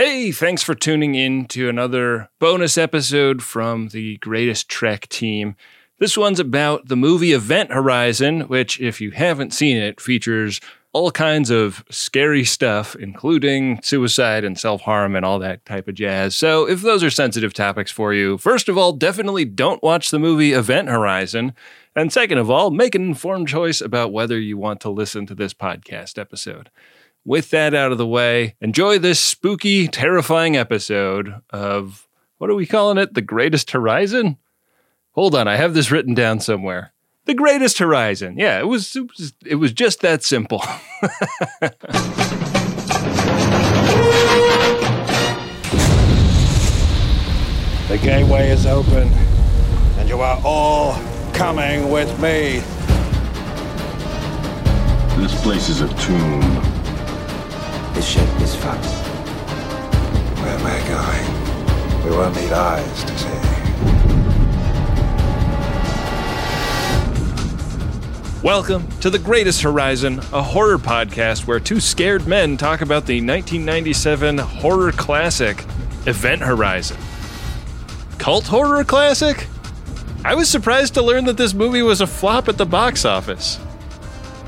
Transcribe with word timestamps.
Hey, 0.00 0.30
thanks 0.30 0.62
for 0.62 0.76
tuning 0.76 1.16
in 1.16 1.46
to 1.46 1.68
another 1.68 2.28
bonus 2.38 2.78
episode 2.78 3.42
from 3.42 3.88
the 3.88 4.16
Greatest 4.18 4.68
Trek 4.68 5.08
team. 5.08 5.56
This 5.98 6.16
one's 6.16 6.38
about 6.38 6.86
the 6.86 6.94
movie 6.94 7.32
Event 7.32 7.72
Horizon, 7.72 8.42
which, 8.42 8.80
if 8.80 9.00
you 9.00 9.10
haven't 9.10 9.52
seen 9.52 9.76
it, 9.76 10.00
features 10.00 10.60
all 10.92 11.10
kinds 11.10 11.50
of 11.50 11.84
scary 11.90 12.44
stuff, 12.44 12.94
including 12.94 13.82
suicide 13.82 14.44
and 14.44 14.56
self 14.56 14.82
harm 14.82 15.16
and 15.16 15.24
all 15.24 15.40
that 15.40 15.64
type 15.64 15.88
of 15.88 15.96
jazz. 15.96 16.36
So, 16.36 16.68
if 16.68 16.80
those 16.80 17.02
are 17.02 17.10
sensitive 17.10 17.52
topics 17.52 17.90
for 17.90 18.14
you, 18.14 18.38
first 18.38 18.68
of 18.68 18.78
all, 18.78 18.92
definitely 18.92 19.46
don't 19.46 19.82
watch 19.82 20.12
the 20.12 20.20
movie 20.20 20.52
Event 20.52 20.88
Horizon. 20.88 21.54
And 21.96 22.12
second 22.12 22.38
of 22.38 22.48
all, 22.48 22.70
make 22.70 22.94
an 22.94 23.02
informed 23.02 23.48
choice 23.48 23.80
about 23.80 24.12
whether 24.12 24.38
you 24.38 24.58
want 24.58 24.80
to 24.82 24.90
listen 24.90 25.26
to 25.26 25.34
this 25.34 25.54
podcast 25.54 26.20
episode. 26.20 26.70
With 27.24 27.50
that 27.50 27.74
out 27.74 27.92
of 27.92 27.98
the 27.98 28.06
way, 28.06 28.54
enjoy 28.60 28.98
this 28.98 29.20
spooky, 29.20 29.86
terrifying 29.88 30.56
episode 30.56 31.34
of 31.50 32.08
what 32.38 32.48
are 32.48 32.54
we 32.54 32.66
calling 32.66 32.98
it? 32.98 33.14
The 33.14 33.20
Greatest 33.20 33.70
Horizon? 33.72 34.38
Hold 35.12 35.34
on, 35.34 35.46
I 35.48 35.56
have 35.56 35.74
this 35.74 35.90
written 35.90 36.14
down 36.14 36.40
somewhere. 36.40 36.92
The 37.26 37.34
Greatest 37.34 37.78
Horizon. 37.78 38.38
Yeah, 38.38 38.58
it 38.58 38.66
was 38.66 38.96
it 38.96 39.06
was, 39.08 39.32
it 39.44 39.56
was 39.56 39.72
just 39.72 40.00
that 40.00 40.22
simple. 40.22 40.62
The 47.88 47.96
gateway 47.96 48.50
is 48.50 48.66
open, 48.66 49.08
and 49.96 50.10
you 50.10 50.20
are 50.20 50.38
all 50.44 50.92
coming 51.32 51.90
with 51.90 52.10
me. 52.20 52.58
This 55.16 55.40
place 55.40 55.70
is 55.70 55.80
a 55.80 55.88
tomb. 55.94 56.77
This 57.98 58.10
ship 58.10 58.40
is 58.40 58.54
fucked. 58.54 58.84
Where 60.38 60.56
am 60.56 60.64
I 60.64 60.78
going? 60.86 62.04
We 62.04 62.10
will 62.10 62.30
need 62.30 62.52
eyes 62.52 63.02
to 63.02 63.18
see. 63.18 63.26
Welcome 68.40 68.86
to 69.00 69.10
The 69.10 69.18
Greatest 69.18 69.62
Horizon, 69.62 70.20
a 70.32 70.40
horror 70.40 70.78
podcast 70.78 71.48
where 71.48 71.58
two 71.58 71.80
scared 71.80 72.28
men 72.28 72.56
talk 72.56 72.82
about 72.82 73.04
the 73.04 73.16
1997 73.16 74.38
horror 74.38 74.92
classic, 74.92 75.64
Event 76.06 76.42
Horizon. 76.42 76.98
Cult 78.18 78.46
horror 78.46 78.84
classic? 78.84 79.48
I 80.24 80.36
was 80.36 80.48
surprised 80.48 80.94
to 80.94 81.02
learn 81.02 81.24
that 81.24 81.36
this 81.36 81.52
movie 81.52 81.82
was 81.82 82.00
a 82.00 82.06
flop 82.06 82.46
at 82.48 82.58
the 82.58 82.64
box 82.64 83.04
office. 83.04 83.58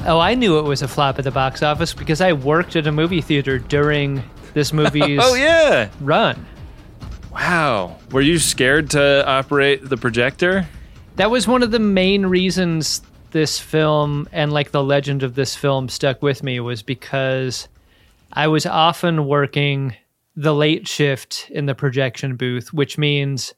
Oh, 0.07 0.19
I 0.19 0.35
knew 0.35 0.59
it 0.59 0.63
was 0.63 0.83
a 0.83 0.89
flop 0.89 1.19
at 1.19 1.25
the 1.25 1.31
box 1.31 1.63
office 1.63 1.93
because 1.93 2.21
I 2.21 2.33
worked 2.33 2.75
at 2.75 2.87
a 2.87 2.93
movie 2.93 3.21
theater 3.21 3.59
during 3.59 4.23
this 4.55 4.73
movie's 4.73 5.21
Oh, 5.23 5.35
yeah. 5.35 5.91
run. 6.01 6.47
Wow. 7.31 7.97
Were 8.11 8.23
you 8.23 8.39
scared 8.39 8.91
to 8.91 9.27
operate 9.29 9.89
the 9.89 9.97
projector? 9.97 10.67
That 11.17 11.31
was 11.31 11.47
one 11.47 11.63
of 11.63 11.71
the 11.71 11.79
main 11.79 12.27
reasons 12.27 13.03
this 13.31 13.61
film 13.61 14.29
and 14.33 14.53
like 14.53 14.73
the 14.73 14.83
legend 14.83 15.23
of 15.23 15.35
this 15.35 15.55
film 15.55 15.89
stuck 15.89 16.23
with 16.23 16.43
me 16.43 16.59
was 16.61 16.83
because 16.83 17.69
I 18.33 18.49
was 18.49 18.67
often 18.67 19.27
working 19.27 19.95
the 20.35 20.55
late 20.55 20.89
shift 20.89 21.47
in 21.51 21.67
the 21.67 21.75
projection 21.75 22.37
booth, 22.37 22.73
which 22.73 22.97
means 22.99 23.55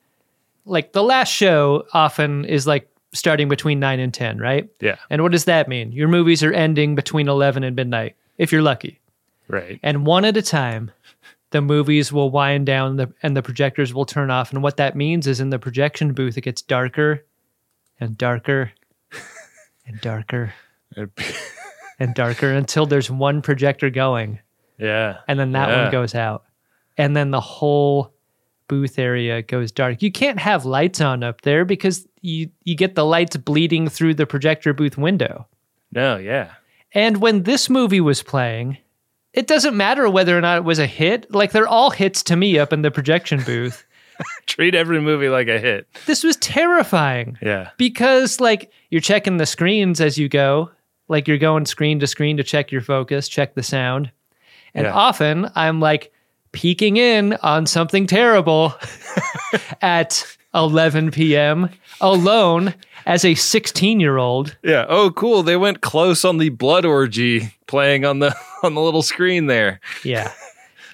like 0.67 0.93
the 0.93 1.03
last 1.05 1.31
show 1.31 1.85
often 1.95 2.45
is 2.45 2.67
like 2.67 2.89
starting 3.13 3.49
between 3.49 3.79
9 3.81 4.01
and 4.01 4.13
10, 4.15 4.39
right? 4.39 4.69
Yeah. 4.81 4.97
And 5.11 5.23
what 5.23 5.33
does 5.33 5.45
that 5.45 5.69
mean? 5.69 5.93
Your 5.93 6.09
movies 6.09 6.43
are 6.43 6.53
ending 6.53 6.95
between 6.95 7.29
11 7.29 7.63
and 7.65 7.77
midnight 7.77 8.17
if 8.39 8.53
you're 8.53 8.63
lucky. 8.63 8.99
Right. 9.49 9.79
and 9.83 10.07
one 10.07 10.25
at 10.25 10.37
a 10.37 10.41
time 10.43 10.93
the 11.51 11.61
movies 11.61 12.11
will 12.11 12.31
wind 12.31 12.65
down 12.65 12.97
the, 12.97 13.13
and 13.23 13.37
the 13.37 13.43
projectors 13.43 13.93
will 13.93 14.07
turn 14.07 14.31
off 14.31 14.51
and 14.53 14.63
what 14.63 14.79
that 14.79 14.97
means 14.97 15.27
is 15.27 15.41
in 15.41 15.51
the 15.51 15.59
projection 15.59 16.15
booth 16.15 16.39
it 16.39 16.43
gets 16.43 16.63
darker 16.63 17.23
and 18.01 18.17
darker 18.17 18.73
and 19.87 20.01
darker 20.01 20.55
and 21.99 22.15
darker 22.15 22.51
until 22.53 22.87
there's 22.87 23.11
one 23.11 23.43
projector 23.43 23.91
going 23.91 24.39
yeah. 24.79 25.19
and 25.29 25.39
then 25.39 25.53
that 25.53 25.69
Yeah. 25.69 25.83
one 25.83 25.93
goes 25.93 26.15
out 26.15 26.45
and 26.97 27.15
then 27.17 27.31
the 27.31 27.41
whole 27.41 28.12
booth 28.73 28.99
area 28.99 29.43
goes 29.43 29.71
dark 29.71 30.01
you 30.03 30.11
can't 30.11 30.39
have 30.39 30.65
lights 30.65 31.01
on 31.01 31.23
up 31.23 31.41
there 31.43 31.65
because 31.65 32.07
you 32.23 32.49
you 32.65 32.75
get 32.75 32.95
the 32.95 33.05
lights 33.05 33.37
bleeding 33.37 33.89
through 33.89 34.15
the 34.15 34.25
projector 34.27 34.73
booth 34.73 34.97
window 34.97 35.47
No, 35.91 36.17
yeah. 36.17 36.53
and 36.95 37.19
when 37.21 37.43
this 37.43 37.69
movie 37.69 38.01
was 38.01 38.23
playing, 38.23 38.79
it 39.35 39.47
doesn't 39.47 39.77
matter 39.77 40.09
whether 40.09 40.37
or 40.37 40.41
not 40.41 40.59
it 40.59 40.65
was 40.65 40.79
a 40.79 40.87
hit. 40.87 41.31
Like 41.35 41.53
they're 41.53 41.69
all 41.79 41.91
hits 41.91 42.23
to 42.25 42.37
me 42.37 42.59
up 42.59 42.73
in 42.73 42.81
the 42.83 42.91
projection 42.91 43.43
booth. 43.45 43.85
Treat 44.47 44.75
every 44.75 45.01
movie 45.01 45.29
like 45.29 45.49
a 45.49 45.59
hit. 45.59 45.87
this 46.07 46.23
was 46.25 46.37
terrifying 46.37 47.37
Yeah. 47.43 47.71
because 47.77 48.41
like 48.41 48.71
you're 48.91 49.01
checking 49.01 49.37
the 49.39 49.47
screens 49.47 50.01
as 50.01 50.17
you 50.19 50.29
go. 50.29 50.71
Like 51.09 51.29
you're 51.29 51.39
going 51.49 51.67
screen 51.67 51.99
to 52.01 52.07
screen 52.07 52.37
to 52.39 52.43
check 52.45 52.73
your 52.73 52.81
focus, 52.83 53.29
check 53.29 53.55
the 53.55 53.63
sound. 53.63 54.11
And 54.75 54.85
Yeah. 54.87 54.95
often 54.95 55.51
I'm 55.55 55.81
like 55.81 56.13
peeking 56.53 56.97
in 56.97 57.35
on 57.43 57.67
something 57.67 58.07
terrible 58.07 58.75
at 59.83 60.25
11 60.55 61.11
p.m. 61.11 61.71
alone 62.01 62.75
as 63.07 63.25
a 63.25 63.35
16 63.35 64.01
year 64.01 64.19
old. 64.19 64.57
Yeah. 64.63 64.87
Oh, 64.89 65.11
cool. 65.11 65.43
They 65.43 65.57
went 65.57 65.81
close 65.81 66.25
on 66.25 66.39
the 66.39 66.51
blood 66.51 66.85
orgy 66.85 67.55
playing 67.67 68.05
on 68.05 68.21
the 68.21 68.37
on 68.63 68.75
the 68.75 68.81
little 68.81 69.03
screen 69.03 69.47
there. 69.47 69.81
Yeah. 70.05 70.33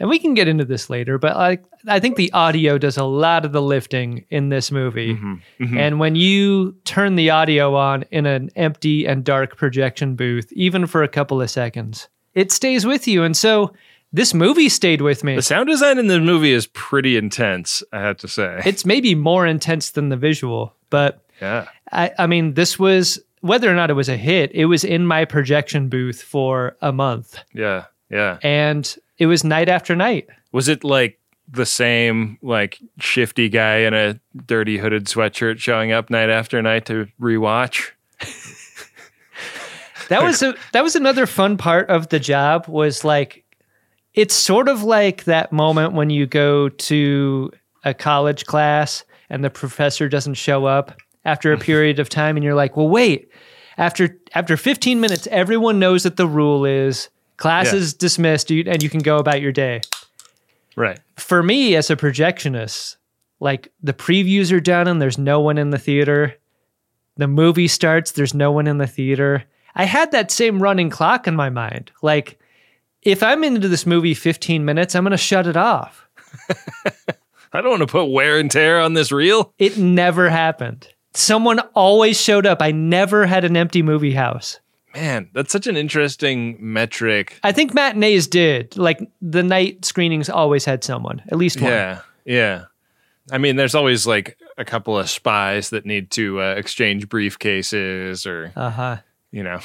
And 0.00 0.08
we 0.08 0.20
can 0.20 0.34
get 0.34 0.46
into 0.46 0.64
this 0.64 0.88
later, 0.88 1.18
but 1.18 1.36
I 1.36 1.58
I 1.86 1.98
think 1.98 2.16
the 2.16 2.32
audio 2.32 2.78
does 2.78 2.96
a 2.96 3.04
lot 3.04 3.44
of 3.44 3.52
the 3.52 3.62
lifting 3.62 4.24
in 4.30 4.48
this 4.48 4.70
movie. 4.70 5.14
Mm-hmm. 5.14 5.34
Mm-hmm. 5.60 5.78
And 5.78 5.98
when 5.98 6.14
you 6.14 6.76
turn 6.84 7.16
the 7.16 7.30
audio 7.30 7.74
on 7.74 8.04
in 8.10 8.26
an 8.26 8.50
empty 8.54 9.06
and 9.06 9.24
dark 9.24 9.56
projection 9.56 10.14
booth, 10.14 10.52
even 10.52 10.86
for 10.86 11.02
a 11.02 11.08
couple 11.08 11.42
of 11.42 11.50
seconds, 11.50 12.08
it 12.34 12.52
stays 12.52 12.86
with 12.86 13.08
you. 13.08 13.24
And 13.24 13.36
so 13.36 13.72
this 14.12 14.32
movie 14.32 14.68
stayed 14.68 15.00
with 15.00 15.22
me. 15.22 15.36
The 15.36 15.42
sound 15.42 15.68
design 15.68 15.98
in 15.98 16.06
the 16.06 16.20
movie 16.20 16.52
is 16.52 16.66
pretty 16.68 17.16
intense, 17.16 17.82
I 17.92 18.00
have 18.00 18.16
to 18.18 18.28
say. 18.28 18.62
It's 18.64 18.84
maybe 18.86 19.14
more 19.14 19.46
intense 19.46 19.90
than 19.90 20.08
the 20.08 20.16
visual, 20.16 20.74
but 20.90 21.22
yeah. 21.40 21.68
I, 21.92 22.12
I 22.18 22.26
mean, 22.26 22.54
this 22.54 22.78
was 22.78 23.20
whether 23.40 23.70
or 23.70 23.74
not 23.74 23.90
it 23.90 23.94
was 23.94 24.08
a 24.08 24.16
hit, 24.16 24.50
it 24.52 24.66
was 24.66 24.84
in 24.84 25.06
my 25.06 25.24
projection 25.24 25.88
booth 25.88 26.22
for 26.22 26.76
a 26.80 26.92
month. 26.92 27.38
Yeah. 27.52 27.84
Yeah. 28.10 28.38
And 28.42 28.96
it 29.18 29.26
was 29.26 29.44
night 29.44 29.68
after 29.68 29.94
night. 29.94 30.28
Was 30.52 30.68
it 30.68 30.82
like 30.82 31.20
the 31.50 31.66
same 31.66 32.38
like 32.42 32.78
shifty 32.98 33.48
guy 33.48 33.78
in 33.78 33.94
a 33.94 34.18
dirty 34.46 34.78
hooded 34.78 35.06
sweatshirt 35.06 35.58
showing 35.58 35.92
up 35.92 36.10
night 36.10 36.30
after 36.30 36.60
night 36.62 36.86
to 36.86 37.08
rewatch? 37.20 37.90
that 40.08 40.22
was 40.22 40.42
a, 40.42 40.54
that 40.72 40.82
was 40.82 40.96
another 40.96 41.26
fun 41.26 41.58
part 41.58 41.90
of 41.90 42.08
the 42.08 42.18
job 42.18 42.66
was 42.66 43.04
like 43.04 43.44
it's 44.18 44.34
sort 44.34 44.68
of 44.68 44.82
like 44.82 45.22
that 45.24 45.52
moment 45.52 45.92
when 45.92 46.10
you 46.10 46.26
go 46.26 46.68
to 46.68 47.52
a 47.84 47.94
college 47.94 48.46
class 48.46 49.04
and 49.30 49.44
the 49.44 49.50
professor 49.50 50.08
doesn't 50.08 50.34
show 50.34 50.66
up 50.66 51.00
after 51.24 51.52
a 51.52 51.54
mm-hmm. 51.54 51.62
period 51.62 52.00
of 52.00 52.08
time 52.08 52.36
and 52.36 52.42
you're 52.42 52.56
like 52.56 52.76
well 52.76 52.88
wait 52.88 53.30
after 53.76 54.18
after 54.34 54.56
15 54.56 55.00
minutes 55.00 55.28
everyone 55.30 55.78
knows 55.78 56.02
that 56.02 56.16
the 56.16 56.26
rule 56.26 56.64
is 56.64 57.10
class 57.36 57.72
Yeah. 57.72 57.78
is 57.78 57.94
dismissed 57.94 58.50
and 58.50 58.82
you 58.82 58.90
can 58.90 59.00
go 59.00 59.18
about 59.18 59.40
your 59.40 59.52
day 59.52 59.82
Right. 60.74 60.98
for 61.16 61.42
me 61.42 61.76
as 61.76 61.88
a 61.88 61.96
projectionist, 61.96 62.96
like 63.40 63.72
the 63.82 63.92
previews 63.92 64.52
are 64.52 64.60
done 64.60 64.88
and 64.88 65.00
there's 65.00 65.18
no 65.18 65.40
one 65.40 65.58
in 65.58 65.70
the 65.70 65.78
theater. 65.78 66.34
The 67.16 67.28
movie 67.28 67.68
starts, 67.68 68.12
there's 68.12 68.34
no 68.34 68.50
one 68.50 68.66
in 68.66 68.78
the 68.78 68.86
theater. 68.86 69.44
I 69.74 69.84
had 69.84 70.10
that 70.10 70.30
same 70.30 70.62
running 70.62 70.90
clock 70.90 71.26
in 71.26 71.34
my 71.36 71.50
mind. 71.50 71.90
Like, 72.02 72.38
if 73.02 73.22
I'm 73.22 73.44
into 73.44 73.68
this 73.68 73.86
movie 73.86 74.14
15 74.14 74.64
minutes, 74.64 74.94
I'm 74.94 75.04
going 75.04 75.10
to 75.12 75.16
shut 75.16 75.46
it 75.46 75.56
off. 75.56 76.08
I 77.52 77.60
don't 77.62 77.70
want 77.70 77.80
to 77.82 77.86
put 77.86 78.06
wear 78.06 78.38
and 78.38 78.50
tear 78.50 78.80
on 78.80 78.94
this 78.94 79.10
reel. 79.10 79.52
It 79.58 79.78
never 79.78 80.28
happened. 80.28 80.88
Someone 81.14 81.60
always 81.74 82.20
showed 82.20 82.46
up. 82.46 82.60
I 82.60 82.70
never 82.72 83.24
had 83.26 83.44
an 83.44 83.56
empty 83.56 83.82
movie 83.82 84.12
house. 84.12 84.60
Man, 84.94 85.30
that's 85.32 85.52
such 85.52 85.66
an 85.66 85.76
interesting 85.76 86.56
metric. 86.60 87.38
I 87.42 87.52
think 87.52 87.72
matinees 87.74 88.26
did. 88.26 88.76
Like 88.76 89.00
the 89.22 89.42
night 89.42 89.84
screenings 89.84 90.28
always 90.28 90.64
had 90.64 90.84
someone, 90.84 91.22
at 91.28 91.38
least 91.38 91.60
one. 91.60 91.70
Yeah. 91.70 92.00
Yeah. 92.24 92.64
I 93.30 93.38
mean, 93.38 93.56
there's 93.56 93.74
always 93.74 94.06
like 94.06 94.38
a 94.58 94.64
couple 94.64 94.98
of 94.98 95.08
spies 95.08 95.70
that 95.70 95.86
need 95.86 96.10
to 96.12 96.40
uh, 96.42 96.54
exchange 96.54 97.08
briefcases 97.08 98.26
or, 98.26 98.52
Uh 98.56 98.70
huh. 98.70 98.96
you 99.30 99.42
know, 99.42 99.60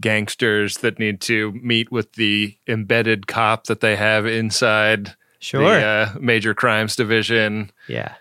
gangsters 0.00 0.78
that 0.78 0.98
need 0.98 1.20
to 1.22 1.52
meet 1.52 1.90
with 1.92 2.12
the 2.14 2.56
embedded 2.66 3.26
cop 3.26 3.64
that 3.64 3.80
they 3.80 3.96
have 3.96 4.26
inside 4.26 5.14
Sure. 5.38 5.62
the 5.62 5.84
uh, 5.84 6.12
major 6.20 6.54
crimes 6.54 6.96
division. 6.96 7.70
yeah. 7.88 8.14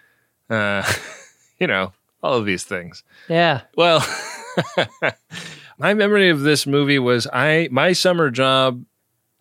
Uh, 0.50 0.84
you 1.60 1.68
know, 1.68 1.92
all 2.24 2.36
of 2.36 2.46
these 2.46 2.64
things. 2.64 3.04
Yeah. 3.28 3.62
Well, 3.76 4.06
my 5.78 5.94
memory 5.94 6.30
of 6.30 6.42
this 6.42 6.66
movie 6.68 7.00
was 7.00 7.28
I 7.32 7.68
my 7.72 7.94
summer 7.94 8.30
job 8.30 8.84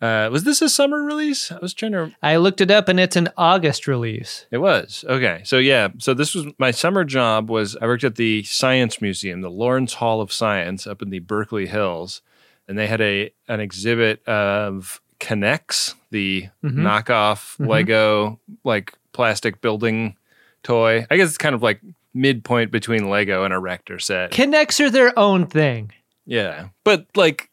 Uh, 0.01 0.29
was 0.31 0.45
this 0.45 0.61
a 0.61 0.69
summer 0.69 1.03
release? 1.03 1.51
I 1.51 1.57
was 1.61 1.73
trying 1.73 1.91
to. 1.91 2.11
I 2.23 2.37
looked 2.37 2.61
it 2.61 2.71
up 2.71 2.87
and 2.87 2.99
it's 3.01 3.17
an 3.17 3.27
August 3.35 3.85
release. 3.85 4.45
It 4.49 4.59
was 4.59 5.03
okay. 5.09 5.41
So 5.43 5.57
yeah, 5.57 5.89
so 5.97 6.13
this 6.13 6.33
was 6.33 6.45
my 6.57 6.71
summer 6.71 7.03
job. 7.03 7.49
Was 7.49 7.75
I 7.81 7.85
worked 7.85 8.05
at 8.05 8.15
the 8.15 8.43
Science 8.43 9.01
Museum, 9.01 9.41
the 9.41 9.49
Lawrence 9.51 9.95
Hall 9.95 10.21
of 10.21 10.31
Science, 10.31 10.87
up 10.87 11.01
in 11.01 11.09
the 11.09 11.19
Berkeley 11.19 11.67
Hills, 11.67 12.21
and 12.69 12.77
they 12.77 12.87
had 12.87 13.01
a 13.01 13.31
an 13.49 13.59
exhibit 13.59 14.25
of 14.25 15.01
K'NEX, 15.19 15.95
the 16.11 16.47
mm-hmm. 16.63 16.79
knockoff 16.79 17.57
mm-hmm. 17.57 17.67
Lego 17.67 18.39
like 18.63 18.93
plastic 19.11 19.59
building 19.59 20.15
toy. 20.63 21.05
I 21.09 21.17
guess 21.17 21.27
it's 21.27 21.37
kind 21.37 21.55
of 21.55 21.63
like 21.63 21.81
midpoint 22.13 22.71
between 22.71 23.09
Lego 23.09 23.43
and 23.43 23.53
a 23.53 23.57
Erector 23.57 23.99
set. 23.99 24.31
K'NEX 24.31 24.79
are 24.79 24.89
their 24.89 25.17
own 25.17 25.47
thing. 25.47 25.91
Yeah, 26.25 26.69
but 26.83 27.07
like 27.15 27.49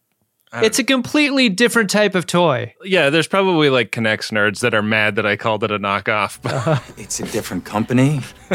It's 0.52 0.78
a 0.78 0.84
completely 0.84 1.48
different 1.48 1.88
type 1.88 2.14
of 2.14 2.26
toy. 2.26 2.74
yeah, 2.84 3.08
there's 3.08 3.26
probably 3.26 3.70
like 3.70 3.92
K'NEX 3.92 4.30
nerds 4.32 4.60
that 4.60 4.74
are 4.74 4.82
mad 4.82 5.16
that 5.16 5.24
I 5.24 5.36
called 5.36 5.64
it 5.64 5.70
a 5.70 5.78
knockoff. 5.78 6.40
But 6.42 6.52
uh-huh. 6.52 6.80
It's 6.98 7.20
a 7.20 7.24
different 7.24 7.64
company. 7.64 8.20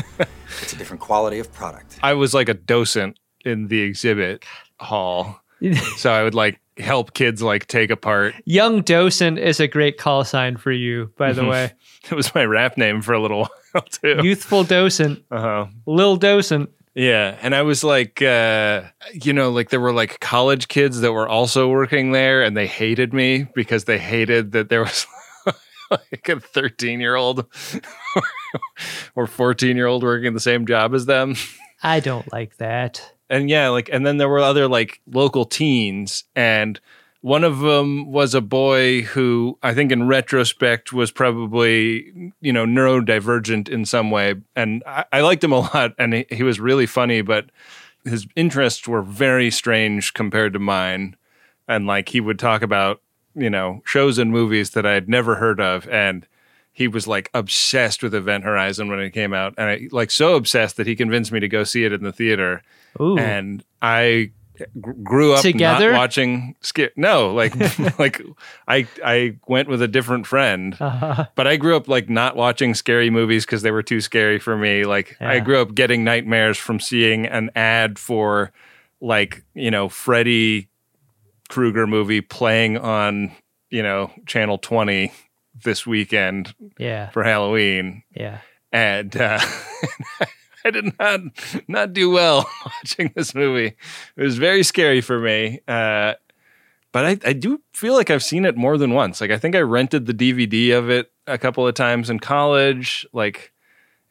it's 0.62 0.74
a 0.74 0.78
different 0.78 1.02
quality 1.02 1.40
of 1.40 1.52
product. 1.52 1.98
I 2.04 2.13
was 2.13 2.36
like 2.36 2.50
a 2.50 2.54
docent 2.54 3.18
in 3.44 3.68
the 3.68 3.81
exhibit 3.81 4.46
hall. 4.80 5.41
So 5.98 6.12
I 6.12 6.24
would 6.24 6.36
like 6.36 6.60
help 6.78 7.13
kids 7.13 7.42
like 7.42 7.68
take 7.68 7.92
apart. 7.92 8.36
Young 8.46 8.81
docent 8.81 9.40
is 9.40 9.60
a 9.60 9.68
great 9.68 9.98
call 9.98 10.24
sign 10.24 10.58
for 10.58 10.72
you, 10.72 11.12
by 11.18 11.34
the 11.34 11.46
way. 11.48 11.74
It 12.10 12.16
was 12.16 12.34
my 12.34 12.46
rap 12.46 12.78
name 12.78 13.02
for 13.02 13.13
a 13.13 13.22
little 13.22 13.48
while 13.72 13.84
too. 13.84 14.19
Youthful 14.24 14.63
docent, 14.63 15.24
uh-huh. 15.31 15.68
Lil 15.86 16.18
docent. 16.18 16.69
Yeah, 16.94 17.38
and 17.42 17.56
I 17.56 17.62
was 17.62 17.86
like, 17.86 18.22
uh, 18.22 18.84
you 19.13 19.31
know, 19.31 19.50
like 19.52 19.69
there 19.69 19.80
were 19.80 19.94
like 19.94 20.19
college 20.19 20.68
kids 20.68 21.00
that 21.02 21.13
were 21.13 21.30
also 21.30 21.69
working 21.69 22.12
there, 22.12 22.44
and 22.44 22.58
they 22.58 22.68
hated 22.68 23.13
me 23.13 23.48
because 23.56 23.86
they 23.86 23.98
hated 23.98 24.52
that 24.52 24.68
there 24.68 24.81
was 24.81 25.08
like 25.92 26.28
a 26.28 26.42
thirteen-year-old 26.42 27.46
or 29.16 29.25
fourteen-year-old 29.25 30.04
working 30.04 30.34
the 30.34 30.42
same 30.42 30.66
job 30.66 30.94
as 30.94 31.06
them. 31.06 31.36
I 31.83 32.00
don't 32.00 32.31
like 32.31 32.57
that. 32.57 33.13
and 33.30 33.50
yeah, 33.50 33.69
like, 33.69 33.89
and 33.92 34.06
then 34.06 34.18
there 34.18 34.30
were 34.30 34.39
other 34.39 34.68
like 34.68 35.01
local 35.07 35.45
teens, 35.45 36.25
and 36.36 36.80
one 37.22 37.44
of 37.44 37.60
them 37.60 38.12
was 38.12 38.33
a 38.33 38.42
boy 38.42 39.04
who 39.04 39.57
I 39.63 39.74
think, 39.74 39.92
in 39.92 40.07
retrospect, 40.07 40.92
was 40.92 41.12
probably 41.12 42.31
you 42.42 42.51
know 42.54 42.66
neurodivergent 42.66 43.69
in 43.69 43.86
some 43.86 44.12
way, 44.12 44.36
and 44.56 44.83
I, 44.86 45.06
I 45.13 45.22
liked 45.22 45.44
him 45.44 45.54
a 45.54 45.60
lot, 45.60 45.94
and 45.98 46.13
he, 46.13 46.25
he 46.30 46.44
was 46.44 46.60
really 46.60 46.86
funny, 46.88 47.22
but 47.22 47.50
his 48.04 48.27
interests 48.36 48.88
were 48.88 49.04
very 49.04 49.51
strange 49.51 50.13
compared 50.13 50.54
to 50.54 50.60
mine, 50.60 51.16
and 51.68 51.88
like 51.88 52.10
he 52.10 52.19
would 52.19 52.39
talk 52.39 52.62
about 52.62 53.01
you 53.36 53.50
know 53.50 53.81
shows 53.86 54.18
and 54.18 54.31
movies 54.31 54.72
that 54.72 54.86
I 54.86 54.94
had 54.94 55.07
never 55.07 55.36
heard 55.36 55.62
of, 55.62 55.88
and 55.89 56.27
he 56.72 56.88
was 56.88 57.08
like 57.08 57.30
obsessed 57.34 58.02
with 58.04 58.14
Event 58.16 58.44
Horizon 58.44 58.90
when 58.90 59.00
it 59.00 59.12
came 59.12 59.34
out, 59.34 59.54
and 59.58 59.70
I, 59.70 59.88
like 59.92 60.12
so 60.12 60.36
obsessed 60.36 60.78
that 60.78 60.88
he 60.88 60.96
convinced 60.96 61.32
me 61.32 61.40
to 61.40 61.48
go 61.48 61.64
see 61.64 61.84
it 61.86 61.92
in 61.94 62.04
the 62.04 62.12
theater. 62.14 62.62
Ooh. 63.00 63.18
And 63.18 63.64
I 63.82 64.32
grew 64.80 65.34
up 65.34 65.42
Together? 65.42 65.92
not 65.92 65.98
watching 65.98 66.56
skit. 66.62 66.94
No, 66.96 67.34
like 67.34 67.56
like 68.00 68.22
I 68.68 68.88
I 69.04 69.38
went 69.48 69.68
with 69.70 69.82
a 69.82 69.88
different 69.88 70.28
friend, 70.28 70.78
Uh-huh. 70.80 71.26
but 71.36 71.48
I 71.48 71.56
grew 71.58 71.76
up 71.76 71.88
like 71.88 72.10
not 72.10 72.36
watching 72.36 72.74
scary 72.76 73.10
movies 73.10 73.46
because 73.46 73.64
they 73.64 73.72
were 73.72 73.82
too 73.84 74.02
scary 74.02 74.38
for 74.40 74.56
me. 74.56 74.84
Like 74.86 75.18
I 75.20 75.40
grew 75.40 75.62
up 75.62 75.74
getting 75.74 76.04
nightmares 76.04 76.58
from 76.58 76.80
seeing 76.80 77.26
an 77.26 77.50
ad 77.56 77.98
for 77.98 78.52
like 79.00 79.44
you 79.56 79.72
know 79.72 79.90
Freddy 79.90 80.68
Krueger 81.50 81.88
movie 81.88 82.22
playing 82.22 82.78
on 82.78 83.32
you 83.72 83.82
know 83.82 84.12
channel 84.28 84.58
twenty 84.60 85.12
this 85.63 85.86
weekend 85.86 86.53
Yeah. 86.77 87.09
for 87.09 87.24
Halloween, 87.24 88.03
Yeah. 88.15 88.39
and 88.71 89.15
uh, 89.15 89.39
I 90.65 90.69
did 90.71 90.94
not 91.00 91.21
not 91.68 91.94
do 91.94 92.09
well 92.12 92.48
watching 92.65 93.12
this 93.15 93.33
movie. 93.36 93.75
It 94.15 94.24
was 94.24 94.38
very 94.38 94.63
scary 94.63 95.01
for 95.01 95.19
me. 95.19 95.59
Uh, 95.68 96.13
but 96.92 97.06
I, 97.06 97.18
I 97.30 97.33
do 97.33 97.62
feel 97.74 97.94
like 97.95 98.09
I've 98.09 98.24
seen 98.24 98.45
it 98.45 98.57
more 98.57 98.77
than 98.77 98.94
once. 98.94 99.21
Like 99.21 99.31
I 99.31 99.38
think 99.38 99.56
I 99.56 99.62
rented 99.62 100.06
the 100.06 100.13
DVD 100.13 100.77
of 100.77 100.89
it 100.89 101.12
a 101.25 101.38
couple 101.38 101.65
of 101.68 101.74
times 101.74 102.09
in 102.09 102.19
college. 102.19 103.06
Like 103.13 103.51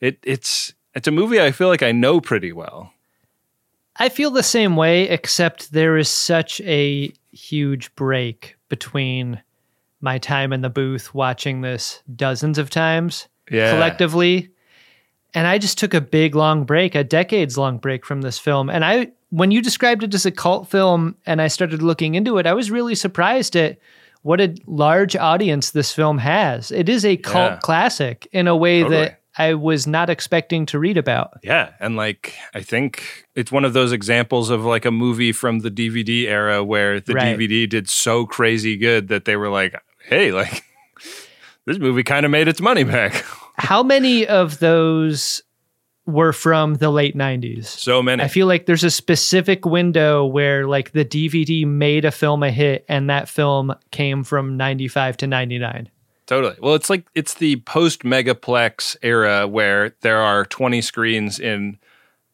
it 0.00 0.19
it's 0.25 0.72
it's 0.94 1.06
a 1.06 1.12
movie 1.12 1.40
I 1.40 1.52
feel 1.52 1.69
like 1.69 1.82
I 1.82 1.92
know 1.92 2.20
pretty 2.20 2.52
well. 2.52 2.92
I 3.96 4.08
feel 4.08 4.31
the 4.31 4.42
same 4.42 4.76
way, 4.76 5.08
except 5.08 5.72
there 5.72 5.98
is 5.98 6.08
such 6.08 6.60
a 6.62 7.12
huge 7.32 7.94
break 7.96 8.56
between 8.70 9.42
my 10.00 10.19
time 10.19 10.52
in 10.52 10.61
the 10.62 10.70
booth 10.70 11.14
watching 11.14 11.61
this 11.61 12.02
dozens 12.17 12.58
of 12.58 12.70
times 12.70 13.29
Yeah. 13.50 13.73
collectively. 13.73 14.50
And 15.35 15.47
I 15.47 15.58
just 15.58 15.79
took 15.79 15.94
a 15.94 16.00
big 16.00 16.35
long 16.35 16.64
break, 16.64 16.94
a 16.94 17.05
decades 17.05 17.56
long 17.56 17.79
break 17.79 18.05
from 18.05 18.23
this 18.23 18.38
film. 18.38 18.69
And 18.70 18.85
I 18.85 19.08
when 19.32 19.52
you 19.52 19.62
described 19.62 20.02
it 20.02 20.12
as 20.12 20.26
a 20.26 20.31
cult 20.32 20.69
film 20.69 21.14
and 21.25 21.41
I 21.41 21.47
started 21.47 21.82
looking 21.82 22.17
into 22.17 22.38
it, 22.38 22.47
I 22.47 22.52
was 22.52 22.69
really 22.70 22.97
surprised 22.97 23.55
at 23.55 23.79
what 24.23 24.41
a 24.41 24.56
large 24.67 25.14
audience 25.14 25.70
this 25.70 25.93
film 25.93 26.19
has. 26.19 26.73
It 26.73 26.88
is 26.88 27.05
a 27.05 27.17
cult 27.17 27.52
Yeah. 27.52 27.58
classic 27.62 28.26
in 28.32 28.49
a 28.49 28.56
way 28.56 28.82
Totally. 28.82 28.97
that 29.02 29.20
I 29.38 29.55
was 29.55 29.87
not 29.87 30.11
expecting 30.11 30.67
to 30.67 30.81
read 30.81 30.99
about. 30.99 31.35
Yeah, 31.44 31.70
and 31.79 31.94
like 31.94 32.35
I 32.55 32.61
think 32.62 33.25
it's 33.37 33.52
one 33.52 33.64
of 33.64 33.73
those 33.73 33.93
examples 33.93 34.50
of 34.50 34.64
like 34.64 34.85
a 34.85 34.91
movie 34.91 35.31
from 35.31 35.61
the 35.61 35.70
DVD 35.70 36.25
era 36.26 36.64
where 36.64 36.99
the 36.99 37.14
Right. 37.14 37.38
DVD 37.38 37.69
did 37.69 37.88
so 37.88 38.26
crazy 38.26 38.76
good 38.76 39.06
that 39.08 39.26
they 39.26 39.37
were 39.37 39.49
like, 39.49 39.81
"Hey, 40.05 40.32
like 40.32 40.64
this 41.67 41.79
movie 41.79 42.02
kind 42.02 42.25
of 42.25 42.31
made 42.32 42.49
its 42.49 42.61
money 42.61 42.85
back." 42.85 43.25
How 43.56 43.82
many 43.82 44.26
of 44.26 44.58
those 44.58 45.43
were 46.06 46.32
from 46.32 46.75
the 46.76 46.91
late 46.91 47.14
90s? 47.17 47.67
so 47.67 48.02
many. 48.02 48.23
I 48.23 48.29
feel 48.29 48.47
like 48.47 48.64
there's 48.67 48.85
a 48.85 48.91
specific 48.91 49.64
window 49.67 50.25
where 50.25 50.67
like 50.67 50.93
the 50.93 51.05
DVD 51.05 51.67
made 51.67 52.05
a 52.06 52.11
film 52.11 52.43
a 52.43 52.50
hit 52.50 52.85
and 52.88 53.11
that 53.11 53.29
film 53.29 53.75
came 53.91 54.25
from 54.25 54.56
95 54.56 55.19
to 55.19 55.26
99. 55.26 55.91
Totally. 56.26 56.56
Well, 56.61 56.75
it's 56.75 56.88
like 56.88 57.06
it's 57.14 57.35
the 57.35 57.56
post 57.56 58.02
megaplex 58.02 58.97
era 59.02 59.47
where 59.47 59.94
there 60.00 60.19
are 60.19 60.47
20 60.47 60.81
screens 60.81 61.38
in 61.38 61.76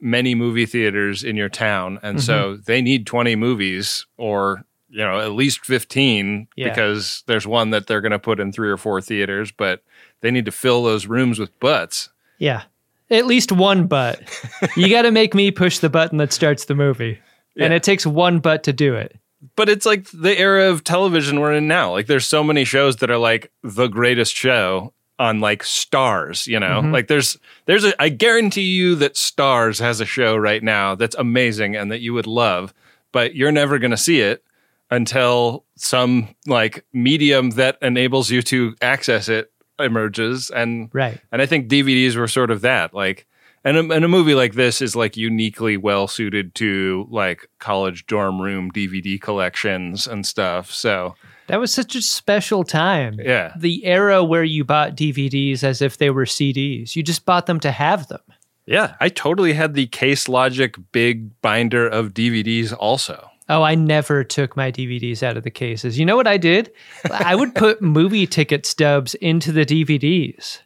many 0.01 0.35
movie 0.35 0.67
theaters 0.67 1.25
in 1.25 1.35
your 1.37 1.49
town, 1.49 1.99
and 2.03 2.23
so 2.23 2.53
Mm-hmm. 2.53 2.63
they 2.67 2.83
need 2.83 3.07
20 3.07 3.35
movies 3.37 4.07
or 4.19 4.65
you 4.89 4.99
know 4.99 5.19
at 5.19 5.33
least 5.33 5.65
15 5.65 6.49
Yeah. 6.57 6.69
because 6.69 7.23
there's 7.27 7.47
one 7.47 7.71
that 7.71 7.87
they're 7.87 8.01
going 8.01 8.13
to 8.13 8.19
put 8.19 8.41
in 8.41 8.53
three 8.53 8.71
or 8.71 8.77
four 8.77 9.01
theaters, 9.01 9.51
but 9.53 9.83
they 10.21 10.31
need 10.31 10.45
to 10.47 10.53
fill 10.53 10.83
those 10.85 11.07
rooms 11.07 11.39
with 11.39 11.59
butts. 11.61 12.09
Yeah. 12.39 12.63
At 13.11 13.27
least 13.27 13.53
one 13.53 13.87
butt. 13.87 14.21
you 14.77 14.89
got 14.89 15.03
to 15.03 15.11
make 15.11 15.35
me 15.35 15.51
push 15.51 15.79
the 15.79 15.89
button 15.91 16.19
that 16.19 16.33
starts 16.33 16.65
the 16.65 16.75
movie. 16.75 17.19
And 17.59 17.73
it 17.73 17.83
takes 17.83 18.05
one 18.07 18.41
butt 18.41 18.65
to 18.65 18.73
do 18.73 18.95
it. 18.95 19.17
But 19.55 19.69
it's 19.69 19.87
like 19.87 20.09
the 20.13 20.39
era 20.39 20.69
of 20.71 20.85
television 20.85 21.41
we're 21.41 21.55
in 21.55 21.69
now. 21.69 21.93
Like 21.93 22.07
there's 22.07 22.27
so 22.27 22.43
many 22.45 22.65
shows 22.65 22.97
that 22.97 23.11
are 23.11 23.17
like 23.19 23.51
the 23.63 23.87
greatest 23.87 24.35
show 24.35 24.93
on 25.19 25.41
like 25.41 25.63
Starz, 25.63 26.47
you 26.47 26.61
know? 26.61 26.81
Mm-hmm. 26.83 26.93
Like 26.93 27.09
there's 27.09 27.39
there's 27.65 27.85
a 27.85 28.01
I 28.03 28.09
guarantee 28.11 28.63
you 28.63 28.95
that 28.97 29.15
Starz 29.15 29.81
has 29.81 30.01
a 30.01 30.05
show 30.05 30.37
right 30.37 30.63
now 30.63 30.95
that's 30.95 31.17
amazing 31.17 31.77
and 31.77 31.91
that 31.93 32.01
you 32.01 32.13
would 32.13 32.27
love, 32.27 32.75
but 33.13 33.35
you're 33.35 33.53
never 33.53 33.79
going 33.79 33.93
to 33.93 33.97
see 33.97 34.21
it 34.21 34.43
until 34.91 35.65
some 35.77 36.29
like 36.47 36.85
medium 36.93 37.51
that 37.51 37.77
enables 37.83 38.31
you 38.31 38.43
to 38.43 38.75
access 38.81 39.29
it 39.29 39.51
emerges 39.79 40.51
and 40.51 40.89
Right. 40.93 41.21
and 41.33 41.43
I 41.43 41.47
think 41.47 41.69
DVDs 41.69 42.17
were 42.17 42.29
sort 42.29 42.51
of 42.51 42.63
that. 42.63 42.95
Like, 42.95 43.27
and 43.65 43.77
a, 43.77 43.81
and 43.95 44.05
a 44.05 44.09
movie 44.09 44.35
like 44.35 44.55
this 44.55 44.81
is 44.81 44.95
like 44.97 45.17
uniquely 45.17 45.77
well 45.77 46.07
suited 46.09 46.55
to 46.57 47.07
like 47.11 47.49
college 47.59 48.07
dorm 48.07 48.41
room 48.41 48.71
DVD 48.71 49.21
collections 49.21 50.07
and 50.07 50.25
stuff. 50.25 50.71
So 50.73 51.15
That 51.49 51.61
was 51.61 51.75
such 51.75 51.95
a 51.97 52.01
special 52.03 52.63
time. 52.65 53.19
Yeah. 53.23 53.53
The 53.59 53.85
era 53.85 54.23
where 54.25 54.45
you 54.45 54.65
bought 54.65 54.97
DVDs 54.97 55.63
as 55.65 55.83
if 55.83 55.99
they 55.99 56.11
were 56.11 56.25
CDs. 56.27 56.97
You 56.97 57.03
just 57.03 57.27
bought 57.27 57.47
them 57.47 57.61
to 57.61 57.71
have 57.73 58.07
them. 58.09 58.21
yeah, 58.67 58.95
I 59.01 59.09
totally 59.09 59.53
had 59.53 59.75
the 59.75 59.87
Case 59.89 60.29
Logic 60.29 60.75
big 60.93 61.41
binder 61.43 61.87
of 61.87 62.15
DVDs 62.15 62.73
also. 62.79 63.29
Oh, 63.49 63.63
I 63.63 63.75
never 63.75 64.25
took 64.25 64.57
my 64.57 64.73
DVDs 64.73 65.23
out 65.23 65.37
of 65.37 65.45
the 65.45 65.51
cases. 65.51 65.99
You 65.99 66.05
know 66.05 66.17
what 66.17 66.27
I 66.27 66.37
did? 66.37 66.73
I 67.11 67.35
would 67.35 67.55
put 67.55 67.81
movie 67.97 68.27
ticket 68.27 68.67
stubs 68.67 69.15
into 69.17 69.53
the 69.53 69.65
DVDs. 69.65 70.61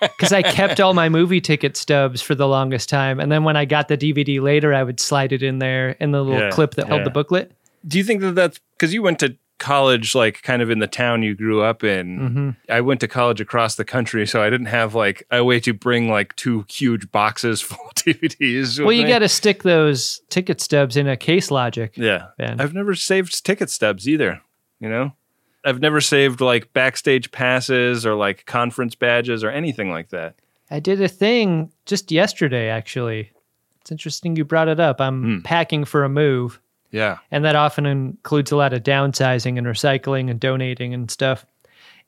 Because 0.00 0.32
I 0.32 0.42
kept 0.42 0.80
all 0.80 0.94
my 0.94 1.08
movie 1.08 1.40
ticket 1.40 1.76
stubs 1.76 2.22
for 2.22 2.34
the 2.34 2.48
longest 2.48 2.88
time. 2.88 3.20
And 3.20 3.30
then 3.30 3.44
when 3.44 3.56
I 3.56 3.64
got 3.64 3.88
the 3.88 3.98
DVD 3.98 4.40
later, 4.40 4.72
I 4.72 4.82
would 4.82 4.98
slide 4.98 5.32
it 5.32 5.42
in 5.42 5.58
there 5.58 5.90
in 6.00 6.10
the 6.10 6.22
little 6.22 6.40
Yeah, 6.40 6.50
clip 6.50 6.74
that 6.74 6.88
held 6.88 7.04
the 7.04 7.10
booklet. 7.10 7.52
Do 7.86 7.98
you 7.98 8.04
think 8.04 8.22
that 8.22 8.34
that's 8.34 8.58
because 8.76 8.94
you 8.94 9.02
went 9.02 9.18
to 9.20 9.36
college 9.62 10.14
like 10.14 10.42
kind 10.42 10.60
of 10.60 10.70
in 10.70 10.80
the 10.80 10.88
town 10.88 11.22
you 11.22 11.34
grew 11.34 11.62
up 11.62 11.84
in? 11.84 12.18
Mm-hmm. 12.18 12.50
I 12.68 12.80
went 12.80 13.00
to 13.00 13.08
college 13.08 13.40
across 13.40 13.76
the 13.76 13.84
country, 13.84 14.26
so 14.26 14.42
I 14.42 14.50
didn't 14.50 14.66
have 14.66 14.94
like 14.94 15.24
a 15.30 15.44
way 15.44 15.60
to 15.60 15.72
bring 15.72 16.10
like 16.10 16.34
two 16.34 16.66
huge 16.68 17.10
boxes 17.12 17.60
full 17.62 17.86
of 17.86 17.94
DVDs. 17.94 18.82
Well, 18.82 18.92
you 18.92 19.06
got 19.06 19.20
to 19.20 19.28
stick 19.28 19.62
those 19.62 20.20
ticket 20.28 20.60
stubs 20.60 20.96
in 20.96 21.06
a 21.06 21.16
case 21.16 21.50
logic. 21.50 21.96
Yeah. 21.96 22.28
Ben. 22.36 22.60
I've 22.60 22.74
never 22.74 22.94
saved 22.94 23.44
ticket 23.44 23.70
stubs 23.70 24.08
either, 24.08 24.42
you 24.80 24.88
know? 24.88 25.12
I've 25.64 25.80
never 25.80 26.00
saved 26.00 26.40
like 26.40 26.72
backstage 26.72 27.30
passes 27.30 28.04
or 28.04 28.16
like 28.16 28.46
conference 28.46 28.96
badges 28.96 29.44
or 29.44 29.50
anything 29.50 29.90
like 29.90 30.08
that. 30.08 30.34
I 30.72 30.80
did 30.80 31.00
a 31.00 31.08
thing 31.08 31.70
just 31.86 32.10
yesterday, 32.10 32.68
actually. 32.68 33.30
It's 33.82 33.92
interesting 33.92 34.36
you 34.36 34.44
brought 34.44 34.68
it 34.68 34.80
up. 34.80 35.00
I'm 35.00 35.42
packing 35.42 35.84
for 35.84 36.04
a 36.04 36.08
move, 36.08 36.60
Yeah. 36.92 37.18
and 37.30 37.44
that 37.44 37.56
often 37.56 37.86
includes 37.86 38.52
a 38.52 38.56
lot 38.56 38.72
of 38.72 38.82
downsizing 38.84 39.58
and 39.58 39.66
recycling 39.66 40.30
and 40.30 40.38
donating 40.38 40.92
and 40.94 41.10
stuff. 41.10 41.44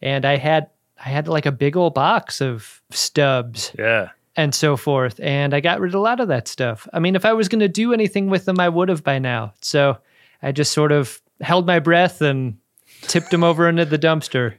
And 0.03 0.25
I 0.25 0.37
had 0.37 0.69
I 1.05 1.09
had 1.09 1.27
like 1.27 1.47
a 1.47 1.53
big 1.53 1.77
old 1.77 1.95
box 1.95 2.41
of 2.41 2.81
stubs 2.91 3.73
Yeah. 3.79 4.11
and 4.37 4.55
so 4.55 4.77
forth, 4.77 5.19
and 5.21 5.53
I 5.55 5.61
got 5.61 5.81
rid 5.81 5.91
of 5.91 5.99
a 5.99 6.03
lot 6.03 6.21
of 6.21 6.29
that 6.29 6.47
stuff. 6.49 6.87
I 6.93 6.99
mean, 7.01 7.17
if 7.17 7.25
I 7.25 7.33
was 7.33 7.49
going 7.49 7.61
to 7.61 7.69
do 7.69 7.93
anything 7.93 8.29
with 8.31 8.45
them, 8.45 8.61
I 8.61 8.69
would 8.69 8.89
have 8.89 9.03
by 9.03 9.19
now. 9.19 9.55
So 9.61 9.99
I 10.43 10.53
just 10.53 10.73
sort 10.73 10.93
of 10.93 11.21
held 11.41 11.67
my 11.67 11.79
breath 11.81 12.21
and 12.21 12.59
tipped 13.03 13.31
them 13.31 13.43
over 13.43 13.69
into 13.69 13.85
the 13.87 13.99
dumpster. 13.99 14.59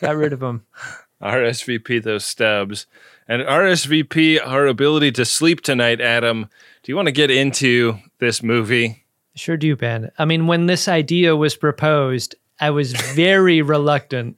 Got 0.00 0.16
rid 0.16 0.32
of 0.32 0.40
them. 0.40 0.64
RSVP 1.22 2.02
those 2.02 2.24
stubs. 2.24 2.86
And 3.26 3.42
RSVP 3.42 4.38
our 4.44 4.66
ability 4.66 5.12
to 5.12 5.24
sleep 5.24 5.60
tonight, 5.62 6.00
Adam. 6.00 6.48
Do 6.82 6.92
you 6.92 6.96
want 6.96 7.06
to 7.06 7.12
get 7.12 7.30
into 7.30 7.98
this 8.20 8.42
movie? 8.42 9.04
Sure 9.38 9.56
do, 9.56 9.76
Ben. 9.76 10.10
I 10.18 10.24
mean, 10.24 10.46
when 10.46 10.66
this 10.66 10.88
idea 10.88 11.36
was 11.36 11.56
proposed, 11.56 12.34
I 12.60 12.70
was 12.70 12.92
very 12.92 13.62
reluctant 13.74 14.36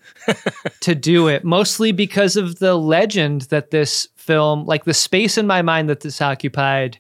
to 0.81 0.95
do 0.95 1.29
it, 1.29 1.43
mostly 1.45 1.93
because 1.93 2.37
of 2.37 2.59
the 2.59 2.75
legend 2.77 3.43
that 3.43 3.71
this 3.71 4.09
film, 4.17 4.67
like 4.67 4.85
the 4.85 4.95
space 4.95 5.39
in 5.39 5.47
my 5.47 5.63
mind 5.63 5.89
that 5.89 6.01
this 6.01 6.21
occupied, 6.21 6.99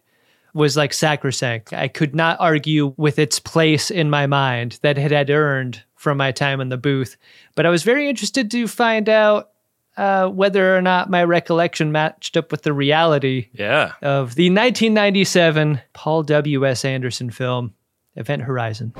was 0.54 0.76
like 0.76 0.92
sacrosanct. 0.92 1.72
I 1.72 1.86
could 1.88 2.14
not 2.14 2.40
argue 2.40 2.94
with 2.96 3.18
its 3.18 3.38
place 3.38 3.90
in 3.90 4.10
my 4.10 4.26
mind 4.26 4.78
that 4.82 4.98
it 4.98 5.10
had 5.12 5.30
earned 5.30 5.82
from 5.94 6.16
my 6.16 6.32
time 6.32 6.60
in 6.60 6.70
the 6.70 6.78
booth. 6.78 7.16
But 7.54 7.66
I 7.66 7.68
was 7.70 7.82
very 7.84 8.08
interested 8.08 8.50
to 8.50 8.66
find 8.66 9.08
out 9.08 9.50
uh, 9.96 10.28
whether 10.28 10.74
or 10.76 10.80
not 10.80 11.10
my 11.10 11.22
recollection 11.22 11.92
matched 11.92 12.36
up 12.36 12.50
with 12.50 12.62
the 12.62 12.72
reality 12.72 13.48
Yeah. 13.52 13.92
of 14.00 14.34
the 14.34 14.48
1997 14.48 15.80
Paul 15.92 16.22
W.S. 16.22 16.84
Anderson 16.84 17.30
film, 17.30 17.74
Event 18.16 18.42
Horizon. 18.42 18.92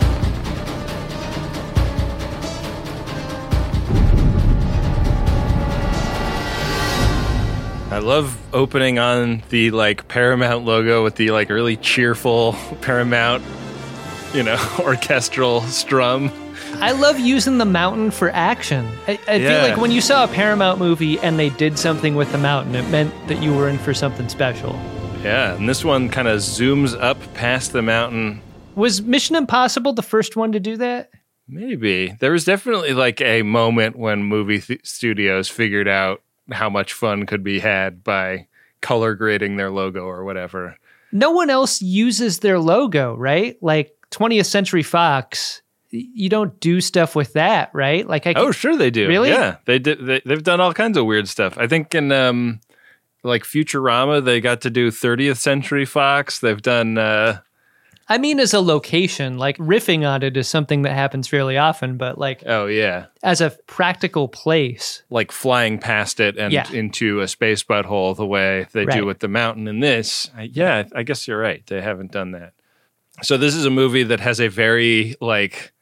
I 7.91 7.99
love 7.99 8.39
opening 8.55 9.01
on 9.01 9.43
the 9.49 9.73
like 9.73 10.07
Paramount 10.07 10.65
logo 10.65 11.03
with 11.03 11.17
the 11.17 11.33
like 11.33 11.51
really 11.51 11.77
cheerful 11.77 12.55
Paramount, 12.83 13.43
you 14.33 14.45
know, 14.45 14.57
orchestral 14.79 15.63
strum. 15.63 16.31
I 16.75 16.93
love 16.93 17.19
using 17.19 17.59
the 17.59 17.65
mountain 17.65 18.13
for 18.13 18.31
action. 18.31 18.87
I, 19.09 19.19
I 19.27 19.39
feel 19.41 19.59
like 19.59 19.77
when 19.77 19.91
you 19.91 20.01
saw 20.01 20.23
a 20.23 20.29
Paramount 20.29 20.79
movie 20.79 21.19
and 21.19 21.37
they 21.37 21.51
did 21.51 21.81
something 21.81 22.15
with 22.15 22.31
the 22.31 22.39
mountain, 22.39 22.77
it 22.77 22.89
meant 22.91 23.13
that 23.27 23.43
you 23.43 23.53
were 23.53 23.69
in 23.69 23.77
for 23.77 23.93
something 23.93 24.29
special. 24.29 24.73
Yeah, 25.25 25.57
and 25.57 25.69
this 25.69 25.85
one 25.85 26.09
kind 26.11 26.29
of 26.29 26.39
zooms 26.39 26.99
up 26.99 27.19
past 27.35 27.73
the 27.73 27.83
mountain. 27.83 28.41
Was 28.75 29.03
Mission 29.03 29.37
Impossible 29.37 29.93
the 29.93 30.03
first 30.03 30.37
one 30.37 30.53
to 30.53 30.61
do 30.61 30.77
that? 30.79 31.11
Maybe 31.49 32.17
there 32.21 32.31
was 32.33 32.45
definitely 32.45 32.93
like 32.93 33.21
a 33.21 33.43
moment 33.43 33.97
when 33.97 34.23
movie 34.23 34.61
th- 34.61 34.87
studios 34.87 35.49
figured 35.49 35.89
out 35.89 36.23
how 36.53 36.71
much 36.71 36.93
fun 36.93 37.27
could 37.27 37.43
be 37.43 37.59
had 37.59 38.05
by 38.05 38.47
color 38.81 39.15
grading 39.15 39.57
their 39.57 39.71
logo 39.71 40.05
or 40.05 40.25
whatever. 40.25 40.77
No 41.13 41.33
one 41.33 41.51
else 41.51 41.83
uses 41.83 42.39
their 42.39 42.61
logo, 42.61 43.17
right? 43.17 43.57
Like 43.61 43.97
20th 44.13 44.47
Century 44.47 44.85
Fox, 44.85 45.61
you 45.91 46.29
don't 46.29 46.59
do 46.61 46.81
stuff 46.81 47.17
with 47.17 47.33
that, 47.33 47.71
right? 47.75 48.07
Like 48.07 48.29
I 48.29 48.35
Oh, 48.37 48.53
sure 48.53 48.77
they 48.77 48.91
do. 48.91 49.09
Really? 49.09 49.31
Yeah, 49.31 49.57
they 49.65 49.81
did. 49.81 50.07
They, 50.07 50.23
they've 50.25 50.43
done 50.43 50.61
all 50.61 50.73
kinds 50.73 50.97
of 50.97 51.05
weird 51.05 51.27
stuff. 51.29 51.59
I 51.59 51.67
think 51.67 51.93
in 51.97 52.13
um, 52.13 52.61
like 53.25 53.43
Futurama, 53.43 54.25
they 54.25 54.41
got 54.41 54.61
to 54.63 54.71
do 54.71 54.93
30th 54.93 55.39
Century 55.39 55.85
Fox. 55.85 56.39
They've 56.39 56.63
done. 56.63 56.97
Uh, 56.97 57.41
I 58.11 58.19
mean 58.19 58.41
as 58.41 58.53
a 58.53 58.61
location, 58.61 59.39
like 59.39 59.57
riffing 59.59 60.07
on 60.07 60.23
it 60.25 60.37
is 60.37 60.49
something 60.49 60.83
that 60.83 60.93
happens 60.95 61.29
fairly 61.29 61.57
often, 61.57 61.97
but 61.97 62.19
like 62.19 62.43
oh 62.45 62.67
yeah, 62.67 63.07
as 63.23 63.41
a 63.41 63.51
practical 63.69 64.27
place, 64.29 65.03
like 65.11 65.31
flying 65.33 65.79
past 65.79 66.19
it 66.21 66.37
and 66.37 66.53
Yeah. 66.53 66.71
into 66.73 67.21
a 67.21 67.29
space 67.29 67.63
butthole 67.63 68.17
the 68.17 68.27
way 68.27 68.67
they 68.73 68.85
Right. 68.85 68.99
do 68.99 69.07
with 69.07 69.21
the 69.21 69.29
mountain 69.29 69.69
in 69.69 69.79
this. 69.81 70.29
I, 70.37 70.51
yeah, 70.53 70.85
I 70.95 71.05
guess 71.05 71.29
you're 71.29 71.39
right. 71.39 71.65
They 71.69 71.81
haven't 71.81 72.11
done 72.11 72.33
that. 72.33 72.53
So 73.23 73.37
this 73.39 73.55
is 73.55 73.65
a 73.65 73.71
movie 73.71 74.03
that 74.03 74.21
has 74.21 74.41
a 74.41 74.49
very 74.49 75.15
like 75.21 75.73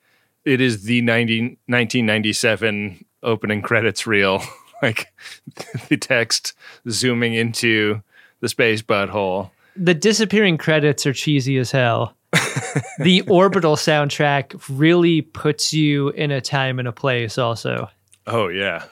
it 0.44 0.60
is 0.60 0.84
the 0.84 1.00
90, 1.02 1.58
1997 1.66 3.04
opening 3.22 3.62
credits 3.62 4.06
reel. 4.06 4.42
like 4.82 5.06
the 5.88 5.96
text 5.96 6.52
zooming 6.88 7.34
into 7.34 8.02
the 8.40 8.48
space 8.48 8.82
butthole. 8.82 9.50
the 9.74 9.94
disappearing 9.94 10.58
credits 10.58 11.06
are 11.06 11.12
cheesy 11.14 11.56
as 11.58 11.70
hell. 11.70 12.14
the 12.98 13.22
orbital 13.28 13.76
soundtrack 13.76 14.60
really 14.68 15.22
puts 15.22 15.72
you 15.72 16.10
in 16.10 16.30
a 16.30 16.40
time 16.40 16.78
and 16.78 16.86
a 16.88 16.92
place 16.92 17.38
also. 17.38 17.88
Oh 18.26 18.48
yeah. 18.48 18.84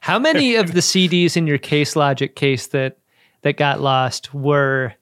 How 0.00 0.18
many 0.18 0.56
of 0.56 0.72
the 0.72 0.80
CDs 0.80 1.36
in 1.36 1.46
your 1.46 1.58
case 1.58 1.96
logic 1.96 2.36
case 2.36 2.66
that 2.68 2.98
that 3.42 3.56
got 3.56 3.80
lost 3.80 4.34
were 4.34 4.92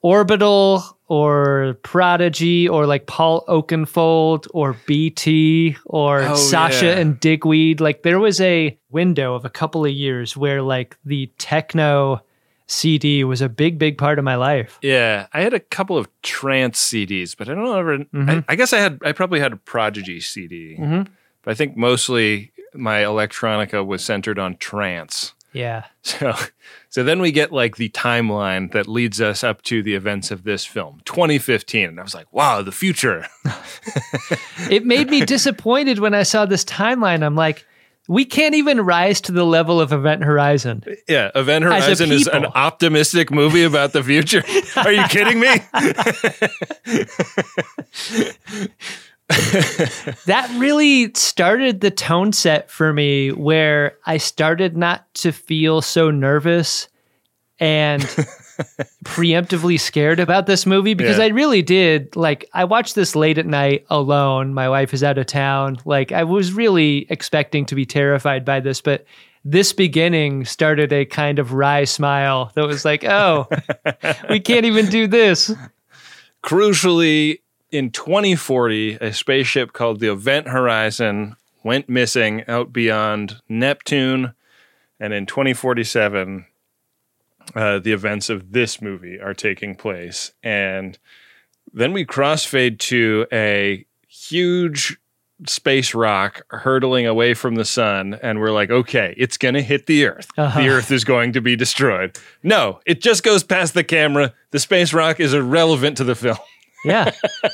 orbital 0.00 0.82
or 1.08 1.76
prodigy 1.82 2.68
or 2.68 2.86
like 2.86 3.06
Paul 3.06 3.44
Oakenfold 3.48 4.46
or 4.54 4.76
BT 4.86 5.76
or 5.86 6.22
Oh, 6.22 6.34
Sasha 6.36 6.86
yeah. 6.86 6.98
and 6.98 7.18
Digweed? 7.18 7.80
Like 7.80 8.02
there 8.02 8.20
was 8.20 8.40
a 8.40 8.78
window 8.90 9.34
of 9.34 9.44
a 9.44 9.50
couple 9.50 9.84
of 9.84 9.92
years 9.92 10.36
where 10.36 10.62
like 10.62 10.96
the 11.04 11.30
techno 11.38 12.20
CD 12.68 13.24
was 13.24 13.40
a 13.40 13.48
big, 13.48 13.78
big 13.78 13.98
part 13.98 14.18
of 14.18 14.24
my 14.24 14.36
life. 14.36 14.78
Yeah, 14.82 15.26
I 15.32 15.40
had 15.40 15.54
a 15.54 15.60
couple 15.60 15.96
of 15.96 16.08
trance 16.22 16.80
CDs, 16.80 17.36
but 17.36 17.48
I 17.48 17.54
don't 17.54 17.76
ever. 17.76 17.94
I, 17.94 17.96
mm-hmm. 17.98 18.38
I 18.46 18.54
guess 18.56 18.72
I 18.72 18.78
had. 18.78 19.00
I 19.04 19.12
probably 19.12 19.40
had 19.40 19.52
a 19.52 19.56
Prodigy 19.56 20.20
CD, 20.20 20.76
mm-hmm. 20.78 21.10
but 21.42 21.50
I 21.50 21.54
think 21.54 21.76
mostly 21.76 22.52
my 22.74 23.00
electronica 23.00 23.84
was 23.84 24.04
centered 24.04 24.38
on 24.38 24.56
trance. 24.56 25.34
Yeah. 25.52 25.84
So, 26.08 26.32
so 26.88 27.04
then 27.04 27.20
we 27.20 27.32
get 27.32 27.52
like 27.52 27.76
the 27.76 27.90
timeline 27.90 28.72
that 28.72 28.88
leads 28.88 29.20
us 29.20 29.44
up 29.44 29.60
to 29.62 29.82
the 29.82 29.94
events 29.94 30.30
of 30.30 30.44
this 30.44 30.64
film, 30.64 31.02
2015, 31.04 31.86
and 31.86 32.00
I 32.00 32.02
was 32.02 32.14
like, 32.14 32.32
wow, 32.32 32.62
the 32.62 32.72
future. 32.72 33.26
it 34.70 34.86
made 34.86 35.10
me 35.10 35.20
disappointed 35.26 35.98
when 35.98 36.14
I 36.14 36.22
saw 36.22 36.46
this 36.46 36.64
timeline. 36.64 37.22
I'm 37.22 37.34
like, 37.34 37.66
we 38.08 38.24
can't 38.24 38.54
even 38.54 38.80
rise 38.80 39.20
to 39.20 39.32
the 39.32 39.44
level 39.44 39.80
of 39.80 39.92
Event 39.92 40.24
Horizon. 40.24 40.82
Yeah, 41.06 41.30
Event 41.34 41.64
Horizon 41.64 42.10
is 42.10 42.26
an 42.26 42.46
optimistic 42.46 43.30
movie 43.30 43.62
about 43.62 43.92
the 43.92 44.02
future. 44.02 44.42
Are 44.76 44.92
you 44.92 45.04
kidding 45.04 45.38
me? 45.38 45.60
That 50.24 50.50
really 50.56 51.12
started 51.12 51.82
the 51.82 51.90
tone 51.90 52.32
set 52.32 52.70
for 52.70 52.94
me 52.94 53.30
where 53.30 53.98
I 54.06 54.16
started 54.16 54.74
not 54.74 55.12
to 55.16 55.32
feel 55.32 55.82
so 55.82 56.10
nervous 56.10 56.88
and 57.60 58.02
preemptively 59.04 59.78
scared 59.78 60.20
about 60.20 60.46
this 60.46 60.66
movie 60.66 60.94
because 60.94 61.18
Yeah. 61.18 61.24
I 61.24 61.28
really 61.28 61.62
did. 61.62 62.14
Like, 62.16 62.48
I 62.52 62.64
watched 62.64 62.94
this 62.94 63.14
late 63.16 63.38
at 63.38 63.46
night 63.46 63.86
alone. 63.90 64.54
My 64.54 64.68
wife 64.68 64.92
is 64.94 65.02
out 65.02 65.18
of 65.18 65.26
town. 65.26 65.78
Like, 65.84 66.12
I 66.12 66.24
was 66.24 66.52
really 66.52 67.06
expecting 67.10 67.64
to 67.66 67.74
be 67.74 67.86
terrified 67.86 68.44
by 68.44 68.60
this, 68.60 68.80
but 68.80 69.04
this 69.44 69.72
beginning 69.72 70.44
started 70.44 70.92
a 70.92 71.04
kind 71.04 71.38
of 71.38 71.52
wry 71.52 71.84
smile 71.84 72.50
that 72.54 72.66
was 72.66 72.84
like, 72.84 73.04
oh, 73.04 73.48
we 74.30 74.40
can't 74.40 74.66
even 74.66 74.86
do 74.86 75.06
this. 75.06 75.52
Crucially, 76.44 77.40
in 77.70 77.90
2040, 77.90 78.94
a 78.94 79.12
spaceship 79.12 79.72
called 79.72 80.00
the 80.00 80.10
Event 80.10 80.48
Horizon 80.48 81.36
went 81.62 81.88
missing 81.88 82.44
out 82.48 82.72
beyond 82.72 83.40
Neptune. 83.48 84.34
And 85.00 85.12
in 85.12 85.26
2047, 85.26 86.46
uh, 87.54 87.78
the 87.78 87.92
events 87.92 88.28
of 88.30 88.52
this 88.52 88.80
movie 88.80 89.18
are 89.20 89.34
taking 89.34 89.74
place. 89.74 90.32
And 90.42 90.98
then 91.72 91.92
we 91.92 92.04
crossfade 92.04 92.78
to 92.80 93.26
a 93.32 93.86
huge 94.08 94.98
space 95.46 95.94
rock 95.94 96.42
hurtling 96.50 97.06
away 97.06 97.32
from 97.34 97.54
the 97.54 97.64
sun. 97.64 98.18
And 98.22 98.40
we're 98.40 98.50
like, 98.52 98.70
okay, 98.70 99.14
it's 99.16 99.36
going 99.36 99.54
to 99.54 99.62
hit 99.62 99.86
the 99.86 100.06
Earth. 100.06 100.28
Uh-huh. 100.36 100.60
The 100.60 100.68
Earth 100.68 100.90
is 100.90 101.04
going 101.04 101.32
to 101.34 101.40
be 101.40 101.56
destroyed. 101.56 102.18
No, 102.42 102.80
it 102.86 103.00
just 103.00 103.22
goes 103.22 103.44
past 103.44 103.74
the 103.74 103.84
camera. 103.84 104.34
The 104.50 104.58
space 104.58 104.92
rock 104.92 105.20
is 105.20 105.34
irrelevant 105.34 105.96
to 105.98 106.04
the 106.04 106.14
film. 106.14 106.38
Yeah. 106.84 107.10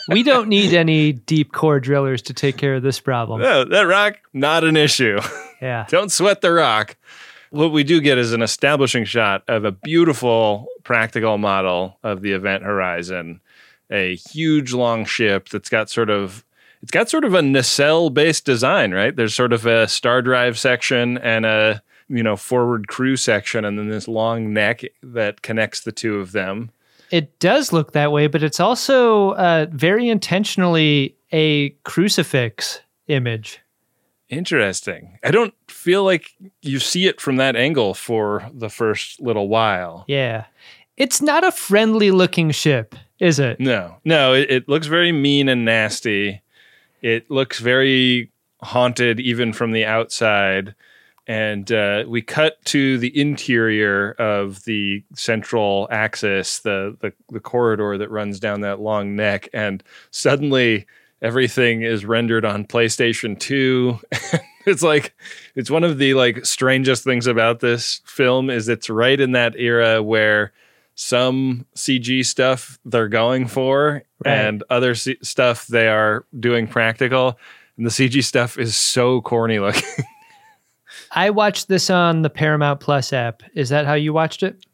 we 0.08 0.22
don't 0.22 0.48
need 0.48 0.74
any 0.74 1.12
deep 1.12 1.50
core 1.50 1.80
drillers 1.80 2.20
to 2.24 2.34
take 2.34 2.58
care 2.58 2.74
of 2.74 2.82
this 2.82 3.00
problem. 3.00 3.40
No, 3.40 3.64
that 3.64 3.84
rock, 3.84 4.18
not 4.34 4.64
an 4.64 4.76
issue. 4.76 5.18
Yeah. 5.62 5.86
Don't 5.88 6.12
sweat 6.12 6.42
the 6.42 6.52
rock. 6.52 6.94
What 7.54 7.70
we 7.70 7.84
do 7.84 8.00
get 8.00 8.18
is 8.18 8.32
an 8.32 8.42
establishing 8.42 9.04
shot 9.04 9.44
of 9.46 9.64
a 9.64 9.70
beautiful 9.70 10.66
practical 10.82 11.38
model 11.38 12.00
of 12.02 12.20
the 12.20 12.32
event 12.32 12.64
horizon, 12.64 13.40
a 13.92 14.16
huge 14.16 14.72
long 14.72 15.04
ship 15.04 15.48
that's 15.50 15.68
got 15.68 15.88
sort 15.88 16.10
of 16.10 16.44
It's 16.82 16.90
got 16.90 17.08
sort 17.08 17.24
of 17.24 17.32
a 17.32 17.42
nacelle 17.42 18.10
based 18.10 18.44
design, 18.44 18.92
right? 18.92 19.14
There's 19.14 19.36
sort 19.36 19.52
of 19.52 19.66
a 19.66 19.86
star 19.86 20.20
drive 20.20 20.58
section 20.58 21.16
and 21.18 21.46
a 21.46 21.80
you 22.08 22.24
know 22.24 22.34
forward 22.34 22.88
crew 22.88 23.16
section, 23.16 23.64
and 23.64 23.78
then 23.78 23.88
this 23.88 24.08
long 24.08 24.52
neck 24.52 24.82
that 25.04 25.42
connects 25.42 25.82
the 25.82 25.92
two 25.92 26.18
of 26.18 26.32
them. 26.32 26.72
It 27.12 27.38
does 27.38 27.72
look 27.72 27.92
that 27.92 28.10
way, 28.10 28.26
but 28.26 28.42
it's 28.42 28.58
also 28.58 29.30
uh, 29.34 29.66
very 29.70 30.08
intentionally 30.08 31.14
a 31.30 31.70
crucifix 31.84 32.80
image. 33.06 33.60
Interesting. 34.34 35.18
I 35.24 35.30
don't 35.30 35.54
feel 35.68 36.04
like 36.04 36.34
you 36.62 36.78
see 36.78 37.06
it 37.06 37.20
from 37.20 37.36
that 37.36 37.56
angle 37.56 37.94
for 37.94 38.48
the 38.52 38.68
first 38.68 39.20
little 39.20 39.48
while. 39.48 40.04
Yeah. 40.08 40.46
It's 40.96 41.20
not 41.20 41.44
a 41.44 41.50
friendly 41.50 42.10
looking 42.10 42.50
ship, 42.50 42.94
is 43.18 43.38
it? 43.38 43.58
No, 43.58 43.96
no, 44.04 44.32
it, 44.34 44.50
it 44.50 44.68
looks 44.68 44.86
very 44.86 45.12
mean 45.12 45.48
and 45.48 45.64
nasty. 45.64 46.42
It 47.02 47.30
looks 47.30 47.58
very 47.58 48.30
haunted, 48.62 49.20
even 49.20 49.52
from 49.52 49.72
the 49.72 49.84
outside. 49.84 50.74
And 51.26 51.72
uh, 51.72 52.04
we 52.06 52.20
cut 52.22 52.62
to 52.66 52.98
the 52.98 53.18
interior 53.18 54.12
of 54.12 54.64
the 54.64 55.02
central 55.14 55.88
axis, 55.90 56.58
the, 56.58 56.96
the 57.00 57.12
the 57.30 57.40
corridor 57.40 57.96
that 57.96 58.10
runs 58.10 58.38
down 58.38 58.60
that 58.60 58.80
long 58.80 59.16
neck, 59.16 59.48
and 59.54 59.82
suddenly 60.10 60.86
everything 61.24 61.82
is 61.82 62.04
rendered 62.04 62.44
on 62.44 62.64
PlayStation 62.66 63.38
2. 63.40 63.98
it's 64.66 64.82
like 64.82 65.14
it's 65.56 65.70
one 65.70 65.82
of 65.82 65.98
the 65.98 66.14
like 66.14 66.44
strangest 66.44 67.02
things 67.02 67.26
about 67.26 67.60
this 67.60 68.00
film 68.04 68.50
is 68.50 68.68
it's 68.68 68.88
right 68.90 69.18
in 69.18 69.32
that 69.32 69.56
era 69.56 70.02
where 70.02 70.52
some 70.94 71.66
CG 71.74 72.24
stuff 72.24 72.78
they're 72.84 73.08
going 73.08 73.46
for 73.48 74.02
Right. 74.24 74.32
and 74.32 74.62
other 74.70 74.94
C- 74.94 75.18
stuff 75.22 75.66
they 75.66 75.88
are 75.88 76.24
doing 76.38 76.66
practical. 76.68 77.38
And 77.76 77.84
the 77.84 77.90
CG 77.90 78.22
stuff 78.22 78.56
is 78.58 78.76
so 78.76 79.20
corny 79.20 79.58
looking. 79.58 79.82
I 81.10 81.30
watched 81.30 81.68
this 81.68 81.90
on 81.90 82.22
the 82.22 82.30
Paramount 82.30 82.80
Plus 82.80 83.12
app. 83.12 83.42
Is 83.54 83.68
that 83.70 83.86
how 83.86 83.94
you 83.94 84.12
watched 84.12 84.42
it? 84.42 84.64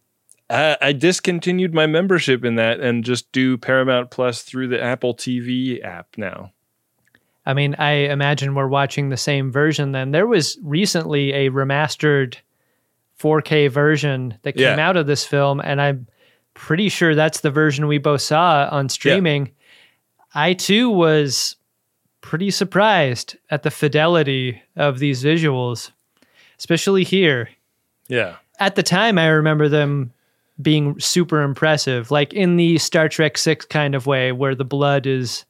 Uh, 0.51 0.77
I 0.83 0.93
discontinued 0.93 1.73
my 1.73 1.87
membership 1.87 2.45
in 2.45 2.57
that 2.57 2.81
and 2.81 3.05
just 3.05 3.31
do 3.33 3.57
Paramount 3.57 4.11
Plus 4.11 4.43
through 4.43 4.69
the 4.69 4.83
Apple 4.83 5.15
TV 5.15 5.83
app 5.85 6.09
now. 6.17 6.53
I 7.47 7.55
mean, 7.55 7.75
I 7.79 7.93
imagine 7.93 8.55
we're 8.55 8.67
watching 8.69 9.09
the 9.09 9.17
same 9.17 9.51
version 9.53 9.93
then. 9.93 10.11
There 10.11 10.27
was 10.27 10.59
recently 10.63 11.33
a 11.33 11.51
remastered 11.51 12.37
4K 13.19 13.71
version 13.71 14.35
that 14.43 14.53
came 14.57 14.79
Yeah. 14.79 14.89
out 14.89 14.97
of 14.97 15.07
this 15.07 15.25
film, 15.25 15.61
and 15.61 15.81
I'm 15.81 16.07
pretty 16.55 16.89
sure 16.89 17.15
that's 17.15 17.41
the 17.41 17.51
version 17.51 17.87
we 17.87 17.99
both 17.99 18.21
saw 18.21 18.69
on 18.71 18.89
streaming. 18.89 19.53
I 20.35 20.55
too 20.55 20.91
was 20.91 21.57
pretty 22.23 22.51
surprised 22.51 23.37
at 23.51 23.63
the 23.63 23.71
fidelity 23.71 24.61
of 24.77 24.99
these 24.99 25.23
visuals, 25.25 25.93
especially 26.59 27.05
here. 27.05 27.51
Yeah. 28.09 28.37
At 28.59 28.75
the 28.75 28.83
time, 28.83 29.17
I 29.17 29.29
remember 29.29 29.69
them 29.69 30.13
being 30.61 30.99
super 31.01 31.43
impressive, 31.43 32.11
like 32.11 32.33
in 32.33 32.57
the 32.57 32.79
Star 32.79 33.09
Trek 33.09 33.39
6 33.39 33.67
kind 33.67 33.95
of 33.95 34.07
way, 34.07 34.33
where 34.33 34.55
the 34.55 34.65
blood 34.65 35.07
is 35.07 35.45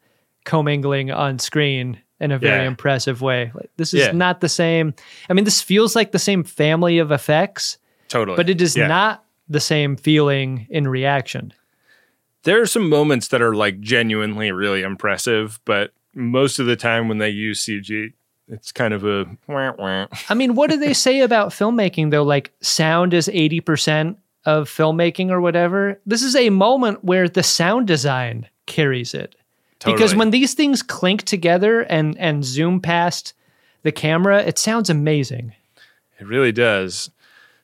commingling 0.44 1.10
on 1.10 1.38
screen 1.38 1.98
in 2.20 2.30
a 2.32 2.38
very 2.38 2.62
Yeah. 2.62 2.68
impressive 2.68 3.22
way. 3.22 3.50
Like, 3.54 3.70
this 3.76 3.94
is 3.94 4.00
Yeah. 4.06 4.12
not 4.12 4.40
the 4.40 4.48
same. 4.48 4.94
I 5.28 5.32
mean, 5.32 5.44
this 5.44 5.62
feels 5.62 5.96
like 5.96 6.12
the 6.12 6.18
same 6.18 6.44
family 6.44 6.98
of 6.98 7.10
effects, 7.10 7.78
Totally. 8.08 8.36
but 8.36 8.50
it 8.50 8.60
is 8.60 8.76
Yeah. 8.76 8.88
not 8.88 9.24
the 9.48 9.60
same 9.60 9.96
feeling 9.96 10.66
in 10.70 10.86
reaction. 10.88 11.52
there 12.44 12.58
are 12.62 12.66
some 12.66 12.88
moments 12.88 13.28
that 13.28 13.42
are 13.42 13.54
like 13.54 13.80
genuinely 13.80 14.50
really 14.50 14.80
impressive, 14.80 15.60
but 15.66 15.92
most 16.14 16.58
of 16.58 16.64
the 16.64 16.74
time 16.74 17.06
when 17.06 17.18
they 17.18 17.28
use 17.28 17.60
CG, 17.60 18.14
it's 18.48 18.72
kind 18.72 18.94
of 18.94 19.04
a 19.04 19.26
wah, 19.46 19.72
wah. 19.78 20.06
I 20.30 20.32
mean, 20.32 20.54
what 20.54 20.70
do 20.70 20.78
they 20.78 20.94
say 20.94 21.20
about 21.20 21.50
filmmaking 21.50 22.10
though? 22.10 22.22
Like 22.22 22.50
sound 22.62 23.12
is 23.12 23.28
80% 23.28 24.16
of 24.44 24.68
filmmaking 24.68 25.30
or 25.30 25.40
whatever. 25.40 26.00
This 26.06 26.22
is 26.22 26.34
a 26.34 26.50
moment 26.50 27.04
where 27.04 27.28
the 27.28 27.42
sound 27.42 27.86
design 27.86 28.48
carries 28.66 29.14
it. 29.14 29.34
Because 29.84 30.14
when 30.14 30.30
these 30.30 30.52
things 30.52 30.82
clink 30.82 31.22
together 31.22 31.80
and 31.80 32.16
and 32.18 32.44
zoom 32.44 32.80
past 32.80 33.32
the 33.82 33.92
camera, 33.92 34.42
it 34.42 34.58
sounds 34.58 34.90
amazing. 34.90 35.54
It 36.18 36.26
really 36.26 36.52
does. 36.52 37.10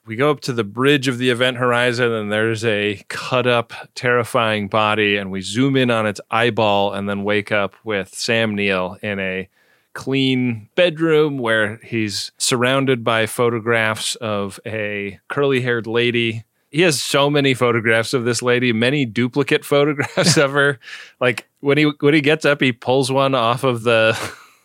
We 0.07 0.15
go 0.15 0.31
up 0.31 0.39
to 0.41 0.53
the 0.53 0.63
bridge 0.63 1.07
of 1.07 1.17
the 1.17 1.29
event 1.29 1.57
horizon, 1.57 2.11
and 2.11 2.31
there's 2.31 2.63
a 2.63 3.03
cut 3.09 3.45
up, 3.45 3.73
terrifying 3.93 4.67
body, 4.69 5.17
and 5.17 5.29
we 5.29 5.41
zoom 5.41 5.75
in 5.75 5.91
on 5.91 6.07
its 6.07 6.21
eyeball 6.31 6.93
and 6.93 7.09
then 7.09 7.23
wake 7.23 7.51
up 7.51 7.75
with 7.83 8.15
Sam 8.15 8.55
Neill 8.55 8.97
in 9.03 9.19
a 9.19 9.49
clean 9.93 10.69
bedroom 10.75 11.37
where 11.37 11.77
he's 11.83 12.31
surrounded 12.37 13.03
by 13.03 13.25
photographs 13.25 14.15
of 14.15 14.59
a 14.65 15.19
curly 15.27 15.61
haired 15.61 15.87
lady. 15.87 16.45
He 16.71 16.81
has 16.81 17.01
so 17.01 17.29
many 17.29 17.53
photographs 17.53 18.13
of 18.13 18.25
this 18.25 18.41
lady, 18.41 18.73
many 18.73 19.05
duplicate 19.05 19.63
photographs 19.63 20.37
of 20.37 20.51
her. 20.51 20.79
Like 21.19 21.47
when 21.61 21.77
he 21.77 21.85
when 21.99 22.13
he 22.13 22.21
gets 22.21 22.45
up, 22.45 22.61
he 22.61 22.71
pulls 22.71 23.11
one 23.11 23.35
off 23.35 23.63
of 23.63 23.83
the 23.83 24.17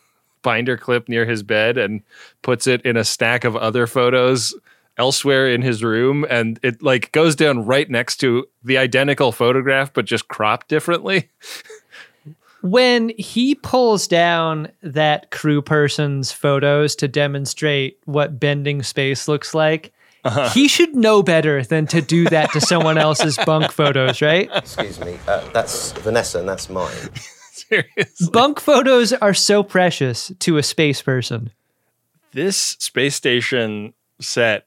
binder 0.41 0.77
clip 0.77 1.07
near 1.07 1.25
his 1.25 1.43
bed 1.43 1.77
and 1.77 2.01
puts 2.41 2.67
it 2.67 2.81
in 2.81 2.97
a 2.97 3.03
stack 3.03 3.43
of 3.43 3.55
other 3.55 3.87
photos 3.87 4.53
elsewhere 4.97 5.49
in 5.49 5.61
his 5.61 5.83
room. 5.83 6.25
And 6.29 6.59
it 6.61 6.83
like 6.83 7.11
goes 7.11 7.35
down 7.35 7.65
right 7.65 7.89
next 7.89 8.17
to 8.17 8.47
the 8.63 8.77
identical 8.77 9.31
photograph 9.31 9.93
but 9.93 10.05
just 10.05 10.27
cropped 10.27 10.67
differently. 10.67 11.29
When 12.61 13.09
he 13.17 13.55
pulls 13.55 14.07
down 14.07 14.69
that 14.81 15.31
crew 15.31 15.61
person's 15.61 16.31
photos 16.31 16.95
to 16.95 17.09
demonstrate 17.09 17.99
what 18.05 18.39
bending 18.39 18.83
space 18.83 19.27
looks 19.27 19.53
like, 19.53 19.93
Uh-huh. 20.25 20.49
he 20.49 20.67
should 20.69 20.95
know 20.95 21.21
better 21.21 21.63
than 21.63 21.85
to 21.87 22.01
do 22.01 22.23
that 22.29 22.51
to 22.53 22.61
someone 22.61 22.97
else's 22.97 23.37
bunk 23.45 23.71
photos, 23.71 24.21
right? 24.21 24.49
Excuse 24.53 24.99
me, 24.99 25.17
uh, 25.27 25.47
that's 25.51 25.91
Vanessa 25.93 26.39
and 26.39 26.47
that's 26.47 26.69
mine. 26.69 26.91
seriously 27.51 28.29
Bunk 28.31 28.59
photos 28.59 29.13
are 29.13 29.33
so 29.33 29.63
precious 29.63 30.31
to 30.39 30.57
a 30.57 30.63
space 30.63 31.01
person. 31.01 31.51
this 32.31 32.57
space 32.57 33.15
station 33.15 33.93
set 34.19 34.65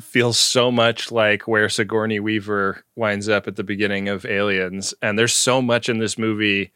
feels 0.00 0.38
so 0.38 0.70
much 0.70 1.10
like 1.10 1.48
where 1.48 1.68
Sigourney 1.68 2.20
Weaver 2.20 2.84
winds 2.94 3.28
up 3.28 3.48
at 3.48 3.56
the 3.56 3.64
beginning 3.64 4.08
of 4.08 4.24
Aliens. 4.24 4.94
And 5.02 5.18
there's 5.18 5.34
so 5.34 5.60
much 5.60 5.88
in 5.88 5.98
this 5.98 6.16
movie 6.16 6.72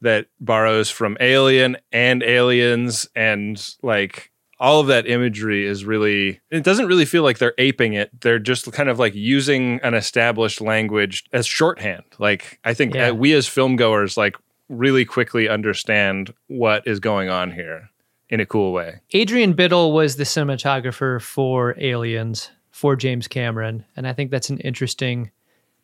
that 0.00 0.26
borrows 0.40 0.90
from 0.90 1.16
Alien 1.20 1.76
and 1.92 2.22
Aliens 2.22 3.08
and 3.14 3.74
like 3.82 4.32
all 4.64 4.80
of 4.80 4.86
that 4.88 5.06
imagery 5.06 5.66
is 5.66 5.84
really 5.84 6.40
it 6.50 6.64
doesn't 6.64 6.86
really 6.86 7.04
feel 7.04 7.22
like 7.22 7.38
they're 7.38 7.54
aping 7.58 7.92
it 7.92 8.08
they're 8.22 8.38
just 8.52 8.70
kind 8.72 8.88
of 8.88 8.98
like 8.98 9.14
using 9.14 9.78
an 9.82 9.94
established 9.94 10.60
language 10.60 11.24
as 11.32 11.46
shorthand 11.46 12.04
like 12.18 12.58
i 12.64 12.72
think 12.74 12.94
Yeah. 12.94 13.08
uh, 13.10 13.14
we 13.14 13.32
as 13.34 13.46
film 13.46 13.76
goers 13.76 14.16
like 14.16 14.36
really 14.68 15.04
quickly 15.04 15.48
understand 15.48 16.32
what 16.48 16.86
is 16.86 16.98
going 17.00 17.28
on 17.28 17.50
here 17.52 17.90
in 18.30 18.40
a 18.40 18.46
cool 18.46 18.72
way 18.72 19.00
Adrian 19.12 19.52
Biddle 19.52 19.92
was 19.92 20.16
the 20.16 20.24
cinematographer 20.24 21.20
for 21.20 21.74
Aliens 21.78 22.50
for 22.70 22.96
James 22.96 23.28
Cameron, 23.28 23.84
and 23.96 24.08
I 24.08 24.12
think 24.14 24.30
that's 24.32 24.50
an 24.50 24.58
interesting 24.60 25.30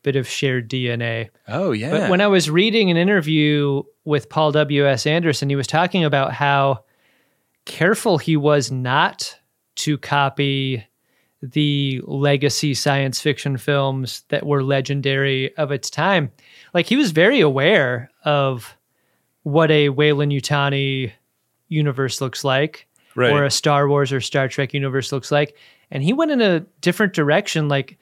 bit 0.03 0.17
of 0.17 0.27
shared 0.27 0.69
DNA. 0.71 1.29
oh 1.47 1.71
yeah 1.73 1.91
But 1.91 2.11
when 2.11 2.21
I 2.23 2.27
was 2.27 2.49
reading 2.51 2.91
an 2.91 2.97
interview 2.97 3.83
with 4.05 4.29
Paul 4.31 4.51
W.S. 4.53 5.07
Anderson, 5.07 5.51
he 5.51 5.57
was 5.57 5.67
talking 5.67 6.03
about 6.05 6.33
how 6.33 6.83
careful 7.65 8.19
he 8.19 8.37
was 8.37 8.71
not 8.71 9.39
to 9.77 9.99
copy 9.99 10.87
the 11.43 12.01
legacy 12.05 12.75
science 12.75 13.21
fiction 13.21 13.57
films 13.57 14.25
that 14.29 14.45
were 14.45 14.63
legendary 14.63 15.57
of 15.57 15.71
its 15.73 15.89
time. 15.89 16.31
Like 16.75 16.87
he 16.87 16.97
was 16.97 17.13
very 17.13 17.41
aware 17.41 18.11
of 18.25 18.77
what 19.43 19.71
a 19.71 19.89
Weyland-Yutani 19.89 21.13
universe 21.69 22.21
looks 22.21 22.45
like 22.45 22.87
Right. 23.17 23.33
or 23.33 23.45
a 23.45 23.51
Star 23.51 23.89
Wars 23.89 24.13
or 24.13 24.21
Star 24.21 24.49
Trek 24.49 24.75
universe 24.75 25.13
looks 25.13 25.33
like. 25.33 25.57
And 25.91 26.03
he 26.03 26.13
went 26.13 26.31
in 26.31 26.41
a 26.41 26.61
different 26.81 27.13
direction. 27.13 27.69
Like, 27.69 27.99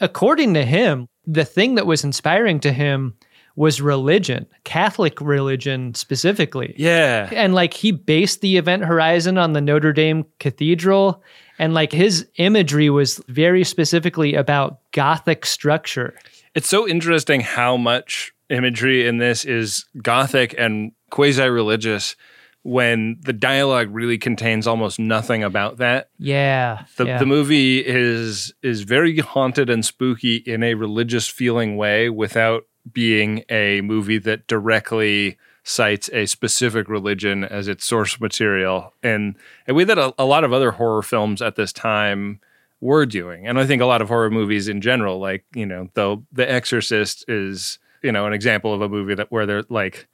according 0.00 0.54
to 0.54 0.64
him, 0.64 1.08
the 1.26 1.44
thing 1.44 1.76
that 1.76 1.86
was 1.86 2.04
inspiring 2.04 2.60
to 2.60 2.72
him 2.72 3.14
was 3.56 3.80
religion, 3.80 4.46
Catholic 4.64 5.20
religion 5.20 5.94
specifically. 5.94 6.74
yeah 6.76 7.28
And 7.32 7.54
like 7.54 7.74
he 7.74 7.92
based 7.92 8.40
the 8.40 8.56
event 8.56 8.84
horizon 8.84 9.38
on 9.38 9.52
the 9.52 9.60
Notre 9.60 9.92
Dame 9.92 10.24
Cathedral. 10.38 11.22
And 11.58 11.74
like 11.74 11.92
his 11.92 12.26
imagery 12.36 12.90
was 12.90 13.20
very 13.28 13.62
specifically 13.64 14.34
about 14.34 14.80
Gothic 14.92 15.46
structure. 15.46 16.14
It's 16.54 16.68
so 16.68 16.88
interesting 16.88 17.40
how 17.40 17.76
much 17.76 18.32
imagery 18.50 19.06
in 19.06 19.18
this 19.18 19.44
is 19.44 19.86
gothic 20.02 20.54
and 20.58 20.92
quasi 21.10 21.48
religious 21.48 22.16
when 22.62 23.18
the 23.22 23.32
dialogue 23.32 23.88
really 23.90 24.18
contains 24.18 24.66
almost 24.66 24.98
nothing 24.98 25.42
about 25.42 25.78
that. 25.78 26.10
Yeah. 26.18 26.84
The, 26.96 27.06
yeah. 27.06 27.18
the 27.18 27.26
movie 27.26 27.84
is 27.84 28.54
is 28.62 28.82
very 28.82 29.18
haunted 29.18 29.68
and 29.68 29.84
spooky 29.84 30.36
in 30.36 30.62
a 30.62 30.74
religious 30.74 31.26
feeling 31.26 31.76
way 31.76 32.08
without 32.08 32.64
being 32.90 33.44
a 33.48 33.80
movie 33.82 34.18
that 34.18 34.46
directly 34.46 35.36
cites 35.64 36.10
a 36.12 36.26
specific 36.26 36.88
religion 36.88 37.44
as 37.44 37.68
its 37.68 37.84
source 37.84 38.20
material, 38.20 38.92
and 39.02 39.36
a 39.68 39.74
way 39.74 39.84
that 39.84 39.98
a, 39.98 40.12
a 40.18 40.24
lot 40.24 40.42
of 40.44 40.52
other 40.52 40.72
horror 40.72 41.02
films 41.02 41.40
at 41.40 41.54
this 41.56 41.72
time 41.72 42.40
were 42.80 43.06
doing. 43.06 43.46
And 43.46 43.60
I 43.60 43.66
think 43.66 43.80
a 43.80 43.86
lot 43.86 44.02
of 44.02 44.08
horror 44.08 44.30
movies 44.30 44.66
in 44.66 44.80
general, 44.80 45.18
like 45.20 45.44
you 45.54 45.66
know, 45.66 45.88
though 45.94 46.24
The 46.32 46.50
Exorcist 46.50 47.24
is 47.28 47.78
you 48.02 48.10
know 48.10 48.26
an 48.26 48.32
example 48.32 48.74
of 48.74 48.80
a 48.82 48.88
movie 48.88 49.14
that 49.14 49.30
where 49.30 49.46
they're 49.46 49.62
like 49.68 50.08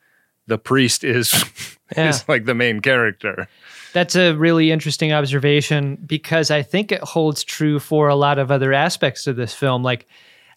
the 0.47 0.59
priest 0.59 1.05
is 1.05 1.33
Yeah. 1.97 2.11
is 2.11 2.29
like 2.29 2.45
the 2.45 2.55
main 2.55 2.81
character. 2.81 3.49
That's 3.95 4.15
a 4.15 4.35
really 4.35 4.71
interesting 4.71 5.11
observation 5.15 5.97
because 6.07 6.51
I 6.51 6.63
think 6.63 6.93
it 6.93 7.01
holds 7.01 7.43
true 7.43 7.79
for 7.79 8.09
a 8.09 8.15
lot 8.15 8.39
of 8.39 8.51
other 8.51 8.75
aspects 8.75 9.27
of 9.27 9.37
this 9.37 9.55
film. 9.55 9.83
Like, 9.83 10.07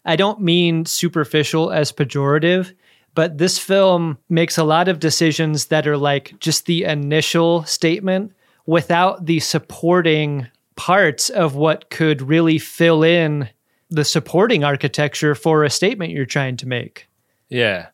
I 0.04 0.16
don't 0.16 0.40
mean 0.40 0.84
superficial 0.86 1.70
as 1.70 1.92
pejorative, 1.92 2.74
but 3.14 3.38
this 3.38 3.58
film 3.58 4.18
makes 4.28 4.58
a 4.58 4.64
lot 4.64 4.88
of 4.88 4.98
decisions 4.98 5.66
that 5.66 5.86
are 5.86 5.96
like 5.96 6.38
just 6.38 6.66
the 6.66 6.84
initial 6.84 7.64
statement 7.64 8.32
without 8.66 9.26
the 9.26 9.40
supporting 9.40 10.46
parts 10.76 11.28
of 11.30 11.54
what 11.54 11.90
could 11.90 12.22
really 12.22 12.58
fill 12.58 13.02
in 13.02 13.48
the 13.90 14.04
supporting 14.04 14.64
architecture 14.64 15.34
for 15.34 15.64
a 15.64 15.70
statement 15.70 16.12
you're 16.12 16.24
trying 16.24 16.56
to 16.56 16.66
make. 16.66 17.08
Yeah. 17.48 17.88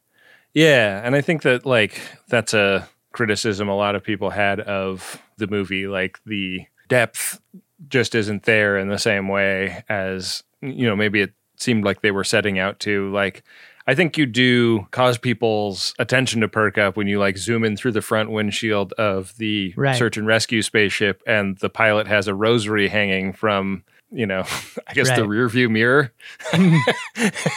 Yeah. 0.55 1.01
And 1.05 1.14
I 1.16 1.21
think 1.21 1.42
that, 1.42 1.66
like, 1.66 2.01
that's 2.29 2.55
a 2.55 2.88
criticism 3.12 3.68
a 3.68 3.77
lot 3.77 3.97
of 3.97 4.05
people 4.05 4.31
had 4.31 4.61
of 4.61 5.21
the 5.37 5.49
movie. 5.49 5.88
Like, 5.88 6.21
the 6.25 6.66
depth 6.88 7.40
just 7.88 8.14
isn't 8.14 8.44
there 8.44 8.79
in 8.79 8.88
the 8.88 8.99
same 8.99 9.29
way 9.29 9.83
as, 9.88 10.44
you 10.61 10.87
know, 10.87 10.97
maybe 10.97 11.23
it 11.23 11.33
seemed 11.59 11.85
like 11.85 12.01
they 12.03 12.11
were 12.11 12.25
setting 12.25 12.59
out 12.59 12.81
to. 12.81 13.11
Like, 13.12 13.42
I 13.87 13.94
think 13.94 14.18
you 14.18 14.27
do 14.27 14.87
cause 14.90 15.16
people's 15.18 15.94
attention 15.99 16.40
to 16.42 16.49
perk 16.49 16.77
up 16.79 16.97
when 16.97 17.07
you 17.07 17.18
like 17.18 17.38
zoom 17.38 17.64
in 17.64 17.77
through 17.77 17.92
the 17.92 18.03
front 18.03 18.31
windshield 18.31 18.92
of 18.94 19.35
the 19.38 19.73
Right. 19.77 19.97
search 19.97 20.16
and 20.16 20.27
rescue 20.27 20.61
spaceship 20.62 21.23
and 21.27 21.57
the 21.59 21.71
pilot 21.71 22.07
has 22.07 22.29
a 22.29 22.35
rosary 22.35 22.88
hanging 22.88 23.33
from, 23.33 23.85
you 24.11 24.27
know, 24.27 24.44
I 24.87 24.92
guess 24.94 25.09
the 25.09 25.23
Right. 25.23 25.29
rear 25.31 25.49
view 25.49 25.68
mirror. 25.71 26.12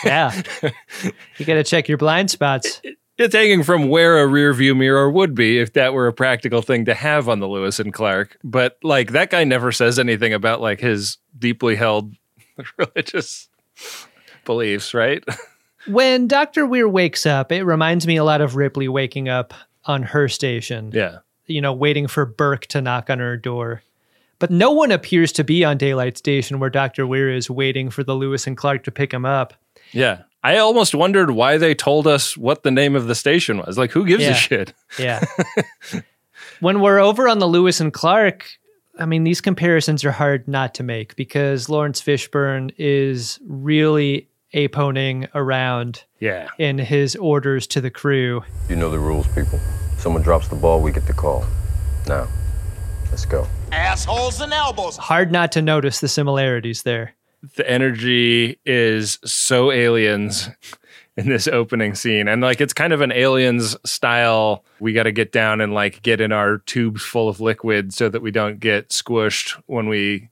Yeah. 0.06 0.32
you 1.38 1.46
got 1.46 1.56
to 1.56 1.64
check 1.64 1.88
your 1.88 1.98
blind 1.98 2.32
spots. 2.32 2.82
It's 3.18 3.36
hanging 3.36 3.62
from 3.64 3.90
where 3.90 4.20
a 4.20 4.26
rear 4.28 4.52
view 4.54 4.74
mirror 4.74 5.10
would 5.12 5.36
be 5.36 5.60
if 5.60 5.74
that 5.74 5.94
were 5.94 6.08
a 6.08 6.14
practical 6.14 6.62
thing 6.62 6.86
to 6.86 6.94
have 6.96 7.30
on 7.30 7.40
the 7.40 7.48
Lewis 7.48 7.80
and 7.80 7.94
Clark. 7.94 8.38
But 8.44 8.78
like 8.84 9.12
that 9.12 9.30
guy 9.30 9.44
never 9.44 9.72
says 9.72 10.00
anything 10.00 10.34
about 10.34 10.60
like 10.62 10.80
his 10.80 11.18
deeply 11.38 11.76
held 11.76 12.16
religious 12.78 13.48
beliefs, 14.46 14.94
right? 14.94 15.24
When 15.88 16.28
Dr. 16.28 16.68
Weir 16.68 16.88
wakes 16.88 17.26
up, 17.26 17.52
it 17.52 17.64
reminds 17.64 18.06
me 18.06 18.16
a 18.18 18.24
lot 18.24 18.40
of 18.40 18.56
Ripley 18.56 18.88
waking 18.88 19.30
up 19.30 19.52
on 19.86 20.04
her 20.04 20.28
station. 20.28 20.92
yeah. 20.94 21.20
You 21.48 21.60
know, 21.60 21.74
waiting 21.74 22.06
for 22.08 22.24
Burke 22.24 22.68
to 22.68 22.82
knock 22.82 23.10
on 23.10 23.18
her 23.18 23.36
door. 23.36 23.82
But 24.38 24.52
no 24.52 24.70
one 24.70 24.92
appears 24.92 25.32
to 25.34 25.44
be 25.44 25.66
on 25.66 25.80
Daylight 25.80 26.20
Station 26.20 26.60
where 26.60 26.70
Dr. 26.70 27.08
Weir 27.08 27.32
is 27.32 27.50
waiting 27.50 27.90
for 27.90 28.04
the 28.04 28.14
Lewis 28.14 28.46
and 28.46 28.56
Clark 28.56 28.84
to 28.84 28.92
pick 28.92 29.12
him 29.12 29.26
up. 29.26 29.56
Yeah. 29.92 30.22
I 30.44 30.58
almost 30.58 30.94
wondered 30.94 31.32
why 31.32 31.58
they 31.58 31.74
told 31.74 32.06
us 32.06 32.38
what 32.38 32.62
the 32.62 32.70
name 32.72 32.96
of 32.96 33.08
the 33.08 33.16
station 33.16 33.58
was. 33.58 33.76
Like, 33.80 33.90
who 33.90 34.06
gives 34.06 34.24
Yeah. 34.24 34.32
a 34.32 34.36
shit? 34.36 34.74
Yeah. 35.00 35.26
when 36.60 36.80
we're 36.80 37.00
over 37.00 37.28
on 37.28 37.40
the 37.40 37.48
Lewis 37.48 37.80
and 37.80 37.92
Clark, 37.92 38.48
I 39.02 39.06
mean, 39.08 39.24
these 39.24 39.42
comparisons 39.42 40.06
are 40.06 40.12
hard 40.12 40.48
not 40.48 40.76
to 40.76 40.84
make 40.84 41.16
because 41.16 41.70
Laurence 41.70 42.00
Fishburne 42.00 42.72
is 42.78 43.40
really 43.48 44.28
aponing 44.54 45.28
around 45.34 46.04
Yeah. 46.20 46.50
in 46.60 46.78
his 46.78 47.16
orders 47.16 47.66
to 47.68 47.82
the 47.82 47.90
crew. 47.90 48.44
You 48.70 48.76
know 48.76 48.92
the 48.92 49.00
rules, 49.00 49.28
people. 49.30 49.60
Someone 49.98 50.22
drops 50.22 50.50
the 50.50 50.56
ball, 50.56 50.82
we 50.82 50.92
get 50.92 51.08
the 51.08 51.14
call. 51.14 51.44
Now, 52.08 52.28
let's 53.10 53.26
go. 53.26 53.48
Assholes 53.72 54.40
and 54.40 54.54
elbows. 54.54 54.98
Hard 54.98 55.32
not 55.32 55.52
to 55.54 55.64
notice 55.64 56.00
the 56.00 56.08
similarities 56.08 56.84
there. 56.84 57.14
The 57.56 57.68
energy 57.68 58.60
is 58.68 59.18
so 59.26 59.72
aliens 59.72 60.48
in 61.18 61.28
this 61.28 61.48
opening 61.48 61.96
scene. 61.96 62.28
And 62.28 62.42
like 62.42 62.62
it's 62.62 62.74
kind 62.74 62.94
of 62.94 63.02
an 63.02 63.12
aliens 63.12 63.76
style. 63.86 64.64
We 64.80 64.94
got 64.94 65.04
to 65.04 65.12
get 65.12 65.32
down 65.32 65.62
and 65.62 65.74
like 65.74 66.02
get 66.02 66.22
in 66.22 66.32
our 66.32 66.60
tubes 66.60 67.04
full 67.04 67.30
of 67.30 67.42
liquid 67.42 67.94
so 67.94 68.10
that 68.10 68.22
we 68.22 68.32
don't 68.32 68.60
get 68.60 68.90
squished 68.90 69.62
when 69.66 69.88
we 69.88 70.30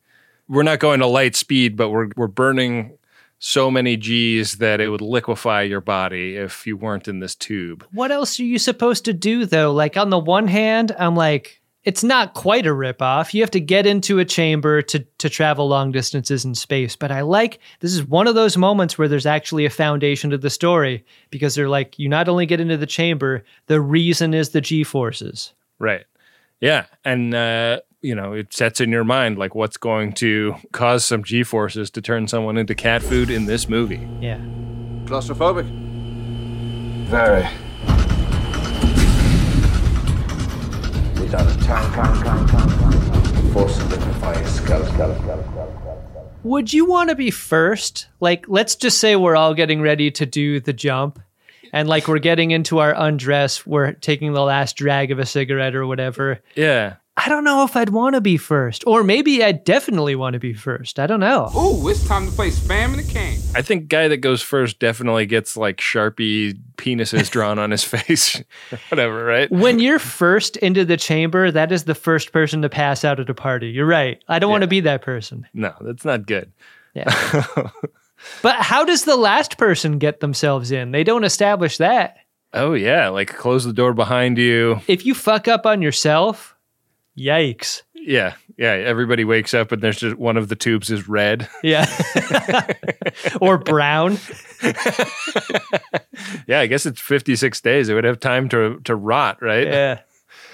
we're 0.47 0.63
not 0.63 0.79
going 0.79 0.99
to 0.99 1.07
light 1.07 1.35
speed, 1.35 1.75
but 1.75 1.89
we're 1.89 2.09
we're 2.15 2.27
burning 2.27 2.97
so 3.39 3.71
many 3.71 3.95
G's 3.95 4.57
that 4.57 4.81
it 4.81 4.89
would 4.89 5.01
liquefy 5.01 5.63
your 5.63 5.81
body 5.81 6.35
if 6.35 6.67
you 6.67 6.75
weren't 6.75 7.07
in 7.07 7.19
this 7.19 7.35
tube. 7.35 7.85
What 7.91 8.11
else 8.11 8.39
are 8.39 8.43
you 8.43 8.59
supposed 8.59 9.05
to 9.05 9.13
do 9.13 9.45
though? 9.45 9.71
Like 9.71 9.95
on 9.95 10.09
the 10.09 10.19
one 10.19 10.47
hand, 10.47 10.93
I'm 10.99 11.15
like, 11.15 11.58
it's 11.83 12.03
not 12.03 12.33
quite 12.33 12.65
a 12.65 12.71
ripoff. 12.71 13.33
You 13.33 13.41
have 13.41 13.51
to 13.51 13.59
get 13.59 13.85
into 13.85 14.19
a 14.19 14.25
chamber 14.25 14.81
to 14.83 14.99
to 14.99 15.29
travel 15.29 15.67
long 15.67 15.91
distances 15.91 16.43
in 16.43 16.55
space. 16.55 16.95
But 16.95 17.11
I 17.11 17.21
like 17.21 17.59
this 17.79 17.93
is 17.93 18.05
one 18.05 18.27
of 18.27 18.35
those 18.35 18.57
moments 18.57 18.97
where 18.97 19.07
there's 19.07 19.25
actually 19.25 19.65
a 19.65 19.69
foundation 19.69 20.29
to 20.31 20.37
the 20.37 20.49
story 20.49 21.05
because 21.29 21.55
they're 21.55 21.69
like, 21.69 21.97
you 21.97 22.09
not 22.09 22.27
only 22.27 22.45
get 22.45 22.59
into 22.59 22.77
the 22.77 22.85
chamber, 22.85 23.43
the 23.67 23.81
reason 23.81 24.33
is 24.33 24.49
the 24.49 24.61
G 24.61 24.83
forces. 24.83 25.53
Right. 25.79 26.05
Yeah. 26.59 26.85
And, 27.05 27.33
uh, 27.33 27.79
you 28.01 28.15
know, 28.15 28.33
it 28.33 28.53
sets 28.53 28.81
in 28.81 28.91
your 28.91 29.03
mind 29.03 29.37
like 29.37 29.55
what's 29.55 29.77
going 29.77 30.13
to 30.13 30.55
cause 30.71 31.05
some 31.05 31.23
G 31.23 31.43
forces 31.43 31.89
to 31.91 32.01
turn 32.01 32.27
someone 32.27 32.57
into 32.57 32.75
cat 32.75 33.01
food 33.01 33.29
in 33.29 33.45
this 33.45 33.69
movie. 33.69 34.07
Yeah. 34.19 34.39
Claustrophobic? 35.05 35.65
Very. 37.07 37.47
These 41.19 41.33
are 41.33 41.43
the 41.43 41.65
time, 41.65 41.91
time, 41.91 42.23
time, 42.23 42.47
time, 42.47 42.69
time, 42.69 42.91
time. 42.91 43.51
Force 43.51 43.77
liquefy 43.89 44.45
skeleton. 44.45 45.39
Would 46.43 46.71
you 46.71 46.85
want 46.85 47.09
to 47.09 47.15
be 47.15 47.29
first? 47.29 48.07
Like, 48.21 48.45
let's 48.47 48.75
just 48.75 48.99
say 48.99 49.17
we're 49.17 49.35
all 49.35 49.53
getting 49.53 49.81
ready 49.81 50.11
to 50.11 50.25
do 50.25 50.61
the 50.61 50.71
jump. 50.71 51.19
And 51.73 51.89
like 51.89 52.07
we're 52.07 52.19
getting 52.19 52.51
into 52.51 52.79
our 52.79 52.95
undress, 52.95 53.67
we're 53.67 53.91
taking 53.91 54.31
the 54.31 54.41
last 54.41 54.77
drag 54.77 55.11
of 55.11 55.19
a 55.19 55.25
cigarette 55.25 55.75
or 55.75 55.85
whatever. 55.85 56.39
Yeah. 56.55 56.95
I 57.21 57.27
don't 57.27 57.43
know 57.43 57.65
if 57.65 57.75
I'd 57.75 57.89
want 57.89 58.15
to 58.15 58.21
be 58.21 58.37
first, 58.37 58.85
or 58.87 59.03
maybe 59.03 59.43
I 59.43 59.51
definitely 59.51 60.15
want 60.15 60.35
to 60.35 60.39
be 60.39 60.53
first. 60.53 60.99
I 60.99 61.05
don't 61.05 61.19
know. 61.19 61.51
Ooh, 61.53 61.89
it's 61.89 62.07
time 62.07 62.25
to 62.25 62.31
play 62.31 62.49
Spam 62.49 62.91
and 62.91 62.99
the 62.99 63.03
King. 63.03 63.37
I 63.53 63.61
think 63.61 63.89
guy 63.89 64.07
that 64.07 64.17
goes 64.17 64.41
first 64.41 64.79
definitely 64.79 65.25
gets 65.25 65.57
like 65.57 65.79
Sharpie 65.79 66.57
penises 66.77 67.29
drawn 67.29 67.59
on 67.59 67.71
his 67.71 67.83
face. 67.83 68.41
Whatever, 68.89 69.25
right? 69.25 69.51
When 69.51 69.79
you're 69.79 69.99
first 69.99 70.55
into 70.57 70.85
the 70.85 70.95
chamber, 70.95 71.51
that 71.51 71.73
is 71.73 71.83
the 71.83 71.93
first 71.93 72.31
person 72.31 72.61
to 72.61 72.69
pass 72.69 73.03
out 73.03 73.19
at 73.19 73.29
a 73.29 73.33
party. 73.33 73.67
You're 73.67 73.85
right. 73.85 74.23
I 74.29 74.39
don't 74.39 74.49
want 74.49 74.61
to 74.61 74.67
be 74.67 74.79
that 74.81 75.01
person. 75.01 75.45
No, 75.53 75.73
that's 75.81 76.05
not 76.05 76.25
good. 76.25 76.53
Yeah. 76.93 77.11
but 78.41 78.55
how 78.55 78.85
does 78.85 79.03
the 79.03 79.17
last 79.17 79.57
person 79.57 79.99
get 79.99 80.21
themselves 80.21 80.71
in? 80.71 80.91
They 80.91 81.03
don't 81.03 81.25
establish 81.25 81.79
that. 81.79 82.15
Oh 82.53 82.75
yeah, 82.75 83.09
like 83.09 83.35
close 83.35 83.65
the 83.65 83.73
door 83.73 83.93
behind 83.93 84.37
you. 84.37 84.79
If 84.87 85.05
you 85.05 85.13
fuck 85.13 85.49
up 85.49 85.65
on 85.65 85.81
yourself, 85.81 86.55
yikes. 87.19 87.83
Yeah, 87.93 88.35
yeah. 88.57 88.71
Everybody 88.71 89.25
wakes 89.25 89.53
up 89.53 89.71
and 89.71 89.81
there's 89.81 89.99
just 89.99 90.15
one 90.15 90.37
of 90.37 90.47
the 90.47 90.55
tubes 90.55 90.89
is 90.89 91.09
red. 91.09 91.49
Yeah. 91.63 91.85
or 93.41 93.57
brown. 93.57 94.17
Yeah, 96.47 96.59
I 96.59 96.67
guess 96.67 96.85
it's 96.85 96.99
56 96.99 97.61
days. 97.61 97.89
It 97.89 97.93
would 97.93 98.03
have 98.03 98.19
time 98.19 98.49
to 98.49 98.79
to 98.85 98.95
rot, 98.95 99.41
right? 99.41 99.67
Yeah. 99.67 99.99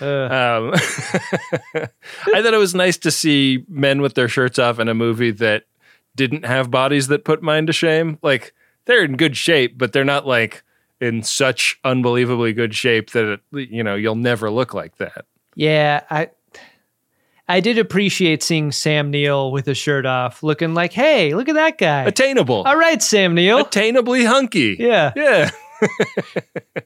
Um, 0.02 0.74
I 0.76 2.42
thought 2.42 2.54
it 2.54 2.60
was 2.60 2.76
nice 2.76 2.98
to 2.98 3.12
see 3.12 3.64
men 3.70 4.02
with 4.02 4.14
their 4.16 4.28
shirts 4.28 4.60
off 4.60 4.80
in 4.80 4.90
a 4.90 4.94
movie 4.94 5.32
that 5.32 5.64
didn't 6.16 6.44
have 6.46 6.70
bodies 6.70 7.08
that 7.08 7.24
put 7.24 7.42
mine 7.42 7.66
to 7.68 7.74
shame. 7.74 8.20
Like 8.22 8.54
they're 8.86 9.06
in 9.06 9.16
good 9.16 9.38
shape, 9.38 9.78
but 9.78 9.94
they're 9.94 10.04
not 10.04 10.28
like 10.28 10.64
in 11.00 11.24
such 11.24 11.80
unbelievably 11.84 12.54
good 12.54 12.76
shape 12.76 13.12
that 13.12 13.40
it, 13.54 13.70
you 13.70 13.84
know 13.84 13.96
you'll 13.96 14.16
never 14.16 14.52
look 14.52 14.74
like 14.74 14.98
that. 14.98 15.26
Yeah, 15.56 16.04
I 16.10 16.30
I 17.48 17.60
did 17.60 17.78
appreciate 17.78 18.42
seeing 18.42 18.72
Sam 18.72 19.12
Neill 19.12 19.52
with 19.52 19.68
his 19.68 19.78
shirt 19.78 20.06
off, 20.06 20.42
looking 20.42 20.74
like, 20.74 20.94
hey, 20.94 21.36
look 21.36 21.48
at 21.48 21.56
that 21.56 21.78
guy. 21.78 22.04
Attainable, 22.06 22.64
All 22.64 22.78
right, 22.78 23.02
Sam 23.02 23.36
Neill. 23.36 23.64
attainably 23.64 24.26
hunky. 24.26 24.76
Yeah. 24.80 25.12
yeah. 25.16 25.52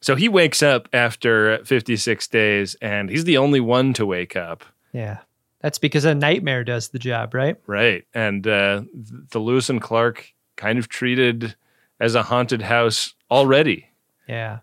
so 0.00 0.16
he 0.16 0.28
wakes 0.28 0.62
up 0.62 0.88
after 0.92 1.64
56 1.64 2.26
days, 2.28 2.74
and 2.82 3.08
he's 3.08 3.24
the 3.24 3.38
only 3.38 3.60
one 3.60 3.92
to 3.94 4.04
wake 4.04 4.34
up. 4.36 4.64
Yeah. 4.92 5.18
That's 5.60 5.78
because 5.78 6.04
a 6.04 6.14
nightmare 6.14 6.64
does 6.64 6.88
the 6.88 6.98
job, 6.98 7.34
right? 7.34 7.56
Right. 7.68 8.04
And 8.12 8.44
uh, 8.46 8.82
the 9.30 9.38
Lewis 9.38 9.70
and 9.70 9.80
Clark 9.80 10.32
kind 10.56 10.76
of 10.78 10.88
treated 10.88 11.54
as 12.00 12.16
a 12.16 12.24
haunted 12.24 12.62
house 12.62 13.14
already. 13.30 13.86
Yeah. 14.28 14.58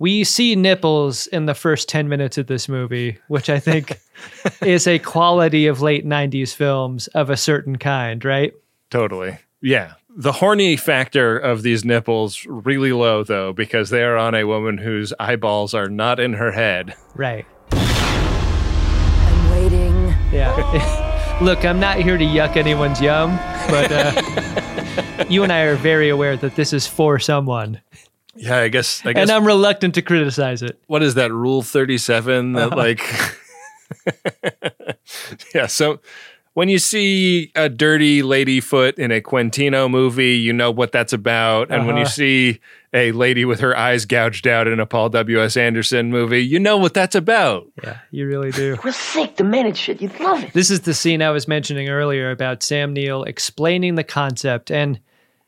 We 0.00 0.24
see 0.24 0.56
nipples 0.56 1.26
in 1.26 1.44
the 1.44 1.54
first 1.54 1.86
10 1.90 2.08
minutes 2.08 2.38
of 2.38 2.46
this 2.46 2.70
movie, 2.70 3.18
which 3.28 3.50
I 3.50 3.60
think 3.60 4.00
is 4.62 4.86
a 4.86 4.98
quality 4.98 5.66
of 5.66 5.82
late 5.82 6.06
90s 6.06 6.54
films 6.54 7.06
of 7.08 7.28
a 7.28 7.36
certain 7.36 7.76
kind, 7.76 8.24
right? 8.24 8.54
Totally. 8.88 9.38
Yeah. 9.60 9.92
The 10.08 10.32
horny 10.32 10.78
factor 10.78 11.38
of 11.38 11.62
these 11.62 11.84
nipples 11.84 12.46
really 12.46 12.92
low 12.94 13.24
though 13.24 13.52
because 13.52 13.90
they 13.90 14.02
are 14.02 14.16
on 14.16 14.34
a 14.34 14.44
woman 14.44 14.78
whose 14.78 15.12
eyeballs 15.20 15.74
are 15.74 15.90
not 15.90 16.18
in 16.18 16.32
her 16.32 16.52
head. 16.52 16.94
Right. 17.14 17.44
I'm 17.72 19.50
waiting. 19.50 20.14
Yeah. 20.32 21.38
Look, 21.42 21.66
I'm 21.66 21.78
not 21.78 21.98
here 21.98 22.16
to 22.16 22.24
yuck 22.24 22.56
anyone's 22.56 23.02
yum, 23.02 23.36
but 23.68 23.92
uh, 23.92 25.24
you 25.28 25.42
and 25.42 25.52
I 25.52 25.60
are 25.62 25.76
very 25.76 26.08
aware 26.08 26.38
that 26.38 26.56
this 26.56 26.72
is 26.72 26.86
for 26.86 27.18
someone, 27.18 27.80
Yeah, 28.36 28.58
I 28.58 28.68
guess 28.68 29.04
I 29.04 29.12
guess 29.12 29.22
and 29.22 29.30
I'm 29.30 29.44
reluctant 29.46 29.94
to 29.96 30.02
criticize 30.02 30.62
it. 30.62 30.80
what 30.86 31.02
is 31.02 31.14
that 31.14 31.32
rule 31.32 31.62
37 31.62 32.52
that 32.52 32.76
like 32.76 33.02
Yeah, 35.54 35.66
so 35.66 36.00
when 36.54 36.68
you 36.68 36.78
see 36.78 37.52
a 37.54 37.68
dirty 37.68 38.22
lady 38.22 38.60
foot 38.60 38.98
in 38.98 39.10
a 39.12 39.20
Quintino 39.20 39.90
movie, 39.90 40.34
you 40.36 40.52
know 40.52 40.70
what 40.70 40.92
that's 40.92 41.12
about. 41.12 41.70
And 41.70 41.86
when 41.86 41.96
you 41.96 42.02
Uh-huh. 42.02 42.10
see 42.10 42.60
a 42.92 43.12
lady 43.12 43.44
with 43.44 43.60
her 43.60 43.76
eyes 43.76 44.04
gouged 44.04 44.46
out 44.48 44.66
in 44.66 44.80
a 44.80 44.86
Paul 44.86 45.10
W.S. 45.10 45.56
Anderson 45.56 46.10
movie, 46.10 46.44
you 46.44 46.58
know 46.58 46.76
what 46.76 46.92
that's 46.94 47.14
about. 47.14 47.66
Yeah, 47.82 47.98
you 48.10 48.26
really 48.26 48.50
do. 48.50 48.76
Real 48.84 48.92
sick, 48.92 49.36
demented 49.36 49.76
shit. 49.76 50.02
You'd 50.02 50.18
love 50.20 50.42
it. 50.42 50.52
This 50.52 50.70
is 50.70 50.80
the 50.80 50.94
scene 50.94 51.22
I 51.22 51.30
was 51.30 51.46
mentioning 51.48 51.88
earlier 51.88 52.30
about 52.30 52.62
Sam 52.62 52.92
Neill 52.92 53.22
explaining 53.24 53.94
the 53.94 54.04
concept. 54.04 54.70
And 54.72 55.00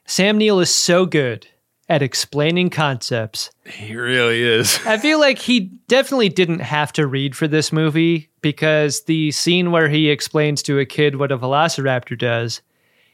Sam 0.07 0.38
Neill 0.38 0.61
is 0.61 0.73
so 0.73 1.05
good 1.07 1.47
at 1.92 2.00
explaining 2.00 2.70
concepts. 2.70 3.50
He 3.66 3.94
really 3.94 4.42
is. 4.42 4.81
I 4.87 4.96
feel 4.96 5.20
like 5.20 5.38
he 5.38 5.61
definitely 5.88 6.31
didn't 6.31 6.61
have 6.61 6.90
to 6.94 7.07
read 7.07 7.37
for 7.37 7.46
this 7.46 7.70
movie 7.70 8.31
because 8.40 9.02
the 9.02 9.31
scene 9.31 9.70
where 9.72 9.90
he 9.90 10.09
explains 10.09 10.62
to 10.62 10.78
a 10.78 10.87
kid 10.87 11.16
what 11.16 11.31
a 11.31 11.37
velociraptor 11.37 12.16
does 12.18 12.62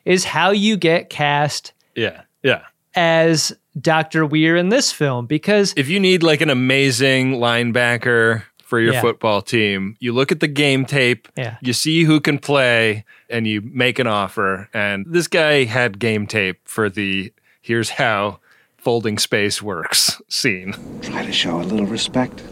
is 0.04 0.24
how 0.26 0.52
you 0.52 0.76
get 0.76 1.10
cast 1.10 1.72
Yeah. 1.96 2.22
Yeah. 2.44 2.62
as 2.94 3.52
Dr. 3.80 4.24
Weir 4.24 4.54
in 4.54 4.68
this 4.68 4.92
film 4.92 5.26
because 5.26 5.74
If 5.76 5.88
you 5.88 5.98
need 5.98 6.22
like 6.22 6.40
an 6.40 6.48
amazing 6.50 7.32
linebacker 7.34 8.44
for 8.62 8.78
your 8.78 8.92
Yeah. 8.94 9.00
football 9.00 9.42
team, 9.42 9.96
you 9.98 10.12
look 10.12 10.30
at 10.30 10.38
the 10.38 10.46
game 10.46 10.84
tape, 10.84 11.26
Yeah. 11.36 11.56
you 11.60 11.72
see 11.72 12.04
who 12.04 12.20
can 12.20 12.38
play, 12.38 13.04
and 13.28 13.44
you 13.44 13.60
make 13.60 13.98
an 13.98 14.06
offer. 14.06 14.68
And 14.72 15.04
this 15.08 15.26
guy 15.26 15.64
had 15.64 15.98
game 15.98 16.28
tape 16.28 16.60
for 16.64 16.88
the 16.88 17.32
here's 17.60 17.90
how 17.90 18.38
folding 18.78 19.18
space 19.18 19.60
works 19.60 20.20
scene. 20.28 20.74
Try 21.02 21.26
to 21.26 21.32
show 21.32 21.60
a 21.60 21.62
little 21.62 21.86
respect. 21.86 22.42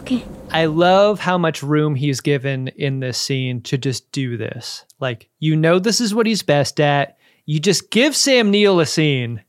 Okay. 0.00 0.24
I 0.50 0.64
love 0.66 1.20
how 1.20 1.38
much 1.38 1.62
room 1.62 1.94
he's 1.94 2.20
given 2.20 2.68
in 2.68 3.00
this 3.00 3.18
scene 3.18 3.60
to 3.62 3.78
just 3.78 4.10
do 4.12 4.36
this. 4.36 4.84
Like, 4.98 5.28
you 5.38 5.54
know, 5.54 5.78
this 5.78 6.00
is 6.00 6.14
what 6.14 6.26
he's 6.26 6.42
best 6.42 6.80
at. 6.80 7.18
You 7.46 7.60
just 7.60 7.90
give 7.90 8.16
Sam 8.16 8.50
Neill 8.50 8.80
a 8.80 8.86
scene 8.86 9.42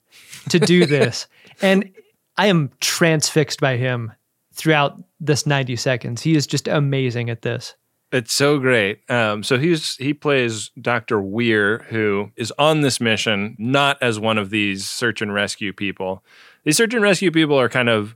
to 0.50 0.60
do 0.60 0.86
this. 0.88 1.28
and 1.62 1.92
I 2.38 2.48
am 2.48 2.72
transfixed 2.80 3.60
by 3.60 3.78
him 3.78 4.12
throughout 4.54 5.02
this 5.20 5.46
90 5.46 5.76
seconds. 5.76 6.22
He 6.22 6.36
is 6.36 6.46
just 6.48 6.68
amazing 6.68 7.30
at 7.30 7.42
this. 7.42 7.76
It's 8.12 8.34
so 8.34 8.60
great. 8.60 9.10
Um, 9.10 9.42
so 9.44 9.58
he's 9.58 9.96
he 9.96 10.14
plays 10.14 10.70
Dr. 10.80 11.22
Weir, 11.22 11.86
who 11.90 12.32
is 12.36 12.52
on 12.60 12.82
this 12.82 13.00
mission 13.00 13.56
not 13.58 13.98
as 14.02 14.20
one 14.20 14.38
of 14.38 14.50
these 14.50 14.86
search 14.86 15.22
and 15.22 15.34
rescue 15.34 15.72
people. 15.72 16.24
These 16.66 16.78
search 16.78 16.94
and 16.94 17.02
rescue 17.04 17.32
people 17.32 17.58
are 17.60 17.70
kind 17.70 17.90
of 17.90 18.16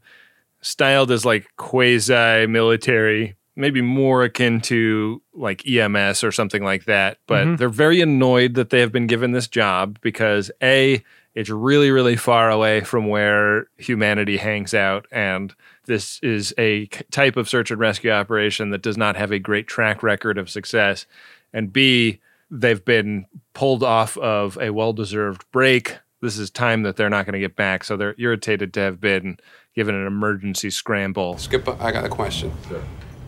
styled 0.62 1.12
as 1.12 1.26
like 1.26 1.48
quasi 1.58 2.46
military, 2.48 3.36
maybe 3.56 3.82
more 3.82 4.24
akin 4.24 4.60
to 4.62 5.22
like 5.34 5.66
EMS 5.68 6.24
or 6.24 6.32
something 6.32 6.64
like 6.64 6.86
that. 6.86 7.20
But 7.28 7.46
Mhm. 7.48 7.58
they're 7.58 7.70
very 7.70 8.02
annoyed 8.02 8.56
that 8.56 8.72
they 8.72 8.82
have 8.82 8.92
been 8.92 9.08
given 9.08 9.32
this 9.32 9.48
job 9.48 9.98
because 10.02 10.52
A, 10.62 11.04
it's 11.36 11.50
really, 11.50 11.92
really 11.92 12.16
far 12.16 12.50
away 12.50 12.82
from 12.82 13.08
where 13.08 13.68
humanity 13.78 14.38
hangs 14.38 14.74
out. 14.74 15.06
And 15.12 15.54
this 15.86 16.20
is 16.24 16.54
a 16.58 16.88
type 17.12 17.36
of 17.36 17.50
search 17.50 17.72
and 17.72 17.80
rescue 17.80 18.12
operation 18.12 18.70
that 18.70 18.82
does 18.82 18.98
not 18.98 19.18
have 19.18 19.32
a 19.32 19.40
great 19.40 19.68
track 19.68 20.02
record 20.02 20.38
of 20.38 20.50
success. 20.50 21.06
And 21.54 21.72
B, 21.72 22.22
they've 22.50 22.84
been 22.84 23.26
pulled 23.54 23.84
off 23.84 24.18
of 24.18 24.58
a 24.60 24.72
well 24.72 24.94
deserved 24.94 25.46
break. 25.52 25.98
This 26.22 26.38
is 26.38 26.50
time 26.50 26.84
that 26.84 26.96
they're 26.96 27.10
not 27.10 27.26
going 27.26 27.34
to 27.34 27.40
get 27.40 27.58
back. 27.58 27.84
So 27.84 27.98
they're 27.98 28.16
irritated 28.18 28.74
to 28.76 28.80
have 28.80 29.02
been 29.02 29.38
given 29.76 29.94
an 29.94 30.08
emergency 30.08 30.70
scramble. 30.70 31.38
Skipper, 31.38 31.78
I 31.82 31.92
got 31.92 32.06
a 32.06 32.10
question. 32.10 32.52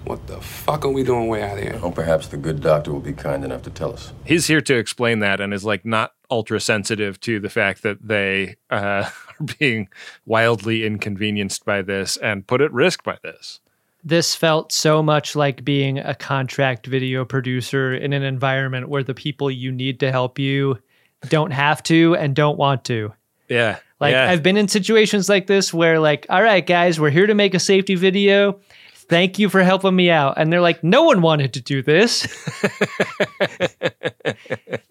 What 0.08 0.26
the 0.26 0.40
fuck 0.40 0.86
are 0.86 0.90
we 0.90 1.04
doing 1.04 1.28
way 1.28 1.44
out 1.44 1.60
here? 1.60 1.78
Oh, 1.84 1.92
perhaps 1.92 2.28
the 2.28 2.38
good 2.38 2.62
doctor 2.62 2.94
will 2.94 3.02
be 3.02 3.12
kind 3.12 3.44
enough 3.44 3.64
to 3.64 3.70
tell 3.70 3.92
us. 3.92 4.14
He's 4.24 4.48
here 4.48 4.62
to 4.62 4.78
explain 4.78 5.20
that 5.20 5.42
and 5.42 5.54
is 5.54 5.66
like 5.66 5.84
not 5.84 6.14
ultra 6.32 6.62
sensitive 6.62 7.20
to 7.22 7.42
the 7.42 7.50
fact 7.50 7.84
that 7.84 8.08
they 8.08 8.56
uh, 8.70 9.10
are 9.40 9.46
being 9.60 9.90
wildly 10.26 10.86
inconvenienced 10.86 11.66
by 11.66 11.82
this 11.82 12.16
and 12.16 12.48
put 12.48 12.62
at 12.62 12.72
risk 12.72 13.04
by 13.04 13.18
this. 13.22 13.60
This 14.02 14.34
felt 14.34 14.72
so 14.72 15.04
much 15.04 15.36
like 15.36 15.66
being 15.66 16.00
a 16.00 16.16
contract 16.16 16.88
video 16.88 17.26
producer 17.26 17.94
in 17.94 18.14
an 18.14 18.24
environment 18.24 18.88
where 18.88 19.04
the 19.04 19.14
people 19.14 19.52
you 19.52 19.74
need 19.74 20.00
to 20.00 20.10
help 20.10 20.40
you 20.40 20.80
don't 21.28 21.52
have 21.52 21.84
to 21.84 22.16
and 22.16 22.34
don't 22.34 22.58
want 22.58 22.86
to. 22.86 23.12
Yeah. 23.50 23.80
Like 24.00 24.14
yeah. 24.14 24.30
I've 24.30 24.44
been 24.44 24.56
in 24.56 24.70
situations 24.70 25.28
like 25.28 25.48
this 25.48 25.74
where 25.74 26.00
like, 26.00 26.26
all 26.30 26.42
right, 26.42 26.66
guys, 26.66 26.98
we're 26.98 27.10
here 27.10 27.28
to 27.28 27.34
make 27.34 27.54
a 27.54 27.60
safety 27.60 27.96
video. 27.96 28.62
Thank 29.10 29.40
you 29.40 29.50
for 29.50 29.64
helping 29.64 29.96
me 29.96 30.10
out. 30.10 30.36
And 30.38 30.52
they're 30.52 30.62
like, 30.62 30.84
no 30.84 31.04
one 31.04 31.22
wanted 31.22 31.54
to 31.54 31.62
do 31.62 31.82
this. 31.82 32.22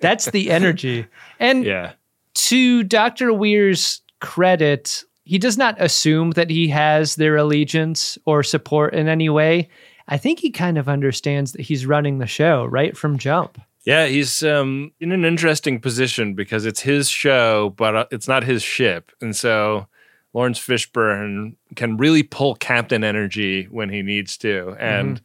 That's 0.01 0.31
the 0.31 0.51
energy. 0.51 1.07
And 1.39 1.65
yeah. 1.65 1.93
to 2.35 2.83
Dr. 2.83 3.33
Weir's 3.35 4.01
credit, 4.21 5.05
he 5.25 5.39
does 5.39 5.59
not 5.59 5.81
assume 5.81 6.31
that 6.33 6.49
he 6.49 6.69
has 6.69 7.17
their 7.17 7.37
allegiance 7.37 8.17
or 8.25 8.43
support 8.43 8.95
in 8.95 9.09
any 9.09 9.29
way. 9.29 9.69
I 10.09 10.19
think 10.19 10.39
he 10.39 10.51
kind 10.51 10.79
of 10.79 10.89
understands 10.89 11.53
that 11.53 11.63
he's 11.63 11.85
running 11.85 12.19
the 12.19 12.27
show 12.27 12.65
right 12.65 12.97
from 12.97 13.19
jump. 13.19 13.61
Yeah, 13.85 14.07
he's 14.07 14.43
um, 14.43 14.93
in 14.99 15.13
an 15.13 15.25
interesting 15.25 15.81
position 15.81 16.35
because 16.35 16.65
it's 16.65 16.81
his 16.81 17.09
show, 17.09 17.75
but 17.77 17.97
uh, 17.97 18.07
it's 18.11 18.27
not 18.27 18.45
his 18.45 18.63
ship. 18.63 19.13
And 19.21 19.35
so 19.35 19.87
Laurence 20.37 20.61
Fishburne 20.61 21.55
can 21.77 21.97
really 21.97 22.23
pull 22.23 22.57
captain 22.57 23.03
energy 23.03 23.65
when 23.71 23.89
he 23.89 24.03
needs 24.03 24.37
to. 24.37 24.77
And 24.79 25.23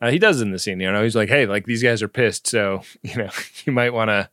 uh, 0.00 0.10
he 0.10 0.18
does 0.18 0.40
in 0.40 0.52
the 0.52 0.58
scene. 0.58 0.80
You 0.80 0.90
know, 0.90 1.02
he's 1.02 1.14
like, 1.14 1.28
hey, 1.28 1.44
like 1.44 1.66
these 1.66 1.82
guys 1.82 2.02
are 2.02 2.08
pissed. 2.08 2.46
So, 2.46 2.80
you 3.02 3.14
know, 3.14 3.28
you 3.66 3.74
might 3.74 3.92
want 3.92 4.08
to 4.08 4.30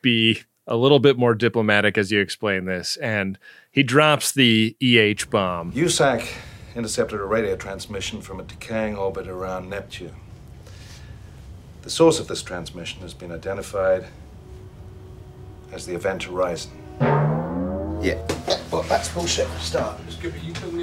be 0.00 0.42
a 0.68 0.76
little 0.76 1.00
bit 1.00 1.18
more 1.18 1.34
diplomatic 1.34 1.98
as 1.98 2.12
you 2.12 2.20
explain 2.20 2.66
this. 2.66 2.98
And 2.98 3.36
he 3.72 3.82
drops 3.82 4.30
the 4.30 4.76
EH 4.80 5.28
bomb. 5.28 5.72
USAC 5.72 6.28
intercepted 6.76 7.18
a 7.18 7.24
radio 7.24 7.56
transmission 7.56 8.20
from 8.20 8.38
a 8.38 8.44
decaying 8.44 8.96
orbit 8.96 9.26
around 9.26 9.68
Neptune. 9.68 10.14
The 11.82 11.90
source 11.90 12.20
of 12.20 12.28
this 12.28 12.42
transmission 12.42 13.00
has 13.00 13.12
been 13.12 13.32
identified 13.32 14.06
as 15.72 15.84
the 15.84 15.96
Event 15.96 16.22
Horizon. 16.22 17.47
Yeah. 18.00 18.24
Well, 18.70 18.82
that's 18.84 19.08
bullshit 19.08 19.48
start. 19.58 19.98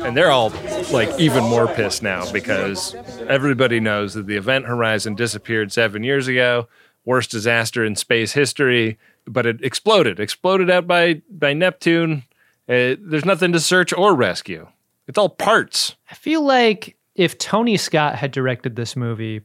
And 0.04 0.18
they're 0.18 0.32
all 0.32 0.52
like 0.92 1.20
even 1.20 1.44
more 1.44 1.68
pissed 1.68 2.04
now 2.04 2.30
because 2.32 2.96
everybody 3.28 3.80
knows 3.80 4.14
that 4.16 4.28
the 4.28 4.36
event 4.36 4.66
horizon 4.66 5.16
disappeared 5.16 5.72
seven 5.72 6.04
years 6.04 6.28
ago, 6.28 6.68
worst 7.06 7.32
disaster 7.32 7.86
in 7.86 7.96
space 7.96 8.34
history, 8.34 8.98
but 9.26 9.46
it 9.46 9.64
exploded, 9.64 10.20
exploded 10.20 10.70
out 10.70 10.88
by, 10.88 11.22
by 11.30 11.54
Neptune. 11.54 12.24
Uh, 12.68 12.96
there's 13.00 13.26
nothing 13.26 13.54
to 13.54 13.60
search 13.60 13.94
or 13.94 14.16
rescue. 14.16 14.68
It's 15.08 15.18
all 15.18 15.30
parts. 15.30 15.96
I 16.10 16.16
feel 16.16 16.42
like 16.42 16.98
if 17.16 17.38
Tony 17.38 17.78
Scott 17.78 18.16
had 18.16 18.32
directed 18.32 18.76
this 18.76 18.96
movie, 18.96 19.42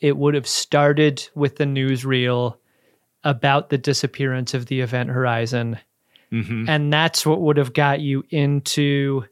it 0.00 0.16
would 0.16 0.34
have 0.34 0.46
started 0.46 1.28
with 1.34 1.56
the 1.56 1.64
newsreel 1.64 2.56
about 3.24 3.70
the 3.70 3.78
disappearance 3.78 4.54
of 4.54 4.66
the 4.66 4.80
event 4.80 5.10
horizon. 5.10 5.78
And 6.30 6.92
that's 6.92 7.24
what 7.24 7.40
would 7.40 7.56
have 7.56 7.72
got 7.72 8.00
you 8.00 8.24
into 8.30 9.24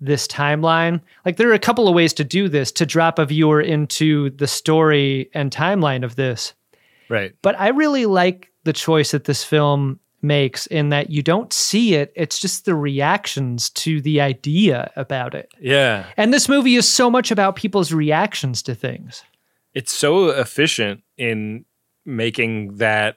this 0.00 0.26
timeline. 0.26 1.00
Like, 1.24 1.36
there 1.36 1.50
are 1.50 1.54
a 1.54 1.58
couple 1.58 1.88
of 1.88 1.94
ways 1.94 2.14
to 2.14 2.24
do 2.24 2.48
this 2.48 2.72
to 2.72 2.86
drop 2.86 3.18
a 3.18 3.26
viewer 3.26 3.60
into 3.60 4.30
the 4.30 4.46
story 4.46 5.30
and 5.34 5.50
timeline 5.50 6.04
of 6.04 6.16
this. 6.16 6.54
Right. 7.08 7.34
But 7.42 7.58
I 7.60 7.68
really 7.68 8.06
like 8.06 8.50
the 8.64 8.72
choice 8.72 9.10
that 9.10 9.24
this 9.24 9.44
film 9.44 10.00
makes 10.22 10.66
in 10.66 10.90
that 10.90 11.10
you 11.10 11.22
don't 11.22 11.52
see 11.52 11.94
it, 11.94 12.12
it's 12.14 12.38
just 12.38 12.64
the 12.64 12.74
reactions 12.74 13.70
to 13.70 14.00
the 14.02 14.20
idea 14.20 14.90
about 14.96 15.34
it. 15.34 15.50
Yeah. 15.60 16.06
And 16.16 16.32
this 16.32 16.48
movie 16.48 16.76
is 16.76 16.88
so 16.88 17.10
much 17.10 17.30
about 17.30 17.56
people's 17.56 17.92
reactions 17.92 18.62
to 18.64 18.74
things. 18.74 19.24
It's 19.72 19.92
so 19.92 20.28
efficient 20.28 21.02
in 21.16 21.64
making 22.04 22.76
that 22.76 23.16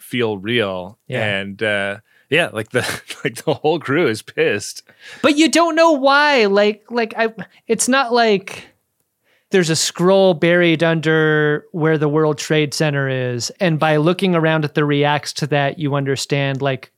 feel 0.00 0.38
real. 0.38 0.98
Yeah. 1.06 1.24
And 1.24 1.62
uh, 1.62 1.98
yeah, 2.32 2.48
like 2.50 2.70
the 2.70 2.80
like 3.24 3.44
the 3.44 3.52
whole 3.52 3.78
crew 3.78 4.06
is 4.06 4.22
pissed. 4.22 4.82
But 5.20 5.36
you 5.36 5.50
don't 5.50 5.76
know 5.76 5.92
why. 5.92 6.46
Like 6.46 6.90
like 6.90 7.12
I 7.16 7.28
it's 7.66 7.88
not 7.88 8.12
like 8.12 8.68
there's 9.50 9.68
a 9.68 9.76
scroll 9.76 10.32
buried 10.32 10.82
under 10.82 11.66
where 11.72 11.98
the 11.98 12.08
World 12.08 12.38
Trade 12.38 12.72
Center 12.72 13.06
is. 13.06 13.50
And 13.60 13.78
by 13.78 13.98
looking 13.98 14.34
around 14.34 14.64
at 14.64 14.74
the 14.74 14.86
reacts 14.86 15.34
to 15.34 15.46
that, 15.48 15.78
you 15.78 15.94
understand 15.94 16.62
like 16.62 16.90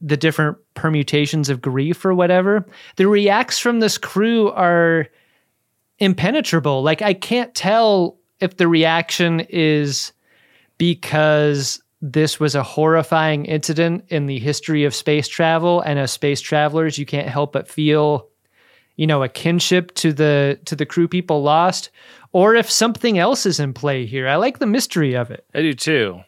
the 0.00 0.16
different 0.16 0.56
permutations 0.74 1.48
of 1.48 1.60
grief 1.60 2.04
or 2.04 2.14
whatever. 2.14 2.64
The 2.94 3.08
reacts 3.08 3.58
from 3.58 3.80
this 3.80 3.98
crew 3.98 4.52
are 4.52 5.08
impenetrable. 5.98 6.84
Like 6.84 7.02
I 7.02 7.12
can't 7.12 7.52
tell 7.56 8.18
if 8.38 8.56
the 8.56 8.68
reaction 8.68 9.40
is 9.40 10.12
because 10.78 11.82
this 12.02 12.38
was 12.38 12.54
a 12.54 12.62
horrifying 12.62 13.46
incident 13.46 14.04
in 14.08 14.26
the 14.26 14.38
history 14.38 14.84
of 14.84 14.94
space 14.94 15.28
travel 15.28 15.80
and 15.80 15.98
as 15.98 16.12
space 16.12 16.40
travelers 16.40 16.98
you 16.98 17.06
can't 17.06 17.28
help 17.28 17.52
but 17.52 17.68
feel 17.68 18.28
you 18.96 19.06
know 19.06 19.22
a 19.22 19.28
kinship 19.28 19.94
to 19.94 20.12
the 20.12 20.58
to 20.64 20.76
the 20.76 20.86
crew 20.86 21.08
people 21.08 21.42
lost 21.42 21.90
or 22.32 22.54
if 22.54 22.70
something 22.70 23.18
else 23.18 23.46
is 23.46 23.58
in 23.58 23.72
play 23.72 24.04
here 24.04 24.28
i 24.28 24.36
like 24.36 24.58
the 24.58 24.66
mystery 24.66 25.14
of 25.14 25.30
it 25.30 25.46
I 25.54 25.62
do 25.62 25.72
too. 25.72 26.20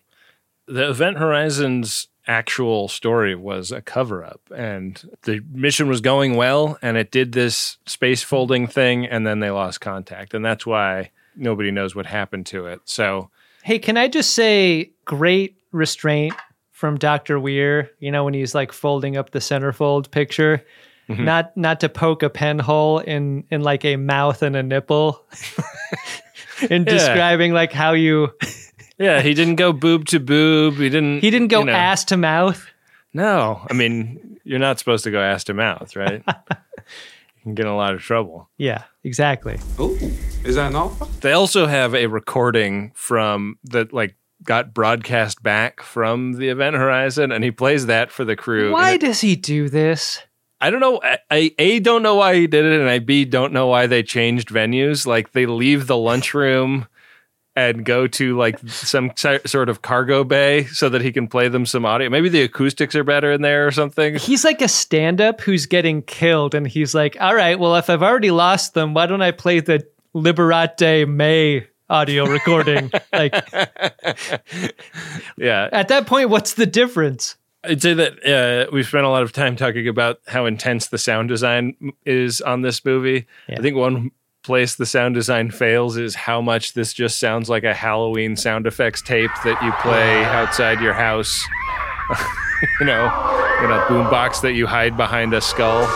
The 0.67 0.91
Event 0.91 1.17
Horizon's 1.17 2.09
actual 2.27 2.89
story 2.89 3.35
was 3.35 3.73
a 3.73 3.81
cover 3.81 4.23
up, 4.23 4.43
and 4.55 5.03
the 5.23 5.41
mission 5.51 5.89
was 5.89 6.03
going 6.03 6.37
well, 6.37 6.79
and 6.83 6.99
it 6.99 7.11
did 7.11 7.33
this 7.33 7.79
space 7.87 8.23
folding 8.23 8.67
thing, 8.67 9.07
and 9.07 9.27
then 9.27 9.41
they 9.41 9.51
lost 9.51 9.81
contact. 9.81 10.35
And 10.35 10.45
that's 10.45 10.67
why 10.67 11.11
nobody 11.35 11.71
knows 11.71 11.95
what 11.95 12.05
happened 12.05 12.45
to 12.47 12.67
it. 12.67 12.81
So, 12.85 13.31
hey 13.63 13.79
can 13.79 13.97
i 13.97 14.09
just 14.09 14.35
say 14.35 14.93
great 15.05 15.58
restraint 15.79 16.35
from 16.73 16.97
dr 16.99 17.38
weir 17.41 17.91
you 17.99 18.11
know 18.12 18.25
when 18.25 18.35
he's 18.35 18.55
like 18.55 18.73
folding 18.73 19.17
up 19.17 19.31
the 19.31 19.38
centerfold 19.38 20.11
picture 20.11 20.64
Mhm. 21.09 21.25
not 21.25 21.57
not 21.57 21.81
to 21.81 21.88
poke 21.88 22.23
a 22.23 22.29
pen 22.29 22.59
hole 22.59 22.99
in 22.99 23.45
in 23.51 23.62
like 23.62 23.83
a 23.87 23.97
mouth 23.97 24.43
and 24.43 24.55
a 24.55 24.62
nipple 24.62 25.25
in 26.71 26.83
Yeah. 26.83 26.93
describing 26.93 27.53
like 27.55 27.73
how 27.73 27.93
you 27.93 28.29
yeah, 28.99 29.23
he 29.23 29.33
didn't 29.33 29.57
go 29.57 29.73
boob 29.73 30.05
to 30.07 30.19
boob. 30.21 30.75
He 30.75 30.91
didn't. 30.91 31.21
he 31.21 31.31
didn't 31.31 31.49
go 31.49 31.61
you 31.61 31.67
know. 31.67 31.73
ass 31.73 32.05
to 32.07 32.17
mouth 32.19 32.67
No, 33.14 33.64
I 33.71 33.73
mean, 33.73 34.38
you're 34.45 34.59
not 34.59 34.79
supposed 34.79 35.05
to 35.05 35.11
go 35.11 35.21
ass 35.21 35.45
to 35.45 35.55
mouth, 35.55 35.97
right? 35.97 36.23
you 36.29 37.43
can 37.43 37.55
get 37.55 37.64
in 37.64 37.73
a 37.73 37.77
lot 37.77 37.95
of 37.95 38.01
trouble. 38.03 38.51
yeah 38.59 38.83
exactly 39.05 39.59
Ooh, 39.81 39.97
is 40.45 40.57
that 40.57 40.71
an 40.71 40.77
alpha? 40.77 41.07
They 41.23 41.33
also 41.33 41.67
have 41.67 41.95
a 41.95 42.07
recording 42.07 42.93
from 42.95 43.59
that, 43.64 43.93
like, 43.95 44.14
got 44.49 44.73
broadcast 44.73 45.43
back 45.43 45.83
from 45.83 46.33
the 46.33 46.49
Event 46.49 46.75
Horizon, 46.75 47.31
and 47.31 47.45
he 47.45 47.51
plays 47.51 47.85
that 47.87 48.11
for 48.11 48.25
the 48.25 48.35
crew. 48.35 48.73
why 48.73 48.93
it- 48.93 49.01
does 49.03 49.21
he 49.21 49.37
do 49.37 49.69
this 49.69 50.23
I 50.61 50.71
don't 50.71 50.81
know. 50.81 51.01
I, 51.31 51.55
a 51.61 51.79
don't 51.79 52.03
know 52.03 52.17
why 52.17 52.35
he 52.35 52.49
did 52.49 52.65
it, 52.65 52.81
and 52.81 52.89
I 52.91 52.99
b 52.99 53.25
don't 53.25 53.53
know 53.53 53.69
why 53.69 53.87
they 53.87 54.03
changed 54.03 54.49
venues. 54.49 55.07
Like 55.07 55.31
they 55.31 55.47
leave 55.47 55.87
the 55.87 55.97
lunchroom 55.97 56.89
and 57.55 57.85
go 57.85 58.09
to 58.09 58.37
like 58.37 58.59
some 58.69 59.13
sort 59.17 59.69
of 59.69 59.83
cargo 59.83 60.25
bay 60.25 60.65
so 60.65 60.89
that 60.89 61.01
he 61.01 61.13
can 61.13 61.29
play 61.29 61.47
them 61.49 61.65
some 61.67 61.85
audio. 61.87 62.09
Maybe 62.11 62.29
the 62.29 62.43
acoustics 62.43 62.97
are 62.97 63.05
better 63.05 63.31
in 63.31 63.43
there 63.43 63.69
or 63.69 63.71
something. 63.71 64.17
he's 64.17 64.45
like 64.45 64.61
a 64.61 64.67
stand-up 64.69 65.41
who's 65.43 65.67
getting 65.67 66.03
killed 66.03 66.55
and 66.57 66.67
he's 66.67 66.93
like 66.95 67.17
all 67.21 67.35
right 67.37 67.59
well 67.61 67.77
if 67.77 67.89
i've 67.91 68.03
already 68.03 68.31
lost 68.31 68.75
them 68.75 68.95
why 68.95 69.07
don't 69.07 69.23
i 69.23 69.31
play 69.31 69.61
the 69.61 69.87
liberate 70.13 71.09
may 71.09 71.67
audio 71.90 72.27
recording 72.27 72.90
like 73.12 73.33
Yeah, 75.37 75.68
at 75.72 75.88
that 75.88 76.07
point 76.07 76.31
what's 76.31 76.55
the 76.55 76.66
difference 76.66 77.37
I'd 77.64 77.83
say 77.83 77.92
that 77.94 78.24
uh, 78.24 78.70
we've 78.72 78.87
spent 78.87 79.05
a 79.05 79.09
lot 79.09 79.22
of 79.22 79.33
time 79.33 79.57
talking 79.57 79.88
about 79.88 80.20
how 80.27 80.46
intense 80.46 80.88
the 80.88 80.98
sound 80.98 81.29
design 81.29 81.92
is 82.07 82.40
on 82.40 82.62
this 82.62 82.85
movie. 82.85 83.27
I 83.48 83.61
think 83.61 83.77
one 83.77 84.12
place 84.44 84.77
the 84.77 84.87
sound 84.87 85.14
design 85.14 85.51
fails 85.51 85.96
is 85.96 86.14
how 86.14 86.40
much 86.40 86.74
this 86.74 86.92
just 86.92 87.18
sounds 87.18 87.51
like 87.51 87.64
a 87.64 87.74
Halloween 87.74 88.37
sound 88.37 88.66
effects 88.66 89.03
tape 89.03 89.31
that 89.44 89.61
you 89.61 89.72
play 89.83 90.24
outside 90.24 90.81
your 90.81 90.94
house. 90.94 91.44
you 92.81 92.87
know, 92.87 93.07
in 93.62 93.70
a 93.70 93.85
boombox 93.87 94.40
that 94.42 94.53
you 94.53 94.66
hide 94.66 94.96
behind 94.96 95.35
a 95.35 95.40
skull. 95.40 95.87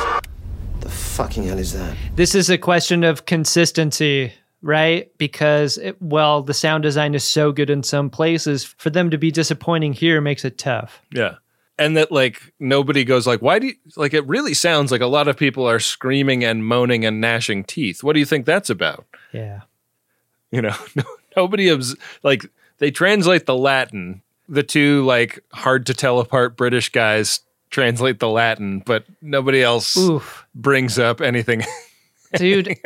The 0.80 0.90
fucking 0.90 1.44
hell 1.44 1.58
is 1.58 1.72
that? 1.74 1.96
this 2.16 2.34
is 2.34 2.50
a 2.50 2.58
question 2.58 3.04
of 3.04 3.24
consistency 3.24 4.32
right 4.62 5.10
because 5.18 5.76
it, 5.78 6.00
well 6.00 6.42
the 6.42 6.54
sound 6.54 6.82
design 6.82 7.14
is 7.14 7.24
so 7.24 7.52
good 7.52 7.68
in 7.68 7.82
some 7.82 8.08
places 8.08 8.64
for 8.64 8.90
them 8.90 9.10
to 9.10 9.18
be 9.18 9.30
disappointing 9.30 9.92
here 9.92 10.20
makes 10.20 10.44
it 10.44 10.56
tough 10.58 11.02
Yeah. 11.12 11.34
And 11.78 11.96
that 11.96 12.12
like 12.12 12.52
nobody 12.60 13.02
goes 13.02 13.26
like, 13.26 13.40
why 13.40 13.58
do 13.58 13.68
you 13.68 13.74
like 13.96 14.14
it 14.14 14.26
really 14.28 14.54
sounds 14.54 14.92
like 14.92 15.00
a 15.00 15.06
lot 15.06 15.26
of 15.26 15.36
people 15.36 15.68
are 15.68 15.80
screaming 15.80 16.44
and 16.44 16.64
moaning 16.64 17.04
and 17.04 17.20
gnashing 17.20 17.64
teeth. 17.64 18.04
What 18.04 18.12
do 18.12 18.20
you 18.20 18.26
think 18.26 18.46
that's 18.46 18.70
about? 18.70 19.06
yeah 19.32 19.62
You 20.52 20.62
know, 20.62 20.76
nobody 21.36 21.70
obs- 21.70 21.96
like 22.22 22.44
they 22.78 22.90
translate 22.90 23.46
the 23.46 23.56
Latin. 23.56 24.22
The 24.48 24.62
two 24.62 25.04
like 25.06 25.40
hard 25.52 25.86
to 25.86 25.94
tell 25.94 26.20
apart 26.20 26.56
British 26.56 26.90
guys 26.90 27.40
translate 27.70 28.20
the 28.20 28.28
Latin, 28.28 28.80
but 28.84 29.04
nobody 29.22 29.62
else 29.62 29.96
Oof. 29.96 30.46
brings 30.54 30.98
up 30.98 31.20
anything. 31.22 31.64
dude 32.36 32.76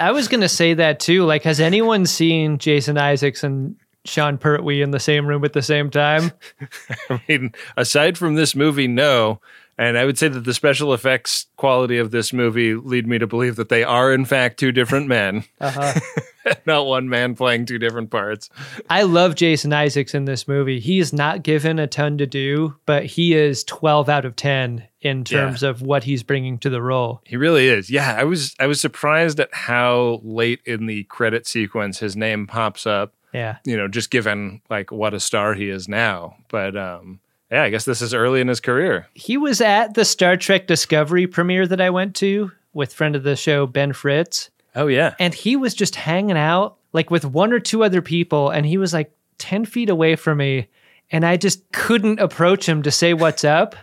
i 0.00 0.10
was 0.10 0.28
gonna 0.28 0.48
say 0.48 0.74
that 0.74 1.00
too 1.00 1.24
like 1.24 1.42
has 1.42 1.60
anyone 1.60 2.06
seen 2.06 2.58
jason 2.58 2.98
isaacs 2.98 3.44
and 3.44 3.76
sean 4.04 4.36
pertwee 4.38 4.82
in 4.82 4.90
the 4.90 5.00
same 5.00 5.26
room 5.26 5.44
at 5.44 5.52
the 5.52 5.62
same 5.62 5.90
time 5.90 6.32
I 7.10 7.20
mean, 7.28 7.52
aside 7.76 8.16
from 8.18 8.34
this 8.34 8.54
movie, 8.54 8.88
no. 8.88 9.40
And 9.78 9.96
I 9.98 10.04
would 10.04 10.18
say 10.18 10.28
that 10.28 10.44
the 10.44 10.54
special 10.54 10.92
effects 10.92 11.46
quality 11.56 11.98
of 11.98 12.10
this 12.10 12.32
movie 12.32 12.74
lead 12.74 13.06
me 13.06 13.18
to 13.18 13.26
believe 13.26 13.56
that 13.56 13.68
they 13.70 13.82
are 13.82 14.12
in 14.12 14.24
fact 14.24 14.60
two 14.60 14.70
different 14.70 15.08
men, 15.08 15.44
uh-huh. 15.60 15.98
not 16.66 16.86
one 16.86 17.08
man 17.08 17.34
playing 17.34 17.64
two 17.66 17.78
different 17.78 18.10
parts. 18.10 18.50
i 18.90 19.02
love 19.02 19.34
jason 19.36 19.72
isaacs 19.72 20.14
in 20.14 20.24
this 20.24 20.46
movie 20.48 20.80
he 20.80 20.98
is 20.98 21.12
not 21.12 21.42
given 21.42 21.78
a 21.78 21.86
ton 21.86 22.18
to 22.18 22.26
do 22.26 22.74
but 22.84 23.06
he 23.06 23.32
is 23.34 23.62
12 23.64 24.08
out 24.08 24.24
of 24.24 24.34
10 24.36 24.86
in 25.00 25.24
terms 25.24 25.62
of 25.62 25.82
what 25.82 26.04
he's 26.04 26.22
bringing 26.22 26.58
to 26.58 26.68
the 26.70 26.82
role 26.82 27.20
He 27.24 27.36
really 27.36 27.68
is. 27.68 27.90
Yeah, 27.90 28.14
I 28.16 28.24
was 28.24 28.54
I 28.60 28.66
was 28.66 28.80
surprised 28.80 29.40
at 29.40 29.52
how 29.52 30.20
late 30.22 30.60
in 30.64 30.86
the 30.86 31.04
credit 31.04 31.46
sequence 31.46 31.98
his 31.98 32.14
name 32.16 32.46
pops 32.46 32.86
up. 32.86 33.14
yeah 33.32 33.56
You 33.64 33.76
know, 33.76 33.88
just 33.88 34.10
given 34.10 34.60
like 34.70 34.92
what 34.92 35.14
a 35.14 35.20
star 35.20 35.54
he 35.54 35.68
is 35.70 35.88
now. 35.88 36.36
But 36.48 36.76
um 36.76 37.20
yeah, 37.52 37.62
I 37.62 37.70
guess 37.70 37.84
this 37.84 38.02
is 38.02 38.14
early 38.14 38.40
in 38.40 38.48
his 38.48 38.60
career. 38.60 39.06
he 39.14 39.36
was 39.36 39.60
at 39.60 39.94
the 39.94 40.04
Star 40.04 40.36
Trek 40.36 40.66
Discovery 40.66 41.26
premiere 41.26 41.66
that 41.68 41.80
I 41.80 41.90
went 41.90 42.16
to 42.16 42.50
with 42.72 42.94
friend 42.94 43.14
of 43.14 43.22
the 43.22 43.36
show 43.36 43.66
Ben 43.66 43.92
Fritz, 43.92 44.50
Oh 44.74 44.86
yeah. 44.86 45.14
and 45.18 45.34
he 45.34 45.54
was 45.56 45.74
just 45.74 45.94
hanging 45.94 46.38
out 46.38 46.76
like 46.94 47.10
with 47.10 47.24
one 47.24 47.52
or 47.52 47.60
two 47.60 47.84
other 47.84 48.02
people, 48.02 48.50
and 48.50 48.64
he 48.66 48.78
was 48.78 48.92
like 48.92 49.12
ten 49.38 49.64
feet 49.64 49.90
away 49.90 50.16
from 50.16 50.38
me, 50.38 50.68
and 51.10 51.24
I 51.26 51.36
just 51.36 51.70
couldn't 51.72 52.20
approach 52.20 52.66
him 52.68 52.82
to 52.84 52.90
say 52.90 53.12
what's 53.14 53.44
up, 53.44 53.76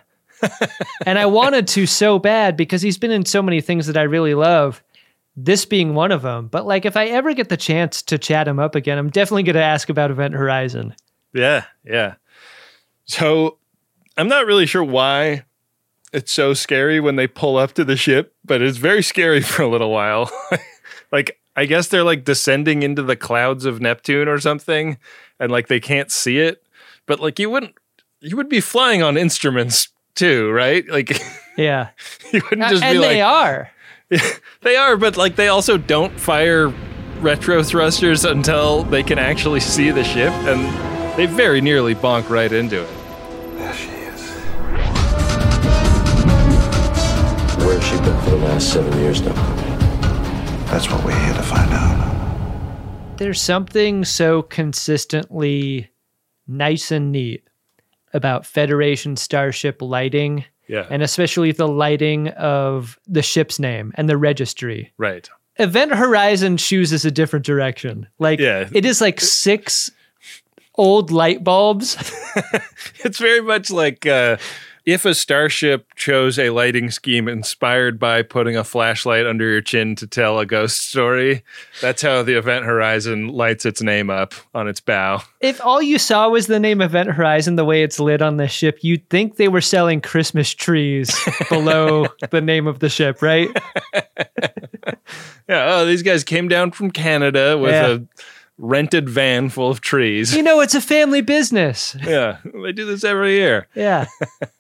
and 1.05 1.19
I 1.19 1.25
wanted 1.27 1.67
to 1.69 1.85
so 1.85 2.17
bad 2.17 2.57
because 2.57 2.81
he's 2.81 2.97
been 2.97 3.11
in 3.11 3.25
so 3.25 3.41
many 3.43 3.61
things 3.61 3.85
that 3.87 3.97
I 3.97 4.03
really 4.03 4.33
love. 4.33 4.81
This 5.35 5.63
being 5.65 5.93
one 5.93 6.11
of 6.11 6.21
them, 6.23 6.47
but 6.47 6.65
like 6.65 6.85
if 6.85 6.97
I 6.97 7.05
ever 7.07 7.33
get 7.33 7.47
the 7.49 7.55
chance 7.55 8.01
to 8.03 8.17
chat 8.17 8.47
him 8.47 8.59
up 8.59 8.73
again, 8.75 8.97
I'm 8.97 9.09
definitely 9.11 9.43
going 9.43 9.55
to 9.55 9.61
ask 9.63 9.87
about 9.89 10.11
Event 10.11 10.33
Horizon. 10.33 10.95
Yeah, 11.33 11.65
yeah. 11.85 12.15
So 13.05 13.57
I'm 14.19 14.27
not 14.27 14.45
really 14.45 14.65
sure 14.65 14.83
why 14.83 15.45
it's 16.11 16.33
so 16.33 16.53
scary 16.53 16.99
when 16.99 17.15
they 17.15 17.25
pull 17.25 17.55
up 17.55 17.71
to 17.73 17.85
the 17.85 17.95
ship, 17.95 18.35
but 18.43 18.61
it's 18.61 18.77
very 18.77 19.01
scary 19.01 19.41
for 19.41 19.61
a 19.61 19.69
little 19.69 19.91
while. 19.91 20.29
like 21.11 21.39
I 21.55 21.65
guess 21.65 21.87
they're 21.87 22.03
like 22.03 22.25
descending 22.25 22.83
into 22.83 23.01
the 23.01 23.15
clouds 23.15 23.63
of 23.63 23.79
Neptune 23.79 24.27
or 24.27 24.37
something, 24.39 24.97
and 25.39 25.51
like 25.51 25.69
they 25.69 25.79
can't 25.79 26.11
see 26.11 26.37
it. 26.39 26.61
But 27.05 27.21
like 27.21 27.39
you 27.39 27.49
wouldn't, 27.49 27.75
you 28.19 28.35
would 28.35 28.49
be 28.49 28.59
flying 28.59 29.01
on 29.01 29.15
instruments 29.15 29.87
too, 30.15 30.51
right? 30.51 30.85
Like 30.89 31.17
Yeah, 31.57 31.89
you 32.33 32.41
wouldn't 32.43 32.63
uh, 32.63 32.69
just 32.71 32.83
and 32.83 32.95
be 32.95 32.99
like 32.99 33.09
they 33.09 33.21
are. 33.21 33.71
they 34.63 34.75
are, 34.75 34.97
but 34.97 35.15
like 35.15 35.37
they 35.37 35.47
also 35.47 35.77
don't 35.77 36.19
fire 36.19 36.67
retro 37.21 37.63
thrusters 37.63 38.25
until 38.25 38.83
they 38.83 39.03
can 39.03 39.17
actually 39.17 39.61
see 39.61 39.91
the 39.91 40.03
ship, 40.03 40.33
and 40.43 41.17
they 41.17 41.25
very 41.25 41.61
nearly 41.61 41.95
bonk 41.95 42.29
right 42.29 42.51
into 42.51 42.83
it. 42.83 42.98
She 47.89 47.95
been 47.97 48.21
for 48.23 48.29
the 48.31 48.35
last 48.37 48.71
seven 48.73 48.97
years 48.99 49.21
now? 49.21 49.33
That's 50.71 50.89
what 50.89 51.03
we're 51.03 51.19
here 51.25 51.33
to 51.33 51.41
find 51.43 51.71
out. 51.73 53.17
there's 53.17 53.41
something 53.41 54.05
so 54.05 54.41
consistently 54.43 55.89
nice 56.47 56.91
and 56.91 57.11
neat 57.11 57.43
about 58.13 58.45
Federation 58.45 59.15
starship 59.17 59.81
lighting. 59.81 60.45
Yeah. 60.67 60.85
And 60.89 61.01
especially 61.03 61.51
the 61.51 61.67
lighting 61.67 62.29
of 62.29 62.97
the 63.07 63.21
ship's 63.21 63.59
name 63.59 63.91
and 63.95 64.07
the 64.07 64.17
registry. 64.17 64.93
Right. 64.97 65.27
Event 65.57 65.93
Horizon 65.93 66.57
chooses 66.57 67.03
a 67.05 67.11
different 67.11 67.45
direction. 67.45 68.07
Like 68.19 68.39
Yeah. 68.39 68.69
it 68.71 68.85
is 68.85 69.01
like 69.01 69.19
six 69.19 69.91
old 70.75 71.11
light 71.11 71.43
bulbs. 71.43 71.97
It's 73.03 73.17
very 73.17 73.41
much 73.41 73.69
like 73.71 74.05
uh, 74.05 74.37
if 74.91 75.05
a 75.05 75.13
starship 75.13 75.93
chose 75.95 76.39
a 76.39 76.49
lighting 76.49 76.89
scheme 76.89 77.27
inspired 77.27 77.99
by 77.99 78.21
putting 78.23 78.55
a 78.57 78.63
flashlight 78.63 79.25
under 79.27 79.49
your 79.49 79.61
chin 79.61 79.95
to 79.95 80.07
tell 80.07 80.39
a 80.39 80.45
ghost 80.45 80.87
story, 80.87 81.43
that's 81.81 82.01
how 82.01 82.23
the 82.23 82.37
Event 82.37 82.65
Horizon 82.65 83.27
lights 83.29 83.65
its 83.65 83.81
name 83.81 84.09
up 84.09 84.33
on 84.55 84.67
its 84.67 84.79
bow. 84.79 85.21
If 85.41 85.63
all 85.63 85.81
you 85.81 85.99
saw 85.99 86.29
was 86.29 86.47
the 86.47 86.59
name 86.59 86.81
Event 86.81 87.11
Horizon, 87.11 87.55
the 87.55 87.65
way 87.65 87.83
it's 87.83 87.99
lit 87.99 88.21
on 88.21 88.37
the 88.37 88.47
ship, 88.47 88.79
you'd 88.81 89.07
think 89.09 89.35
they 89.35 89.47
were 89.47 89.61
selling 89.61 90.01
Christmas 90.01 90.53
trees 90.53 91.15
below 91.49 92.07
the 92.31 92.41
name 92.41 92.65
of 92.67 92.79
the 92.79 92.89
ship, 92.89 93.21
right? 93.21 93.49
yeah. 95.47 95.75
Oh, 95.75 95.85
these 95.85 96.03
guys 96.03 96.23
came 96.23 96.47
down 96.47 96.71
from 96.71 96.91
Canada 96.91 97.57
with 97.57 97.71
Yeah. 97.71 97.87
a 97.87 97.99
rented 98.61 99.09
van 99.09 99.47
full 99.49 99.69
of 99.71 99.79
trees. 99.79 100.35
You 100.35 100.43
know, 100.43 100.59
it's 100.59 100.75
a 100.75 100.81
family 100.81 101.21
business. 101.21 101.95
yeah. 102.03 102.37
They 102.43 102.73
do 102.73 102.85
this 102.85 103.05
every 103.05 103.35
year. 103.35 103.67
Yeah. 103.73 104.05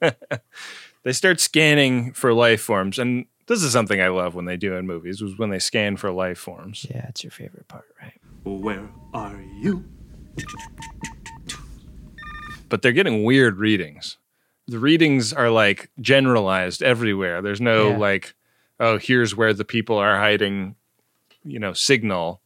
they 1.03 1.11
start 1.11 1.39
scanning 1.41 2.13
for 2.13 2.33
life 2.33 2.61
forms 2.61 2.97
and 2.97 3.25
this 3.47 3.63
is 3.63 3.71
something 3.71 3.99
i 4.01 4.09
love 4.09 4.35
when 4.35 4.45
they 4.45 4.57
do 4.57 4.75
in 4.75 4.85
movies 4.85 5.21
was 5.21 5.37
when 5.39 5.49
they 5.49 5.57
scan 5.57 5.95
for 5.97 6.11
life 6.11 6.37
forms 6.37 6.85
yeah 6.89 7.07
it's 7.07 7.23
your 7.23 7.31
favorite 7.31 7.67
part 7.67 7.85
right 8.01 8.13
where 8.43 8.87
are 9.13 9.41
you 9.61 9.83
but 12.67 12.81
they're 12.81 12.91
getting 12.91 13.23
weird 13.23 13.57
readings 13.57 14.17
the 14.67 14.79
readings 14.79 15.33
are 15.33 15.49
like 15.49 15.89
generalized 15.99 16.83
everywhere 16.83 17.41
there's 17.41 17.61
no 17.61 17.89
Yeah. 17.91 17.97
like 17.97 18.35
oh 18.79 18.97
here's 18.97 19.35
where 19.35 19.53
the 19.53 19.65
people 19.65 19.97
are 19.97 20.17
hiding 20.17 20.75
you 21.43 21.59
know 21.59 21.73
signal 21.73 22.41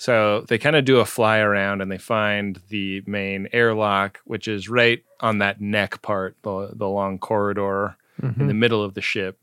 so 0.00 0.42
they 0.48 0.56
kind 0.58 0.76
of 0.76 0.84
do 0.84 0.98
a 1.00 1.04
fly 1.04 1.38
around 1.38 1.82
and 1.82 1.90
they 1.92 1.98
find 1.98 2.60
the 2.68 3.02
main 3.06 3.48
airlock 3.52 4.20
which 4.24 4.46
is 4.48 4.68
right 4.68 5.02
on 5.20 5.38
that 5.38 5.60
neck 5.60 6.00
part 6.02 6.36
the, 6.42 6.70
the 6.74 6.88
long 6.88 7.18
corridor 7.18 7.96
in 8.22 8.34
Mhm. 8.34 8.48
the 8.48 8.54
middle 8.54 8.82
of 8.82 8.94
the 8.94 9.00
ship 9.02 9.38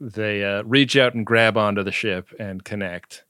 they 0.00 0.44
uh, 0.44 0.62
reach 0.62 0.96
out 0.96 1.14
and 1.14 1.26
grab 1.26 1.56
onto 1.56 1.82
the 1.82 1.92
ship 1.92 2.28
and 2.38 2.64
connect 2.64 3.24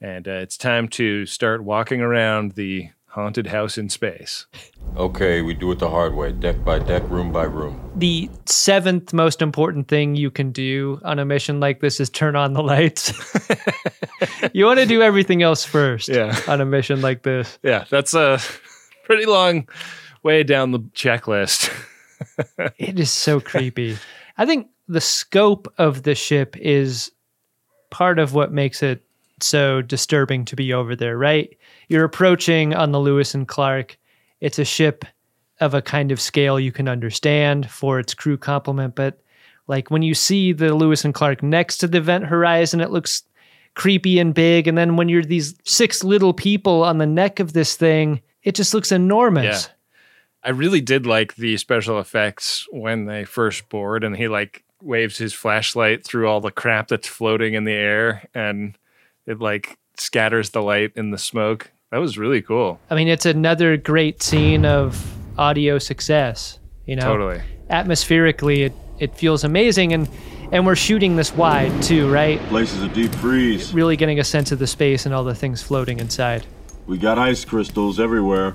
and 0.00 0.26
uh, 0.28 0.32
it's 0.32 0.56
time 0.56 0.88
to 0.88 1.24
start 1.26 1.62
walking 1.64 2.00
around 2.00 2.52
the 2.52 2.90
haunted 3.12 3.46
house 3.48 3.76
in 3.78 3.88
space 3.88 4.46
Okay, 4.96 5.40
we 5.40 5.54
do 5.54 5.70
it 5.72 5.78
the 5.78 5.88
hard 5.88 6.14
way, 6.14 6.32
deck 6.32 6.62
by 6.64 6.78
deck, 6.78 7.02
room 7.08 7.32
by 7.32 7.44
room. 7.44 7.80
The 7.96 8.28
seventh 8.44 9.12
most 9.14 9.40
important 9.40 9.88
thing 9.88 10.16
you 10.16 10.30
can 10.30 10.52
do 10.52 11.00
on 11.02 11.18
a 11.18 11.24
mission 11.24 11.60
like 11.60 11.80
this 11.80 11.98
is 12.00 12.10
turn 12.10 12.36
on 12.36 12.52
the 12.52 12.62
lights. 12.62 13.12
you 14.52 14.66
want 14.66 14.80
to 14.80 14.86
do 14.86 15.00
everything 15.00 15.42
else 15.42 15.64
first 15.64 16.08
Yeah. 16.08 16.38
on 16.46 16.60
a 16.60 16.66
mission 16.66 17.00
like 17.00 17.22
this. 17.22 17.58
yeah 17.62 17.84
that's 17.88 18.12
a 18.14 18.38
pretty 19.04 19.24
long 19.26 19.66
way 20.22 20.42
down 20.42 20.72
the 20.72 20.80
checklist 20.94 21.70
It 22.78 23.00
is 23.00 23.10
so 23.10 23.40
creepy. 23.40 23.96
I 24.38 24.46
think 24.46 24.68
the 24.88 25.00
scope 25.00 25.72
of 25.78 26.02
the 26.04 26.14
ship 26.14 26.54
is 26.58 27.10
part 27.90 28.18
of 28.18 28.32
what 28.34 28.52
makes 28.52 28.82
it 28.82 29.02
so 29.40 29.82
disturbing 29.82 30.44
to 30.46 30.56
be 30.56 30.72
over 30.72 30.94
there, 30.94 31.16
right? 31.18 31.56
You're 31.88 32.04
approaching 32.04 32.74
on 32.74 32.92
the 32.92 33.00
Lewis 33.00 33.34
and 33.34 33.46
Clark. 33.46 33.98
It's 34.40 34.58
a 34.58 34.64
ship 34.64 35.04
of 35.60 35.74
a 35.74 35.82
kind 35.82 36.10
of 36.10 36.20
scale 36.20 36.58
you 36.58 36.72
can 36.72 36.88
understand 36.88 37.70
for 37.70 37.98
its 37.98 38.14
crew 38.14 38.36
complement, 38.36 38.94
but 38.94 39.20
like 39.68 39.90
when 39.90 40.02
you 40.02 40.14
see 40.14 40.52
the 40.52 40.74
Lewis 40.74 41.04
and 41.04 41.14
Clark 41.14 41.42
next 41.42 41.78
to 41.78 41.86
the 41.86 41.98
event 41.98 42.24
horizon, 42.26 42.80
it 42.80 42.90
looks 42.90 43.22
creepy 43.74 44.18
and 44.18 44.34
big. 44.34 44.66
And 44.66 44.76
then 44.76 44.96
when 44.96 45.08
you're 45.08 45.22
these 45.22 45.54
six 45.64 46.02
little 46.02 46.34
people 46.34 46.82
on 46.82 46.98
the 46.98 47.06
neck 47.06 47.40
of 47.40 47.52
this 47.52 47.76
thing, 47.76 48.20
it 48.42 48.54
just 48.54 48.74
looks 48.74 48.92
enormous. 48.92 49.66
Yeah. 49.66 49.72
I 50.44 50.50
really 50.50 50.80
did 50.80 51.06
like 51.06 51.36
the 51.36 51.56
special 51.56 52.00
effects 52.00 52.66
when 52.70 53.04
they 53.06 53.24
first 53.24 53.68
board 53.68 54.02
and 54.02 54.16
he 54.16 54.26
like 54.26 54.64
waves 54.82 55.16
his 55.16 55.32
flashlight 55.32 56.04
through 56.04 56.28
all 56.28 56.40
the 56.40 56.50
crap 56.50 56.88
that's 56.88 57.06
floating 57.06 57.54
in 57.54 57.64
the 57.64 57.72
air 57.72 58.28
and 58.34 58.76
it 59.26 59.38
like 59.38 59.78
scatters 59.96 60.50
the 60.50 60.62
light 60.62 60.92
in 60.96 61.10
the 61.10 61.18
smoke. 61.18 61.70
That 61.90 61.98
was 61.98 62.16
really 62.16 62.42
cool. 62.42 62.80
I 62.90 62.94
mean, 62.94 63.08
it's 63.08 63.26
another 63.26 63.76
great 63.76 64.22
scene 64.22 64.64
of 64.64 65.14
audio 65.38 65.78
success. 65.78 66.58
You 66.86 66.96
know, 66.96 67.02
Totally. 67.02 67.42
Atmospherically, 67.70 68.64
it, 68.64 68.72
it 68.98 69.14
feels 69.14 69.44
amazing, 69.44 69.92
and 69.92 70.08
and 70.52 70.66
we're 70.66 70.76
shooting 70.76 71.16
this 71.16 71.32
wide 71.34 71.82
too, 71.82 72.12
right? 72.12 72.38
Place 72.48 72.74
is 72.74 72.82
a 72.82 72.88
deep 72.88 73.14
freeze. 73.14 73.72
Really 73.72 73.96
getting 73.96 74.20
a 74.20 74.24
sense 74.24 74.52
of 74.52 74.58
the 74.58 74.66
space 74.66 75.06
and 75.06 75.14
all 75.14 75.24
the 75.24 75.34
things 75.34 75.62
floating 75.62 75.98
inside. 75.98 76.46
We 76.86 76.98
got 76.98 77.18
ice 77.18 77.44
crystals 77.44 77.98
everywhere. 77.98 78.54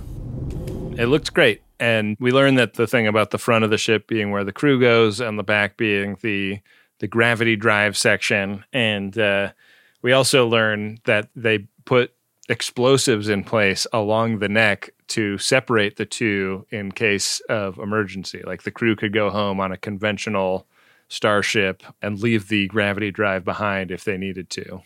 It 0.97 1.07
looked 1.07 1.33
great. 1.33 1.63
And 1.79 2.17
we 2.19 2.31
learned 2.31 2.57
that 2.59 2.75
the 2.75 2.87
thing 2.87 3.07
about 3.07 3.31
the 3.31 3.37
front 3.37 3.63
of 3.63 3.69
the 3.69 3.77
ship 3.77 4.07
being 4.07 4.31
where 4.31 4.43
the 4.43 4.51
crew 4.51 4.79
goes 4.79 5.19
and 5.19 5.37
the 5.37 5.43
back 5.43 5.77
being 5.77 6.17
the 6.21 6.59
the 6.99 7.07
gravity 7.07 7.55
drive 7.55 7.95
section. 7.95 8.63
And 8.73 9.17
uh, 9.17 9.51
we 10.07 10.13
also 10.13 10.47
learn 10.47 10.99
that 11.03 11.27
they 11.35 11.67
put 11.83 12.13
explosives 12.47 13.27
in 13.27 13.43
place 13.43 13.85
along 13.91 14.39
the 14.39 14.47
neck 14.47 14.91
to 15.07 15.37
separate 15.37 15.97
the 15.97 16.05
two 16.05 16.65
in 16.71 16.93
case 16.93 17.41
of 17.49 17.77
emergency. 17.77 18.41
Like 18.45 18.63
the 18.63 18.71
crew 18.71 18.95
could 18.95 19.11
go 19.11 19.29
home 19.29 19.59
on 19.59 19.73
a 19.73 19.77
conventional 19.77 20.65
starship 21.09 21.83
and 22.01 22.21
leave 22.21 22.47
the 22.47 22.67
gravity 22.67 23.11
drive 23.11 23.43
behind 23.43 23.91
if 23.91 24.05
they 24.05 24.15
needed 24.15 24.49
to. 24.51 24.81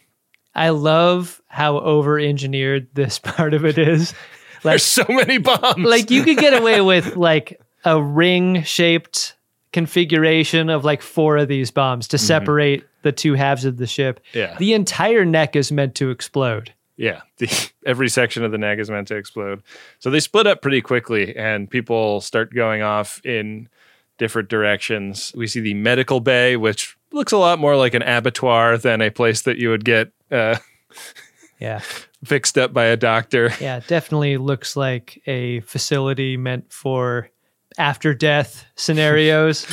I 0.56 0.70
love 0.70 1.40
how 1.46 1.78
over 1.78 2.18
engineered 2.18 2.88
this 2.96 3.20
part 3.20 3.54
of 3.54 3.64
it 3.64 3.78
is. 3.78 4.16
Like, 4.64 4.74
There's 4.74 4.84
so 4.84 5.06
many 5.10 5.40
bombs. 5.40 5.84
like 5.84 6.12
you 6.12 6.24
could 6.24 6.38
get 6.38 6.54
away 6.54 6.82
with 6.82 7.16
like 7.16 7.60
a 7.84 8.00
ring 8.00 8.62
shaped 8.62 9.36
configuration 9.74 10.70
of 10.70 10.86
like 10.86 11.02
four 11.02 11.38
of 11.38 11.48
these 11.48 11.72
bombs 11.72 12.08
to 12.10 12.18
mm-hmm. 12.18 12.26
separate 12.28 12.88
the 13.04 13.12
two 13.12 13.34
halves 13.34 13.66
of 13.66 13.78
the 13.78 13.88
ship. 13.88 14.20
Yeah. 14.34 14.56
The 14.58 14.74
entire 14.74 15.26
neck 15.26 15.56
is 15.56 15.72
meant 15.72 15.96
to 15.96 16.10
explode. 16.10 16.74
Yeah, 16.98 17.22
the, 17.38 17.72
every 17.86 18.10
section 18.10 18.44
of 18.44 18.52
the 18.52 18.58
neck 18.58 18.80
is 18.80 18.90
meant 18.92 19.08
to 19.10 19.16
explode. 19.16 19.64
So 20.00 20.10
they 20.10 20.20
split 20.20 20.48
up 20.48 20.62
pretty 20.62 20.82
quickly, 20.82 21.36
and 21.36 21.70
people 21.70 22.22
start 22.22 22.54
going 22.54 22.82
off 22.82 23.26
in 23.26 23.70
different 24.18 24.50
directions. 24.50 25.32
We 25.36 25.48
see 25.48 25.62
the 25.62 25.74
medical 25.74 26.20
bay, 26.20 26.58
which 26.58 26.96
looks 27.12 27.32
a 27.32 27.38
lot 27.38 27.58
more 27.60 27.76
like 27.76 27.94
an 27.94 28.04
abattoir 28.04 28.78
than 28.78 29.02
a 29.02 29.10
place 29.10 29.42
that 29.44 29.58
you 29.58 29.70
would 29.70 29.84
get 29.84 30.12
uh, 30.30 30.58
Yeah. 31.60 31.80
fixed 32.26 32.58
up 32.58 32.74
by 32.74 32.86
a 32.86 32.98
doctor. 32.98 33.54
Yeah, 33.62 33.80
definitely 33.88 34.38
looks 34.38 34.76
like 34.76 35.22
a 35.28 35.62
facility 35.62 36.36
meant 36.36 36.72
for 36.74 37.30
after 37.78 38.14
death 38.14 38.66
scenarios. 38.76 39.66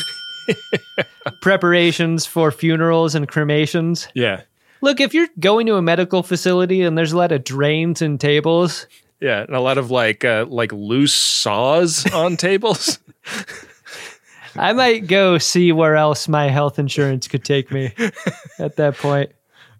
Preparations 1.40 2.26
for 2.26 2.50
funerals 2.50 3.14
and 3.14 3.28
cremations. 3.28 4.08
Yeah, 4.14 4.42
Look, 4.80 5.00
if 5.00 5.12
you're 5.12 5.28
going 5.40 5.66
to 5.66 5.74
a 5.76 5.82
medical 5.82 6.22
facility 6.22 6.82
and 6.82 6.96
there's 6.96 7.12
a 7.12 7.18
lot 7.18 7.32
of 7.32 7.44
drains 7.44 8.00
and 8.00 8.20
tables, 8.20 8.86
yeah, 9.20 9.42
and 9.42 9.54
a 9.54 9.60
lot 9.60 9.78
of 9.78 9.90
like 9.90 10.24
uh, 10.24 10.46
like 10.48 10.72
loose 10.72 11.14
saws 11.14 12.10
on 12.12 12.36
tables. 12.36 12.98
I 14.56 14.72
might 14.72 15.06
go 15.06 15.38
see 15.38 15.72
where 15.72 15.96
else 15.96 16.28
my 16.28 16.48
health 16.48 16.78
insurance 16.78 17.28
could 17.28 17.44
take 17.44 17.70
me 17.70 17.92
at 18.58 18.76
that 18.76 18.96
point. 18.96 19.32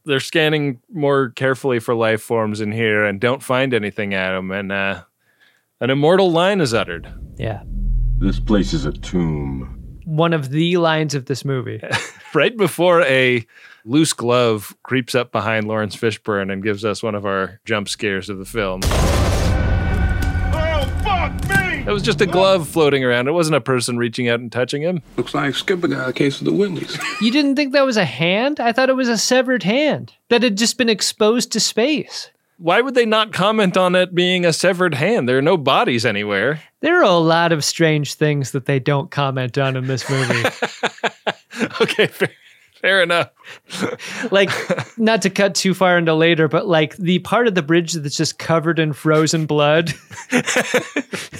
They're 0.05 0.21
scanning 0.21 0.81
more 0.93 1.31
carefully 1.31 1.81
for 1.81 1.95
life 1.95 2.23
forms 2.23 2.61
in 2.61 2.73
here 2.73 3.05
and 3.05 3.21
don't 3.21 3.43
find 3.43 3.75
anything 3.75 4.14
Adam. 4.14 4.51
and 4.51 4.71
uh, 4.71 5.03
an 5.81 5.91
immortal 5.91 6.31
line 6.31 6.61
is 6.61 6.75
uttered. 6.75 7.12
Yeah. 7.37 7.62
This 8.19 8.41
place 8.41 8.73
is 8.73 8.85
a 8.85 8.93
tomb. 8.93 9.78
One 10.09 10.33
of 10.33 10.49
the 10.49 10.79
lines 10.79 11.15
of 11.15 11.27
this 11.27 11.45
movie. 11.45 11.83
right 12.35 12.57
before 12.57 13.03
a 13.03 13.47
loose 13.85 14.15
glove 14.15 14.75
creeps 14.83 15.15
up 15.15 15.33
behind 15.33 15.69
Laurence 15.69 15.95
Fishburne 15.95 16.51
and 16.51 16.63
gives 16.63 16.83
us 16.83 17.03
one 17.03 17.15
of 17.15 17.27
our 17.27 17.61
jump 17.67 17.91
scares 17.91 18.31
of 18.31 18.39
the 18.39 18.47
film. 18.47 18.81
Oh, 20.55 20.91
fuck 21.05 21.49
me! 21.51 21.85
It 21.87 21.93
was 21.93 22.03
just 22.03 22.23
a 22.23 22.27
glove 22.27 22.67
floating 22.67 23.05
around. 23.05 23.29
It 23.29 23.33
wasn't 23.33 23.57
a 23.57 23.61
person 23.61 23.99
reaching 23.99 24.31
out 24.31 24.41
and 24.41 24.51
touching 24.51 24.81
him. 24.81 25.03
Looks 25.19 25.35
like 25.35 25.55
Skipper 25.55 25.89
got 25.89 26.09
a 26.09 26.15
case 26.15 26.39
of 26.41 26.47
the 26.47 26.55
Wendy's. 26.55 26.99
You 27.21 27.31
didn't 27.31 27.57
think 27.57 27.75
that 27.75 27.85
was 27.85 27.99
a 27.99 28.07
hand? 28.07 28.61
I 28.61 28.73
thought 28.73 28.89
it 28.89 28.97
was 28.97 29.11
a 29.11 29.19
severed 29.19 29.65
hand 29.65 30.15
that 30.31 30.43
had 30.43 30.57
just 30.57 30.79
been 30.79 30.89
exposed 30.89 31.53
to 31.53 31.61
space. 31.61 32.31
Why 32.61 32.81
would 32.81 32.97
they 32.97 33.07
not 33.07 33.33
comment 33.33 33.77
on 33.77 33.95
it 33.95 34.17
being 34.17 34.45
a 34.45 34.53
severed 34.53 34.95
hand? 34.95 35.29
There 35.29 35.39
are 35.39 35.43
no 35.43 35.57
bodies 35.57 36.05
anywhere. 36.05 36.61
There 36.81 36.99
are 36.99 37.05
a 37.05 37.13
lot 37.13 37.53
of 37.53 37.65
strange 37.65 38.15
things 38.15 38.51
that 38.51 38.67
they 38.67 38.81
don't 38.81 39.13
comment 39.13 39.57
on 39.57 39.77
in 39.77 39.87
this 39.87 40.11
movie. 40.11 40.43
okay, 41.81 42.09
fair, 42.09 42.33
fair 42.81 43.03
enough. 43.03 43.31
like, 44.31 44.51
not 44.99 45.22
to 45.22 45.31
cut 45.31 45.55
too 45.55 45.74
far 45.74 45.99
into 45.99 46.14
later, 46.14 46.49
but 46.49 46.66
like 46.66 46.97
the 46.97 47.18
part 47.20 47.47
of 47.49 47.55
the 47.55 47.62
bridge 47.62 47.95
that's 47.95 48.16
just 48.16 48.39
covered 48.39 48.79
in 48.79 48.93
frozen 48.93 49.47
blood. 49.47 49.93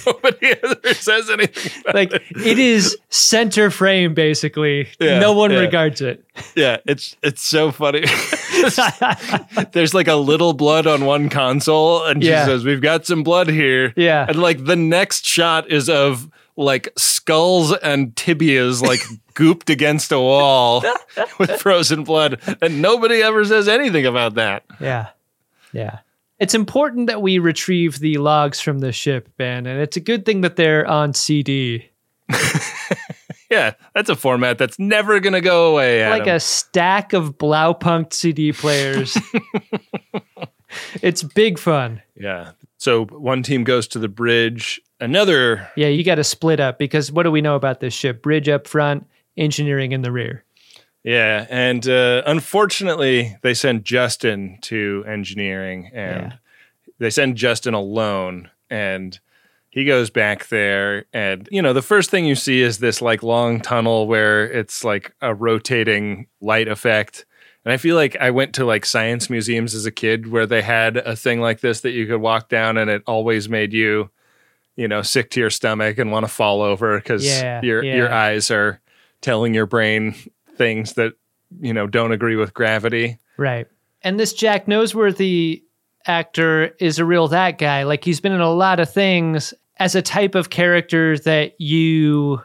Nobody 0.07 0.55
ever 0.63 0.95
says 0.95 1.31
anything. 1.31 1.83
about 1.83 1.95
like, 1.95 2.13
it. 2.13 2.23
it 2.47 2.59
is 2.59 2.97
center 3.11 3.71
frame, 3.71 4.15
basically. 4.15 4.89
Yeah, 5.01 5.19
no 5.19 5.33
one 5.33 5.51
yeah. 5.51 5.61
regards 5.61 6.01
it. 6.01 6.25
Yeah, 6.55 6.79
it's 6.87 7.17
it's 7.23 7.43
so 7.43 7.73
funny. 7.73 8.05
There's 9.73 9.95
like 9.95 10.09
a 10.09 10.15
little 10.15 10.53
blood 10.53 10.87
on 10.87 11.05
one 11.05 11.29
console, 11.29 12.05
and 12.05 12.23
she 12.23 12.31
Yeah. 12.31 12.47
says, 12.47 12.65
"We've 12.65 12.81
got 12.81 13.07
some 13.07 13.23
blood 13.23 13.49
here." 13.49 13.93
Yeah. 13.97 14.27
and 14.29 14.41
like 14.41 14.65
the 14.65 14.77
next 14.77 15.27
shot 15.27 15.71
is 15.71 15.89
of 15.89 16.29
like 16.59 16.89
skulls 16.99 17.73
and 17.73 18.15
tibias 18.17 18.83
like 18.83 19.01
gooped 19.35 19.71
against 19.71 20.11
a 20.11 20.19
wall 20.19 20.83
with 21.39 21.63
frozen 21.63 22.05
blood, 22.05 22.41
and 22.61 22.83
nobody 22.83 23.23
ever 23.23 23.45
says 23.45 23.69
anything 23.69 24.05
about 24.05 24.35
that. 24.35 24.65
Yeah. 24.81 25.09
Yeah. 25.73 26.01
It's 26.41 26.55
important 26.55 27.07
that 27.07 27.23
we 27.23 27.39
retrieve 27.39 28.01
the 28.01 28.19
logs 28.19 28.61
from 28.61 28.81
the 28.81 28.93
ship, 28.93 29.29
Ben, 29.37 29.67
and 29.67 29.81
it's 29.81 29.97
a 29.97 30.01
good 30.01 30.25
thing 30.25 30.41
that 30.43 30.57
they're 30.57 30.87
on 30.87 31.15
CD. 31.15 31.91
yeah, 33.51 33.75
that's 33.95 34.11
a 34.11 34.17
format 34.17 34.59
that's 34.59 34.79
never 34.79 35.19
going 35.21 35.33
to 35.33 35.41
go 35.41 35.73
away. 35.73 36.03
Adam. 36.03 36.19
Like 36.19 36.29
a 36.29 36.41
stack 36.41 37.13
of 37.13 37.39
Blaupunkt 37.39 38.13
CD 38.13 38.53
players. 38.53 39.17
it's 41.03 41.23
big 41.23 41.59
fun. 41.59 42.03
Yeah. 42.15 42.53
So 42.77 43.07
one 43.07 43.43
team 43.43 43.65
goes 43.65 43.89
to 43.89 43.99
the 43.99 44.09
bridge. 44.09 44.81
Another. 45.01 45.71
Yeah, 45.77 45.89
you 45.89 46.05
got 46.05 46.17
to 46.17 46.25
split 46.25 46.61
up 46.61 46.79
because 46.79 47.13
what 47.13 47.23
do 47.23 47.31
we 47.31 47.41
know 47.41 47.57
about 47.57 47.81
this 47.81 47.95
ship? 47.95 48.23
Bridge 48.23 48.49
up 48.49 48.67
front, 48.67 49.07
engineering 49.37 49.93
in 49.93 50.03
the 50.03 50.13
rear. 50.13 50.45
Yeah, 51.05 51.47
and 51.49 51.89
uh, 51.89 52.23
unfortunately, 52.27 53.37
they 53.43 53.55
send 53.55 53.85
Justin 53.85 54.59
to 54.63 55.05
engineering, 55.07 55.91
and 55.95 56.33
yeah. 56.33 56.37
they 56.99 57.11
send 57.11 57.37
Justin 57.37 57.73
alone, 57.73 58.51
and 58.69 59.19
he 59.71 59.85
goes 59.85 60.11
back 60.11 60.49
there, 60.49 61.07
and 61.13 61.49
you 61.53 61.63
know, 61.63 61.73
the 61.73 61.83
first 61.83 62.11
thing 62.11 62.27
you 62.27 62.35
see 62.35 62.61
is 62.61 62.79
this 62.79 63.01
like 63.01 63.23
long 63.23 63.61
tunnel 63.61 64.07
where 64.07 64.51
it's 64.51 64.83
like 64.83 65.15
a 65.21 65.35
rotating 65.35 66.27
light 66.41 66.69
effect. 66.69 67.25
And 67.65 67.73
I 67.73 67.77
feel 67.77 67.97
like 67.97 68.17
I 68.17 68.31
went 68.31 68.55
to 68.55 68.65
like 68.65 68.85
science 68.85 69.29
museums 69.29 69.75
as 69.75 69.85
a 69.87 69.91
kid 69.91 70.31
where 70.31 70.47
they 70.47 70.63
had 70.63 70.97
a 70.97 71.15
thing 71.15 71.41
like 71.41 71.61
this 71.61 71.83
that 71.83 71.91
you 71.91 72.07
could 72.07 72.21
walk 72.21 72.49
down, 72.49 72.77
and 72.77 72.91
it 72.91 73.03
always 73.07 73.49
made 73.49 73.73
you, 73.73 74.11
you 74.79 74.87
know, 74.87 75.03
sick 75.03 75.31
to 75.31 75.41
your 75.41 75.51
stomach 75.51 75.99
and 75.99 76.13
want 76.13 76.25
to 76.25 76.33
fall 76.33 76.63
over 76.63 76.99
because 76.99 77.27
yeah, 77.27 77.61
your 77.63 77.85
yeah. 77.85 77.97
your 77.97 78.13
eyes 78.13 78.49
are 78.51 78.81
telling 79.21 79.53
your 79.53 79.67
brain 79.67 80.15
things 80.57 80.93
that 80.93 81.15
you 81.61 81.75
know 81.75 81.89
don't 81.89 82.13
agree 82.13 82.37
with 82.37 82.55
gravity. 82.55 83.19
Right. 83.37 83.67
And 84.03 84.21
this 84.21 84.33
Jack 84.33 84.67
Noseworthy 84.67 85.65
actor 86.07 86.77
is 86.79 87.01
a 87.01 87.05
real 87.05 87.27
that 87.29 87.59
guy. 87.59 87.83
Like 87.83 88.05
he's 88.05 88.21
been 88.21 88.31
in 88.31 88.41
a 88.41 88.53
lot 88.53 88.79
of 88.79 88.91
things 88.91 89.53
as 89.79 89.97
a 89.97 90.03
type 90.03 90.37
of 90.37 90.51
character 90.51 91.19
that 91.19 91.61
you 91.61 92.41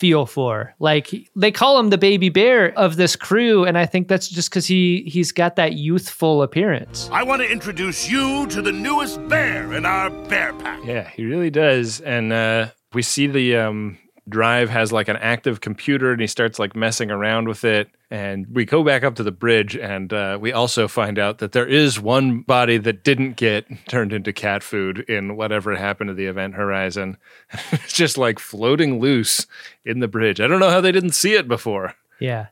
feel 0.00 0.26
for. 0.26 0.74
Like 0.78 1.14
they 1.36 1.52
call 1.52 1.78
him 1.78 1.90
the 1.90 1.98
baby 1.98 2.30
bear 2.30 2.76
of 2.76 2.96
this 2.96 3.14
crew, 3.14 3.64
and 3.64 3.78
I 3.78 3.86
think 3.86 4.08
that's 4.08 4.28
just 4.28 4.50
because 4.50 4.66
he 4.66 5.04
he's 5.06 5.30
got 5.30 5.56
that 5.56 5.74
youthful 5.74 6.42
appearance. 6.42 7.08
I 7.12 7.22
want 7.22 7.42
to 7.42 7.48
introduce 7.48 8.10
you 8.10 8.46
to 8.48 8.62
the 8.62 8.72
newest 8.72 9.28
bear 9.28 9.72
in 9.74 9.84
our 9.84 10.10
bear 10.10 10.54
pack. 10.54 10.80
Yeah, 10.84 11.08
he 11.10 11.24
really 11.24 11.50
does, 11.50 12.00
and 12.00 12.32
uh, 12.32 12.70
we 12.94 13.02
see 13.02 13.26
the 13.26 13.56
um, 13.56 13.98
drive 14.28 14.70
has 14.70 14.92
like 14.92 15.08
an 15.08 15.16
active 15.16 15.60
computer 15.60 16.12
and 16.12 16.20
he 16.20 16.26
starts 16.26 16.58
like 16.58 16.76
messing 16.76 17.10
around 17.10 17.48
with 17.48 17.64
it. 17.64 17.88
And 18.10 18.46
we 18.52 18.64
go 18.64 18.82
back 18.82 19.04
up 19.04 19.14
to 19.16 19.22
the 19.22 19.32
bridge 19.32 19.76
and 19.76 20.12
uh, 20.12 20.38
we 20.40 20.52
also 20.52 20.88
find 20.88 21.18
out 21.18 21.38
that 21.38 21.52
there 21.52 21.66
is 21.66 22.00
one 22.00 22.40
body 22.40 22.76
that 22.78 23.04
didn't 23.04 23.36
get 23.36 23.66
turned 23.88 24.12
into 24.12 24.32
cat 24.32 24.62
food 24.62 25.00
in 25.00 25.36
whatever 25.36 25.76
happened 25.76 26.08
to 26.08 26.14
the 26.14 26.26
event 26.26 26.54
horizon. 26.54 27.16
It's 27.72 27.92
just 27.92 28.18
like 28.18 28.38
floating 28.38 29.00
loose 29.00 29.46
in 29.84 30.00
the 30.00 30.08
bridge. 30.08 30.40
I 30.40 30.46
don't 30.46 30.60
know 30.60 30.70
how 30.70 30.80
they 30.80 30.92
didn't 30.92 31.12
see 31.12 31.34
it 31.34 31.48
before. 31.48 31.94
Yeah. 32.18 32.46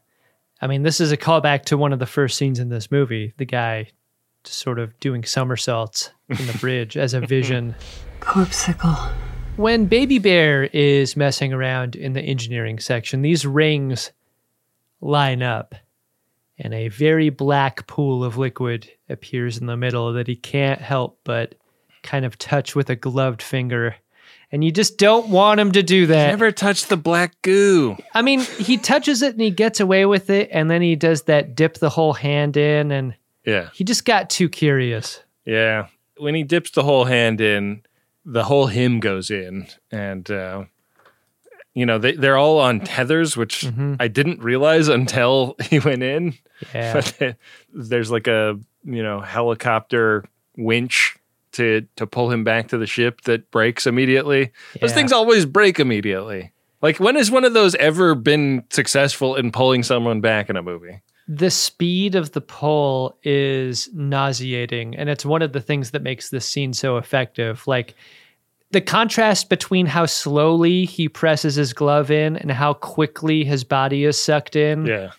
I 0.60 0.66
mean 0.66 0.82
this 0.82 1.00
is 1.00 1.12
a 1.12 1.16
callback 1.16 1.64
to 1.66 1.76
one 1.76 1.92
of 1.92 1.98
the 1.98 2.06
first 2.06 2.36
scenes 2.36 2.58
in 2.58 2.68
this 2.68 2.90
movie 2.90 3.32
the 3.36 3.44
guy 3.44 3.90
just 4.44 4.58
sort 4.58 4.78
of 4.78 4.98
doing 5.00 5.24
somersaults 5.24 6.10
in 6.28 6.46
the 6.46 6.58
bridge 6.60 6.96
as 6.96 7.14
a 7.14 7.20
vision. 7.20 7.74
Corpsicle 8.20 9.12
when 9.58 9.86
Baby 9.86 10.18
Bear 10.18 10.64
is 10.64 11.16
messing 11.16 11.52
around 11.52 11.96
in 11.96 12.12
the 12.12 12.22
engineering 12.22 12.78
section, 12.78 13.22
these 13.22 13.44
rings 13.44 14.12
line 15.00 15.42
up 15.42 15.74
and 16.58 16.72
a 16.72 16.88
very 16.88 17.28
black 17.28 17.86
pool 17.88 18.22
of 18.22 18.38
liquid 18.38 18.88
appears 19.08 19.58
in 19.58 19.66
the 19.66 19.76
middle 19.76 20.12
that 20.12 20.28
he 20.28 20.36
can't 20.36 20.80
help 20.80 21.18
but 21.24 21.56
kind 22.02 22.24
of 22.24 22.38
touch 22.38 22.76
with 22.76 22.88
a 22.88 22.96
gloved 22.96 23.42
finger. 23.42 23.96
And 24.52 24.62
you 24.62 24.70
just 24.70 24.96
don't 24.96 25.28
want 25.28 25.60
him 25.60 25.72
to 25.72 25.82
do 25.82 26.06
that. 26.06 26.28
Never 26.28 26.52
touch 26.52 26.86
the 26.86 26.96
black 26.96 27.34
goo. 27.42 27.96
I 28.14 28.22
mean, 28.22 28.40
he 28.40 28.78
touches 28.78 29.22
it 29.22 29.32
and 29.32 29.42
he 29.42 29.50
gets 29.50 29.80
away 29.80 30.06
with 30.06 30.30
it, 30.30 30.48
and 30.52 30.70
then 30.70 30.80
he 30.82 30.96
does 30.96 31.24
that 31.24 31.54
dip 31.54 31.74
the 31.74 31.90
whole 31.90 32.14
hand 32.14 32.56
in, 32.56 32.90
and 32.90 33.14
yeah, 33.44 33.68
he 33.74 33.84
just 33.84 34.06
got 34.06 34.30
too 34.30 34.48
curious. 34.48 35.22
Yeah, 35.44 35.88
when 36.16 36.34
he 36.34 36.44
dips 36.44 36.70
the 36.70 36.82
whole 36.82 37.04
hand 37.04 37.42
in, 37.42 37.82
the 38.28 38.44
whole 38.44 38.66
him 38.66 39.00
goes 39.00 39.30
in, 39.30 39.66
and 39.90 40.30
uh, 40.30 40.64
you 41.74 41.86
know 41.86 41.98
they 41.98 42.12
they're 42.12 42.36
all 42.36 42.58
on 42.58 42.80
tethers, 42.80 43.36
which 43.36 43.62
mm-hmm. 43.62 43.94
I 43.98 44.08
didn't 44.08 44.40
realize 44.40 44.88
until 44.88 45.56
he 45.62 45.78
went 45.78 46.02
in. 46.02 46.34
Yeah, 46.74 46.94
but 46.94 47.36
there's 47.72 48.10
like 48.10 48.26
a 48.26 48.58
you 48.84 49.02
know 49.02 49.20
helicopter 49.20 50.24
winch 50.56 51.16
to 51.52 51.86
to 51.96 52.06
pull 52.06 52.30
him 52.30 52.44
back 52.44 52.68
to 52.68 52.78
the 52.78 52.86
ship 52.86 53.22
that 53.22 53.50
breaks 53.50 53.86
immediately. 53.86 54.52
Yeah. 54.74 54.80
Those 54.82 54.92
things 54.92 55.10
always 55.10 55.46
break 55.46 55.80
immediately. 55.80 56.52
Like 56.82 57.00
when 57.00 57.16
has 57.16 57.30
one 57.30 57.44
of 57.44 57.54
those 57.54 57.74
ever 57.76 58.14
been 58.14 58.62
successful 58.70 59.36
in 59.36 59.50
pulling 59.50 59.82
someone 59.82 60.20
back 60.20 60.50
in 60.50 60.56
a 60.56 60.62
movie? 60.62 61.00
the 61.28 61.50
speed 61.50 62.14
of 62.14 62.32
the 62.32 62.40
pull 62.40 63.18
is 63.22 63.90
nauseating 63.92 64.96
and 64.96 65.10
it's 65.10 65.26
one 65.26 65.42
of 65.42 65.52
the 65.52 65.60
things 65.60 65.90
that 65.90 66.02
makes 66.02 66.30
this 66.30 66.48
scene 66.48 66.72
so 66.72 66.96
effective 66.96 67.66
like 67.66 67.94
the 68.70 68.80
contrast 68.80 69.48
between 69.48 69.86
how 69.86 70.06
slowly 70.06 70.84
he 70.84 71.08
presses 71.08 71.54
his 71.54 71.72
glove 71.72 72.10
in 72.10 72.36
and 72.36 72.50
how 72.50 72.74
quickly 72.74 73.44
his 73.44 73.64
body 73.64 74.04
is 74.04 74.18
sucked 74.18 74.56
in 74.56 74.86
yeah. 74.86 75.10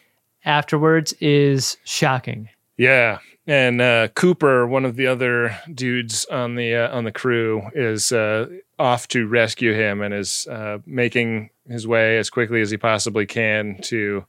afterwards 0.46 1.14
is 1.20 1.78
shocking 1.84 2.50
yeah 2.78 3.20
and 3.50 3.82
uh, 3.82 4.10
Cooper, 4.10 4.68
one 4.68 4.86
of 4.86 4.96
the 4.96 5.08
other 5.08 5.58
dudes 5.74 6.24
on 6.26 6.54
the 6.54 6.76
uh, 6.76 6.96
on 6.96 7.04
the 7.04 7.12
crew, 7.12 7.64
is 7.74 8.12
uh, 8.12 8.46
off 8.78 9.08
to 9.08 9.28
rescue 9.28 9.74
him 9.74 10.04
and 10.04 10.14
is 10.14 10.46
uh, 10.46 10.78
making 10.86 11.50
his 11.68 11.88
way 11.88 12.20
as 12.20 12.30
quickly 12.30 12.62
as 12.62 12.70
he 12.70 12.78
possibly 12.78 13.26
can 13.26 13.82
to 13.82 14.24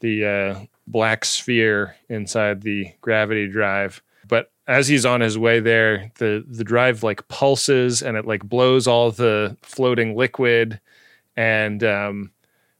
the 0.00 0.24
uh, 0.24 0.60
black 0.86 1.26
sphere 1.26 1.96
inside 2.08 2.62
the 2.62 2.92
gravity 3.02 3.46
drive. 3.46 4.02
As 4.68 4.88
he's 4.88 5.06
on 5.06 5.20
his 5.20 5.38
way 5.38 5.60
there, 5.60 6.10
the 6.18 6.44
the 6.46 6.64
drive 6.64 7.02
like 7.02 7.28
pulses 7.28 8.02
and 8.02 8.16
it 8.16 8.26
like 8.26 8.44
blows 8.44 8.86
all 8.86 9.10
the 9.10 9.56
floating 9.62 10.16
liquid, 10.16 10.80
and 11.36 11.84
um, 11.84 12.32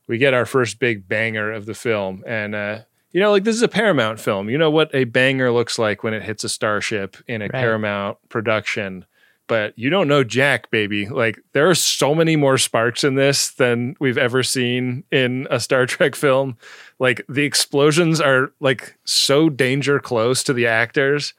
we 0.09 0.19
get 0.19 0.35
our 0.35 0.47
first 0.47 0.79
big 0.79 1.09
banger 1.09 1.53
of 1.53 1.67
the 1.67 1.75
film. 1.75 2.25
And 2.27 2.55
uh, 2.55 2.81
you 3.13 3.21
know, 3.21 3.31
like 3.31 3.45
this 3.45 3.55
is 3.55 3.63
a 3.63 3.69
Paramount 3.69 4.19
film. 4.19 4.51
You 4.51 4.59
know 4.59 4.71
what 4.71 4.93
a 4.95 5.05
banger 5.05 5.53
looks 5.53 5.79
like 5.79 6.03
when 6.03 6.15
it 6.15 6.23
hits 6.23 6.43
a 6.43 6.49
starship 6.49 7.17
in 7.29 7.41
a 7.41 7.45
right. 7.45 7.53
Paramount 7.53 8.19
production 8.29 9.07
but 9.47 9.79
you 9.79 9.91
don't 9.91 10.09
know 10.09 10.25
Jack, 10.25 10.71
baby. 10.71 11.09
Like 11.09 11.39
there 11.53 11.69
are 11.69 11.75
so 11.75 12.15
many 12.15 12.37
more 12.37 12.59
sparks 12.59 13.05
in 13.05 13.15
this 13.15 13.51
than 13.51 13.97
we've 14.01 14.19
ever 14.19 14.43
seen 14.43 15.05
in 15.11 15.47
a 15.51 15.61
Star 15.61 15.87
Trek 15.87 16.15
film. 16.15 16.57
Like 16.99 17.25
the 17.29 17.45
explosions 17.45 18.21
are 18.21 18.53
like 18.61 18.97
so 19.05 19.49
danger 19.49 19.99
close 19.99 20.43
to 20.45 20.53
the 20.53 20.67
actors. 20.67 21.35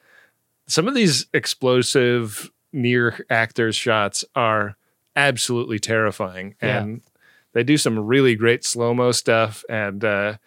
Some 0.68 0.88
of 0.88 0.94
these 0.94 1.28
explosive 1.34 2.52
near 2.74 3.26
actors 3.30 3.76
shots 3.76 4.26
are 4.36 4.76
absolutely 5.16 5.80
terrifying. 5.80 6.56
And 6.62 6.98
yeah. 6.98 7.10
they 7.54 7.64
do 7.64 7.78
some 7.78 7.98
really 8.00 8.36
great 8.36 8.64
slow-mo 8.64 9.12
stuff. 9.12 9.64
And 9.70 10.04
uh, 10.04 10.38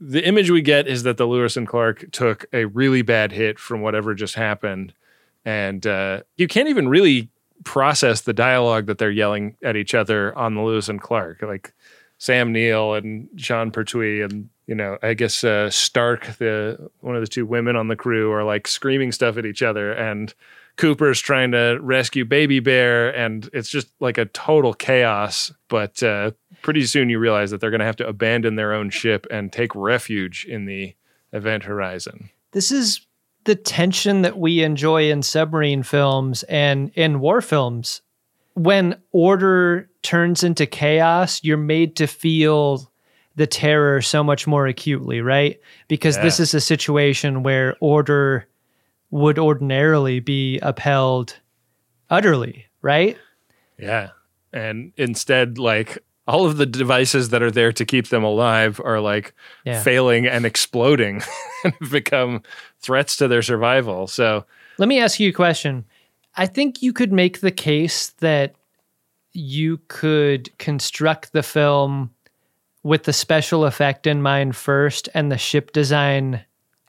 the 0.00 0.26
image 0.26 0.50
we 0.50 0.62
get 0.62 0.86
is 0.86 1.04
that 1.04 1.16
the 1.16 1.26
Lewis 1.26 1.56
and 1.56 1.66
Clark 1.66 2.10
took 2.10 2.46
a 2.52 2.64
really 2.66 3.02
bad 3.02 3.32
hit 3.32 3.58
from 3.58 3.80
whatever 3.80 4.14
just 4.14 4.34
happened. 4.34 4.92
And 5.44 5.86
uh, 5.86 6.22
you 6.36 6.48
can't 6.48 6.68
even 6.68 6.88
really 6.88 7.30
process 7.64 8.22
the 8.22 8.32
dialogue 8.32 8.86
that 8.86 8.98
they're 8.98 9.10
yelling 9.10 9.56
at 9.62 9.76
each 9.76 9.94
other 9.94 10.36
on 10.36 10.54
the 10.54 10.62
Lewis 10.62 10.88
and 10.88 11.00
Clark, 11.00 11.42
like 11.42 11.72
Sam 12.18 12.52
Neill 12.52 12.94
and 12.94 13.28
Jon 13.34 13.70
Pertwee, 13.70 14.22
and 14.22 14.50
you 14.70 14.76
know, 14.76 14.98
I 15.02 15.14
guess 15.14 15.42
uh, 15.42 15.68
Stark, 15.68 16.36
the 16.38 16.90
one 17.00 17.16
of 17.16 17.22
the 17.22 17.26
two 17.26 17.44
women 17.44 17.74
on 17.74 17.88
the 17.88 17.96
crew, 17.96 18.30
are 18.30 18.44
like 18.44 18.68
screaming 18.68 19.10
stuff 19.10 19.36
at 19.36 19.44
each 19.44 19.64
other, 19.64 19.92
and 19.92 20.32
Cooper's 20.76 21.18
trying 21.18 21.50
to 21.50 21.80
rescue 21.82 22.24
Baby 22.24 22.60
Bear, 22.60 23.12
and 23.16 23.50
it's 23.52 23.68
just 23.68 23.88
like 23.98 24.16
a 24.16 24.26
total 24.26 24.72
chaos. 24.72 25.52
But 25.66 26.00
uh, 26.04 26.30
pretty 26.62 26.86
soon 26.86 27.10
you 27.10 27.18
realize 27.18 27.50
that 27.50 27.60
they're 27.60 27.70
going 27.70 27.80
to 27.80 27.84
have 27.84 27.96
to 27.96 28.06
abandon 28.06 28.54
their 28.54 28.72
own 28.72 28.90
ship 28.90 29.26
and 29.28 29.52
take 29.52 29.74
refuge 29.74 30.46
in 30.48 30.66
the 30.66 30.94
event 31.32 31.64
horizon. 31.64 32.30
This 32.52 32.70
is 32.70 33.04
the 33.46 33.56
tension 33.56 34.22
that 34.22 34.38
we 34.38 34.62
enjoy 34.62 35.10
in 35.10 35.24
submarine 35.24 35.82
films 35.82 36.44
and 36.44 36.92
in 36.94 37.18
war 37.18 37.40
films. 37.40 38.02
When 38.54 39.02
order 39.10 39.90
turns 40.02 40.44
into 40.44 40.64
chaos, 40.64 41.42
you're 41.42 41.56
made 41.56 41.96
to 41.96 42.06
feel 42.06 42.90
the 43.36 43.46
terror 43.46 44.02
so 44.02 44.22
much 44.24 44.46
more 44.46 44.66
acutely, 44.66 45.20
right? 45.20 45.60
Because 45.88 46.16
yeah. 46.16 46.22
this 46.22 46.40
is 46.40 46.54
a 46.54 46.60
situation 46.60 47.42
where 47.42 47.76
order 47.80 48.46
would 49.10 49.38
ordinarily 49.38 50.20
be 50.20 50.58
upheld 50.60 51.36
utterly, 52.10 52.66
right? 52.82 53.16
Yeah. 53.78 54.10
and 54.52 54.92
instead 54.96 55.58
like 55.58 55.98
all 56.26 56.44
of 56.44 56.58
the 56.58 56.66
devices 56.66 57.30
that 57.30 57.42
are 57.42 57.50
there 57.50 57.72
to 57.72 57.84
keep 57.84 58.08
them 58.08 58.22
alive 58.24 58.80
are 58.84 59.00
like 59.00 59.32
Yeah. 59.64 59.82
failing 59.82 60.26
and 60.26 60.44
exploding 60.44 61.22
and 61.64 61.74
become 61.90 62.42
threats 62.80 63.16
to 63.16 63.26
their 63.28 63.42
survival. 63.42 64.06
So 64.06 64.44
Let 64.78 64.88
me 64.88 65.00
ask 65.00 65.18
you 65.18 65.30
a 65.30 65.32
question. 65.32 65.84
I 66.36 66.46
think 66.46 66.82
you 66.82 66.92
could 66.92 67.12
make 67.12 67.40
the 67.40 67.50
case 67.50 68.08
that 68.20 68.54
you 69.32 69.80
could 69.88 70.56
construct 70.58 71.32
the 71.32 71.42
film 71.42 72.10
with 72.82 73.04
the 73.04 73.12
special 73.12 73.64
effect 73.64 74.06
in 74.06 74.22
mind 74.22 74.56
first 74.56 75.08
and 75.14 75.30
the 75.30 75.38
ship 75.38 75.72
design 75.72 76.42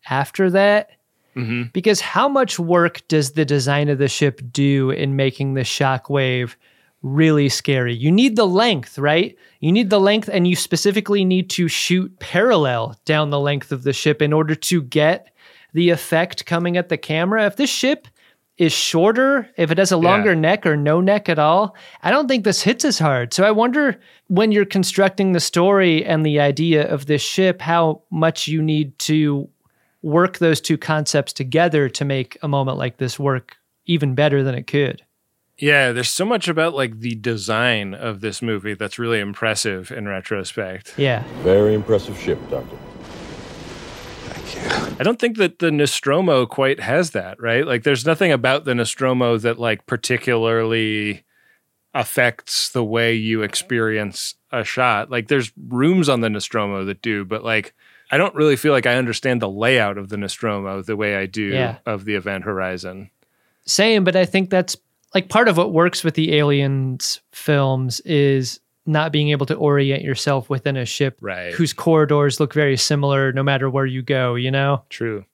after 0.09 0.49
that. 0.49 0.91
Mhm. 1.35 1.71
Because 1.73 2.01
how 2.01 2.27
much 2.27 2.59
work 2.59 3.07
does 3.07 3.31
the 3.31 3.45
design 3.45 3.89
of 3.89 3.97
the 3.97 4.07
ship 4.07 4.41
do 4.51 4.89
in 4.89 5.15
making 5.15 5.53
the 5.53 5.61
shockwave 5.61 6.55
really 7.01 7.49
scary? 7.49 7.93
You 7.95 8.11
need 8.11 8.35
the 8.35 8.47
length, 8.47 8.97
right? 8.99 9.35
You 9.59 9.71
need 9.71 9.89
the 9.89 9.99
length, 9.99 10.29
and 10.31 10.47
you 10.47 10.55
specifically 10.55 11.23
need 11.23 11.49
to 11.51 11.67
shoot 11.67 12.19
parallel 12.19 12.99
down 13.05 13.29
the 13.29 13.39
length 13.39 13.71
of 13.71 13.83
the 13.83 13.93
ship 13.93 14.21
in 14.21 14.33
order 14.33 14.55
to 14.55 14.81
get 14.81 15.33
the 15.73 15.89
effect 15.89 16.45
coming 16.45 16.75
at 16.77 16.89
the 16.89 16.97
camera. 16.97 17.45
If 17.45 17.55
this 17.55 17.69
ship 17.69 18.07
is 18.61 18.71
shorter, 18.71 19.49
if 19.57 19.71
it 19.71 19.79
has 19.79 19.91
a 19.91 19.97
longer 19.97 20.35
neck 20.35 20.67
or 20.67 20.77
no 20.77 21.01
neck 21.01 21.27
at 21.27 21.39
all, 21.39 21.75
I 22.03 22.11
don't 22.11 22.27
think 22.27 22.43
this 22.43 22.61
hits 22.61 22.85
as 22.85 22.99
hard. 22.99 23.33
So 23.33 23.43
I 23.43 23.49
wonder 23.49 23.99
when 24.27 24.51
you're 24.51 24.65
constructing 24.65 25.31
the 25.31 25.39
story 25.39 26.05
and 26.05 26.23
the 26.23 26.39
idea 26.39 26.87
of 26.87 27.07
this 27.07 27.23
ship, 27.23 27.59
how 27.59 28.03
much 28.11 28.47
you 28.47 28.61
need 28.61 28.99
to 28.99 29.49
work 30.03 30.37
those 30.37 30.61
two 30.61 30.77
concepts 30.77 31.33
together 31.33 31.89
to 31.89 32.05
make 32.05 32.37
a 32.43 32.47
moment 32.47 32.77
like 32.77 32.97
this 32.97 33.17
work 33.17 33.57
even 33.87 34.13
better 34.13 34.43
than 34.43 34.53
it 34.53 34.67
could. 34.67 35.01
Yeah, 35.57 35.91
there's 35.91 36.09
so 36.09 36.25
much 36.25 36.47
about 36.47 36.75
like 36.75 36.99
the 36.99 37.15
design 37.15 37.95
of 37.95 38.21
this 38.21 38.43
movie 38.43 38.75
that's 38.75 38.99
really 38.99 39.19
impressive 39.19 39.91
in 39.91 40.07
retrospect. 40.07 40.93
Yeah. 40.97 41.23
Very 41.41 41.73
impressive 41.73 42.15
ship, 42.19 42.37
Doctor. 42.51 42.77
I 44.57 45.03
don't 45.03 45.19
think 45.19 45.37
that 45.37 45.59
the 45.59 45.71
Nostromo 45.71 46.45
quite 46.45 46.79
has 46.79 47.11
that, 47.11 47.41
right? 47.41 47.65
Like 47.65 47.83
there's 47.83 48.05
nothing 48.05 48.31
about 48.31 48.65
the 48.65 48.75
Nostromo 48.75 49.37
that 49.37 49.59
like 49.59 49.85
particularly 49.85 51.23
affects 51.93 52.69
the 52.69 52.83
way 52.83 53.13
you 53.13 53.41
experience 53.41 54.35
a 54.51 54.63
shot. 54.63 55.09
Like 55.11 55.27
there's 55.27 55.51
rooms 55.67 56.07
on 56.09 56.21
the 56.21 56.29
Nostromo 56.29 56.85
that 56.85 57.01
do, 57.01 57.25
but 57.25 57.43
like 57.43 57.73
I 58.11 58.17
don't 58.17 58.35
really 58.35 58.55
feel 58.55 58.73
like 58.73 58.85
I 58.85 58.95
understand 58.95 59.41
the 59.41 59.49
layout 59.49 59.97
of 59.97 60.09
the 60.09 60.17
Nostromo 60.17 60.81
the 60.81 60.95
way 60.97 61.15
I 61.15 61.25
do 61.25 61.43
Yeah. 61.43 61.77
of 61.85 62.05
the 62.05 62.15
Event 62.15 62.43
Horizon. 62.43 63.09
Same, 63.65 64.03
but 64.03 64.15
I 64.15 64.25
think 64.25 64.49
that's 64.49 64.75
like 65.13 65.29
part 65.29 65.47
of 65.47 65.57
what 65.57 65.73
works 65.73 66.03
with 66.03 66.15
the 66.15 66.35
aliens 66.37 67.19
films 67.31 67.99
is 68.01 68.59
not 68.85 69.11
being 69.11 69.29
able 69.29 69.45
to 69.45 69.55
orient 69.55 70.03
yourself 70.03 70.49
within 70.49 70.75
a 70.77 70.85
ship 70.85 71.17
Right. 71.21 71.53
whose 71.53 71.73
corridors 71.73 72.39
look 72.39 72.53
very 72.53 72.77
similar 72.77 73.31
no 73.31 73.43
matter 73.43 73.69
where 73.69 73.85
you 73.85 74.01
go, 74.01 74.35
you 74.35 74.49
know? 74.51 74.83
True. 74.89 75.25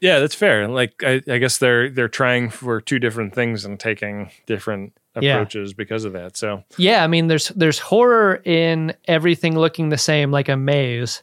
Yeah, 0.00 0.18
that's 0.20 0.34
fair. 0.34 0.66
Like 0.68 1.02
I, 1.04 1.22
I 1.28 1.38
guess 1.38 1.58
they're 1.58 1.90
they're 1.90 2.08
trying 2.08 2.48
for 2.50 2.80
two 2.80 2.98
different 2.98 3.34
things 3.34 3.64
and 3.66 3.78
taking 3.78 4.30
different 4.46 4.92
Yeah. 5.20 5.34
approaches 5.36 5.74
because 5.74 6.04
of 6.06 6.12
that. 6.14 6.36
So 6.38 6.64
Yeah, 6.78 7.04
I 7.04 7.06
mean 7.06 7.26
there's 7.28 7.48
there's 7.48 7.78
horror 7.78 8.40
in 8.44 8.94
everything 9.06 9.58
looking 9.58 9.88
the 9.90 9.98
same 9.98 10.30
like 10.30 10.48
a 10.48 10.56
maze. 10.56 11.22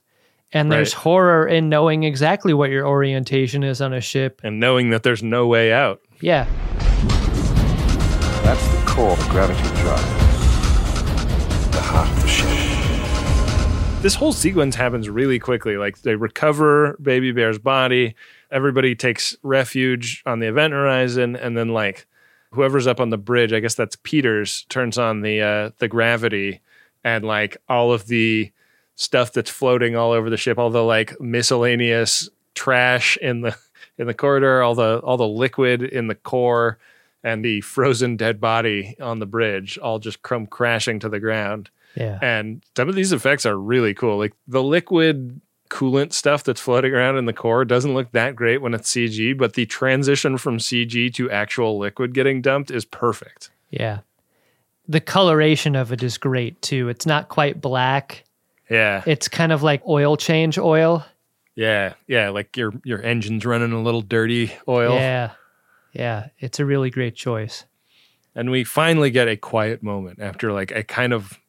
And 0.53 0.71
there's 0.71 0.93
Right. 0.95 1.01
horror 1.03 1.47
in 1.47 1.69
knowing 1.69 2.03
exactly 2.03 2.53
what 2.53 2.69
your 2.69 2.87
orientation 2.87 3.63
is 3.63 3.81
on 3.81 3.93
a 3.93 3.99
ship. 4.01 4.39
and 4.43 4.59
knowing 4.59 4.91
that 4.91 5.03
there's 5.03 5.21
no 5.23 5.45
way 5.47 5.73
out. 5.73 6.01
Yeah. 6.21 6.45
That's 8.43 8.65
the 8.67 8.83
core 8.87 9.11
of 9.11 9.29
gravity 9.29 9.61
drive. 9.81 10.16
The 11.97 12.57
this 14.03 14.13
whole 14.13 14.31
sequence 14.31 14.75
happens 14.75 15.09
really 15.09 15.39
quickly. 15.39 15.77
Like 15.77 16.01
they 16.01 16.15
recover 16.15 16.95
Baby 17.01 17.31
Bear's 17.31 17.57
body, 17.57 18.15
everybody 18.51 18.95
takes 18.95 19.35
refuge 19.41 20.21
on 20.25 20.39
the 20.39 20.47
event 20.47 20.73
horizon, 20.73 21.35
and 21.35 21.57
then 21.57 21.69
like 21.69 22.05
whoever's 22.51 22.85
up 22.85 22.99
on 22.99 23.09
the 23.09 23.17
bridge, 23.17 23.51
I 23.51 23.59
guess 23.59 23.73
that's 23.73 23.97
Peters, 24.03 24.65
turns 24.69 24.99
on 24.99 25.21
the 25.21 25.41
uh, 25.41 25.69
the 25.79 25.87
gravity, 25.87 26.61
and 27.03 27.25
like 27.25 27.57
all 27.67 27.91
of 27.91 28.05
the 28.05 28.51
stuff 28.95 29.33
that's 29.33 29.49
floating 29.49 29.95
all 29.95 30.11
over 30.11 30.29
the 30.29 30.37
ship, 30.37 30.59
all 30.59 30.69
the 30.69 30.83
like 30.83 31.19
miscellaneous 31.19 32.29
trash 32.53 33.17
in 33.17 33.41
the 33.41 33.57
in 33.97 34.05
the 34.05 34.13
corridor, 34.13 34.61
all 34.61 34.75
the 34.75 34.99
all 34.99 35.17
the 35.17 35.27
liquid 35.27 35.81
in 35.81 36.07
the 36.07 36.15
core, 36.15 36.77
and 37.23 37.43
the 37.43 37.61
frozen 37.61 38.17
dead 38.17 38.39
body 38.39 38.95
on 39.01 39.17
the 39.17 39.25
bridge, 39.25 39.79
all 39.79 39.97
just 39.97 40.21
come 40.21 40.45
crashing 40.45 40.99
to 40.99 41.09
the 41.09 41.19
ground. 41.19 41.71
Yeah. 41.97 42.19
And 42.21 42.63
some 42.75 42.89
of 42.89 42.95
these 42.95 43.11
effects 43.11 43.45
are 43.45 43.57
really 43.57 43.95
cool. 43.95 44.17
Like 44.17 44.33
the 44.47 44.61
liquid 44.61 45.41
coolant 45.69 46.13
stuff 46.13 46.43
that's 46.43 46.61
floating 46.61 46.93
around 46.93 47.17
in 47.17 47.25
the 47.25 47.33
core 47.33 47.65
doesn't 47.65 47.93
look 47.93 48.11
that 48.11 48.35
great 48.35 48.61
when 48.61 48.75
it's 48.75 48.91
CG, 48.91 49.35
but 49.35 49.53
the 49.53 49.65
transition 49.65 50.37
from 50.37 50.59
CG 50.59 51.13
to 51.15 51.31
actual 51.31 51.79
liquid 51.79 52.13
getting 52.13 52.41
dumped 52.41 52.69
is 52.69 52.85
perfect. 52.85 53.49
Yeah. 53.71 53.99
The 54.87 55.01
coloration 55.01 55.75
of 55.75 55.91
it 55.91 56.03
is 56.03 56.17
great 56.17 56.61
too. 56.61 56.87
It's 56.87 57.05
not 57.05 57.29
quite 57.29 57.59
black. 57.59 58.23
Yeah. 58.69 59.03
It's 59.07 59.27
kind 59.27 59.51
of 59.51 59.63
like 59.63 59.81
oil 59.87 60.17
change 60.17 60.59
oil. 60.59 61.03
Yeah. 61.55 61.95
Yeah. 62.05 62.29
Like 62.29 62.55
your 62.55 62.73
your 62.85 63.03
engine's 63.03 63.45
running 63.45 63.71
a 63.71 63.81
little 63.81 64.01
dirty 64.01 64.53
oil. 64.67 64.93
Yeah. 64.93 65.31
Yeah. 65.93 66.27
It's 66.39 66.59
a 66.59 66.65
really 66.65 66.91
great 66.91 67.15
choice. 67.15 67.65
And 68.35 68.51
we 68.51 68.63
finally 68.63 69.09
get 69.09 69.27
a 69.27 69.35
quiet 69.35 69.81
moment 69.81 70.19
after 70.21 70.53
like 70.53 70.69
a 70.71 70.83
kind 70.83 71.11
of 71.11 71.39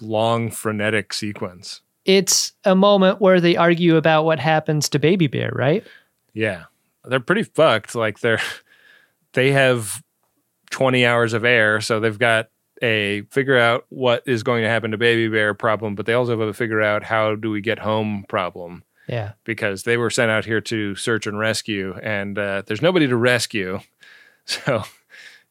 long 0.00 0.50
frenetic 0.50 1.12
sequence. 1.12 1.80
It's 2.04 2.52
a 2.64 2.74
moment 2.74 3.20
where 3.20 3.40
they 3.40 3.56
argue 3.56 3.96
about 3.96 4.24
what 4.24 4.38
happens 4.38 4.88
to 4.90 4.98
Baby 4.98 5.26
Bear, 5.26 5.50
right? 5.54 5.84
Yeah. 6.32 6.64
They're 7.04 7.20
pretty 7.20 7.42
fucked. 7.42 7.94
Like 7.94 8.20
they're 8.20 8.40
they 9.32 9.52
have 9.52 10.02
20 10.70 11.04
hours 11.06 11.32
of 11.32 11.44
air, 11.44 11.80
so 11.80 12.00
they've 12.00 12.18
got 12.18 12.48
a 12.82 13.22
figure 13.30 13.58
out 13.58 13.84
what 13.88 14.22
is 14.26 14.42
going 14.42 14.62
to 14.62 14.68
happen 14.68 14.92
to 14.92 14.96
baby 14.98 15.28
bear 15.28 15.52
problem, 15.52 15.94
but 15.96 16.06
they 16.06 16.12
also 16.14 16.38
have 16.38 16.48
a 16.48 16.52
figure 16.52 16.80
out 16.80 17.02
how 17.02 17.34
do 17.34 17.50
we 17.50 17.60
get 17.60 17.80
home 17.80 18.24
problem 18.28 18.84
Yeah. 19.08 19.32
because 19.42 19.82
they 19.82 19.96
were 19.96 20.10
sent 20.10 20.30
out 20.30 20.44
here 20.44 20.60
to 20.60 20.94
search 20.94 21.26
and 21.26 21.38
rescue 21.40 21.94
and 22.02 22.38
uh, 22.38 22.62
there's 22.66 22.80
nobody 22.82 23.06
to 23.08 23.16
rescue. 23.16 23.80
So 24.44 24.84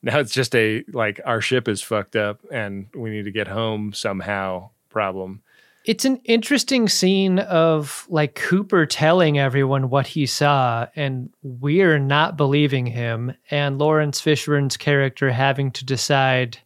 now 0.08 0.20
it's 0.20 0.34
just 0.34 0.56
a 0.56 0.84
like 0.94 1.20
our 1.26 1.42
ship 1.42 1.68
is 1.68 1.82
fucked 1.82 2.16
up 2.16 2.40
and 2.50 2.88
we 2.96 3.10
need 3.10 3.26
to 3.26 3.32
get 3.32 3.48
home 3.48 3.94
somehow 3.94 4.70
problem. 4.90 5.42
It's 5.84 6.06
an 6.06 6.18
interesting 6.26 6.90
scene 6.90 7.40
of 7.40 8.06
like 8.10 8.36
Cooper 8.36 8.86
telling 8.86 9.38
everyone 9.38 9.90
what 9.90 10.08
he 10.08 10.26
saw 10.26 10.88
and 10.96 11.30
we're 11.44 12.00
not 12.00 12.38
believing 12.38 12.86
him 12.86 13.34
and 13.52 13.78
Laurence 13.78 14.22
Fishburne's 14.22 14.78
character 14.78 15.30
having 15.30 15.72
to 15.72 15.86
decide 15.86 16.58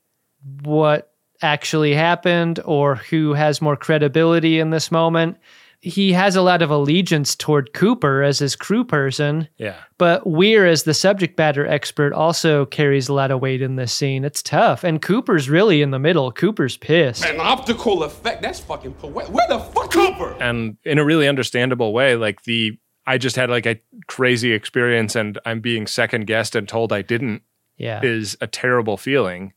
what 0.63 1.11
actually 1.41 1.93
happened 1.93 2.59
or 2.63 2.95
who 2.95 3.33
has 3.33 3.61
more 3.61 3.75
credibility 3.75 4.59
in 4.59 4.69
this 4.69 4.91
moment. 4.91 5.37
He 5.83 6.13
has 6.13 6.35
a 6.35 6.43
lot 6.43 6.61
of 6.61 6.69
allegiance 6.69 7.35
toward 7.35 7.73
Cooper 7.73 8.21
as 8.21 8.37
his 8.37 8.55
crew 8.55 8.83
person, 8.83 9.47
Yeah. 9.57 9.77
but 9.97 10.27
Weir 10.27 10.67
as 10.67 10.83
the 10.83 10.93
subject 10.93 11.35
matter 11.39 11.65
expert 11.65 12.13
also 12.13 12.65
carries 12.67 13.09
a 13.09 13.13
lot 13.13 13.31
of 13.31 13.41
weight 13.41 13.63
in 13.63 13.77
this 13.77 13.91
scene. 13.91 14.23
It's 14.23 14.43
tough 14.43 14.83
and 14.83 15.01
Cooper's 15.01 15.49
really 15.49 15.81
in 15.81 15.89
the 15.89 15.97
middle. 15.97 16.31
Cooper's 16.31 16.77
pissed. 16.77 17.25
An 17.25 17.39
optical 17.39 18.03
effect? 18.03 18.43
That's 18.43 18.59
fucking 18.59 18.93
poetic. 18.93 19.33
Where 19.33 19.47
the 19.49 19.57
fuck 19.59 19.91
Cooper? 19.91 20.35
and 20.39 20.77
in 20.85 20.99
a 20.99 21.03
really 21.03 21.27
understandable 21.27 21.93
way 21.93 22.15
like 22.15 22.43
the 22.43 22.77
i 23.07 23.17
just 23.17 23.35
had 23.35 23.49
like 23.49 23.65
a 23.65 23.79
crazy 24.07 24.53
experience 24.53 25.15
and 25.15 25.39
i'm 25.45 25.59
being 25.59 25.87
second 25.87 26.27
guessed 26.27 26.55
and 26.55 26.67
told 26.67 26.93
i 26.93 27.01
didn't 27.01 27.41
Yeah. 27.77 27.99
is 28.03 28.37
a 28.39 28.47
terrible 28.47 28.95
feeling 28.97 29.53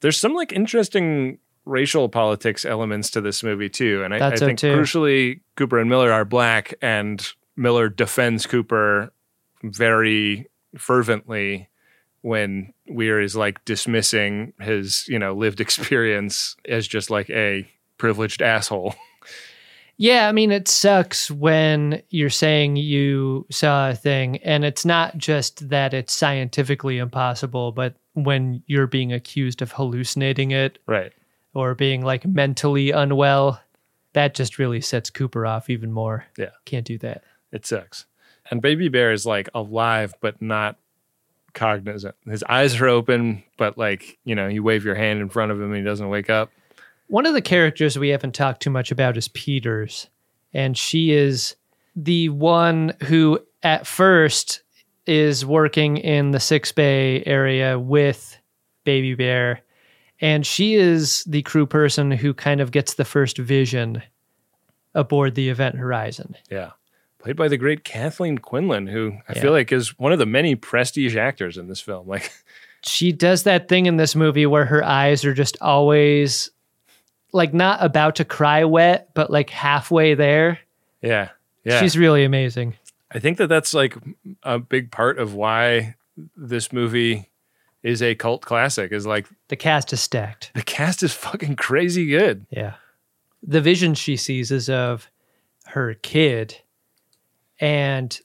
there's 0.00 0.18
some 0.18 0.32
like 0.34 0.52
interesting 0.52 1.38
racial 1.68 2.08
politics 2.08 2.64
elements 2.64 3.10
to 3.10 3.20
this 3.20 3.42
movie 3.42 3.68
too. 3.68 4.02
And 4.02 4.14
i, 4.14 4.28
I 4.30 4.36
think 4.36 4.58
too. 4.58 4.72
crucially 4.74 5.40
cooper 5.56 5.78
and 5.78 5.88
miller 5.88 6.10
are 6.12 6.24
black 6.24 6.74
and 6.80 7.26
miller 7.56 7.88
defends 7.88 8.46
cooper 8.46 9.12
very 9.62 10.48
fervently 10.76 11.68
when 12.22 12.72
weir 12.88 13.20
is 13.20 13.36
like 13.36 13.64
dismissing 13.64 14.52
his 14.60 15.06
you 15.08 15.18
know 15.18 15.34
lived 15.34 15.60
experience 15.66 16.56
as 16.68 16.88
just 16.88 17.10
like 17.10 17.30
a 17.30 17.68
privileged 17.98 18.42
asshole. 18.42 18.94
Yeah, 20.00 20.28
I 20.28 20.32
mean, 20.32 20.52
it 20.52 20.68
sucks 20.68 21.28
when 21.28 22.02
you're 22.10 22.30
saying 22.30 22.76
you 22.76 23.46
saw 23.50 23.90
a 23.90 23.96
thing 23.96 24.36
and 24.38 24.64
it's 24.64 24.84
not 24.84 25.18
just 25.18 25.70
that 25.70 25.92
it's 25.92 26.12
scientifically 26.12 26.98
impossible, 26.98 27.72
but 27.72 27.96
when 28.12 28.62
you're 28.66 28.86
being 28.86 29.12
accused 29.12 29.60
of 29.60 29.72
hallucinating 29.72 30.52
it 30.52 30.78
right 30.86 31.12
or 31.58 31.74
being 31.74 32.02
like 32.02 32.26
mentally 32.26 32.90
unwell, 32.90 33.60
that 34.12 34.34
just 34.34 34.58
really 34.58 34.80
sets 34.80 35.10
Cooper 35.10 35.46
off 35.46 35.68
even 35.70 35.92
more. 35.92 36.24
Yeah. 36.36 36.50
Can't 36.64 36.86
do 36.86 36.98
that. 36.98 37.24
It 37.52 37.66
sucks. 37.66 38.06
And 38.50 38.62
Baby 38.62 38.88
Bear 38.88 39.12
is 39.12 39.26
like 39.26 39.48
alive, 39.54 40.14
but 40.20 40.40
not 40.40 40.76
cognizant. 41.54 42.14
His 42.26 42.42
eyes 42.44 42.80
are 42.80 42.88
open, 42.88 43.42
but 43.56 43.76
like, 43.76 44.18
you 44.24 44.34
know, 44.34 44.46
you 44.48 44.62
wave 44.62 44.84
your 44.84 44.94
hand 44.94 45.20
in 45.20 45.28
front 45.28 45.52
of 45.52 45.60
him 45.60 45.66
and 45.66 45.76
he 45.76 45.82
doesn't 45.82 46.08
wake 46.08 46.30
up. 46.30 46.50
One 47.08 47.26
of 47.26 47.34
the 47.34 47.42
characters 47.42 47.98
we 47.98 48.10
haven't 48.10 48.34
talked 48.34 48.62
too 48.62 48.70
much 48.70 48.90
about 48.90 49.16
is 49.16 49.28
Peters, 49.28 50.08
and 50.52 50.76
she 50.76 51.10
is 51.10 51.56
the 51.96 52.28
one 52.28 52.94
who 53.04 53.40
at 53.62 53.86
first 53.86 54.62
is 55.06 55.44
working 55.44 55.96
in 55.96 56.32
the 56.32 56.40
sick 56.40 56.72
bay 56.74 57.22
area 57.24 57.78
with 57.78 58.36
Baby 58.84 59.14
Bear, 59.14 59.62
and 60.20 60.46
she 60.46 60.74
is 60.74 61.24
the 61.24 61.42
crew 61.42 61.66
person 61.66 62.10
who 62.10 62.34
kind 62.34 62.60
of 62.60 62.70
gets 62.72 62.94
the 62.94 63.04
first 63.04 63.38
vision 63.38 64.02
aboard 64.94 65.34
the 65.34 65.48
Event 65.48 65.76
Horizon. 65.76 66.36
Yeah. 66.50 66.70
Played 67.18 67.36
by 67.36 67.48
the 67.48 67.56
great 67.56 67.84
Kathleen 67.84 68.38
Quinlan, 68.38 68.86
who 68.86 69.18
I 69.28 69.32
Yeah. 69.34 69.42
feel 69.42 69.52
like 69.52 69.72
is 69.72 69.98
one 69.98 70.12
of 70.12 70.18
the 70.18 70.26
many 70.26 70.54
prestige 70.54 71.16
actors 71.16 71.56
in 71.58 71.68
this 71.68 71.80
film. 71.80 72.06
Like, 72.08 72.32
she 72.82 73.10
does 73.12 73.42
that 73.42 73.68
thing 73.68 73.86
in 73.86 73.96
this 73.96 74.14
movie 74.14 74.46
where 74.46 74.64
her 74.64 74.84
eyes 74.84 75.24
are 75.24 75.34
just 75.34 75.56
always 75.60 76.50
like 77.32 77.52
not 77.52 77.84
about 77.84 78.16
to 78.16 78.24
cry 78.24 78.64
wet, 78.64 79.10
but 79.14 79.30
like 79.30 79.50
halfway 79.50 80.14
there. 80.14 80.60
yeah. 81.02 81.30
Yeah. 81.64 81.80
She's 81.80 81.98
really 81.98 82.24
amazing. 82.24 82.76
I 83.10 83.18
think 83.18 83.36
that 83.38 83.48
that's 83.48 83.74
like 83.74 83.94
a 84.42 84.58
big 84.58 84.90
part 84.90 85.18
of 85.18 85.34
why 85.34 85.96
this 86.36 86.72
movie 86.72 87.28
is 87.82 88.02
a 88.02 88.14
cult 88.14 88.42
classic 88.42 88.92
is 88.92 89.06
like 89.06 89.26
The 89.48 89.56
cast 89.56 89.92
is 89.92 90.00
stacked. 90.00 90.50
the 90.54 90.62
cast 90.62 91.02
is 91.02 91.12
fucking 91.12 91.56
crazy 91.56 92.06
good. 92.06 92.46
Yeah. 92.50 92.74
The 93.42 93.60
vision 93.60 93.94
she 93.94 94.16
sees 94.16 94.50
is 94.50 94.68
of 94.68 95.08
her 95.66 95.94
kid. 95.94 96.56
And 97.60 98.18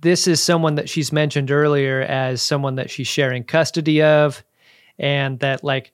this 0.00 0.26
is 0.26 0.42
someone 0.42 0.74
that 0.76 0.88
she's 0.88 1.12
mentioned 1.12 1.50
earlier 1.50 2.00
as 2.02 2.42
someone 2.42 2.76
that 2.76 2.90
she's 2.90 3.06
sharing 3.06 3.44
custody 3.44 4.02
of. 4.02 4.42
And 4.98 5.38
that, 5.40 5.64
like, 5.64 5.92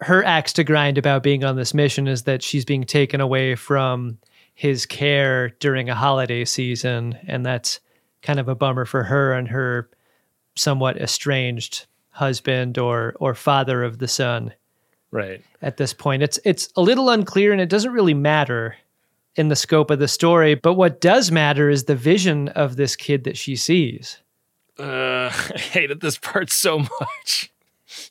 her 0.00 0.24
axe 0.24 0.52
to 0.54 0.64
grind 0.64 0.98
about 0.98 1.22
being 1.22 1.44
on 1.44 1.56
this 1.56 1.72
mission 1.72 2.08
is 2.08 2.24
that 2.24 2.42
she's 2.42 2.64
being 2.64 2.84
taken 2.84 3.20
away 3.20 3.54
from 3.54 4.18
his 4.54 4.86
care 4.86 5.50
during 5.60 5.88
a 5.88 5.94
holiday 5.94 6.44
season. 6.44 7.16
And 7.26 7.44
that's 7.46 7.80
kind 8.22 8.40
of 8.40 8.48
a 8.48 8.54
bummer 8.54 8.84
for 8.86 9.04
her 9.04 9.32
and 9.32 9.48
her 9.48 9.88
somewhat 10.56 10.96
estranged 11.00 11.86
husband 12.14 12.78
or, 12.78 13.14
or 13.20 13.34
father 13.34 13.82
of 13.84 13.98
the 13.98 14.08
son 14.08 14.54
Right. 15.10 15.42
at 15.62 15.76
this 15.76 15.92
point. 15.92 16.22
It's 16.22 16.38
it's 16.44 16.68
a 16.76 16.80
little 16.82 17.10
unclear 17.10 17.52
and 17.52 17.60
it 17.60 17.68
doesn't 17.68 17.92
really 17.92 18.14
matter 18.14 18.76
in 19.36 19.48
the 19.48 19.56
scope 19.56 19.90
of 19.90 19.98
the 19.98 20.08
story, 20.08 20.54
but 20.54 20.74
what 20.74 21.00
does 21.00 21.30
matter 21.30 21.68
is 21.70 21.84
the 21.84 21.94
vision 21.96 22.48
of 22.48 22.76
this 22.76 22.94
kid 22.96 23.24
that 23.24 23.36
she 23.36 23.56
sees. 23.56 24.18
Uh, 24.78 24.82
I 25.32 25.58
hated 25.58 26.00
this 26.00 26.18
part 26.18 26.50
so 26.50 26.78
much. 26.78 27.50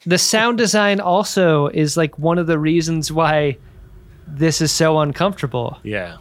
The 0.06 0.18
sound 0.18 0.58
design 0.58 1.00
also 1.02 1.68
is 1.68 1.98
like 1.98 2.18
one 2.20 2.38
of 2.38 2.48
the 2.48 2.60
reasons 2.60 3.12
why 3.12 3.58
this 4.28 4.62
is 4.62 4.72
so 4.72 5.00
uncomfortable. 5.00 5.78
Yeah. 5.84 6.18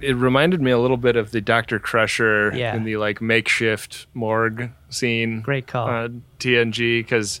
It 0.00 0.14
reminded 0.16 0.60
me 0.60 0.70
a 0.70 0.78
little 0.78 0.96
bit 0.98 1.16
of 1.16 1.30
the 1.30 1.40
Dr. 1.40 1.78
Crusher 1.78 2.52
Yeah. 2.54 2.74
in 2.76 2.84
the 2.84 2.96
like 2.98 3.20
makeshift 3.20 4.06
morgue 4.14 4.70
scene. 4.90 5.40
Great 5.40 5.66
call. 5.66 5.88
Uh, 5.88 6.08
TNG 6.38 7.00
because 7.00 7.40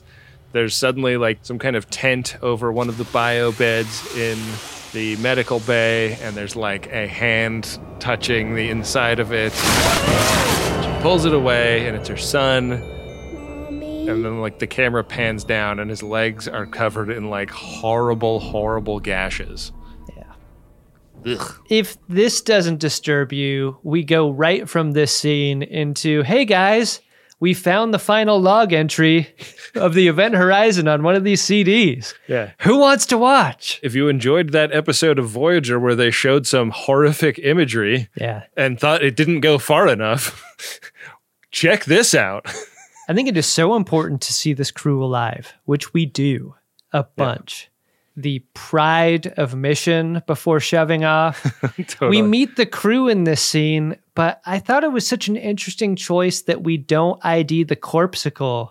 there's 0.52 0.74
suddenly 0.74 1.16
like 1.18 1.38
some 1.42 1.58
kind 1.58 1.76
of 1.76 1.90
tent 1.90 2.36
over 2.42 2.72
one 2.72 2.88
of 2.88 2.96
the 2.96 3.04
bio 3.04 3.52
beds 3.52 4.16
in 4.16 4.38
the 4.92 5.16
medical 5.16 5.60
bay, 5.60 6.16
and 6.22 6.34
there's 6.34 6.56
like 6.56 6.86
a 6.92 7.06
hand 7.06 7.78
touching 7.98 8.54
the 8.54 8.70
inside 8.70 9.20
of 9.20 9.32
it. 9.32 9.52
She 9.52 11.02
pulls 11.02 11.26
it 11.26 11.34
away, 11.34 11.86
and 11.86 11.94
it's 11.96 12.08
her 12.08 12.16
son. 12.16 12.72
And 14.08 14.24
then 14.24 14.40
like 14.40 14.60
the 14.60 14.66
camera 14.66 15.04
pans 15.04 15.44
down, 15.44 15.78
and 15.80 15.90
his 15.90 16.02
legs 16.02 16.48
are 16.48 16.64
covered 16.64 17.10
in 17.10 17.28
like 17.28 17.50
horrible, 17.50 18.40
horrible 18.40 19.00
gashes. 19.00 19.72
Ugh. 21.26 21.54
If 21.68 21.96
this 22.08 22.40
doesn't 22.40 22.78
disturb 22.80 23.32
you, 23.32 23.78
we 23.82 24.04
go 24.04 24.30
right 24.30 24.68
from 24.68 24.92
this 24.92 25.14
scene 25.14 25.62
into 25.62 26.22
hey 26.22 26.44
guys, 26.44 27.00
we 27.40 27.52
found 27.52 27.92
the 27.92 27.98
final 27.98 28.40
log 28.40 28.72
entry 28.72 29.34
of 29.74 29.92
the 29.92 30.08
event 30.08 30.34
horizon 30.34 30.88
on 30.88 31.02
one 31.02 31.14
of 31.14 31.24
these 31.24 31.42
CDs. 31.42 32.14
Yeah. 32.28 32.52
Who 32.60 32.78
wants 32.78 33.04
to 33.06 33.18
watch? 33.18 33.78
If 33.82 33.94
you 33.94 34.08
enjoyed 34.08 34.52
that 34.52 34.72
episode 34.74 35.18
of 35.18 35.28
Voyager 35.28 35.78
where 35.78 35.94
they 35.94 36.10
showed 36.10 36.46
some 36.46 36.70
horrific 36.70 37.38
imagery 37.38 38.08
Yeah. 38.14 38.44
and 38.56 38.80
thought 38.80 39.04
it 39.04 39.16
didn't 39.16 39.40
go 39.40 39.58
far 39.58 39.86
enough, 39.88 40.42
check 41.50 41.84
this 41.84 42.14
out. 42.14 42.46
I 43.08 43.14
think 43.14 43.28
it 43.28 43.36
is 43.36 43.46
so 43.46 43.76
important 43.76 44.20
to 44.22 44.32
see 44.32 44.52
this 44.52 44.70
crew 44.70 45.04
alive, 45.04 45.52
which 45.64 45.92
we 45.92 46.06
do 46.06 46.54
a 46.92 47.04
bunch. 47.04 47.70
The 48.16 48.38
pride 48.54 49.26
of 49.36 49.54
mission 49.54 50.22
before 50.26 50.58
shoving 50.60 51.04
off. 51.04 51.42
Totally. 51.88 52.08
We 52.10 52.22
meet 52.22 52.56
the 52.56 52.64
crew 52.66 53.08
in 53.08 53.24
this 53.24 53.42
scene, 53.42 53.96
but 54.14 54.40
I 54.46 54.58
thought 54.58 54.84
it 54.84 54.92
was 54.92 55.06
such 55.06 55.28
an 55.28 55.36
interesting 55.36 55.96
choice 55.96 56.42
that 56.42 56.62
we 56.62 56.78
don't 56.78 57.22
ID 57.24 57.64
the 57.64 57.76
corpsicle 57.76 58.70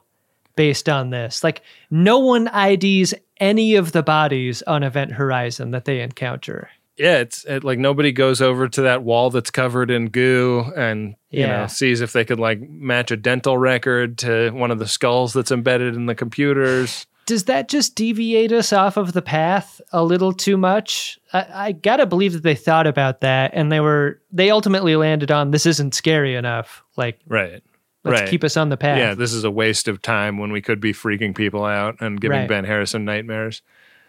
based 0.55 0.89
on 0.89 1.09
this. 1.11 1.43
Like, 1.43 1.61
no 1.91 2.17
one 2.19 2.47
IDs 2.55 3.13
any 3.39 3.75
of 3.75 3.91
the 3.91 4.01
bodies 4.01 4.61
on 4.63 4.81
Event 4.83 5.11
Horizon 5.11 5.71
that 5.71 5.85
they 5.85 6.01
encounter. 6.01 6.69
yeah, 6.97 7.17
it's 7.17 7.43
it, 7.43 7.63
like 7.65 7.77
nobody 7.77 8.13
goes 8.13 8.41
over 8.41 8.69
to 8.69 8.81
that 8.83 9.03
wall 9.03 9.29
that's 9.29 9.51
covered 9.51 9.91
in 9.91 10.07
goo 10.07 10.71
and 10.77 11.15
you 11.29 11.41
Yeah. 11.41 11.61
know 11.63 11.67
sees 11.67 11.99
if 11.99 12.13
they 12.13 12.23
could 12.23 12.39
like 12.39 12.61
match 12.61 13.11
a 13.11 13.17
dental 13.17 13.57
record 13.57 14.17
to 14.19 14.51
one 14.51 14.71
of 14.71 14.79
the 14.79 14.87
skulls 14.87 15.33
that's 15.33 15.51
embedded 15.51 15.93
in 15.95 16.05
the 16.05 16.15
computers. 16.15 17.05
Does 17.25 17.45
that 17.45 17.67
just 17.69 17.95
deviate 17.95 18.51
us 18.51 18.71
off 18.71 18.97
of 18.97 19.13
the 19.13 19.21
path 19.21 19.81
a 19.91 20.03
little 20.03 20.31
too 20.33 20.57
much? 20.57 21.19
I, 21.33 21.45
I 21.53 21.71
gotta 21.71 22.05
believe 22.05 22.33
that 22.33 22.43
they 22.43 22.55
thought 22.55 22.87
about 22.87 23.21
that 23.21 23.51
and 23.53 23.71
they 23.71 23.79
were 23.79 24.21
they 24.31 24.49
ultimately 24.51 24.95
landed 24.95 25.31
on 25.31 25.51
this 25.51 25.65
isn't 25.65 25.95
scary 25.95 26.35
enough. 26.35 26.83
Like 26.97 27.19
Right. 27.27 27.63
let's 28.03 28.21
right. 28.21 28.29
keep 28.29 28.43
us 28.43 28.57
on 28.57 28.69
the 28.69 28.77
path. 28.77 28.97
Yeah, 28.99 29.15
this 29.15 29.33
is 29.33 29.43
a 29.43 29.51
waste 29.51 29.87
of 29.87 30.01
time 30.01 30.37
when 30.37 30.51
we 30.51 30.61
could 30.61 30.79
be 30.79 30.93
freaking 30.93 31.35
people 31.35 31.65
out 31.65 31.97
and 31.99 32.21
giving 32.21 32.39
Right. 32.39 32.49
Ben 32.49 32.63
Harrison 32.65 33.05
nightmares. 33.05 33.61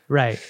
Right. 0.08 0.38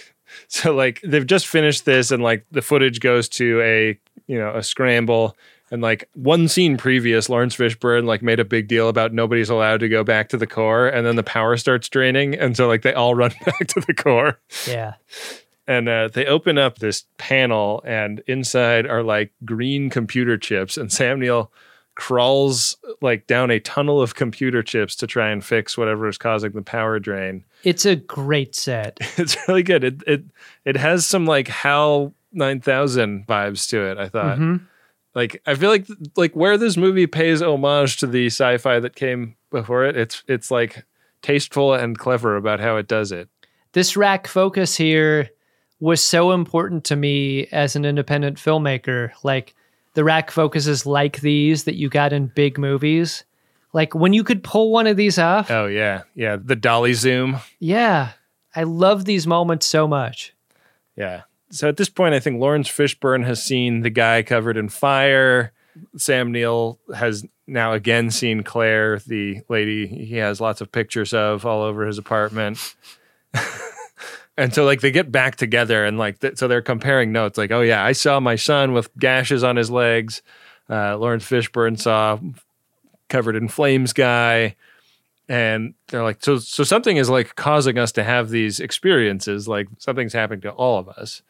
So 0.48 0.74
like 0.74 1.00
they've 1.02 1.24
just 1.24 1.46
finished 1.46 1.84
this 1.84 2.10
and 2.10 2.20
like 2.20 2.44
the 2.50 2.60
footage 2.60 2.98
goes 2.98 3.28
to 3.28 3.60
a 3.60 3.96
you 4.26 4.36
know 4.36 4.56
a 4.56 4.62
scramble 4.62 5.36
and 5.70 5.82
like 5.82 6.08
one 6.14 6.48
scene 6.48 6.76
previous 6.76 7.28
Laurence 7.28 7.56
Fishburne 7.56 8.04
like 8.06 8.22
made 8.22 8.38
a 8.40 8.44
big 8.44 8.68
deal 8.68 8.88
about 8.88 9.12
nobody's 9.12 9.50
allowed 9.50 9.80
to 9.80 9.88
go 9.88 10.04
back 10.04 10.28
to 10.30 10.36
the 10.36 10.46
core 10.46 10.86
and 10.88 11.06
then 11.06 11.16
the 11.16 11.22
power 11.22 11.56
starts 11.56 11.88
draining 11.88 12.34
and 12.34 12.56
so 12.56 12.66
like 12.68 12.82
they 12.82 12.92
all 12.94 13.14
run 13.22 13.32
back 13.44 13.66
to 13.68 13.80
the 13.80 13.94
core 13.94 14.38
Yeah. 14.68 14.94
and 15.66 15.88
uh, 15.88 16.08
they 16.12 16.26
open 16.26 16.56
up 16.58 16.78
this 16.78 17.04
panel 17.18 17.82
and 17.84 18.20
inside 18.26 18.86
are 18.86 19.02
like 19.02 19.32
green 19.44 19.90
computer 19.90 20.36
chips 20.38 20.76
and 20.76 20.92
Sam 20.92 21.18
Neill 21.20 21.50
crawls 21.96 22.76
like 23.00 23.26
down 23.26 23.50
a 23.50 23.58
tunnel 23.58 24.00
of 24.02 24.14
computer 24.14 24.62
chips 24.62 24.94
to 24.96 25.06
try 25.06 25.30
and 25.30 25.44
fix 25.44 25.76
whatever 25.78 26.06
is 26.08 26.18
causing 26.18 26.52
the 26.52 26.62
power 26.62 26.98
drain 27.00 27.42
It's 27.64 27.84
a 27.86 27.96
great 27.96 28.54
set. 28.54 28.98
it's 29.16 29.36
really 29.48 29.62
good. 29.62 29.82
It 29.82 30.02
it 30.06 30.24
it 30.64 30.76
has 30.76 31.06
some 31.06 31.26
like 31.26 31.48
HAL 31.48 32.12
nine 32.32 32.60
thousand 32.60 33.26
vibes 33.26 33.68
to 33.70 33.80
it. 33.90 33.98
I 33.98 34.08
thought. 34.08 34.38
Mhm. 34.38 34.60
Like 35.16 35.40
I 35.46 35.54
feel 35.54 35.70
like 35.70 35.86
like 36.14 36.36
where 36.36 36.58
this 36.58 36.76
movie 36.76 37.06
pays 37.06 37.40
homage 37.40 37.96
to 37.96 38.06
the 38.06 38.26
sci-fi 38.26 38.78
that 38.80 38.94
came 38.94 39.34
before 39.50 39.86
it. 39.86 39.96
It's 39.96 40.22
it's 40.28 40.50
like 40.50 40.84
tasteful 41.22 41.72
and 41.72 41.98
clever 41.98 42.36
about 42.36 42.60
how 42.60 42.76
it 42.76 42.86
does 42.86 43.12
it. 43.12 43.30
This 43.72 43.96
rack 43.96 44.26
focus 44.26 44.76
here 44.76 45.30
was 45.80 46.02
so 46.02 46.32
important 46.32 46.84
to 46.84 46.96
me 46.96 47.46
as 47.46 47.76
an 47.76 47.86
independent 47.86 48.36
filmmaker. 48.36 49.10
Like 49.24 49.54
the 49.94 50.04
rack 50.04 50.30
focuses 50.30 50.84
like 50.84 51.22
these 51.22 51.64
that 51.64 51.76
you 51.76 51.88
got 51.88 52.12
in 52.12 52.26
big 52.26 52.58
movies. 52.58 53.24
Like 53.72 53.94
when 53.94 54.12
you 54.12 54.22
could 54.22 54.44
pull 54.44 54.70
one 54.70 54.86
of 54.86 54.98
these 54.98 55.18
off. 55.18 55.50
Oh 55.50 55.66
yeah, 55.66 56.02
yeah. 56.14 56.36
The 56.36 56.56
dolly 56.56 56.92
zoom. 56.92 57.38
Yeah. 57.58 58.10
I 58.54 58.64
love 58.64 59.06
these 59.06 59.26
moments 59.26 59.64
so 59.64 59.88
much. 59.88 60.34
Yeah. 60.94 61.22
So 61.50 61.68
at 61.68 61.76
this 61.76 61.88
point, 61.88 62.14
I 62.14 62.20
think 62.20 62.40
Laurence 62.40 62.68
Fishburne 62.68 63.24
has 63.24 63.42
seen 63.42 63.80
the 63.80 63.90
guy 63.90 64.22
covered 64.22 64.56
in 64.56 64.68
fire. 64.68 65.52
Sam 65.96 66.32
Neill 66.32 66.78
has 66.94 67.24
now 67.46 67.72
again 67.72 68.10
seen 68.10 68.42
Claire, 68.42 68.98
the 68.98 69.42
lady 69.48 69.86
he 69.86 70.16
has 70.16 70.40
lots 70.40 70.60
of 70.60 70.72
pictures 70.72 71.12
of 71.12 71.46
all 71.46 71.62
over 71.62 71.86
his 71.86 71.98
apartment. 71.98 72.74
and 74.36 74.52
so, 74.52 74.64
like, 74.64 74.80
they 74.80 74.90
get 74.90 75.12
back 75.12 75.36
together 75.36 75.84
and, 75.84 75.98
like, 75.98 76.20
th- 76.20 76.38
so 76.38 76.48
they're 76.48 76.62
comparing 76.62 77.12
notes. 77.12 77.38
Like, 77.38 77.52
oh, 77.52 77.60
yeah, 77.60 77.84
I 77.84 77.92
saw 77.92 78.18
my 78.18 78.36
son 78.36 78.72
with 78.72 78.96
gashes 78.98 79.44
on 79.44 79.56
his 79.56 79.70
legs. 79.70 80.22
Uh, 80.68 80.96
Laurence 80.96 81.24
Fishburne 81.24 81.78
saw 81.78 82.18
covered 83.08 83.36
in 83.36 83.46
flames 83.46 83.92
guy 83.92 84.56
and 85.28 85.74
they're 85.88 86.02
like 86.02 86.22
so 86.22 86.38
so 86.38 86.64
something 86.64 86.96
is 86.96 87.10
like 87.10 87.34
causing 87.34 87.78
us 87.78 87.92
to 87.92 88.04
have 88.04 88.30
these 88.30 88.60
experiences 88.60 89.48
like 89.48 89.68
something's 89.78 90.12
happening 90.12 90.40
to 90.40 90.50
all 90.50 90.78
of 90.78 90.88
us 90.88 91.22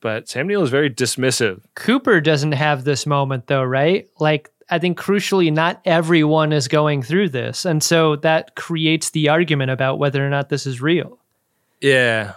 but 0.00 0.28
sam 0.28 0.46
neill 0.46 0.62
is 0.62 0.70
very 0.70 0.90
dismissive 0.90 1.60
Cooper 1.74 2.20
doesn't 2.20 2.52
have 2.52 2.84
this 2.84 3.06
moment 3.06 3.46
though, 3.46 3.64
right? 3.64 4.08
Like 4.18 4.50
I 4.70 4.78
think 4.78 4.98
crucially, 4.98 5.50
not 5.52 5.80
everyone 5.86 6.52
is 6.52 6.68
going 6.68 7.02
through 7.02 7.30
this. 7.30 7.64
And 7.64 7.82
so 7.82 8.16
that 8.16 8.54
creates 8.54 9.10
the 9.10 9.30
argument 9.30 9.70
about 9.70 9.98
whether 9.98 10.24
or 10.24 10.28
not 10.28 10.50
this 10.50 10.66
is 10.66 10.82
real. 10.82 11.18
Yeah. 11.80 12.34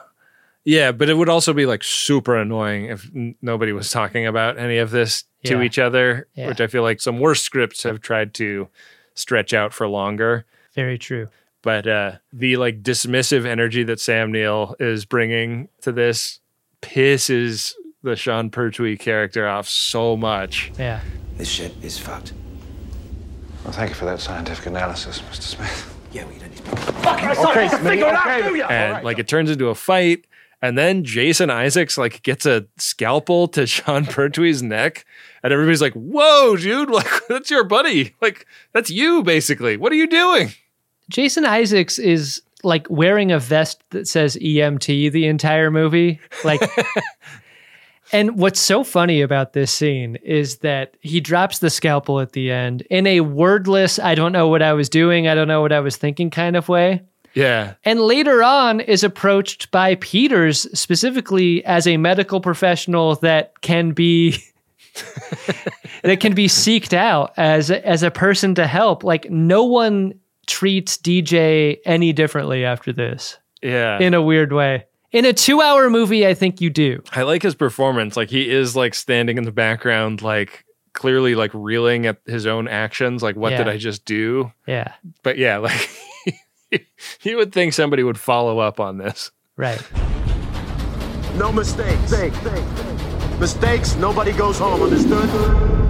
Yeah, 0.64 0.92
but 0.92 1.10
it 1.10 1.16
would 1.16 1.28
also 1.30 1.54
be 1.54 1.66
like 1.66 1.84
super 1.84 2.38
annoying 2.38 2.86
if 2.86 3.10
n- 3.16 3.36
nobody 3.42 3.74
was 3.74 3.90
talking 3.90 4.28
about 4.28 4.58
any 4.60 4.78
of 4.78 4.92
this 4.92 5.24
to 5.46 5.58
Yeah. 5.58 5.64
each 5.64 5.80
other, 5.80 6.28
Yeah. 6.36 6.48
which 6.48 6.62
I 6.62 6.68
feel 6.68 6.84
like 6.84 7.02
some 7.02 7.20
worse 7.20 7.42
scripts 7.42 7.84
have 7.84 8.00
tried 8.00 8.34
to 8.36 8.68
stretch 9.16 9.54
out 9.54 9.74
for 9.74 9.88
longer. 9.88 10.46
Very 10.76 10.98
true. 11.00 11.28
But 11.64 11.88
uh, 11.88 12.12
the 12.32 12.58
like 12.58 12.82
dismissive 12.84 13.46
energy 13.46 13.84
that 13.84 14.00
Sam 14.00 14.32
Neill 14.32 14.76
is 14.80 15.04
bringing 15.06 15.68
to 15.82 15.92
this 15.92 16.40
pisses 16.82 17.74
the 18.04 18.16
Sean 18.16 18.50
Pertwee 18.50 18.98
character 18.98 19.48
off 19.48 19.68
so 19.68 20.18
much. 20.18 20.72
Yeah. 20.78 21.02
This 21.38 21.48
ship 21.50 21.74
is 21.84 21.98
fucked. 21.98 22.34
Well, 23.64 23.74
thank 23.74 23.90
you 23.90 23.96
for 23.96 24.06
that 24.06 24.20
scientific 24.20 24.66
analysis, 24.66 25.22
Mr. 25.22 25.42
Smith. 25.42 25.88
Yeah, 26.14 26.26
we 26.28 26.38
don't 26.40 26.50
need 26.50 26.58
to 26.58 26.76
fucking 26.76 27.30
Okay, 27.30 27.68
Smitty, 27.70 28.62
okay. 28.62 28.62
and 28.70 29.02
like 29.06 29.18
it 29.18 29.30
turns 29.30 29.50
into 29.50 29.70
a 29.70 29.76
fight 29.76 30.26
and 30.62 30.78
then 30.78 31.06
jason 31.06 31.50
isaacs 31.50 31.98
like 31.98 32.22
gets 32.24 32.46
a 32.46 32.66
scalpel 32.76 33.48
to 33.48 33.66
sean 33.66 34.06
pertwee's 34.06 34.62
neck 34.62 35.06
and 35.42 35.54
everybody's 35.54 35.82
like 35.82 35.94
whoa 35.94 36.58
dude 36.58 36.90
like 36.92 37.08
that's 37.30 37.50
your 37.50 37.64
buddy 37.64 38.14
like 38.22 38.46
that's 38.74 38.90
you 38.90 39.24
basically 39.24 39.78
what 39.78 39.94
are 39.94 39.96
you 39.96 40.06
doing 40.08 40.52
Jason 41.10 41.46
Isaacs 41.46 41.98
is 41.98 42.42
like 42.64 42.88
wearing 42.90 43.32
a 43.32 43.40
vest 43.40 43.84
that 43.92 44.08
says 44.08 44.38
EMT 44.38 45.12
the 45.12 45.28
entire 45.28 45.72
movie. 45.72 46.20
Like, 46.44 46.62
and 48.12 48.38
what's 48.38 48.60
so 48.60 48.84
funny 48.84 49.22
about 49.22 49.54
this 49.54 49.72
scene 49.72 50.18
is 50.18 50.58
that 50.58 50.96
he 51.02 51.20
drops 51.20 51.60
the 51.60 51.70
scalpel 51.70 52.20
at 52.20 52.34
the 52.34 52.52
end 52.52 52.82
in 52.90 53.08
a 53.08 53.22
wordless, 53.22 54.00
I 54.00 54.16
don't 54.16 54.32
know 54.32 54.48
what 54.48 54.62
I 54.62 54.74
was 54.74 54.90
doing, 54.90 55.28
I 55.28 55.36
don't 55.36 55.48
know 55.48 55.62
what 55.62 55.74
I 55.74 55.80
was 55.80 55.98
thinking 55.98 56.30
kind 56.30 56.56
of 56.56 56.70
way. 56.70 57.04
yeah 57.34 57.76
And 57.84 58.02
later 58.02 58.44
on 58.44 58.80
is 58.82 59.04
approached 59.04 59.72
by 59.72 59.96
Peters 59.96 60.68
specifically 60.78 61.64
as 61.66 61.88
a 61.88 61.98
medical 61.98 62.42
professional 62.42 63.16
that 63.18 63.62
can 63.62 63.92
be 63.92 64.38
that 66.04 66.20
can 66.20 66.34
be 66.34 66.48
seeked 66.48 66.94
out 66.94 67.34
as 67.38 67.72
as 67.72 68.04
a 68.04 68.12
person 68.12 68.56
to 68.56 68.68
help. 68.68 69.04
Like 69.04 69.30
no 69.30 69.64
one 69.64 70.20
treats 70.52 70.98
DJ 70.98 71.78
any 71.86 72.12
differently 72.14 72.66
after 72.66 72.92
this 72.94 73.40
yeah 73.64 73.98
in 74.00 74.14
a 74.14 74.22
weird 74.22 74.52
way. 74.54 74.86
In 75.14 75.26
a 75.26 75.34
2-hour 75.34 75.90
movie, 75.90 76.26
I 76.26 76.34
think 76.34 76.62
you 76.62 76.70
do. 76.70 77.02
i 77.14 77.24
like 77.24 77.42
his 77.42 77.56
performance 77.56 78.16
like 78.18 78.30
he 78.30 78.50
is 78.50 78.76
like 78.76 78.94
standing 78.94 79.38
in 79.38 79.44
the 79.46 79.52
background 79.52 80.22
like 80.22 80.66
clearly 80.94 81.36
like 81.36 81.52
reeling 81.54 82.06
at 82.06 82.18
his 82.26 82.46
own 82.46 82.68
actions 82.68 83.24
like 83.24 83.36
what 83.38 83.52
did 83.58 83.68
i 83.70 83.78
just 83.78 84.04
do 84.06 84.52
Yeah. 84.68 84.94
but 85.24 85.38
yeah 85.38 85.58
like 85.66 85.90
you 87.24 87.38
would 87.38 87.54
think 87.54 87.74
somebody 87.74 88.04
would 88.04 88.20
follow 88.20 88.60
up 88.60 88.80
on 88.80 88.98
this 88.98 89.32
Right. 89.58 89.82
No 91.36 91.52
mistakes. 91.52 92.12
Mistakes, 93.40 93.96
nobody 93.96 94.32
goes 94.32 94.58
home, 94.58 94.82
understood? 94.82 95.81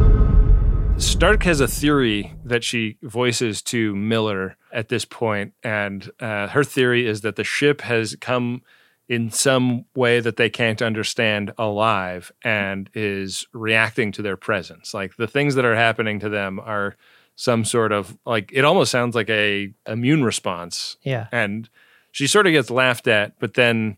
Stark 1.02 1.44
has 1.44 1.60
a 1.60 1.68
theory 1.68 2.34
that 2.46 2.64
she 2.64 2.98
voices 3.02 3.62
to 3.64 3.96
Miller 3.96 4.56
at 4.72 4.90
this 4.90 5.04
point, 5.04 5.54
and 5.64 6.12
uh, 6.20 6.48
her 6.48 6.64
theory 6.64 7.08
is 7.08 7.22
that 7.22 7.36
the 7.36 7.44
ship 7.44 7.82
has 7.82 8.16
come 8.22 8.62
in 9.10 9.30
some 9.30 9.86
way 9.96 10.20
that 10.20 10.38
they 10.38 10.50
can't 10.50 10.82
understand 10.82 11.52
alive 11.58 12.32
and 12.44 12.90
is 12.94 13.46
reacting 13.52 14.12
to 14.12 14.22
their 14.22 14.38
presence. 14.38 14.94
Like 14.94 15.18
the 15.18 15.28
things 15.28 15.56
that 15.56 15.66
are 15.66 15.76
happening 15.76 16.20
to 16.20 16.30
them 16.30 16.60
are 16.60 16.96
some 17.36 17.66
sort 17.66 17.92
of 17.92 18.18
like 18.26 18.52
it 18.54 18.64
almost 18.64 18.92
sounds 18.92 19.16
like 19.16 19.30
a 19.30 19.74
immune 19.88 20.24
response. 20.24 20.98
Yeah. 21.02 21.28
And 21.32 21.68
she 22.12 22.28
sort 22.28 22.48
of 22.48 22.54
gets 22.54 22.70
laughed 22.70 23.08
at, 23.08 23.40
but 23.40 23.56
then 23.56 23.98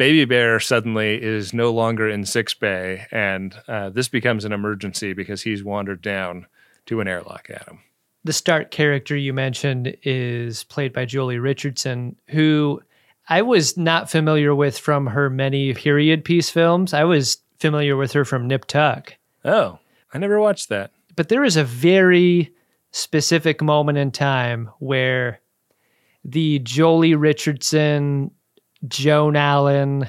Baby 0.00 0.24
Bear 0.24 0.58
suddenly 0.60 1.22
is 1.22 1.52
no 1.52 1.70
longer 1.70 2.08
in 2.08 2.24
sick 2.24 2.58
bay, 2.58 3.06
and 3.10 3.54
uh, 3.68 3.90
this 3.90 4.08
becomes 4.08 4.46
an 4.46 4.52
emergency 4.52 5.12
because 5.12 5.42
he's 5.42 5.62
wandered 5.62 6.00
down 6.00 6.46
to 6.86 7.02
an 7.02 7.06
airlock 7.06 7.50
Adam. 7.50 7.80
the 8.24 8.32
Stark 8.32 8.70
character 8.70 9.14
you 9.14 9.34
mentioned 9.34 9.94
is 10.02 10.64
played 10.64 10.94
by 10.94 11.04
Joely 11.04 11.38
Richardson, 11.38 12.16
who 12.28 12.80
I 13.28 13.42
was 13.42 13.76
not 13.76 14.10
familiar 14.10 14.54
with 14.54 14.78
from 14.78 15.06
her 15.06 15.28
many 15.28 15.74
period 15.74 16.24
piece 16.24 16.48
films. 16.48 16.94
I 16.94 17.04
was 17.04 17.36
familiar 17.58 17.94
with 17.94 18.12
her 18.12 18.24
from 18.24 18.48
Nip 18.48 18.64
Tuck. 18.64 19.14
Oh, 19.44 19.80
I 20.14 20.18
never 20.18 20.40
watched 20.40 20.70
that. 20.70 20.92
But 21.14 21.28
there 21.28 21.44
is 21.44 21.58
a 21.58 21.64
very 21.64 22.54
specific 22.90 23.60
moment 23.60 23.98
in 23.98 24.12
time 24.12 24.70
where 24.78 25.40
the 26.24 26.58
Joely 26.60 27.20
Richardson, 27.20 28.30
Joan 28.88 29.36
Allen, 29.36 30.08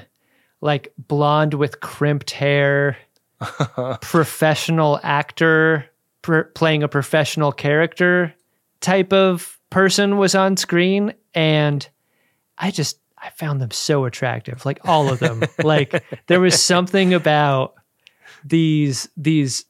like 0.60 0.92
blonde 0.96 1.54
with 1.54 1.80
crimped 1.80 2.30
hair, 2.30 2.96
professional 4.00 5.00
actor 5.02 5.86
pr- 6.22 6.42
playing 6.42 6.82
a 6.82 6.88
professional 6.88 7.52
character 7.52 8.34
type 8.80 9.12
of 9.12 9.58
person 9.70 10.18
was 10.18 10.34
on 10.34 10.56
screen. 10.56 11.14
And 11.34 11.86
I 12.58 12.70
just, 12.70 12.98
I 13.18 13.30
found 13.30 13.60
them 13.60 13.70
so 13.70 14.04
attractive, 14.04 14.64
like 14.66 14.80
all 14.84 15.12
of 15.12 15.18
them. 15.18 15.42
like 15.62 16.04
there 16.26 16.40
was 16.40 16.60
something 16.60 17.14
about 17.14 17.74
these, 18.44 19.08
these 19.16 19.64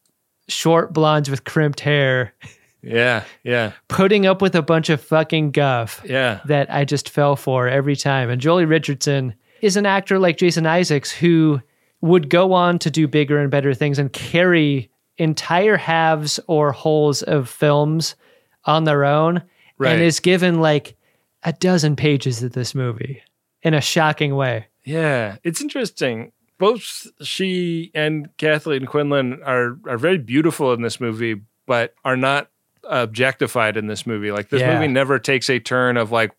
short 0.48 0.92
blondes 0.92 1.30
with 1.30 1.44
crimped 1.44 1.80
hair 1.80 2.34
Yeah, 2.82 3.24
yeah, 3.44 3.72
putting 3.88 4.26
up 4.26 4.42
with 4.42 4.54
a 4.54 4.62
bunch 4.62 4.90
of 4.90 5.00
fucking 5.00 5.52
guff 5.52 6.02
yeah. 6.04 6.40
that 6.46 6.72
I 6.72 6.84
just 6.84 7.08
fell 7.08 7.36
for 7.36 7.68
every 7.68 7.94
time. 7.96 8.28
And 8.28 8.40
Joely 8.40 8.68
Richardson 8.68 9.34
is 9.60 9.76
an 9.76 9.86
actor 9.86 10.18
like 10.18 10.36
Jason 10.36 10.66
Isaacs 10.66 11.12
who 11.12 11.60
would 12.00 12.28
go 12.28 12.52
on 12.52 12.80
to 12.80 12.90
do 12.90 13.06
bigger 13.06 13.38
and 13.38 13.50
better 13.50 13.72
things 13.74 13.98
and 14.00 14.12
carry 14.12 14.90
entire 15.18 15.76
halves 15.76 16.40
or 16.48 16.72
wholes 16.72 17.22
of 17.22 17.48
films 17.48 18.16
on 18.64 18.84
their 18.84 19.04
own 19.04 19.42
Right. 19.78 19.94
and 19.94 20.02
is 20.02 20.20
given 20.20 20.60
like 20.60 20.96
a 21.42 21.52
dozen 21.52 21.96
pages 21.96 22.42
of 22.42 22.52
this 22.52 22.74
movie 22.74 23.22
in 23.62 23.74
a 23.74 23.80
shocking 23.80 24.34
way. 24.36 24.66
Yeah, 24.84 25.36
it's 25.42 25.60
interesting. 25.60 26.32
Both 26.58 27.08
she 27.22 27.90
and 27.94 28.28
Kathleen 28.36 28.86
Quinlan 28.86 29.42
are 29.44 29.78
are 29.88 29.98
very 29.98 30.18
beautiful 30.18 30.72
in 30.72 30.82
this 30.82 31.00
movie, 31.00 31.40
but 31.66 31.94
are 32.04 32.16
not 32.16 32.48
objectified 32.84 33.76
in 33.76 33.86
this 33.86 34.06
movie. 34.06 34.30
Like 34.32 34.48
this 34.48 34.60
Yeah. 34.60 34.74
movie 34.74 34.88
never 34.88 35.18
takes 35.18 35.48
a 35.50 35.58
turn 35.58 35.96
of 35.96 36.10
like 36.12 36.32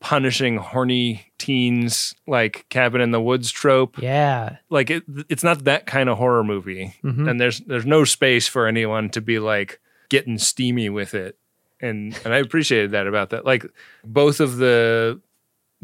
punishing 0.00 0.58
horny 0.58 1.32
teens 1.38 2.14
like 2.26 2.66
cabin 2.68 3.00
in 3.00 3.10
the 3.10 3.20
woods 3.20 3.50
trope. 3.50 3.96
Yeah. 4.00 4.56
Like 4.68 4.90
it, 4.90 5.04
it's 5.28 5.42
not 5.44 5.64
that 5.64 5.86
kind 5.86 6.08
of 6.08 6.18
horror 6.18 6.44
movie. 6.44 6.94
Mhm. 7.02 7.28
And 7.30 7.40
there's 7.40 7.60
there's 7.60 7.86
no 7.86 8.04
space 8.04 8.46
for 8.46 8.66
anyone 8.66 9.08
to 9.10 9.20
be 9.20 9.38
like 9.38 9.80
getting 10.08 10.38
steamy 10.38 10.90
with 10.90 11.14
it. 11.14 11.38
And 11.80 12.18
and 12.24 12.34
I 12.34 12.38
appreciated 12.38 12.90
that 12.92 13.06
about 13.06 13.30
that. 13.30 13.44
Like 13.44 13.64
both 14.04 14.40
of 14.40 14.56
the 14.58 15.20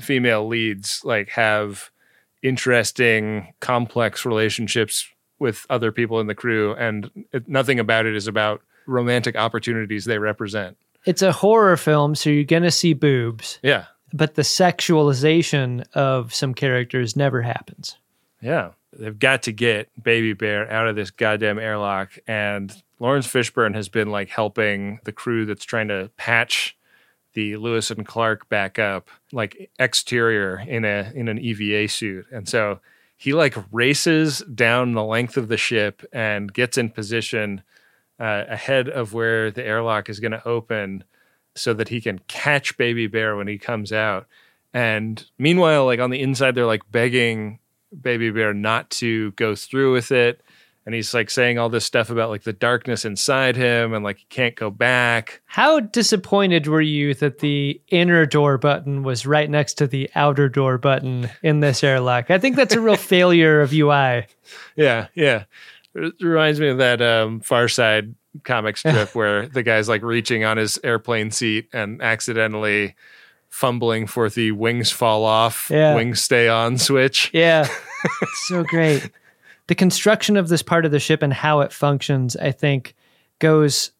female 0.00 0.46
leads 0.46 1.02
like 1.04 1.30
have 1.30 1.90
interesting 2.42 3.54
complex 3.60 4.24
relationships 4.26 5.08
with 5.38 5.66
other 5.70 5.90
people 5.90 6.20
in 6.20 6.26
the 6.26 6.34
crew 6.34 6.74
and 6.74 7.10
it, 7.32 7.48
nothing 7.48 7.78
about 7.80 8.04
it 8.06 8.14
is 8.14 8.26
about 8.28 8.62
romantic 8.86 9.36
opportunities 9.36 10.04
they 10.04 10.18
represent. 10.18 10.76
It's 11.04 11.22
a 11.22 11.32
horror 11.32 11.76
film, 11.76 12.14
so 12.14 12.30
you're 12.30 12.44
going 12.44 12.62
to 12.62 12.70
see 12.70 12.92
boobs, 12.94 13.58
Yeah. 13.62 13.86
but 14.12 14.34
the 14.34 14.42
sexualization 14.42 15.84
of 15.94 16.34
some 16.34 16.54
characters 16.54 17.16
never 17.16 17.42
happens. 17.42 17.96
Yeah. 18.40 18.70
They've 18.92 19.18
got 19.18 19.42
to 19.44 19.52
get 19.52 19.88
Baby 20.02 20.32
Bear 20.34 20.70
out 20.70 20.86
of 20.86 20.96
this 20.96 21.10
goddamn 21.10 21.58
airlock. 21.58 22.10
And 22.26 22.72
Laurence 22.98 23.26
Fishburne 23.26 23.74
has 23.74 23.88
been 23.88 24.10
like 24.10 24.28
helping 24.28 25.00
the 25.04 25.12
crew 25.12 25.46
that's 25.46 25.64
trying 25.64 25.88
to 25.88 26.10
patch 26.16 26.76
the 27.34 27.56
Lewis 27.56 27.90
and 27.90 28.06
Clark 28.06 28.48
back 28.50 28.78
up, 28.78 29.08
like 29.32 29.70
exterior 29.78 30.62
in 30.68 30.84
a 30.84 31.10
in 31.14 31.28
an 31.28 31.38
EVA 31.38 31.88
suit. 31.88 32.26
And 32.30 32.46
so 32.46 32.80
he 33.16 33.32
like 33.32 33.56
races 33.72 34.40
down 34.54 34.92
the 34.92 35.02
length 35.04 35.38
of 35.38 35.48
the 35.48 35.56
ship 35.56 36.02
and 36.12 36.52
gets 36.52 36.76
in 36.76 36.90
position 36.90 37.62
uh, 38.22 38.44
ahead 38.48 38.88
of 38.88 39.12
where 39.12 39.50
the 39.50 39.64
airlock 39.64 40.08
is 40.08 40.20
going 40.20 40.32
to 40.32 40.46
open 40.46 41.02
so 41.56 41.74
that 41.74 41.88
he 41.88 42.00
can 42.00 42.20
catch 42.28 42.76
baby 42.78 43.06
bear 43.08 43.36
when 43.36 43.48
he 43.48 43.58
comes 43.58 43.92
out 43.92 44.26
and 44.72 45.26
meanwhile 45.38 45.84
like 45.84 46.00
on 46.00 46.10
the 46.10 46.20
inside 46.20 46.54
they're 46.54 46.64
like 46.64 46.88
begging 46.90 47.58
baby 48.00 48.30
bear 48.30 48.54
not 48.54 48.88
to 48.90 49.32
go 49.32 49.54
through 49.54 49.92
with 49.92 50.12
it 50.12 50.40
and 50.86 50.94
he's 50.94 51.12
like 51.14 51.30
saying 51.30 51.58
all 51.58 51.68
this 51.68 51.84
stuff 51.84 52.10
about 52.10 52.30
like 52.30 52.42
the 52.44 52.52
darkness 52.52 53.04
inside 53.04 53.54
him 53.56 53.92
and 53.92 54.02
like 54.04 54.18
he 54.18 54.26
can't 54.30 54.56
go 54.56 54.70
back 54.70 55.42
How 55.46 55.80
disappointed 55.80 56.66
were 56.68 56.80
you 56.80 57.14
that 57.14 57.40
the 57.40 57.80
inner 57.88 58.24
door 58.24 58.56
button 58.56 59.02
was 59.02 59.26
right 59.26 59.50
next 59.50 59.74
to 59.74 59.86
the 59.86 60.10
outer 60.14 60.48
door 60.48 60.78
button 60.78 61.28
in 61.42 61.60
this 61.60 61.84
airlock? 61.84 62.30
I 62.30 62.38
think 62.38 62.56
that's 62.56 62.74
a 62.74 62.80
real 62.80 62.96
failure 63.14 63.60
of 63.60 63.72
UI. 63.72 64.26
yeah 64.76 65.08
yeah 65.14 65.44
it 65.94 66.14
reminds 66.20 66.58
me 66.60 66.68
of 66.68 66.78
that 66.78 67.00
um 67.02 67.40
far 67.40 67.68
side 67.68 68.14
comic 68.44 68.76
strip 68.78 69.14
where 69.14 69.46
the 69.46 69.62
guy's 69.62 69.88
like 69.88 70.02
reaching 70.02 70.44
on 70.44 70.56
his 70.56 70.78
airplane 70.82 71.30
seat 71.30 71.68
and 71.72 72.00
accidentally 72.02 72.94
fumbling 73.48 74.06
for 74.06 74.30
the 74.30 74.50
wings 74.52 74.90
fall 74.90 75.24
off, 75.24 75.68
Yeah. 75.70 75.94
wings 75.94 76.22
stay 76.22 76.48
on 76.48 76.78
switch. 76.78 77.30
Yeah. 77.34 77.68
so 78.46 78.64
great. 78.64 79.10
The 79.66 79.74
construction 79.74 80.36
of 80.38 80.48
this 80.48 80.62
part 80.62 80.86
of 80.86 80.90
the 80.90 80.98
ship 80.98 81.22
and 81.22 81.32
how 81.32 81.60
it 81.60 81.70
functions, 81.72 82.34
I 82.36 82.50
think, 82.52 82.94
goes 83.38 83.92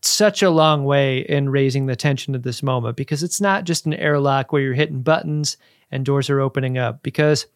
such 0.00 0.42
a 0.42 0.48
long 0.50 0.84
way 0.84 1.18
in 1.18 1.50
raising 1.50 1.84
the 1.86 1.96
tension 1.96 2.34
of 2.34 2.42
this 2.42 2.62
moment 2.62 2.96
because 2.96 3.22
it's 3.22 3.40
not 3.40 3.64
just 3.64 3.84
an 3.86 3.92
airlock 3.94 4.52
where 4.52 4.62
you're 4.62 4.74
hitting 4.74 5.02
buttons 5.02 5.56
and 5.90 6.04
doors 6.04 6.30
are 6.30 6.40
opening 6.40 6.78
up. 6.78 7.02
Because 7.02 7.46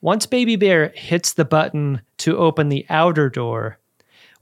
once 0.00 0.26
Baby 0.26 0.56
Bear 0.56 0.92
hits 0.94 1.32
the 1.32 1.44
button 1.44 2.02
to 2.18 2.36
open 2.36 2.68
the 2.68 2.86
outer 2.88 3.28
door, 3.28 3.78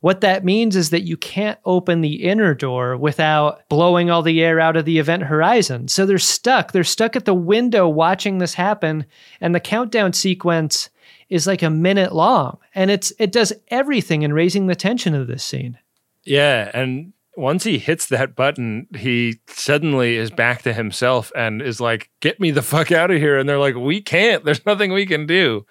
what 0.05 0.21
that 0.21 0.45
means 0.45 0.77
is 0.77 0.91
that 0.91 1.05
you 1.05 1.17
can't 1.17 1.59
open 1.65 2.03
the 2.03 2.25
inner 2.25 2.53
door 2.53 2.95
without 2.95 3.67
blowing 3.71 4.11
all 4.11 4.21
the 4.21 4.43
air 4.43 4.61
out 4.61 4.77
of 4.77 4.85
the 4.85 4.99
event 4.99 5.23
horizon. 5.23 5.89
So 5.89 6.05
they're 6.05 6.19
stuck. 6.19 6.73
They're 6.73 6.85
stuck 6.85 7.17
at 7.17 7.25
the 7.25 7.33
window 7.33 7.89
watching 7.89 8.37
this 8.37 8.53
happen. 8.53 9.07
And 9.41 9.55
the 9.55 9.61
countdown 9.61 10.13
sequence 10.13 10.91
is 11.31 11.47
like 11.47 11.63
a 11.63 11.71
minute 11.71 12.15
long. 12.15 12.59
And 12.75 12.91
it's 12.91 13.15
it 13.19 13.33
does 13.33 13.55
everything 13.69 14.21
in 14.21 14.35
raising 14.35 14.67
the 14.67 14.75
tension 14.75 15.15
of 15.15 15.27
this 15.27 15.43
scene. 15.43 15.79
Yeah, 16.25 16.71
and 16.75 17.14
once 17.37 17.65
he 17.65 17.79
hits 17.79 18.07
that 18.07 18.35
button, 18.35 18.87
he 18.97 19.41
suddenly 19.49 20.17
is 20.17 20.31
back 20.31 20.63
to 20.63 20.73
himself 20.73 21.33
and 21.37 21.61
is 21.63 21.81
like, 21.81 22.11
"Get 22.21 22.41
me 22.41 22.51
the 22.51 22.63
fuck 22.63 22.93
out 22.93 23.11
of 23.11 23.19
here!" 23.19 23.39
And 23.39 23.49
they're 23.49 23.59
like, 23.59 23.77
"We 23.77 24.01
can't. 24.01 24.45
There's 24.45 24.65
nothing 24.67 24.93
we 24.93 25.07
can 25.07 25.27
do." 25.27 25.67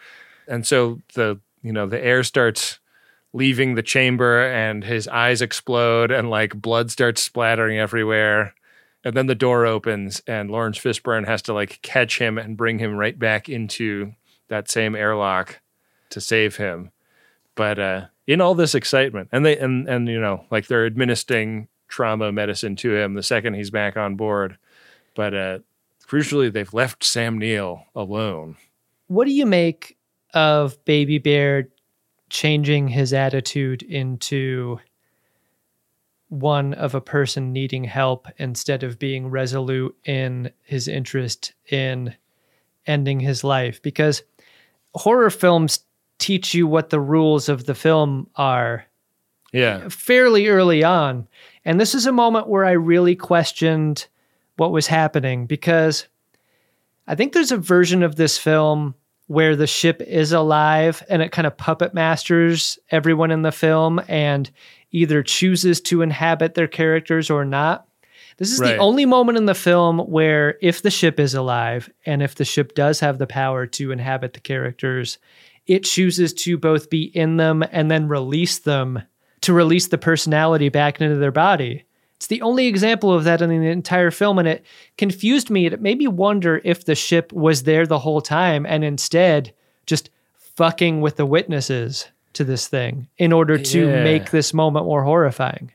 And 0.48 0.66
so 0.66 1.00
the 1.16 1.40
you 1.62 1.72
know 1.72 1.88
the 1.88 2.04
air 2.04 2.24
starts 2.24 2.80
leaving 3.34 3.76
the 3.76 3.84
chamber, 3.84 4.42
and 4.44 4.84
his 4.84 5.08
eyes 5.08 5.42
explode, 5.42 6.12
and 6.12 6.30
like 6.30 6.62
blood 6.62 6.92
starts 6.92 7.22
splattering 7.22 7.80
everywhere. 7.80 8.54
And 9.06 9.18
then 9.18 9.28
the 9.28 9.36
door 9.36 9.66
opens, 9.66 10.22
and 10.28 10.50
Laurence 10.50 10.78
Fishburne 10.78 11.28
has 11.28 11.42
to 11.44 11.54
like 11.54 11.82
catch 11.82 12.20
him 12.20 12.38
and 12.38 12.56
bring 12.56 12.80
him 12.80 12.96
right 12.96 13.18
back 13.18 13.50
into 13.50 14.14
that 14.48 14.70
same 14.70 14.96
airlock 14.96 15.62
to 16.10 16.22
save 16.22 16.58
him 16.58 16.92
but 17.56 17.80
uh, 17.80 18.06
in 18.28 18.42
all 18.42 18.56
this 18.56 18.76
excitement, 18.76 19.30
and 19.32 19.46
they 19.46 19.58
and 19.58 19.88
and 19.88 20.08
you 20.08 20.20
know, 20.20 20.46
like 20.52 20.68
they're 20.68 20.86
administering 20.86 21.68
trauma 21.88 22.32
medicine 22.32 22.76
to 22.76 22.96
him 22.96 23.14
the 23.14 23.24
second 23.24 23.54
he's 23.54 23.70
back 23.70 23.98
on 23.98 24.16
board, 24.16 24.58
but 25.16 25.34
uh, 25.34 25.60
crucially, 26.08 26.52
they've 26.52 26.74
left 26.74 27.04
Sam 27.04 27.38
Neill 27.38 27.86
alone. 27.96 28.58
What 29.08 29.26
do 29.26 29.34
you 29.34 29.46
make 29.46 29.98
of 30.34 30.84
Baby 30.86 31.20
Bear 31.20 31.70
changing 32.30 32.88
his 32.88 33.14
attitude 33.14 33.84
into 33.84 34.80
one 36.30 36.74
of 36.74 36.96
a 36.96 37.02
person 37.02 37.54
needing 37.54 37.84
help 37.84 38.28
instead 38.38 38.82
of 38.82 38.98
being 38.98 39.30
resolute 39.30 39.96
in 40.06 40.52
his 40.64 40.88
interest 40.88 41.54
in 41.70 42.16
ending 42.88 43.20
his 43.20 43.44
life? 43.44 43.82
Because 43.82 44.24
horror 44.96 45.30
films 45.30 45.86
teach 46.24 46.54
you 46.54 46.66
what 46.68 46.90
the 46.90 47.00
rules 47.02 47.50
of 47.50 47.66
the 47.66 47.76
film 47.76 48.28
are 48.36 48.86
Yeah, 49.52 49.90
fairly 49.90 50.48
early 50.48 50.84
on. 50.84 51.28
And 51.66 51.80
this 51.80 51.94
is 51.94 52.06
a 52.06 52.12
moment 52.12 52.48
where 52.48 52.66
I 52.66 52.72
really 52.72 53.16
questioned 53.16 54.08
what 54.58 54.72
was 54.72 54.88
happening 54.88 55.46
because 55.46 56.08
I 57.08 57.16
think 57.16 57.34
there's 57.34 57.52
a 57.52 57.58
version 57.58 58.04
of 58.04 58.16
this 58.16 58.38
film 58.38 58.96
where 59.28 59.56
the 59.56 59.68
ship 59.68 60.02
is 60.02 60.32
alive 60.32 61.04
and 61.10 61.22
it 61.22 61.32
kind 61.32 61.46
of 61.48 61.58
puppet 61.58 61.94
masters 61.94 62.80
everyone 62.92 63.32
in 63.32 63.42
the 63.42 63.52
film 63.52 64.02
and 64.08 64.50
either 64.92 65.24
chooses 65.24 65.82
to 65.82 66.02
inhabit 66.02 66.54
their 66.54 66.68
characters 66.68 67.30
or 67.30 67.44
not. 67.46 67.88
This 68.38 68.52
is 68.52 68.60
Right. 68.60 68.76
the 68.76 68.78
only 68.78 69.06
moment 69.06 69.38
in 69.38 69.46
the 69.46 69.54
film 69.56 70.00
where 70.00 70.58
if 70.62 70.82
the 70.82 70.92
ship 70.92 71.20
is 71.20 71.34
alive 71.36 71.90
and 72.06 72.22
if 72.24 72.36
the 72.36 72.46
ship 72.46 72.74
does 72.76 73.00
have 73.00 73.18
the 73.18 73.28
power 73.28 73.66
to 73.68 73.92
inhabit 73.92 74.34
the 74.34 74.40
characters, 74.40 75.18
it 75.68 75.84
chooses 75.84 76.34
to 76.34 76.58
both 76.58 76.90
be 76.90 77.04
in 77.04 77.38
them 77.38 77.64
and 77.72 77.90
then 77.90 78.08
release 78.08 78.60
them 78.60 79.02
to 79.42 79.54
release 79.54 79.88
the 79.88 79.98
personality 79.98 80.70
back 80.70 81.00
into 81.02 81.16
their 81.18 81.32
body. 81.32 81.84
It's 82.16 82.28
the 82.28 82.42
only 82.42 82.68
example 82.68 83.12
of 83.12 83.26
that 83.26 83.42
in 83.42 83.50
the 83.50 83.68
entire 83.68 84.10
film, 84.12 84.40
and 84.40 84.48
it 84.48 84.66
confused 84.98 85.50
me. 85.50 85.66
It 85.66 85.82
made 85.82 85.98
me 85.98 86.08
wonder 86.08 86.62
if 86.64 86.86
the 86.86 86.96
ship 86.96 87.34
was 87.34 87.64
there 87.64 87.86
the 87.86 88.00
whole 88.00 88.22
time 88.22 88.66
and 88.66 88.84
instead 88.86 89.54
just 89.86 90.10
fucking 90.38 91.02
with 91.02 91.18
the 91.18 91.26
witnesses 91.26 92.08
to 92.34 92.44
this 92.46 92.68
thing 92.68 93.08
in 93.18 93.34
order 93.34 93.58
to 93.58 93.88
Yeah. 93.88 94.04
make 94.04 94.32
this 94.32 94.54
moment 94.54 94.86
more 94.86 95.04
horrifying. 95.04 95.72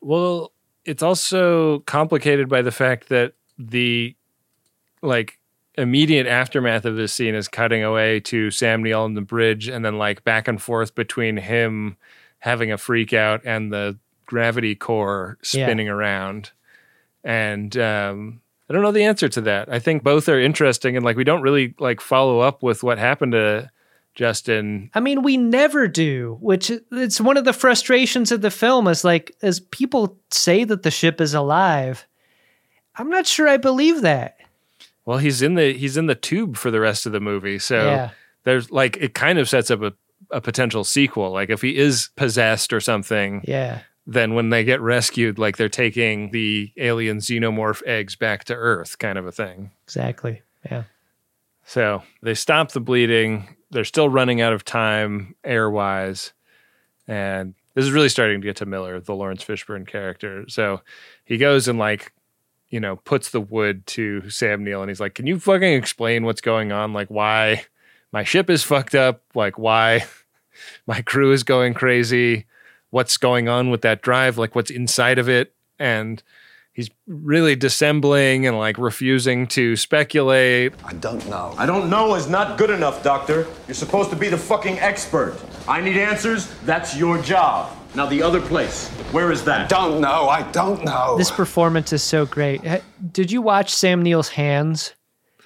Well, 0.00 0.52
it's 0.84 1.02
also 1.02 1.80
complicated 1.80 2.48
by 2.48 2.62
the 2.62 2.72
fact 2.72 3.08
that 3.10 3.34
the 3.58 4.16
like 5.02 5.38
immediate 5.76 6.26
aftermath 6.26 6.84
of 6.84 6.96
this 6.96 7.12
scene 7.12 7.34
is 7.34 7.48
cutting 7.48 7.82
away 7.82 8.20
to 8.20 8.50
Sam 8.50 8.82
Neill 8.82 9.02
on 9.02 9.14
the 9.14 9.20
bridge 9.22 9.68
and 9.68 9.84
then 9.84 9.96
like 9.98 10.22
back 10.24 10.46
and 10.48 10.60
forth 10.60 10.94
between 10.94 11.36
him 11.38 11.96
having 12.40 12.70
a 12.72 12.78
freak 12.78 13.12
out 13.12 13.40
and 13.44 13.72
the 13.72 13.98
gravity 14.26 14.74
core 14.74 15.38
Yeah. 15.52 15.66
spinning 15.66 15.88
around. 15.88 16.50
And 17.24 17.76
um 17.76 18.40
I 18.68 18.72
don't 18.74 18.82
know 18.82 18.92
the 18.92 19.04
answer 19.04 19.28
to 19.28 19.40
that. 19.42 19.70
I 19.70 19.78
think 19.78 20.02
both 20.02 20.28
are 20.28 20.40
interesting 20.40 20.96
and 20.96 21.04
like 21.04 21.16
we 21.16 21.24
don't 21.24 21.42
really 21.42 21.74
like 21.78 22.00
follow 22.00 22.40
up 22.40 22.62
with 22.62 22.82
what 22.82 22.98
happened 22.98 23.32
to 23.32 23.70
Justin 24.14 24.90
I 24.94 25.00
mean, 25.00 25.22
we 25.22 25.36
never 25.38 25.88
do, 25.88 26.36
which 26.40 26.70
it's 26.90 27.20
one 27.20 27.38
of 27.38 27.44
the 27.44 27.52
frustrations 27.54 28.30
of 28.30 28.42
the 28.42 28.50
film 28.50 28.86
is 28.88 29.04
like 29.04 29.34
as 29.40 29.60
people 29.60 30.18
say 30.30 30.64
that 30.64 30.82
the 30.82 30.90
ship 30.90 31.18
is 31.20 31.32
alive, 31.32 32.06
I'm 32.96 33.08
not 33.08 33.26
sure 33.26 33.48
I 33.48 33.56
believe 33.56 34.02
that. 34.02 34.36
Well, 35.04 35.18
he's 35.18 35.42
in 35.42 35.54
the 35.54 35.72
he's 35.72 35.96
in 35.96 36.06
the 36.06 36.14
tube 36.14 36.56
for 36.56 36.70
the 36.70 36.80
rest 36.80 37.06
of 37.06 37.12
the 37.12 37.20
movie. 37.20 37.58
So 37.58 37.84
Yeah. 37.86 38.10
there's 38.44 38.70
like 38.70 38.96
it 38.98 39.14
kind 39.14 39.38
of 39.38 39.48
sets 39.48 39.70
up 39.70 39.82
a, 39.82 39.92
a 40.30 40.40
potential 40.40 40.84
sequel. 40.84 41.30
Like 41.30 41.50
if 41.50 41.60
he 41.62 41.76
is 41.76 42.10
possessed 42.16 42.72
or 42.72 42.80
something, 42.80 43.42
Yeah. 43.44 43.80
then 44.06 44.34
when 44.34 44.50
they 44.50 44.62
get 44.64 44.80
rescued, 44.80 45.38
like 45.38 45.56
they're 45.56 45.68
taking 45.68 46.30
the 46.30 46.72
alien 46.76 47.18
xenomorph 47.18 47.82
eggs 47.86 48.14
back 48.16 48.44
to 48.44 48.54
Earth, 48.54 48.98
kind 48.98 49.18
of 49.18 49.26
a 49.26 49.32
thing. 49.32 49.72
Exactly. 49.84 50.42
Yeah. 50.70 50.84
So 51.64 52.02
they 52.22 52.34
stop 52.34 52.72
the 52.72 52.80
bleeding. 52.80 53.56
They're 53.70 53.84
still 53.84 54.08
running 54.08 54.40
out 54.40 54.52
of 54.52 54.64
time 54.64 55.34
air 55.44 55.70
wise. 55.70 56.32
And 57.08 57.54
this 57.74 57.84
is 57.84 57.90
really 57.92 58.08
starting 58.08 58.40
to 58.40 58.44
get 58.44 58.56
to 58.56 58.66
Miller, 58.66 59.00
the 59.00 59.14
Laurence 59.14 59.44
Fishburne 59.44 59.86
character. 59.86 60.44
So 60.48 60.82
he 61.24 61.38
goes 61.38 61.68
and 61.68 61.78
like, 61.78 62.12
you 62.72 62.80
know, 62.80 62.96
puts 62.96 63.30
the 63.30 63.40
wood 63.40 63.86
to 63.86 64.28
Sam 64.30 64.64
Neill 64.64 64.80
and 64.80 64.90
he's 64.90 64.98
like, 64.98 65.14
Can 65.14 65.28
you 65.28 65.38
fucking 65.38 65.74
explain 65.74 66.24
what's 66.24 66.40
going 66.40 66.72
on? 66.72 66.92
Like 66.92 67.08
why 67.08 67.66
my 68.12 68.24
ship 68.24 68.50
is 68.50 68.64
fucked 68.64 68.94
up, 68.96 69.22
like 69.34 69.58
why 69.58 70.06
my 70.86 71.02
crew 71.02 71.32
is 71.32 71.44
going 71.44 71.74
crazy, 71.74 72.46
what's 72.90 73.18
going 73.18 73.48
on 73.48 73.70
with 73.70 73.82
that 73.82 74.02
drive, 74.02 74.38
like 74.38 74.56
what's 74.56 74.70
inside 74.70 75.18
of 75.18 75.28
it. 75.28 75.54
And 75.78 76.22
he's 76.72 76.88
really 77.06 77.56
dissembling 77.56 78.46
and 78.46 78.56
like 78.56 78.78
refusing 78.78 79.46
to 79.48 79.76
speculate. 79.76 80.72
I 80.82 80.94
don't 80.94 81.28
know. 81.28 81.54
I 81.58 81.66
don't 81.66 81.90
know 81.90 82.14
is 82.14 82.26
not 82.26 82.56
good 82.56 82.70
enough, 82.70 83.02
Doctor. 83.02 83.46
You're 83.68 83.74
supposed 83.74 84.08
to 84.10 84.16
be 84.16 84.30
the 84.30 84.38
fucking 84.38 84.78
expert. 84.78 85.36
I 85.68 85.82
need 85.82 85.98
answers. 85.98 86.50
That's 86.62 86.96
your 86.96 87.20
job. 87.20 87.76
Now, 87.94 88.06
the 88.06 88.22
other 88.22 88.40
place. 88.40 88.88
Where 89.12 89.30
is 89.30 89.44
that? 89.44 89.68
Don't 89.68 90.00
know. 90.00 90.28
I 90.28 90.50
don't 90.50 90.82
know. 90.84 91.16
This 91.18 91.30
performance 91.30 91.92
is 91.92 92.02
so 92.02 92.24
great. 92.24 92.62
Did 93.12 93.30
you 93.30 93.42
watch 93.42 93.74
Sam 93.74 94.02
Neill's 94.02 94.30
hands 94.30 94.94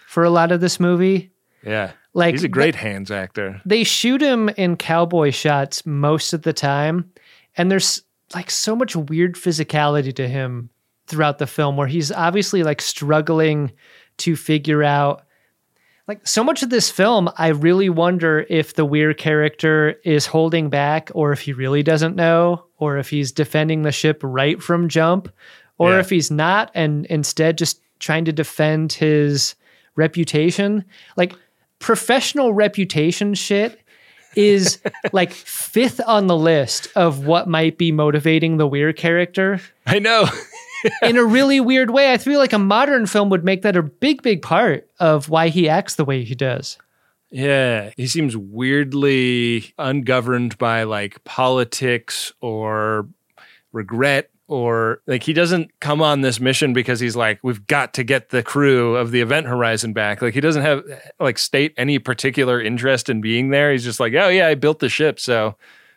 for 0.06 0.22
a 0.22 0.30
lot 0.30 0.52
of 0.52 0.60
this 0.60 0.78
movie? 0.78 1.32
Yeah. 1.64 1.92
Like, 2.14 2.34
he's 2.34 2.44
a 2.44 2.48
great 2.48 2.76
hands 2.76 3.10
actor. 3.10 3.60
They 3.66 3.82
shoot 3.84 4.22
him 4.22 4.48
in 4.50 4.76
cowboy 4.76 5.32
shots 5.32 5.84
most 5.84 6.32
of 6.32 6.42
the 6.42 6.52
time, 6.52 7.10
and 7.56 7.70
there's 7.70 8.02
like 8.34 8.50
so 8.50 8.74
much 8.74 8.96
weird 8.96 9.34
physicality 9.34 10.14
to 10.14 10.26
him 10.26 10.70
throughout 11.08 11.38
the 11.38 11.46
film 11.46 11.76
where 11.76 11.86
he's 11.86 12.10
obviously 12.10 12.62
like 12.62 12.80
struggling 12.80 13.72
to 14.18 14.34
figure 14.34 14.82
out 14.82 15.25
like 16.08 16.26
so 16.26 16.42
much 16.44 16.62
of 16.62 16.70
this 16.70 16.90
film 16.90 17.28
i 17.36 17.48
really 17.48 17.88
wonder 17.88 18.46
if 18.48 18.74
the 18.74 18.84
weird 18.84 19.18
character 19.18 19.96
is 20.04 20.26
holding 20.26 20.68
back 20.70 21.10
or 21.14 21.32
if 21.32 21.40
he 21.40 21.52
really 21.52 21.82
doesn't 21.82 22.16
know 22.16 22.64
or 22.78 22.98
if 22.98 23.10
he's 23.10 23.32
defending 23.32 23.82
the 23.82 23.92
ship 23.92 24.20
right 24.22 24.62
from 24.62 24.88
jump 24.88 25.28
or 25.78 25.92
Yeah. 25.92 26.00
if 26.00 26.10
he's 26.10 26.30
not 26.30 26.70
and 26.74 27.06
instead 27.06 27.58
just 27.58 27.80
trying 27.98 28.24
to 28.26 28.32
defend 28.32 28.92
his 28.92 29.54
reputation 29.96 30.84
like 31.16 31.32
professional 31.78 32.52
reputation 32.52 33.34
shit 33.34 33.80
is 34.34 34.78
like 35.12 35.32
fifth 35.32 36.00
on 36.06 36.26
the 36.26 36.36
list 36.36 36.88
of 36.94 37.26
what 37.26 37.48
might 37.48 37.78
be 37.78 37.90
motivating 37.92 38.56
the 38.58 38.66
weird 38.66 38.96
character 38.96 39.60
I 39.86 39.98
know. 39.98 40.26
in 41.02 41.16
a 41.16 41.24
really 41.24 41.60
weird 41.60 41.90
way. 41.90 42.12
I 42.12 42.18
feel 42.18 42.38
like 42.38 42.52
a 42.52 42.58
modern 42.58 43.06
film 43.06 43.30
would 43.30 43.44
make 43.44 43.62
that 43.62 43.76
a 43.76 43.82
big, 43.82 44.22
big 44.22 44.42
part 44.42 44.88
of 44.98 45.28
why 45.28 45.48
he 45.48 45.68
acts 45.68 45.94
the 45.96 46.04
way 46.04 46.24
he 46.24 46.34
does. 46.34 46.78
Yeah. 47.30 47.90
He 47.96 48.06
seems 48.06 48.36
weirdly 48.36 49.74
ungoverned 49.78 50.58
by 50.58 50.84
like 50.84 51.22
politics 51.24 52.32
or 52.40 53.08
regret 53.72 54.30
or 54.48 55.02
like 55.06 55.22
he 55.22 55.32
doesn't 55.32 55.70
come 55.80 56.00
on 56.00 56.20
this 56.20 56.38
mission 56.38 56.72
because 56.72 57.00
he's 57.00 57.16
like 57.16 57.38
we've 57.42 57.66
got 57.66 57.92
to 57.94 58.04
get 58.04 58.30
the 58.30 58.42
crew 58.42 58.96
of 58.96 59.10
the 59.10 59.20
event 59.20 59.46
horizon 59.46 59.92
back 59.92 60.22
like 60.22 60.34
he 60.34 60.40
doesn't 60.40 60.62
have 60.62 60.82
like 61.18 61.36
state 61.36 61.74
any 61.76 61.98
particular 61.98 62.60
interest 62.60 63.08
in 63.08 63.20
being 63.20 63.50
there 63.50 63.72
he's 63.72 63.84
just 63.84 64.00
like 64.00 64.14
oh 64.14 64.28
yeah 64.28 64.46
i 64.46 64.54
built 64.54 64.78
the 64.78 64.88
ship 64.88 65.18
so 65.18 65.56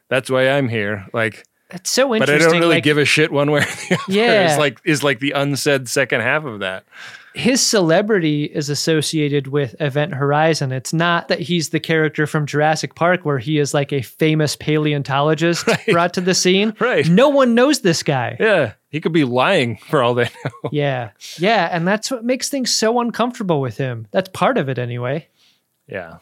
that's 0.10 0.30
why 0.30 0.50
i'm 0.50 0.68
here 0.68 1.06
like 1.14 1.46
It's 1.72 1.90
so 1.92 2.14
interesting. 2.16 2.38
but 2.38 2.42
i 2.42 2.52
don't 2.52 2.60
really 2.60 2.76
like, 2.76 2.84
give 2.84 2.98
a 2.98 3.06
shit 3.06 3.32
one 3.32 3.52
way 3.52 3.60
or 3.60 3.64
the 3.64 3.94
other 3.96 4.04
Yeah. 4.14 4.52
is 4.54 4.58
like 4.58 4.80
is 4.84 5.04
like 5.04 5.20
the 5.20 5.32
unsaid 5.32 5.88
second 5.88 6.22
half 6.22 6.46
of 6.46 6.60
that 6.60 6.84
his 7.36 7.66
celebrity 7.66 8.46
is 8.46 8.70
associated 8.72 9.48
with 9.48 9.76
Event 9.80 10.16
Horizon. 10.16 10.72
It's 10.72 10.92
not 10.92 11.28
that 11.28 11.40
he's 11.40 11.70
the 11.70 11.80
character 11.80 12.26
from 12.26 12.48
Jurassic 12.48 12.96
Park 12.96 13.24
where 13.24 13.38
he 13.38 13.60
is 13.60 13.72
like 13.72 13.94
a 13.94 14.02
famous 14.02 14.56
paleontologist 14.56 15.64
brought 15.92 16.16
to 16.16 16.22
the 16.22 16.34
scene. 16.34 16.74
Right. 16.80 17.08
No 17.08 17.30
one 17.30 17.54
knows 17.54 17.82
this 17.82 18.02
guy. 18.04 18.36
yeah 18.40 18.74
he 18.90 19.00
could 19.00 19.14
be 19.14 19.24
lying 19.26 19.78
for 19.78 20.02
all 20.02 20.16
they 20.16 20.24
know 20.46 20.70
Yeah. 20.72 21.12
Yeah. 21.38 21.70
And 21.72 21.88
that's 21.88 22.10
what 22.10 22.26
makes 22.26 22.50
things 22.50 22.74
so 22.74 23.00
uncomfortable 23.00 23.62
with 23.62 23.78
him. 23.78 24.08
That's 24.10 24.30
part 24.30 24.58
of 24.58 24.68
it 24.68 24.80
anyway. 24.80 25.28
Yeah. 25.88 26.18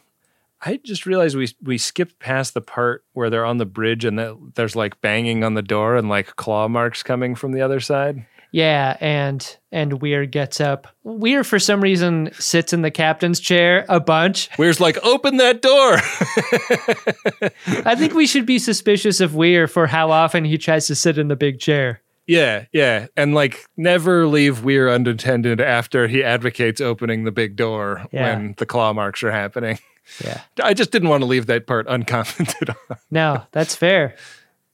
I 0.60 0.80
just 0.82 1.06
realized 1.06 1.36
we 1.36 1.48
we 1.62 1.78
skipped 1.78 2.18
past 2.18 2.54
the 2.54 2.60
part 2.60 3.04
where 3.12 3.30
they're 3.30 3.44
on 3.44 3.58
the 3.58 3.66
bridge 3.66 4.04
and 4.04 4.18
that 4.18 4.36
there's 4.54 4.74
like 4.76 5.00
banging 5.00 5.44
on 5.44 5.54
the 5.54 5.62
door 5.62 5.96
and 5.96 6.08
like 6.08 6.34
claw 6.36 6.66
marks 6.68 7.02
coming 7.02 7.34
from 7.34 7.52
the 7.52 7.60
other 7.62 7.80
side. 7.80 8.26
Yeah, 8.50 8.96
and 9.00 9.58
and 9.70 10.00
Weir 10.00 10.24
gets 10.24 10.58
up. 10.60 10.88
Weir 11.04 11.44
for 11.44 11.58
some 11.58 11.80
reason 11.82 12.30
sits 12.32 12.72
in 12.72 12.80
the 12.82 12.90
captain's 12.90 13.40
chair 13.40 13.84
a 13.90 14.00
bunch. 14.00 14.48
Weir's 14.58 14.80
like, 14.80 14.96
open 15.04 15.36
that 15.36 15.60
door. 15.62 15.98
I 17.84 17.94
think 17.94 18.14
we 18.14 18.26
should 18.26 18.46
be 18.46 18.58
suspicious 18.58 19.20
of 19.20 19.34
Weir 19.34 19.66
for 19.68 19.86
how 19.86 20.10
often 20.10 20.44
he 20.44 20.58
tries 20.58 20.86
to 20.86 20.94
sit 20.94 21.18
in 21.18 21.28
the 21.28 21.36
big 21.36 21.60
chair. 21.60 22.00
yeah, 22.26 22.64
yeah. 22.72 23.06
And 23.16 23.34
like 23.34 23.64
never 23.76 24.26
leave 24.26 24.64
Weir 24.64 24.88
unattended 24.88 25.60
after 25.60 26.08
he 26.08 26.22
advocates 26.24 26.80
opening 26.80 27.24
the 27.24 27.32
big 27.32 27.56
door 27.56 28.06
Yeah. 28.12 28.34
when 28.34 28.54
the 28.58 28.66
claw 28.66 28.92
marks 28.92 29.22
are 29.22 29.30
happening. 29.30 29.78
Yeah. 30.24 30.40
I 30.62 30.74
just 30.74 30.90
didn't 30.90 31.08
want 31.08 31.22
to 31.22 31.26
leave 31.26 31.46
that 31.46 31.66
part 31.66 31.86
uncommented 31.88 32.70
on. 32.70 32.76
No, 33.10 33.42
that's 33.52 33.74
fair. 33.76 34.16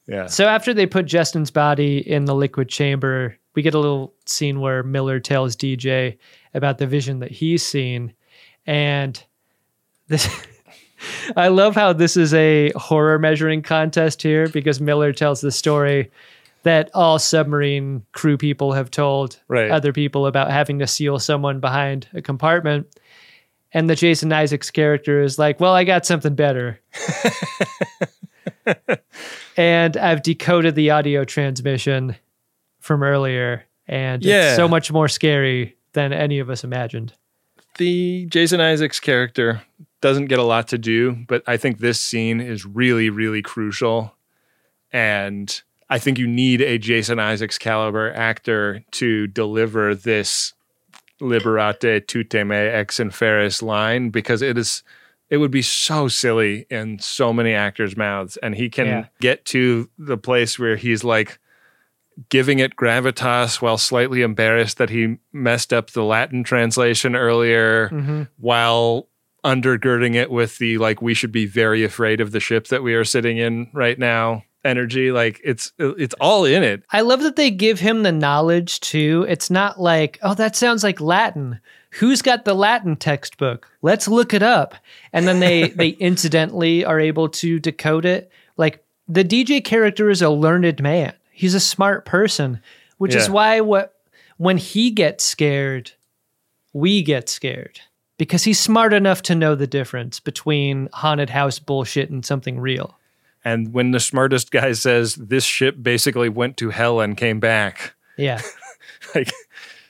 Yeah. 0.06 0.26
So 0.26 0.46
after 0.46 0.74
they 0.74 0.86
put 0.86 1.06
Justin's 1.06 1.50
body 1.50 1.98
in 1.98 2.24
the 2.26 2.34
liquid 2.34 2.68
chamber, 2.68 3.36
we 3.54 3.62
get 3.62 3.74
a 3.74 3.78
little 3.78 4.12
scene 4.26 4.60
where 4.60 4.82
Miller 4.82 5.20
tells 5.20 5.56
DJ 5.56 6.18
about 6.52 6.78
the 6.78 6.86
vision 6.86 7.20
that 7.20 7.30
he's 7.30 7.62
seen. 7.64 8.12
And 8.66 9.22
this 10.08 10.28
I 11.36 11.48
love 11.48 11.74
how 11.74 11.92
this 11.92 12.16
is 12.16 12.32
a 12.34 12.70
horror 12.76 13.18
measuring 13.18 13.62
contest 13.62 14.22
here 14.22 14.48
because 14.48 14.80
Miller 14.80 15.12
tells 15.12 15.40
the 15.40 15.52
story 15.52 16.10
that 16.62 16.90
all 16.94 17.18
submarine 17.18 18.02
crew 18.12 18.38
people 18.38 18.72
have 18.72 18.90
told 18.90 19.38
Right. 19.48 19.70
other 19.70 19.92
people 19.92 20.26
about 20.26 20.50
having 20.50 20.78
to 20.78 20.86
seal 20.86 21.18
someone 21.18 21.60
behind 21.60 22.08
a 22.14 22.22
compartment. 22.22 22.86
And 23.74 23.90
the 23.90 23.96
Jason 23.96 24.32
Isaacs 24.32 24.70
character 24.70 25.20
is 25.22 25.38
like, 25.38 25.58
Well, 25.60 25.74
I 25.74 25.84
got 25.84 26.06
something 26.06 26.34
better. 26.34 26.80
and 29.56 29.96
I've 29.96 30.22
decoded 30.22 30.74
the 30.74 30.90
audio 30.90 31.24
transmission 31.24 32.16
from 32.80 33.02
earlier, 33.02 33.64
and 33.88 34.24
Yeah. 34.24 34.48
it's 34.48 34.56
so 34.56 34.68
much 34.68 34.92
more 34.92 35.08
scary 35.08 35.76
than 35.92 36.12
any 36.12 36.38
of 36.38 36.50
us 36.50 36.64
imagined. 36.64 37.12
the 37.78 38.26
Jason 38.26 38.60
Isaacs 38.60 39.00
character 39.00 39.60
doesn't 40.00 40.26
get 40.26 40.38
a 40.38 40.44
lot 40.44 40.68
to 40.68 40.78
do, 40.78 41.24
but 41.26 41.42
I 41.48 41.56
think 41.56 41.78
this 41.78 42.00
scene 42.00 42.40
is 42.40 42.64
really, 42.64 43.10
really 43.10 43.42
crucial. 43.42 44.14
And 44.92 45.60
I 45.90 45.98
think 45.98 46.16
you 46.18 46.28
need 46.28 46.60
a 46.60 46.78
Jason 46.78 47.18
Isaacs 47.18 47.58
caliber 47.58 48.12
actor 48.14 48.84
to 48.92 49.26
deliver 49.26 49.92
this 49.96 50.52
liberate 51.20 52.06
tutemet 52.06 52.72
ex 52.74 52.98
inferis 52.98 53.62
line 53.62 54.10
because 54.10 54.42
it 54.42 54.58
is 54.58 54.82
it 55.30 55.38
would 55.38 55.50
be 55.50 55.62
so 55.62 56.06
silly 56.06 56.66
in 56.70 56.98
so 56.98 57.32
many 57.32 57.54
actors' 57.54 57.96
mouths. 57.96 58.36
And 58.38 58.54
he 58.54 58.68
can 58.68 58.86
Yeah. 58.86 59.04
get 59.20 59.44
to 59.46 59.88
the 59.98 60.18
place 60.18 60.58
where 60.58 60.76
he's 60.76 61.02
like 61.02 61.38
giving 62.28 62.58
it 62.60 62.76
gravitas 62.76 63.60
while 63.62 63.78
slightly 63.78 64.22
embarrassed 64.22 64.76
that 64.78 64.90
he 64.90 65.16
messed 65.32 65.72
up 65.72 65.90
the 65.90 66.04
Latin 66.04 66.44
translation 66.44 67.16
earlier 67.16 67.88
Mhm. 67.88 68.28
while 68.36 69.08
undergirding 69.44 70.14
it 70.14 70.30
with 70.30 70.58
the 70.58 70.78
like 70.78 71.02
we 71.02 71.14
should 71.14 71.32
be 71.32 71.46
very 71.46 71.82
afraid 71.82 72.20
of 72.20 72.30
the 72.32 72.40
ship 72.40 72.68
that 72.68 72.82
we 72.82 72.94
are 72.94 73.04
sitting 73.04 73.36
in 73.38 73.68
right 73.72 73.98
now 73.98 74.44
energy 74.64 75.12
like 75.12 75.40
it's 75.44 75.72
it's 75.78 76.14
all 76.20 76.44
in 76.44 76.62
it 76.62 76.82
I 76.90 77.00
love 77.00 77.22
that 77.22 77.36
they 77.36 77.50
give 77.50 77.80
him 77.80 78.02
the 78.02 78.12
knowledge 78.12 78.80
too. 78.80 79.26
It's 79.28 79.50
not 79.50 79.80
like, 79.80 80.18
oh, 80.22 80.34
that 80.34 80.56
sounds 80.56 80.84
like 80.84 81.00
Latin. 81.00 81.60
Who's 81.90 82.22
got 82.22 82.44
the 82.44 82.54
Latin 82.54 82.96
textbook? 82.96 83.70
Let's 83.82 84.08
look 84.08 84.34
it 84.34 84.42
up. 84.42 84.74
And 85.12 85.26
then 85.26 85.40
they 85.40 85.68
they 85.74 85.88
incidentally 85.90 86.84
are 86.84 87.00
able 87.00 87.28
to 87.30 87.58
decode 87.58 88.04
it. 88.04 88.30
Like 88.56 88.84
the 89.08 89.24
DJ 89.24 89.64
character 89.64 90.10
is 90.10 90.22
a 90.22 90.30
learned 90.30 90.80
man. 90.82 91.14
He's 91.32 91.54
a 91.54 91.60
smart 91.60 92.04
person, 92.04 92.60
which 92.98 93.14
is 93.14 93.28
why 93.28 93.60
what 93.60 93.94
when 94.36 94.56
he 94.56 94.90
gets 94.90 95.24
scared, 95.24 95.92
we 96.72 97.02
get 97.02 97.28
scared 97.28 97.80
because 98.18 98.44
he's 98.44 98.60
smart 98.60 98.92
enough 98.92 99.22
to 99.22 99.34
know 99.34 99.54
the 99.54 99.66
difference 99.66 100.20
between 100.20 100.88
haunted 100.92 101.30
house 101.30 101.58
bullshit 101.58 102.10
and 102.10 102.24
something 102.24 102.60
real. 102.60 102.96
And 103.44 103.72
when 103.72 103.90
the 103.90 104.00
smartest 104.00 104.50
guy 104.50 104.72
says 104.72 105.14
this 105.16 105.44
ship 105.44 105.76
basically 105.82 106.28
went 106.28 106.56
to 106.56 106.70
hell 106.70 107.00
and 107.00 107.16
came 107.16 107.40
back 107.40 107.94
Yeah. 108.16 108.40
like 109.14 109.30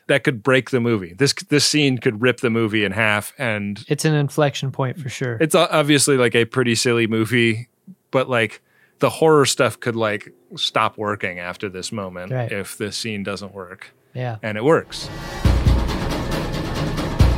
that 0.07 0.25
could 0.25 0.43
break 0.43 0.71
the 0.71 0.81
movie 0.81 1.15
this 1.15 1.33
this 1.49 1.65
scene 1.65 1.99
could 1.99 2.21
rip 2.21 2.41
the 2.41 2.51
movie 2.51 2.85
in 2.85 2.93
half 2.93 3.33
and 3.39 3.85
It's 3.89 4.05
an 4.05 4.15
inflection 4.15 4.71
point 4.73 4.99
for 4.99 5.09
sure. 5.09 5.39
it's 5.41 5.55
obviously 5.55 6.17
like 6.17 6.35
a 6.35 6.45
pretty 6.45 6.75
silly 6.75 7.07
movie 7.07 7.69
but 8.11 8.29
like 8.29 8.61
the 9.01 9.11
horror 9.11 9.45
stuff 9.47 9.81
could 9.81 9.97
like 9.97 10.33
stop 10.57 10.97
working 10.99 11.39
after 11.39 11.69
this 11.69 11.91
moment 11.93 12.33
Right. 12.33 12.53
if 12.53 12.77
this 12.79 12.97
scene 12.97 13.23
doesn't 13.23 13.53
work 13.55 13.93
Yeah. 14.15 14.37
and 14.43 14.57
it 14.59 14.65
works 14.65 15.09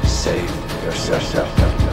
Save 0.05 0.51
yourself. 0.85 1.86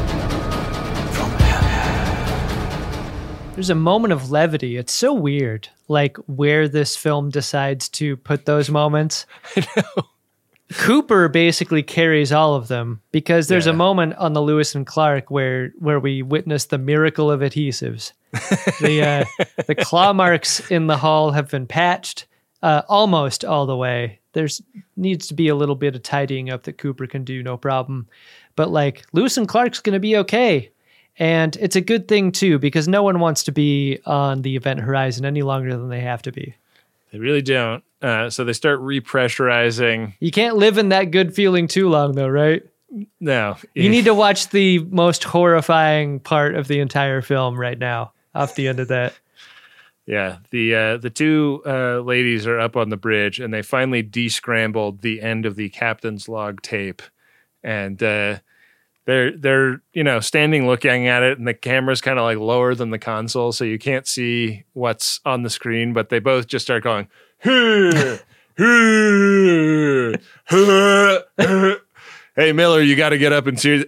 There's 3.54 3.70
a 3.70 3.76
moment 3.76 4.14
of 4.14 4.32
levity. 4.32 4.78
It's 4.78 4.92
so 4.92 5.14
weird, 5.14 5.70
like 5.88 6.18
where 6.26 6.68
this 6.68 6.96
film 6.96 7.30
decides 7.30 7.88
to 7.90 8.18
put 8.18 8.46
those 8.46 8.72
moments. 8.72 9.28
I 9.56 9.66
know. 9.76 10.04
Cooper 10.74 11.30
basically 11.30 11.84
carries 11.84 12.32
all 12.32 12.56
of 12.56 12.68
them 12.68 13.02
because 13.12 13.48
there's 13.48 13.68
a 13.68 13.74
moment 13.74 14.16
on 14.16 14.34
the 14.34 14.42
Lewis 14.42 14.74
and 14.74 14.88
Clark 14.88 15.30
where 15.30 15.70
where 15.78 16.00
we 16.00 16.24
witness 16.24 16.66
the 16.66 16.80
miracle 16.80 17.30
of 17.30 17.42
adhesives. 17.42 18.14
the 18.82 19.04
uh, 19.40 19.46
the 19.68 19.76
claw 19.76 20.14
marks 20.14 20.72
in 20.72 20.88
the 20.88 20.98
hull 20.98 21.32
have 21.32 21.52
been 21.52 21.68
patched 21.68 22.26
uh, 22.64 22.82
almost 22.90 23.46
all 23.46 23.68
the 23.68 23.78
way. 23.78 24.20
There's 24.32 24.64
needs 24.98 25.28
to 25.28 25.36
be 25.36 25.48
a 25.48 25.56
little 25.56 25.76
bit 25.76 25.96
of 25.96 26.02
tidying 26.02 26.50
up 26.50 26.64
that 26.64 26.80
Cooper 26.80 27.06
can 27.06 27.24
do, 27.24 27.44
no 27.44 27.58
problem. 27.58 28.08
But 28.56 28.72
like 28.72 29.06
Lewis 29.14 29.38
and 29.38 29.48
Clark's 29.48 29.80
going 29.80 29.94
to 29.94 30.00
be 30.00 30.18
okay. 30.18 30.72
And 31.20 31.56
it's 31.58 31.76
a 31.76 31.82
good 31.82 32.08
thing 32.08 32.32
too, 32.32 32.58
because 32.60 32.88
no 32.88 33.04
one 33.04 33.20
wants 33.20 33.44
to 33.44 33.52
be 33.52 34.00
on 34.06 34.42
the 34.42 34.56
event 34.56 34.80
horizon 34.80 35.26
any 35.26 35.44
longer 35.44 35.78
than 35.78 35.90
they 35.90 36.02
have 36.02 36.22
to 36.24 36.32
be. 36.32 36.56
They 37.12 37.20
really 37.20 37.44
don't. 37.44 37.84
Uh, 38.02 38.30
so 38.30 38.44
they 38.44 38.54
start 38.54 38.82
repressurizing. 38.82 40.14
You 40.20 40.32
can't 40.32 40.58
live 40.58 40.78
in 40.78 40.90
that 40.90 41.12
good 41.12 41.34
feeling 41.36 41.68
too 41.68 41.88
long, 41.88 42.14
though, 42.14 42.28
right? 42.28 42.64
No, 43.20 43.58
You 43.74 43.90
need 43.90 44.06
to 44.06 44.14
watch 44.14 44.50
the 44.50 44.80
most 44.80 45.24
horrifying 45.24 46.20
part 46.20 46.56
of 46.56 46.68
the 46.68 46.80
entire 46.80 47.22
film 47.22 47.60
right 47.60 47.78
now, 47.78 48.12
off 48.36 48.56
the 48.56 48.68
end 48.68 48.80
of 48.80 48.90
that. 48.90 49.14
Yeah, 50.06 50.38
the 50.52 50.76
uh, 50.76 50.98
the 50.98 51.10
two 51.10 51.64
uh, 51.66 52.02
ladies 52.02 52.46
are 52.46 52.60
up 52.60 52.76
on 52.76 52.90
the 52.90 52.98
bridge, 52.98 53.40
and 53.40 53.54
they 53.54 53.62
finally 53.62 54.04
descrambled 54.04 55.02
the 55.02 55.22
end 55.22 55.46
of 55.46 55.56
the 55.56 55.70
captain's 55.70 56.28
log 56.28 56.62
tape, 56.62 57.02
and 57.64 58.04
uh, 58.04 58.40
they're 59.06 59.36
they're 59.36 59.82
you 59.94 60.04
know 60.04 60.20
standing 60.20 60.68
looking 60.68 61.08
at 61.08 61.24
it, 61.24 61.38
and 61.38 61.48
the 61.48 61.54
camera's 61.54 62.02
kind 62.02 62.18
of 62.18 62.24
like 62.24 62.38
lower 62.38 62.76
than 62.76 62.92
the 62.92 63.00
console, 63.00 63.52
so 63.52 63.64
you 63.64 63.78
can't 63.80 64.08
see 64.08 64.64
what's 64.74 65.20
on 65.26 65.44
the 65.44 65.50
screen. 65.50 65.94
But 65.94 66.10
they 66.10 66.20
both 66.20 66.48
just 66.48 66.66
start 66.66 66.84
going. 66.84 67.08
"Huh, 67.44 68.18
huh, 68.58 70.14
huh, 70.46 71.20
huh." 71.40 71.76
Hey 72.36 72.52
Miller, 72.52 72.82
you 72.82 72.96
got 72.96 73.10
to 73.10 73.18
get 73.18 73.32
up 73.32 73.46
and 73.46 73.60
see. 73.60 73.86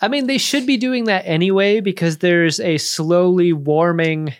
I 0.00 0.08
mean, 0.08 0.26
they 0.26 0.38
should 0.38 0.66
be 0.66 0.76
doing 0.76 1.04
that 1.04 1.24
anyway 1.26 1.80
because 1.80 2.18
there's 2.18 2.60
a 2.60 2.78
slowly 2.78 3.52
warming 3.52 4.34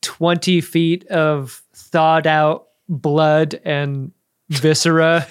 20 0.00 0.60
feet 0.62 1.06
of 1.08 1.62
thawed 1.74 2.26
out 2.26 2.68
blood 2.88 3.60
and 3.64 4.12
viscera. 4.48 5.26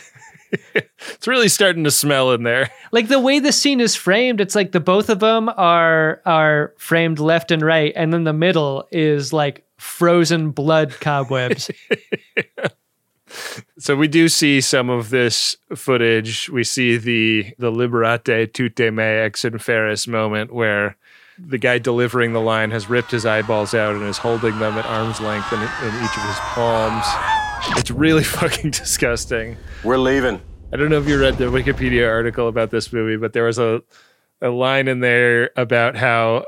It's 1.15 1.27
really 1.27 1.49
starting 1.49 1.83
to 1.83 1.91
smell 1.91 2.31
in 2.31 2.43
there. 2.43 2.69
like 2.91 3.07
the 3.07 3.19
way 3.19 3.39
the 3.39 3.51
scene 3.51 3.81
is 3.81 3.95
framed, 3.95 4.39
it's 4.39 4.55
like 4.55 4.71
the 4.71 4.79
both 4.79 5.09
of 5.09 5.19
them 5.19 5.49
are 5.49 6.21
are 6.25 6.73
framed 6.77 7.19
left 7.19 7.51
and 7.51 7.61
right, 7.61 7.91
and 7.95 8.13
then 8.13 8.23
the 8.23 8.33
middle 8.33 8.87
is 8.91 9.33
like 9.33 9.65
frozen 9.77 10.51
blood 10.51 10.97
cobwebs. 10.99 11.69
So 13.79 13.95
we 13.95 14.07
do 14.07 14.29
see 14.29 14.61
some 14.61 14.89
of 14.89 15.09
this 15.09 15.57
footage. 15.75 16.49
We 16.49 16.63
see 16.63 16.97
the 16.97 17.53
the 17.57 17.71
liberate 17.71 18.53
tutemet 18.53 19.25
ex 19.25 19.41
inferis 19.41 20.07
moment 20.07 20.53
where 20.53 20.97
the 21.39 21.57
guy 21.57 21.79
delivering 21.79 22.33
the 22.33 22.41
line 22.41 22.71
has 22.71 22.89
ripped 22.89 23.11
his 23.11 23.25
eyeballs 23.25 23.73
out 23.73 23.95
and 23.95 24.03
is 24.03 24.19
holding 24.19 24.59
them 24.59 24.77
at 24.77 24.85
arm's 24.85 25.19
length 25.19 25.51
in, 25.51 25.59
in 25.59 26.03
each 26.03 26.17
of 26.17 26.23
his 26.23 26.39
palms. 26.39 27.42
It's 27.69 27.91
really 27.91 28.23
fucking 28.39 28.71
disgusting. 28.71 29.57
We're 29.83 29.97
leaving. 29.97 30.41
I 30.71 30.77
don't 30.77 30.89
know 30.89 30.99
if 30.99 31.07
you 31.07 31.19
read 31.19 31.37
the 31.37 31.45
Wikipedia 31.45 32.09
article 32.09 32.47
about 32.47 32.71
this 32.71 32.91
movie, 32.91 33.17
but 33.17 33.33
there 33.33 33.43
was 33.43 33.59
a 33.59 33.81
a 34.41 34.49
line 34.49 34.87
in 34.87 34.99
there 34.99 35.51
about 35.55 35.95
how 35.95 36.45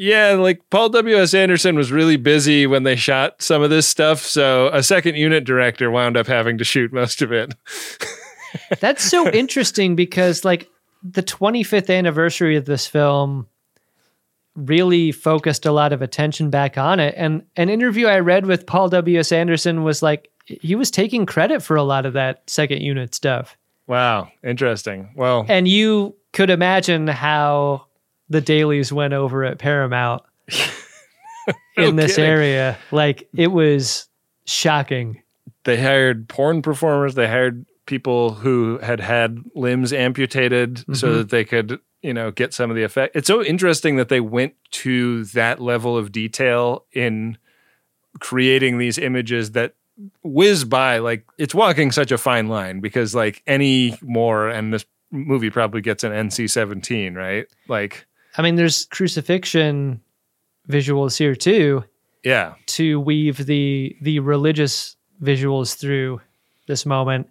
yeah, 0.00 0.34
like 0.34 0.62
Paul 0.70 0.90
W.S. 0.90 1.34
Anderson 1.34 1.74
was 1.74 1.90
really 1.90 2.16
busy 2.16 2.68
when 2.68 2.84
they 2.84 2.94
shot 2.94 3.42
some 3.42 3.62
of 3.62 3.70
this 3.70 3.88
stuff. 3.88 4.20
So 4.20 4.68
a 4.72 4.80
second 4.80 5.16
unit 5.16 5.44
director 5.44 5.90
wound 5.90 6.16
up 6.16 6.28
having 6.28 6.56
to 6.58 6.64
shoot 6.64 6.92
most 6.92 7.20
of 7.20 7.32
it. 7.32 7.52
That's 8.80 9.02
so 9.02 9.28
interesting 9.28 9.96
because, 9.96 10.44
like, 10.44 10.70
the 11.02 11.22
25th 11.22 11.92
anniversary 11.92 12.54
of 12.54 12.64
this 12.64 12.86
film 12.86 13.48
really 14.54 15.10
focused 15.10 15.66
a 15.66 15.72
lot 15.72 15.92
of 15.92 16.00
attention 16.00 16.48
back 16.48 16.78
on 16.78 17.00
it. 17.00 17.14
And 17.16 17.42
an 17.56 17.68
interview 17.68 18.06
I 18.06 18.20
read 18.20 18.46
with 18.46 18.66
Paul 18.66 18.88
W.S. 18.90 19.32
Anderson 19.32 19.82
was 19.82 20.00
like, 20.00 20.30
he 20.60 20.74
was 20.74 20.90
taking 20.90 21.26
credit 21.26 21.62
for 21.62 21.76
a 21.76 21.82
lot 21.82 22.06
of 22.06 22.14
that 22.14 22.42
second 22.48 22.80
unit 22.82 23.14
stuff. 23.14 23.56
Wow. 23.86 24.30
Interesting. 24.44 25.10
Well, 25.16 25.46
and 25.48 25.66
you 25.68 26.14
could 26.32 26.50
imagine 26.50 27.06
how 27.08 27.86
the 28.28 28.40
dailies 28.40 28.92
went 28.92 29.14
over 29.14 29.44
at 29.44 29.58
Paramount 29.58 30.22
in 31.76 31.96
this 31.96 32.16
kidding. 32.16 32.30
area. 32.30 32.78
Like 32.90 33.28
it 33.34 33.48
was 33.48 34.08
shocking. 34.44 35.22
They 35.64 35.80
hired 35.80 36.28
porn 36.28 36.62
performers. 36.62 37.14
They 37.14 37.26
hired 37.28 37.64
people 37.86 38.34
who 38.34 38.78
had 38.78 39.00
had 39.00 39.38
limbs 39.54 39.92
amputated 39.92 40.78
so 40.96 41.08
Mhm. 41.08 41.14
that 41.18 41.30
they 41.30 41.44
could, 41.44 41.78
you 42.02 42.12
know, 42.12 42.30
get 42.30 42.52
some 42.52 42.68
of 42.70 42.76
the 42.76 42.82
effect. 42.82 43.16
It's 43.16 43.26
so 43.26 43.42
interesting 43.42 43.96
that 43.96 44.08
they 44.10 44.20
went 44.20 44.54
to 44.72 45.24
that 45.26 45.60
level 45.60 45.96
of 45.96 46.12
detail 46.12 46.84
in 46.92 47.38
creating 48.20 48.76
these 48.78 48.98
images 48.98 49.52
that 49.52 49.74
whiz 50.22 50.64
by 50.64 50.98
like 50.98 51.24
it's 51.38 51.54
walking 51.54 51.90
such 51.92 52.12
a 52.12 52.18
fine 52.18 52.48
line 52.48 52.80
because 52.80 53.14
like 53.14 53.42
any 53.46 53.98
more 54.02 54.48
and 54.48 54.72
this 54.72 54.84
movie 55.10 55.50
probably 55.50 55.80
gets 55.80 56.04
an 56.04 56.12
NC-17, 56.12 57.14
right? 57.16 57.46
Like 57.68 58.06
I 58.36 58.42
mean, 58.42 58.56
there's 58.56 58.86
crucifixion 58.86 60.00
visuals 60.68 61.16
here 61.16 61.34
too 61.34 61.84
yeah. 62.24 62.54
to 62.66 63.00
weave 63.00 63.46
the 63.46 63.96
the 64.00 64.20
religious 64.20 64.96
visuals 65.22 65.76
through 65.76 66.20
this 66.66 66.86
moment. 66.86 67.28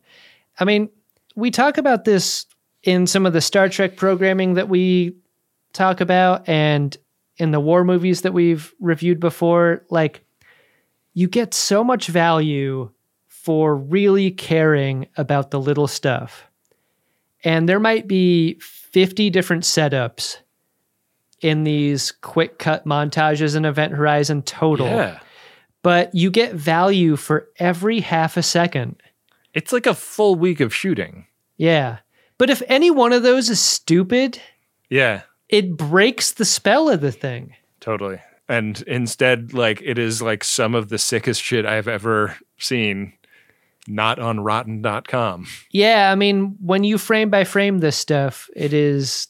I 0.59 0.65
mean, 0.65 0.89
we 1.35 1.51
talk 1.51 1.77
about 1.77 2.05
this 2.05 2.45
in 2.83 3.07
some 3.07 3.25
of 3.25 3.33
the 3.33 3.41
Star 3.41 3.69
Trek 3.69 3.95
programming 3.95 4.55
that 4.55 4.69
we 4.69 5.15
talk 5.73 6.01
about 6.01 6.47
and 6.49 6.97
in 7.37 7.51
the 7.51 7.59
war 7.59 7.83
movies 7.83 8.23
that 8.23 8.33
we've 8.33 8.73
reviewed 8.79 9.19
before. 9.19 9.83
Like, 9.89 10.23
you 11.17 11.27
get 11.27 11.51
so 11.51 11.83
much 11.83 12.05
value 12.05 12.91
for 13.25 13.75
really 13.75 14.29
caring 14.29 15.07
about 15.17 15.49
the 15.49 15.59
little 15.59 15.87
stuff. 15.87 16.43
And 17.43 17.67
there 17.67 17.79
might 17.79 18.07
be 18.07 18.59
50 18.59 19.31
different 19.31 19.63
setups 19.63 20.37
in 21.41 21.63
these 21.63 22.11
quick 22.11 22.59
cut 22.59 22.85
montages 22.85 23.55
in 23.55 23.65
Event 23.65 23.93
Horizon 23.93 24.43
total. 24.43 24.85
Yeah. 24.85 25.19
But 25.81 26.13
you 26.13 26.29
get 26.29 26.53
value 26.53 27.15
for 27.15 27.47
every 27.57 27.99
half 28.01 28.37
a 28.37 28.43
second. 28.43 29.01
It's 29.55 29.73
like 29.73 29.87
a 29.87 29.95
full 29.95 30.35
week 30.35 30.59
of 30.59 30.71
shooting. 30.71 31.25
Yeah. 31.57 31.97
But 32.37 32.51
if 32.51 32.61
any 32.67 32.91
one 32.91 33.11
of 33.11 33.23
those 33.23 33.49
is 33.49 33.59
stupid, 33.59 34.39
Yeah. 34.91 35.21
it 35.49 35.75
breaks 35.77 36.31
the 36.33 36.45
spell 36.45 36.89
of 36.89 37.01
the 37.01 37.11
thing. 37.11 37.55
Totally. 37.79 38.19
And 38.49 38.81
instead, 38.83 39.53
like 39.53 39.81
it 39.83 39.97
is 39.97 40.21
like 40.21 40.43
some 40.43 40.73
of 40.73 40.89
the 40.89 40.97
sickest 40.97 41.41
shit 41.41 41.65
I've 41.65 41.87
ever 41.87 42.37
seen, 42.57 43.13
not 43.87 44.19
on 44.19 44.39
rotten.com. 44.39 45.47
Yeah, 45.71 46.11
I 46.11 46.15
mean, 46.15 46.55
when 46.61 46.83
you 46.83 46.97
frame 46.97 47.29
by 47.29 47.43
frame 47.43 47.79
this 47.79 47.97
stuff, 47.97 48.49
it 48.55 48.73
is 48.73 49.27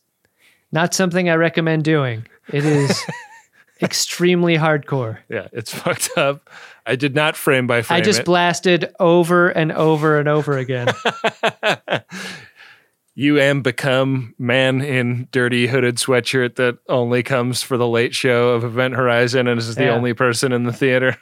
not 0.71 0.93
something 0.93 1.29
I 1.29 1.35
recommend 1.35 1.83
doing. 1.83 2.27
It 2.51 2.65
is 2.65 3.03
extremely 3.81 4.55
hardcore. 4.57 5.19
Yeah, 5.29 5.47
it's 5.51 5.73
fucked 5.73 6.11
up. 6.17 6.49
I 6.85 6.95
did 6.95 7.15
not 7.15 7.35
frame 7.35 7.67
by 7.67 7.81
frame. 7.81 7.97
I 7.97 8.01
just 8.01 8.21
it. 8.21 8.25
blasted 8.25 8.93
over 8.99 9.49
and 9.49 9.71
over 9.71 10.19
and 10.19 10.29
over 10.29 10.57
again. 10.57 10.87
you 13.19 13.39
am 13.39 13.63
become 13.63 14.35
man 14.37 14.79
in 14.79 15.27
dirty 15.31 15.65
hooded 15.65 15.95
sweatshirt 15.95 16.53
that 16.57 16.77
only 16.87 17.23
comes 17.23 17.63
for 17.63 17.75
the 17.75 17.87
late 17.87 18.13
show 18.13 18.49
of 18.49 18.63
Event 18.63 18.93
Horizon 18.93 19.47
and 19.47 19.57
is 19.57 19.73
the 19.73 19.85
Yeah. 19.85 19.95
only 19.95 20.13
person 20.13 20.51
in 20.51 20.65
the 20.65 20.71
theater. 20.71 21.17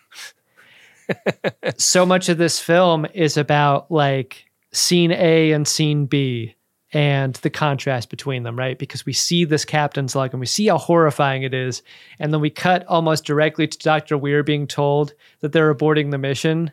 so 1.78 2.06
much 2.06 2.28
of 2.28 2.38
this 2.38 2.60
film 2.60 3.06
is 3.14 3.38
about 3.38 3.90
like 3.90 4.44
scene 4.74 5.14
A 5.14 5.54
and 5.54 5.66
scene 5.66 6.06
B 6.06 6.56
and 6.92 7.36
the 7.36 7.50
contrast 7.50 8.10
between 8.10 8.44
them, 8.44 8.60
right? 8.60 8.78
Because 8.78 9.06
we 9.06 9.14
see 9.14 9.46
this 9.46 9.64
captain's 9.64 10.18
log 10.18 10.34
and 10.34 10.42
we 10.42 10.46
see 10.48 10.68
how 10.68 10.78
horrifying 10.78 11.44
it 11.44 11.54
is. 11.54 11.82
And 12.20 12.34
then 12.34 12.42
we 12.42 12.50
cut 12.50 12.86
almost 12.88 13.24
directly 13.24 13.68
to 13.68 13.78
Dr. 13.78 14.18
Weir 14.18 14.44
being 14.44 14.68
told 14.68 15.14
that 15.40 15.54
they're 15.54 15.74
aborting 15.74 16.12
the 16.12 16.18
mission. 16.18 16.72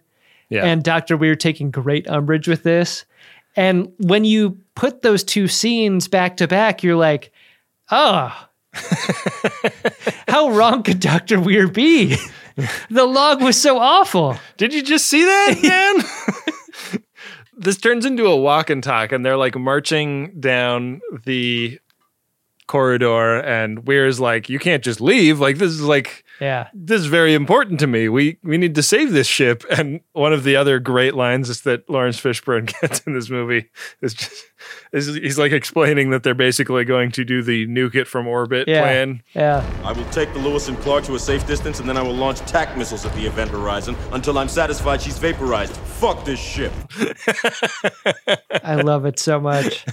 Yeah. 0.49 0.65
And 0.65 0.83
Dr. 0.83 1.17
Weir 1.17 1.37
taking 1.37 1.71
great 1.71 2.09
umbrage 2.09 2.49
with 2.49 2.65
this. 2.65 3.05
And 3.57 3.93
when 3.99 4.25
you 4.25 4.59
put 4.75 5.03
those 5.03 5.25
two 5.25 5.49
scenes 5.49 6.09
back 6.09 6.39
to 6.39 6.49
back, 6.49 6.83
you're 6.83 6.97
like, 6.97 7.33
oh, 7.91 8.49
how 10.29 10.51
wrong 10.51 10.83
could 10.83 11.01
Dr. 11.01 11.41
Weir 11.41 11.69
be? 11.69 12.17
the 12.91 13.05
log 13.05 13.43
was 13.43 13.61
so 13.61 13.79
awful. 13.79 14.37
Did 14.57 14.75
you 14.75 14.83
just 14.83 15.07
see 15.07 15.25
that, 15.25 15.59
man? 16.93 17.03
this 17.57 17.79
turns 17.79 18.05
into 18.05 18.27
a 18.27 18.37
walk 18.37 18.71
and 18.71 18.83
talk, 18.83 19.13
and 19.13 19.25
they're 19.25 19.37
like 19.37 19.57
marching 19.57 20.41
down 20.41 21.01
the 21.25 21.79
corridor, 22.67 23.41
and 23.41 23.87
Weir's 23.87 24.21
like, 24.21 24.49
"You 24.49 24.59
can't 24.59 24.83
just 24.83 25.01
leave. 25.01 25.41
Like 25.41 25.59
this 25.59 25.71
is 25.71 25.83
like, 25.83 26.25
Yeah. 26.43 26.69
this 26.75 27.01
is 27.01 27.07
very 27.07 27.35
important 27.35 27.79
to 27.81 27.87
me. 27.87 28.09
We 28.09 28.39
we 28.43 28.59
need 28.59 28.75
to 28.75 28.83
save 28.83 29.13
this 29.13 29.27
ship." 29.27 29.65
And 29.71 30.01
one 30.13 30.33
of 30.33 30.43
the 30.45 30.57
other 30.57 30.79
great 30.81 31.15
lines 31.15 31.49
is 31.49 31.63
that 31.63 31.89
Laurence 31.89 32.21
Fishburne 32.21 32.67
gets 32.81 33.01
in 33.07 33.15
this 33.15 33.31
movie 33.31 33.71
is 34.03 34.15
just 34.15 34.45
is 34.93 35.07
he's 35.15 35.39
like 35.39 35.53
explaining 35.53 36.11
that 36.11 36.23
they're 36.25 36.35
basically 36.35 36.85
going 36.85 37.11
to 37.13 37.25
do 37.25 37.43
the 37.43 37.67
nuke 37.67 37.95
it 37.95 38.07
from 38.09 38.27
orbit 38.27 38.69
Yeah. 38.69 38.83
plan. 38.83 39.23
Yeah. 39.35 39.65
I 39.85 39.93
will 39.93 40.09
take 40.11 40.33
the 40.33 40.39
Lewis 40.41 40.69
and 40.69 40.77
Clark 40.79 41.05
to 41.05 41.15
a 41.15 41.19
safe 41.19 41.47
distance, 41.47 41.81
and 41.81 41.89
then 41.89 41.97
I 41.97 42.03
will 42.03 42.15
launch 42.15 42.39
tac 42.41 42.77
missiles 42.77 43.07
at 43.07 43.15
the 43.15 43.25
event 43.27 43.51
horizon 43.51 43.97
until 44.13 44.37
I'm 44.39 44.49
satisfied 44.49 45.01
she's 45.01 45.19
vaporized. 45.19 45.77
Fuck 45.77 46.25
this 46.25 46.41
ship. 46.41 46.73
I 48.65 48.77
love 48.77 49.05
it 49.07 49.19
so 49.19 49.41
much. 49.41 49.85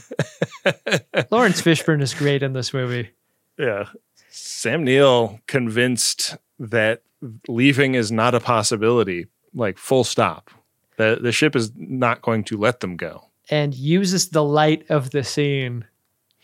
Laurence 1.31 1.61
Fishburne 1.61 2.01
is 2.01 2.13
great 2.13 2.43
in 2.43 2.53
this 2.53 2.73
movie. 2.73 3.09
Yeah. 3.57 3.85
Sam 4.29 4.83
Neill 4.83 5.39
convinced 5.47 6.37
that 6.59 7.01
leaving 7.47 7.95
is 7.95 8.11
not 8.11 8.35
a 8.35 8.39
possibility, 8.39 9.27
like 9.53 9.77
full 9.77 10.03
stop. 10.03 10.49
The 10.97 11.19
the 11.21 11.31
ship 11.31 11.55
is 11.55 11.71
not 11.75 12.21
going 12.21 12.43
to 12.45 12.57
let 12.57 12.79
them 12.81 12.97
go. 12.97 13.25
and 13.51 13.73
uses 13.73 14.29
the 14.29 14.43
light 14.43 14.85
of 14.89 15.09
the 15.09 15.23
scene 15.23 15.85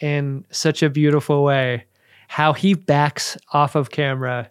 in 0.01 0.43
such 0.49 0.81
a 0.81 0.89
beautiful 0.89 1.43
way. 1.43 1.85
How 2.27 2.53
he 2.53 2.73
backs 2.73 3.37
off 3.53 3.75
of 3.75 3.91
camera 3.91 4.49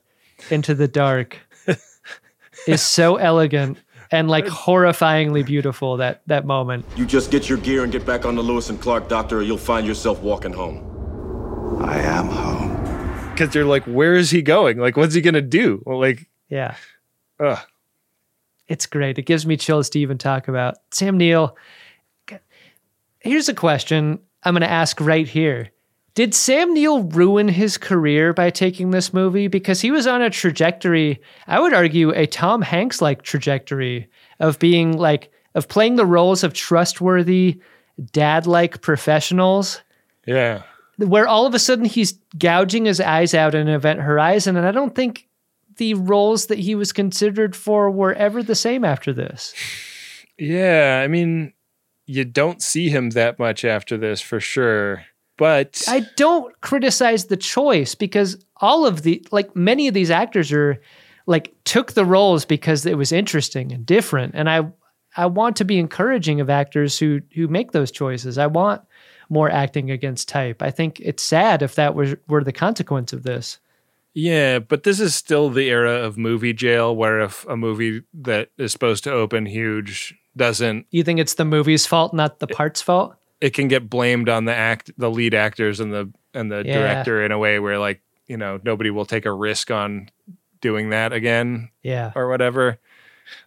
into 0.51 0.74
the 0.74 0.86
dark 0.86 1.39
is 2.69 2.81
so 2.82 3.16
elegant 3.16 3.78
and 4.12 4.28
like 4.31 4.47
horrifyingly 4.47 5.44
beautiful 5.44 5.97
that 5.97 6.23
that 6.27 6.47
moment. 6.47 6.85
You 6.97 7.06
just 7.06 7.31
get 7.32 7.48
your 7.48 7.59
gear 7.59 7.82
and 7.82 7.90
get 7.90 8.06
back 8.06 8.24
on 8.24 8.36
the 8.36 8.43
Lewis 8.43 8.70
and 8.70 8.81
Clark, 8.81 9.09
Doctor, 9.09 9.39
or 9.39 9.43
you'll 9.43 9.59
find 9.59 9.86
yourself 9.86 10.20
walking 10.20 10.52
home. 10.52 10.78
I 11.82 11.98
am 11.98 12.27
home. 12.27 12.74
Because 13.35 13.55
you're 13.55 13.65
like, 13.65 13.82
where 13.85 14.15
is 14.15 14.31
he 14.31 14.43
going? 14.43 14.78
Like, 14.78 14.97
what's 14.97 15.15
he 15.15 15.20
gonna 15.20 15.40
do? 15.43 15.82
Well, 15.85 15.98
like, 15.98 16.28
Yeah. 16.48 16.77
ugh. 17.40 17.59
It's 18.69 18.86
great. 18.86 19.19
It 19.19 19.27
gives 19.27 19.44
me 19.44 19.56
chills 19.56 19.90
to 19.90 19.98
even 19.98 20.19
talk 20.19 20.47
about. 20.48 20.77
Sam 20.93 21.19
Neill. 21.19 21.56
Here's 23.20 23.48
a 23.48 23.55
question 23.55 24.20
I'm 24.43 24.55
going 24.55 24.61
to 24.62 24.70
ask 24.70 25.01
right 25.01 25.27
here. 25.27 25.70
Did 26.15 26.35
Sam 26.35 26.73
Neill 26.74 27.02
ruin 27.02 27.48
his 27.48 27.77
career 27.77 28.32
by 28.32 28.51
taking 28.51 28.90
this 28.90 29.12
movie? 29.12 29.48
Because 29.48 29.81
he 29.81 29.90
was 29.90 30.06
on 30.06 30.23
a 30.23 30.31
trajectory, 30.31 31.20
I 31.47 31.59
would 31.61 31.74
argue, 31.74 32.11
a 32.11 32.27
Tom 32.27 32.62
Hanks 32.62 33.02
like 33.02 33.23
trajectory 33.23 34.09
of 34.40 34.59
being 34.59 34.97
like, 34.97 35.31
of 35.55 35.69
playing 35.69 35.97
the 35.97 36.06
roles 36.06 36.44
of 36.44 36.52
trustworthy, 36.55 37.61
dad 38.12 38.47
like 38.47 38.81
professionals, 38.81 39.82
Yeah. 40.27 40.62
Where 40.99 41.27
all 41.27 41.47
of 41.47 41.55
a 41.55 41.59
sudden 41.59 41.85
he's 41.85 42.19
gouging 42.39 42.85
his 42.85 43.01
eyes 43.01 43.35
out 43.35 43.55
in 43.55 43.69
Event 43.69 44.01
Horizon. 44.01 44.57
And 44.57 44.66
I 44.66 44.71
don't 44.71 44.95
think 44.95 45.29
the 45.77 45.95
roles 45.95 46.47
that 46.47 46.59
he 46.59 46.75
was 46.75 46.93
considered 46.93 47.57
for 47.57 47.91
were 47.91 48.15
ever 48.15 48.43
the 48.43 48.55
same 48.55 48.85
after 48.85 49.12
this. 49.12 49.55
Yeah, 50.39 51.01
I 51.03 51.09
mean, 51.09 51.53
you 52.07 52.25
don't 52.25 52.62
see 52.62 52.89
him 52.89 53.11
that 53.11 53.39
much 53.39 53.65
after 53.65 53.97
this 53.97 54.21
for 54.21 54.41
sure. 54.41 55.05
But 55.37 55.83
I 55.89 56.07
don't 56.16 56.59
criticize 56.61 57.27
the 57.27 57.37
choice 57.37 57.95
because 57.95 58.45
all 58.59 58.87
of 58.87 59.03
the 59.03 59.27
like 59.33 59.57
many 59.57 59.89
of 59.89 59.95
these 59.95 60.11
actors 60.11 60.53
are 60.53 60.81
like 61.27 61.53
took 61.65 61.93
the 61.93 62.05
roles 62.05 62.45
because 62.45 62.87
it 62.87 62.97
was 62.97 63.11
interesting 63.11 63.73
and 63.73 63.85
different 63.85 64.35
and 64.37 64.49
I 64.49 64.66
I 65.16 65.27
want 65.27 65.57
to 65.57 65.65
be 65.65 65.79
encouraging 65.79 66.41
of 66.41 66.51
actors 66.51 66.99
who 66.99 67.21
who 67.35 67.49
make 67.49 67.73
those 67.73 67.91
choices. 67.91 68.39
I 68.39 68.47
want 68.47 68.83
more 69.35 69.51
acting 69.51 69.90
against 69.90 70.28
type. 70.28 70.62
I 70.62 70.70
think 70.70 70.98
it's 71.01 71.23
sad 71.23 71.61
if 71.61 71.74
that 71.74 71.94
was 71.94 72.15
were 72.28 72.43
the 72.44 72.52
consequence 72.52 73.12
of 73.12 73.24
this. 73.24 73.59
Yeah, 74.15 74.61
but 74.61 74.85
this 74.85 75.01
is 75.01 75.15
still 75.15 75.51
the 75.51 75.69
era 75.69 75.90
of 76.02 76.16
movie 76.16 76.52
jail 76.52 76.94
where 76.94 77.20
if 77.20 77.44
a 77.48 77.56
movie 77.56 78.05
that 78.15 78.51
is 78.56 78.70
supposed 78.70 79.02
to 79.05 79.12
open 79.12 79.44
huge 79.44 80.15
doesn't 80.36 80.86
You 80.93 81.02
think 81.02 81.19
it's 81.20 81.35
the 81.35 81.44
movie's 81.44 81.85
fault, 81.86 82.15
not 82.15 82.39
the 82.39 82.47
part's 82.47 82.81
fault? 82.81 83.16
it 83.40 83.52
can 83.52 83.69
get 83.69 83.90
blamed 83.90 84.28
on 84.28 84.44
the 84.47 84.55
act 84.55 84.90
the 84.97 85.11
lead 85.11 85.35
actors 85.35 85.81
and 85.81 85.93
the 85.93 86.11
and 86.32 86.51
the 86.51 86.62
Yeah. 86.65 86.78
director 86.78 87.23
in 87.24 87.32
a 87.32 87.39
way 87.39 87.59
where 87.59 87.78
like, 87.78 88.01
you 88.28 88.36
know, 88.36 88.59
nobody 88.65 88.90
will 88.90 89.05
take 89.05 89.27
a 89.27 89.32
risk 89.32 89.70
on 89.70 90.09
doing 90.61 90.90
that 90.90 91.12
again 91.12 91.69
Yeah. 91.82 92.12
or 92.15 92.28
whatever. 92.28 92.78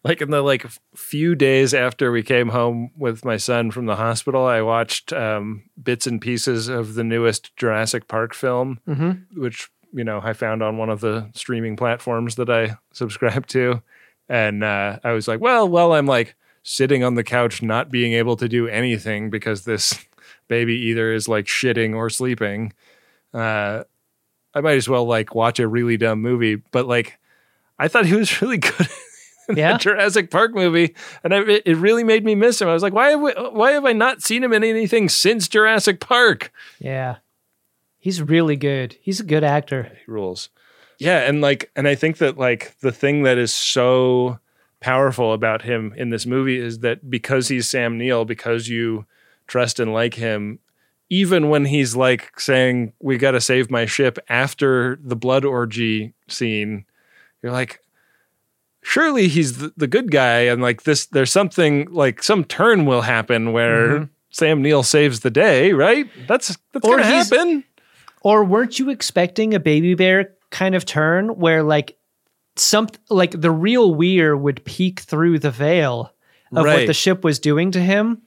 Like 0.03 0.22
in 0.22 0.30
the 0.31 0.41
like 0.41 0.65
few 0.95 1.35
days 1.35 1.73
after 1.73 2.11
we 2.11 2.23
came 2.23 2.49
home 2.49 2.91
with 2.97 3.26
my 3.26 3.38
son 3.38 3.72
from 3.72 3.85
the 3.85 3.95
hospital, 3.95 4.45
I 4.45 4.61
watched 4.61 5.11
um, 5.14 5.64
bits 5.81 6.07
and 6.07 6.22
pieces 6.22 6.68
of 6.68 6.93
the 6.95 7.03
newest 7.03 7.55
Jurassic 7.57 8.07
Park 8.07 8.34
film, 8.34 8.80
Mhm. 8.88 9.26
which 9.35 9.69
you 9.93 10.03
know 10.03 10.19
I 10.23 10.34
found 10.34 10.61
on 10.64 10.77
one 10.77 10.89
of 10.89 11.01
the 11.01 11.30
streaming 11.34 11.76
platforms 11.76 12.35
that 12.35 12.49
I 12.49 12.77
subscribe 12.93 13.47
to, 13.47 13.81
and 14.30 14.64
uh, 14.64 14.99
I 15.03 15.11
was 15.14 15.27
like, 15.27 15.39
well, 15.39 15.68
well, 15.68 15.93
I'm 15.93 16.05
like 16.07 16.35
sitting 16.64 17.03
on 17.03 17.15
the 17.15 17.23
couch, 17.23 17.61
not 17.61 17.89
being 17.89 18.14
able 18.14 18.35
to 18.35 18.49
do 18.49 18.68
anything 18.68 19.30
because 19.30 19.64
this 19.64 20.05
baby 20.49 20.73
either 20.73 21.14
is 21.14 21.27
like 21.30 21.45
shitting 21.45 21.95
or 21.95 22.09
sleeping. 22.09 22.73
Uh, 23.34 23.84
I 24.53 24.61
might 24.61 24.77
as 24.77 24.89
well 24.89 25.05
like 25.05 25.35
watch 25.35 25.59
a 25.59 25.68
really 25.68 25.97
dumb 25.97 26.22
movie, 26.22 26.55
but 26.55 26.88
like 26.88 27.19
I 27.80 27.88
thought 27.88 28.05
he 28.05 28.15
was 28.15 28.41
really 28.41 28.57
good 28.57 28.88
Yeah? 29.56 29.78
Jurassic 29.78 30.30
Park 30.30 30.53
movie, 30.53 30.94
and 31.24 31.34
I, 31.34 31.40
it 31.41 31.64
it 31.65 31.78
really 31.78 32.03
made 32.03 32.26
me 32.26 32.36
miss 32.36 32.61
him. 32.61 32.68
I 32.68 32.74
was 32.74 32.84
like, 32.84 32.94
why 32.94 33.11
have 33.11 33.22
we, 33.22 33.32
why 33.32 33.72
have 33.72 33.86
I 33.86 33.94
not 33.94 34.22
seen 34.22 34.44
him 34.44 34.52
in 34.53 34.64
anything 34.64 35.07
since 35.10 35.48
Jurassic 35.48 35.99
Park? 35.99 36.52
Yeah. 36.80 37.18
He's 37.98 38.22
really 38.22 38.56
good. 38.56 38.98
He's 39.02 39.19
a 39.19 39.26
good 39.26 39.44
actor. 39.44 39.91
He 40.06 40.11
rules. 40.11 40.49
Yeah, 40.99 41.19
and 41.19 41.41
like, 41.41 41.72
and 41.76 41.88
I 41.88 41.95
think 41.95 42.18
that 42.18 42.38
like 42.38 42.78
the 42.80 42.91
thing 42.91 43.24
that 43.24 43.38
is 43.38 43.53
so 43.53 44.40
powerful 44.80 45.34
about 45.34 45.64
him 45.64 45.94
in 45.95 46.10
this 46.10 46.26
movie 46.26 46.57
is 46.57 46.80
that 46.80 47.10
because 47.10 47.48
he's 47.48 47.69
Sam 47.69 47.98
Neill, 47.98 48.26
because 48.26 48.68
you 48.68 49.06
trust 49.48 49.80
and 49.80 49.94
like 49.94 50.15
him, 50.15 50.60
even 51.10 51.49
when 51.49 51.65
he's 51.65 51.95
like 51.95 52.40
saying, 52.40 52.94
"We 52.99 53.18
got 53.18 53.32
to 53.32 53.41
save 53.41 53.72
my 53.72 53.86
ship" 53.86 54.18
after 54.30 54.98
the 55.02 55.15
blood 55.15 55.45
orgy 55.45 56.14
scene, 56.28 56.86
you're 57.41 57.52
like, 57.52 57.82
surely 58.88 59.27
he's 59.27 59.57
the, 59.57 59.73
the 59.76 59.88
good 59.88 60.11
guy, 60.11 60.41
and 60.41 60.61
like 60.61 60.84
this, 60.84 61.05
there's 61.07 61.31
something 61.31 61.88
like 61.91 62.23
some 62.23 62.43
turn 62.45 62.85
will 62.85 63.01
happen 63.01 63.51
where 63.51 63.88
Mhm. 63.99 64.09
Sam 64.30 64.61
Neill 64.61 64.84
saves 64.84 65.19
the 65.22 65.30
day, 65.31 65.73
right? 65.73 66.07
That's 66.27 66.57
that's 66.72 66.85
Or 66.85 66.97
gonna 66.97 67.03
happen. 67.03 67.64
Or 68.22 68.43
weren't 68.45 68.77
you 68.80 68.89
expecting 68.89 69.53
a 69.53 69.59
baby 69.59 69.93
bear 69.95 70.34
kind 70.51 70.76
of 70.76 70.85
turn 70.85 71.30
where 71.30 71.64
like 71.64 71.97
some 72.55 72.88
like 73.09 73.39
the 73.39 73.51
real 73.51 73.93
Weir 73.95 74.35
would 74.38 74.64
peek 74.65 74.99
through 75.01 75.39
the 75.39 75.51
veil 75.51 76.14
of 76.53 76.65
what 76.65 76.88
the 76.88 76.93
ship 76.93 77.23
was 77.23 77.39
doing 77.39 77.72
to 77.72 77.80
him? 77.80 78.22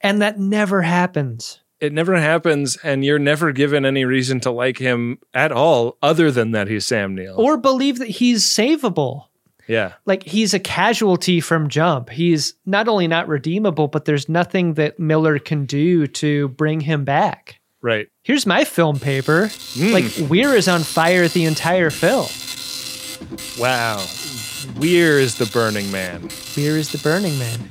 And 0.00 0.22
that 0.22 0.38
never 0.38 0.82
happens. 0.82 1.60
it 1.80 1.92
never 1.92 2.16
happens 2.16 2.76
and 2.82 3.04
you're 3.04 3.20
never 3.20 3.52
given 3.52 3.84
any 3.84 4.04
reason 4.04 4.40
to 4.40 4.50
like 4.50 4.78
him 4.78 5.16
at 5.32 5.52
all 5.52 5.96
other 6.02 6.28
than 6.32 6.50
that 6.50 6.66
he's 6.68 6.84
Sam 6.84 7.14
Neill. 7.14 7.36
Or 7.38 7.56
believe 7.56 7.98
that 8.00 8.08
he's 8.08 8.44
savable. 8.44 9.26
Yeah. 9.68 9.94
Like 10.06 10.22
he's 10.24 10.54
a 10.54 10.58
casualty 10.58 11.40
from 11.40 11.68
jump. 11.68 12.10
He's 12.10 12.54
not 12.66 12.88
only 12.88 13.06
not 13.06 13.28
redeemable, 13.28 13.86
but 13.88 14.04
there's 14.06 14.28
nothing 14.28 14.74
that 14.74 14.98
Miller 14.98 15.38
can 15.38 15.66
do 15.66 16.06
to 16.06 16.48
bring 16.48 16.80
him 16.80 17.04
back. 17.04 17.60
Right. 17.80 18.08
Here's 18.24 18.44
my 18.46 18.64
film 18.64 18.98
paper. 18.98 19.50
Like 19.78 20.06
Weir 20.28 20.54
is 20.56 20.66
on 20.68 20.80
fire 20.80 21.28
the 21.28 21.44
entire 21.44 21.90
film. 21.90 22.26
Wow. 23.60 24.04
Weir 24.80 25.18
is 25.20 25.38
the 25.38 25.46
burning 25.46 25.92
man. 25.92 26.28
Weir 26.56 26.76
is 26.76 26.90
the 26.90 26.98
Burning 26.98 27.38
Man. 27.38 27.68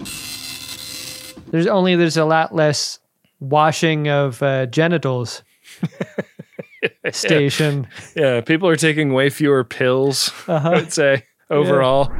There's 1.51 1.67
only 1.67 1.95
there's 1.95 2.17
a 2.17 2.25
lot 2.25 2.55
less 2.55 2.99
washing 3.39 4.07
of 4.07 4.41
uh, 4.41 4.65
genitals 4.67 5.43
station. 7.11 7.87
Yeah, 8.15 8.41
people 8.41 8.67
are 8.69 8.75
taking 8.75 9.13
way 9.13 9.29
fewer 9.29 9.63
pills, 9.63 10.31
Uh-huh. 10.47 10.69
I 10.69 10.75
would 10.75 10.93
say, 10.93 11.23
overall. 11.49 12.11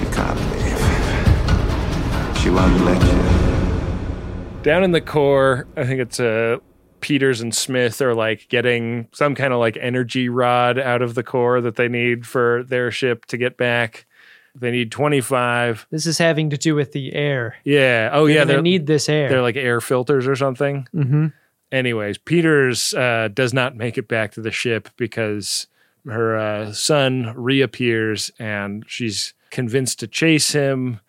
You 0.00 0.06
can't 0.12 0.38
leave. 0.52 0.80
She 2.38 2.50
won't 2.50 2.84
let 2.84 3.02
you. 3.02 4.62
Down 4.62 4.82
in 4.84 4.90
the 4.92 5.00
core, 5.00 5.66
I 5.76 5.84
think 5.84 6.00
it's 6.00 6.18
uh 6.20 6.56
Peters 7.00 7.40
and 7.40 7.54
Smith 7.54 8.00
are 8.02 8.14
like 8.14 8.48
getting 8.48 9.06
some 9.12 9.34
kind 9.36 9.52
of 9.52 9.60
like 9.60 9.76
energy 9.80 10.28
rod 10.28 10.78
out 10.78 11.02
of 11.02 11.14
the 11.14 11.22
core 11.22 11.60
that 11.60 11.76
they 11.76 11.88
need 11.88 12.26
for 12.26 12.64
their 12.64 12.90
ship 12.90 13.24
to 13.26 13.36
get 13.36 13.56
back. 13.56 14.06
They 14.58 14.70
need 14.70 14.90
25. 14.90 15.86
This 15.90 16.06
is 16.06 16.16
having 16.18 16.48
to 16.50 16.56
do 16.56 16.74
with 16.74 16.92
the 16.92 17.12
air. 17.14 17.56
Yeah. 17.62 18.08
Oh, 18.12 18.26
They're 18.26 18.36
yeah. 18.36 18.44
gonna 18.46 18.62
need 18.62 18.86
this 18.86 19.08
air. 19.08 19.28
They're 19.28 19.42
like 19.42 19.56
air 19.56 19.80
filters 19.80 20.26
or 20.26 20.34
something. 20.34 20.88
Mhm. 20.94 21.32
Anyways, 21.72 22.18
Peters 22.18 22.94
uh, 22.94 23.28
does 23.32 23.52
not 23.52 23.76
make 23.76 23.98
it 23.98 24.08
back 24.08 24.32
to 24.32 24.40
the 24.40 24.52
ship 24.52 24.88
because 24.96 25.66
her 26.06 26.36
uh, 26.36 26.72
son 26.72 27.32
reappears 27.36 28.30
and 28.38 28.84
she's 28.86 29.34
convinced 29.50 29.98
to 30.00 30.06
chase 30.06 30.52
him. 30.52 31.00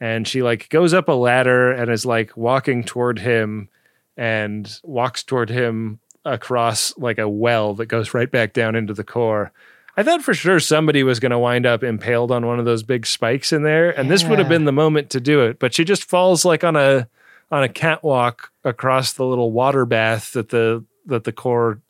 And 0.00 0.26
she 0.26 0.42
like 0.42 0.68
goes 0.68 0.92
up 0.92 1.08
a 1.08 1.12
ladder 1.12 1.72
and 1.72 1.90
is 1.90 2.04
like 2.04 2.36
walking 2.36 2.84
toward 2.84 3.20
him 3.20 3.68
and 4.16 4.80
walks 4.82 5.22
toward 5.22 5.48
him 5.48 6.00
across 6.24 6.96
like 6.98 7.18
a 7.18 7.28
well 7.28 7.74
that 7.74 7.86
goes 7.86 8.14
right 8.14 8.30
back 8.30 8.52
down 8.52 8.74
into 8.74 8.94
the 8.94 9.04
core. 9.04 9.52
I 9.96 10.02
thought 10.02 10.22
for 10.22 10.34
sure 10.34 10.58
somebody 10.58 11.02
was 11.02 11.20
going 11.20 11.32
to 11.32 11.38
wind 11.38 11.66
up 11.66 11.82
impaled 11.82 12.32
on 12.32 12.46
one 12.46 12.58
of 12.58 12.64
those 12.64 12.82
big 12.82 13.04
spikes 13.04 13.52
in 13.52 13.62
there, 13.62 13.90
and 13.90 14.10
this 14.10 14.24
would 14.24 14.38
have 14.38 14.48
been 14.48 14.64
the 14.64 14.72
moment 14.72 15.10
to 15.10 15.20
do 15.20 15.42
it. 15.42 15.58
But 15.58 15.74
she 15.74 15.84
just 15.84 16.04
falls 16.04 16.46
like 16.46 16.64
on 16.64 16.76
a 16.76 17.08
on 17.52 17.62
a 17.62 17.68
catwalk 17.68 18.50
across 18.64 19.12
the 19.12 19.26
little 19.26 19.52
water 19.52 19.84
bath 19.84 20.32
that 20.32 20.48
the 20.48 20.84
that 21.06 21.24
the 21.24 21.32
core 21.32 21.80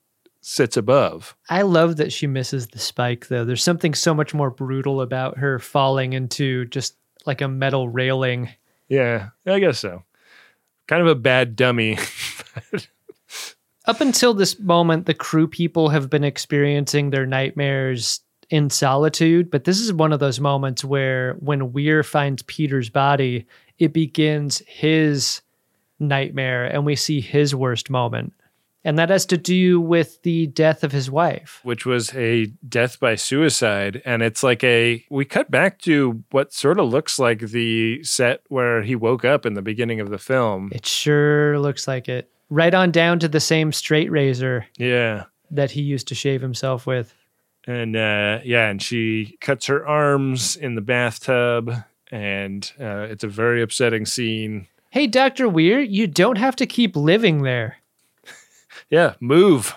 sits 0.41 0.77
above. 0.77 1.37
I 1.49 1.63
love 1.63 1.99
that 1.99 2.13
she 2.13 2.27
misses 2.27 2.67
the 2.67 2.81
spike 2.81 3.29
though. 3.29 3.45
There's 3.45 3.63
something 3.63 3.95
so 3.95 4.13
much 4.13 4.35
more 4.35 4.51
brutal 4.51 5.01
about 5.01 5.39
her 5.39 5.61
falling 5.61 6.13
into 6.13 6.67
just 6.67 6.97
like 7.25 7.41
a 7.41 7.49
metal 7.49 7.89
railing. 7.89 8.51
Yeah, 8.89 9.29
I 9.47 9.61
guess 9.61 9.79
so. 9.79 10.03
Kind 10.89 11.01
of 11.01 11.09
a 11.09 11.15
bad 11.15 11.55
dummy. 11.55 11.97
Up 13.87 14.01
until 14.01 14.35
this 14.35 14.59
moment, 14.59 15.07
the 15.07 15.15
crew 15.15 15.47
people 15.47 15.89
have 15.89 16.11
been 16.11 16.25
experiencing 16.25 17.11
their 17.11 17.27
nightmares 17.27 18.21
in 18.51 18.69
solitude, 18.69 19.51
but 19.51 19.65
this 19.65 19.81
is 19.81 19.93
one 19.93 20.13
of 20.13 20.21
those 20.21 20.39
moments 20.39 20.85
where 20.85 21.35
when 21.35 21.73
Weir 21.73 22.03
finds 22.03 22.43
Peter's 22.43 22.91
body, 22.91 23.47
it 23.79 23.93
begins 23.93 24.63
his 24.67 25.41
nightmare 26.03 26.65
and 26.65 26.85
we 26.85 26.97
see 26.97 27.21
his 27.21 27.55
worst 27.55 27.89
moment. 27.91 28.33
And 28.85 28.99
that 28.99 29.11
has 29.11 29.25
to 29.27 29.39
do 29.39 29.81
with 29.81 30.21
the 30.23 30.49
death 30.49 30.83
of 30.83 30.91
his 30.91 31.09
wife. 31.09 31.61
which 31.63 31.87
was 31.87 32.13
a 32.17 32.47
death 32.69 32.99
by 32.99 33.15
suicide. 33.15 34.03
And 34.05 34.23
it's 34.23 34.43
like 34.43 34.65
a, 34.65 35.05
we 35.09 35.25
cut 35.25 35.53
back 35.53 35.79
to 35.83 36.25
what 36.33 36.53
sort 36.53 36.81
of 36.81 36.89
looks 36.89 37.17
like 37.19 37.39
the 37.39 38.03
set 38.03 38.41
where 38.49 38.83
he 38.83 38.97
woke 38.97 39.25
up 39.25 39.47
in 39.47 39.55
the 39.55 39.63
beginning 39.63 40.01
of 40.01 40.11
the 40.11 40.19
film. 40.19 40.71
It 40.73 40.85
sure 40.85 41.61
looks 41.61 41.87
like 41.87 42.09
it. 42.09 42.29
Right 42.51 42.75
on 42.75 42.91
down 42.91 43.21
to 43.21 43.29
the 43.29 43.39
same 43.41 43.71
straight 43.73 44.11
razor 44.11 44.67
Yeah. 44.77 45.27
that 45.53 45.71
he 45.71 45.83
used 45.83 46.09
to 46.09 46.17
shave 46.17 46.43
himself 46.43 46.85
with. 46.85 47.15
And 47.69 47.95
uh, 47.95 48.41
yeah, 48.45 48.69
and 48.69 48.83
she 48.83 49.39
cuts 49.41 49.67
her 49.67 49.87
arms 49.87 50.57
in 50.57 50.75
the 50.75 50.81
bathtub. 50.81 51.73
And 52.11 52.71
uh, 52.81 53.07
it's 53.09 53.23
a 53.25 53.29
very 53.29 53.63
upsetting 53.63 54.07
scene. 54.07 54.67
Hey, 54.93 55.07
Dr. 55.07 55.49
Weir, 55.49 55.81
you 55.81 56.07
don't 56.07 56.37
have 56.37 56.55
to 56.57 56.67
keep 56.67 56.95
living 56.97 57.43
there. 57.45 57.79
Yeah, 58.91 59.15
move. 59.21 59.75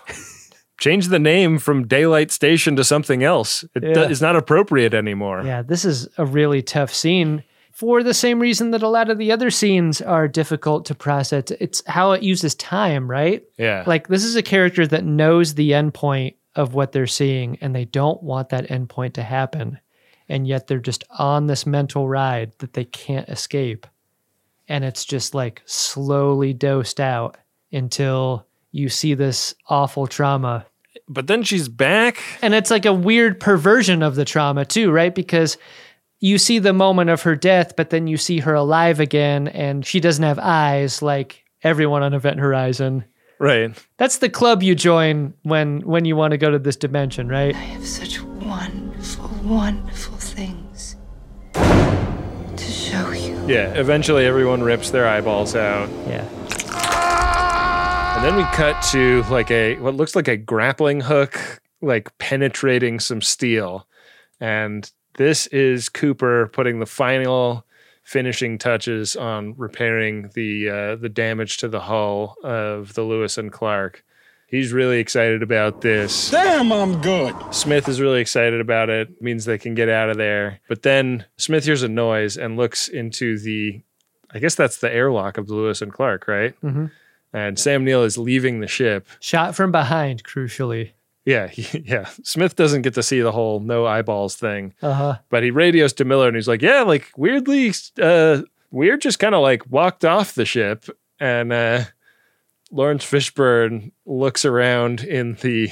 Change 0.78 1.08
the 1.08 1.20
name 1.20 1.58
from 1.58 1.88
Daylight 1.88 2.32
Station 2.32 2.76
to 2.76 2.84
something 2.84 3.24
else. 3.24 3.64
It 3.74 3.84
Yeah. 3.84 3.94
do- 3.94 4.02
is 4.04 4.22
not 4.22 4.36
appropriate 4.36 4.94
anymore. 4.94 5.42
Yeah, 5.46 5.62
this 5.62 5.86
is 5.86 6.10
a 6.18 6.26
really 6.26 6.62
tough 6.62 6.94
scene. 6.94 7.44
for 7.72 8.04
the 8.04 8.14
same 8.14 8.40
reason 8.40 8.72
that 8.72 8.82
a 8.84 8.88
lot 8.88 9.10
of 9.10 9.18
the 9.18 9.34
other 9.34 9.50
scenes 9.52 10.02
are 10.02 10.30
difficult 10.30 10.86
to 10.86 10.96
process. 10.96 11.52
It's 11.60 11.84
how 11.88 12.14
it 12.14 12.24
uses 12.24 12.56
time, 12.56 13.12
right? 13.12 13.44
Yeah. 13.58 13.84
Like 13.86 14.08
this 14.08 14.24
is 14.24 14.38
a 14.38 14.42
character 14.42 14.88
that 14.88 15.04
knows 15.04 15.56
the 15.56 15.72
endpoint 15.72 16.36
of 16.56 16.74
what 16.74 16.94
they're 16.94 17.06
seeing 17.06 17.58
and 17.60 17.76
they 17.76 17.84
don't 17.84 18.24
want 18.24 18.48
that 18.50 18.70
endpoint 18.70 19.12
to 19.16 19.24
happen. 19.24 19.80
And 20.30 20.48
yet 20.48 20.68
they're 20.68 20.80
just 20.80 21.04
on 21.20 21.48
this 21.48 21.66
mental 21.66 22.08
ride 22.08 22.54
that 22.60 22.72
they 22.76 22.86
can't 22.86 23.28
escape. 23.28 23.86
And 24.68 24.84
it's 24.84 25.06
just 25.06 25.36
like 25.36 25.62
slowly 25.66 26.54
dosed 26.54 27.00
out 27.00 27.38
until 27.72 28.46
you 28.72 28.90
see 28.90 29.14
this 29.14 29.56
awful 29.70 30.08
trauma. 30.08 30.66
But 31.08 31.28
then 31.28 31.44
she's 31.44 31.70
back. 31.70 32.22
And 32.42 32.54
it's 32.54 32.72
like 32.72 32.86
a 32.86 32.94
weird 32.94 33.40
perversion 33.40 34.02
of 34.02 34.16
the 34.16 34.26
trauma, 34.26 34.66
too, 34.66 34.92
right? 34.92 35.14
Because 35.14 35.58
you 36.20 36.38
see 36.38 36.60
the 36.60 36.74
moment 36.74 37.10
of 37.10 37.22
her 37.24 37.36
death, 37.36 37.76
but 37.76 37.90
then 37.90 38.08
you 38.08 38.18
see 38.18 38.40
her 38.40 38.54
alive 38.54 39.00
again 39.00 39.48
and 39.48 39.86
she 39.86 40.00
doesn't 40.00 40.24
have 40.24 40.40
eyes 40.40 41.02
like 41.02 41.44
everyone 41.64 42.04
on 42.04 42.14
Event 42.14 42.40
Horizon. 42.40 43.06
Right. 43.40 43.76
That's 43.98 44.20
the 44.20 44.30
club 44.30 44.64
you 44.64 44.76
join 44.76 45.34
when 45.44 45.82
when 45.82 46.06
you 46.06 46.16
want 46.16 46.32
to 46.32 46.38
go 46.38 46.50
to 46.50 46.60
this 46.60 46.78
dimension, 46.78 47.28
right? 47.28 47.54
I 47.54 47.60
have 47.60 47.86
such 47.86 48.22
wonderful, 48.22 49.30
wonderful 49.44 50.15
Yeah. 53.48 53.74
Eventually, 53.74 54.26
everyone 54.26 54.64
rips 54.64 54.90
their 54.92 55.08
eyeballs 55.08 55.56
out. 55.56 55.90
Yeah. 56.08 56.28
And 58.16 58.24
then 58.24 58.38
we 58.38 58.44
cut 58.56 58.82
to 58.92 59.24
like 59.24 59.52
a 59.52 59.76
what 59.78 59.96
looks 59.96 60.16
like 60.16 60.28
a 60.28 60.38
grappling 60.38 61.02
hook, 61.02 61.62
like 61.82 62.18
penetrating 62.18 63.00
some 63.00 63.22
steel. 63.22 63.88
And 64.40 64.90
this 65.18 65.48
is 65.48 65.90
Cooper 65.90 66.48
putting 66.48 66.80
the 66.80 66.86
final 66.86 67.66
finishing 68.04 68.58
touches 68.58 69.16
on 69.16 69.56
repairing 69.58 70.30
the 70.34 70.70
uh, 70.70 70.96
the 70.96 71.10
damage 71.10 71.58
to 71.58 71.68
the 71.68 71.82
hull 71.82 72.36
of 72.44 72.94
the 72.94 73.04
Lewis 73.04 73.38
and 73.38 73.52
Clark. 73.52 74.04
He's 74.48 74.72
really 74.72 75.00
excited 75.00 75.42
about 75.42 75.82
this. 75.82 76.30
Damn, 76.32 76.72
I'm 76.72 77.02
good. 77.02 77.36
Smith 77.52 77.90
is 77.90 78.00
really 78.00 78.22
excited 78.22 78.62
about 78.62 78.90
it. 78.90 79.22
Means 79.22 79.46
they 79.46 79.58
can 79.58 79.76
get 79.76 79.90
out 79.90 80.10
of 80.10 80.18
there. 80.18 80.60
But 80.70 80.84
then 80.84 81.26
Smith 81.38 81.66
hears 81.66 81.84
a 81.84 81.88
noise 81.88 82.38
and 82.38 82.56
looks 82.56 82.88
into 82.88 83.38
the 83.40 83.82
I 84.32 84.40
guess 84.40 84.56
that's 84.56 84.78
the 84.78 84.94
airlock 84.94 85.38
of 85.38 85.48
the 85.48 85.56
Lewis 85.56 85.82
and 85.82 85.94
Clark, 85.94 86.28
right? 86.28 86.60
Mm-hmm. 86.62 86.88
And 87.34 87.58
Sam 87.58 87.84
Neill 87.84 88.04
is 88.04 88.18
leaving 88.18 88.60
the 88.60 88.68
ship. 88.68 89.08
Shot 89.20 89.56
from 89.56 89.72
behind, 89.72 90.24
crucially. 90.24 90.92
Yeah, 91.26 91.48
he, 91.48 91.80
yeah. 91.86 92.10
Smith 92.24 92.56
doesn't 92.56 92.84
get 92.84 92.94
to 92.96 93.04
see 93.04 93.22
the 93.22 93.32
whole 93.32 93.60
no 93.60 93.86
eyeballs 93.86 94.36
thing. 94.36 94.74
Uh-huh. 94.82 95.18
But 95.30 95.44
he 95.44 95.52
radios 95.52 95.94
to 95.94 96.06
Miller 96.06 96.28
and 96.28 96.36
he's 96.36 96.48
like, 96.48 96.62
"Yeah, 96.62 96.84
like 96.84 97.12
weirdly 97.18 97.74
uh 98.02 98.42
Weir 98.72 98.98
just 98.98 99.20
kind 99.20 99.34
of 99.34 99.42
like 99.42 99.70
walked 99.72 100.06
off 100.06 100.36
the 100.36 100.46
ship 100.46 100.86
and 101.20 101.52
uh 101.54 101.86
Laurence 102.72 103.06
Fishburne 103.06 103.92
looks 104.06 104.46
around 104.46 105.02
in 105.02 105.34
the 105.36 105.72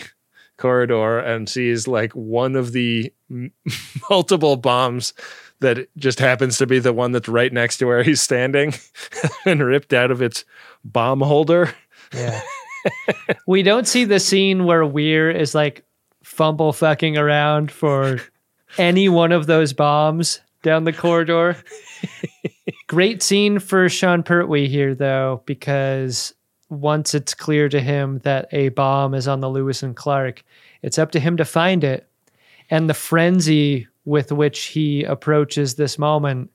corridor 0.58 1.20
and 1.20 1.50
sees 1.50 1.88
like 1.88 2.14
one 2.14 2.56
of 2.56 2.72
the 2.72 3.12
multiple 4.10 4.56
bombs 4.56 5.14
that 5.60 5.88
just 5.98 6.20
happens 6.20 6.58
to 6.58 6.68
be 6.68 6.80
the 6.80 6.94
one 6.94 7.12
that's 7.12 7.30
right 7.30 7.52
next 7.52 7.78
to 7.78 7.86
where 7.86 8.04
he's 8.04 8.22
standing 8.22 8.74
and 9.46 9.64
ripped 9.64 9.94
out 9.94 10.12
of 10.12 10.22
its 10.22 10.46
bomb 10.84 11.22
holder. 11.22 11.74
Yeah. 12.14 12.42
we 13.48 13.64
don't 13.64 13.88
see 13.88 14.06
the 14.06 14.20
scene 14.20 14.66
where 14.66 14.86
Weir 14.86 15.32
is 15.32 15.56
like 15.56 15.86
fumble 16.24 16.74
fucking 16.74 17.18
around 17.18 17.72
for 17.72 18.20
any 18.78 19.10
one 19.10 19.32
of 19.32 19.46
those 19.46 19.74
bombs 19.74 20.42
down 20.64 20.84
the 20.84 20.94
corridor. 20.94 21.58
Great 22.88 23.24
scene 23.24 23.60
for 23.60 23.90
Sean 23.90 24.24
Pertwee 24.24 24.68
here, 24.68 24.96
though, 24.96 25.44
because 25.46 26.34
once 26.82 27.14
it's 27.14 27.34
clear 27.34 27.70
to 27.70 27.80
him 27.80 28.20
that 28.20 28.48
a 28.52 28.70
bomb 28.70 29.14
is 29.14 29.28
on 29.28 29.40
the 29.40 29.50
Lewis 29.50 29.84
and 29.84 29.96
Clark, 29.96 30.44
it's 30.82 30.98
up 31.00 31.12
to 31.12 31.20
him 31.20 31.38
to 31.38 31.46
find 31.46 31.84
it. 31.84 32.08
And 32.70 32.90
the 32.90 32.94
frenzy 32.94 33.88
with 34.06 34.32
which 34.32 34.64
he 34.66 35.04
approaches 35.04 35.76
this 35.76 35.98
moment 36.00 36.52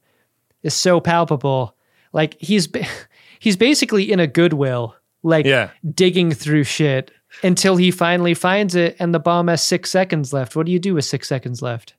is 0.62 0.74
so 0.74 1.00
palpable. 1.00 1.74
Like 2.12 2.36
he's 2.40 2.68
he's 3.38 3.56
basically 3.56 4.10
in 4.10 4.20
a 4.20 4.26
goodwill, 4.26 4.94
like 5.22 5.46
Yeah. 5.46 5.70
digging 5.94 6.32
through 6.32 6.64
shit 6.64 7.10
until 7.42 7.76
he 7.76 7.90
finally 7.90 8.34
finds 8.34 8.74
it 8.74 8.96
and 8.98 9.14
the 9.14 9.18
bomb 9.20 9.48
has 9.48 9.62
6 9.62 9.90
seconds 9.90 10.32
left. 10.32 10.56
What 10.56 10.66
do 10.66 10.72
you 10.72 10.78
do 10.78 10.94
with 10.94 11.04
6 11.04 11.28
seconds 11.28 11.60
left? 11.62 11.94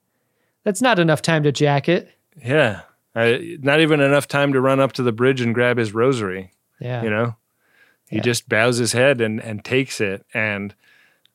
That's 0.64 0.82
not 0.82 1.00
enough 1.00 1.22
time 1.22 1.44
to 1.44 1.52
jack 1.52 1.88
it. 1.88 2.10
Yeah. 2.44 2.82
Uh, 3.16 3.38
not 3.62 3.80
even 3.80 4.02
enough 4.02 4.28
time 4.28 4.54
to 4.54 4.62
run 4.62 4.80
up 4.80 4.92
to 4.94 5.04
the 5.04 5.12
bridge 5.12 5.40
and 5.42 5.54
grab 5.56 5.78
his 5.78 5.94
rosary. 5.94 6.52
Yeah. 6.82 7.04
You 7.04 7.10
know, 7.10 7.36
he 8.10 8.20
just 8.20 8.50
bows 8.50 8.78
his 8.78 8.94
head 8.94 9.22
and, 9.22 9.40
and 9.40 9.64
takes 9.64 10.02
it. 10.02 10.26
And 10.34 10.74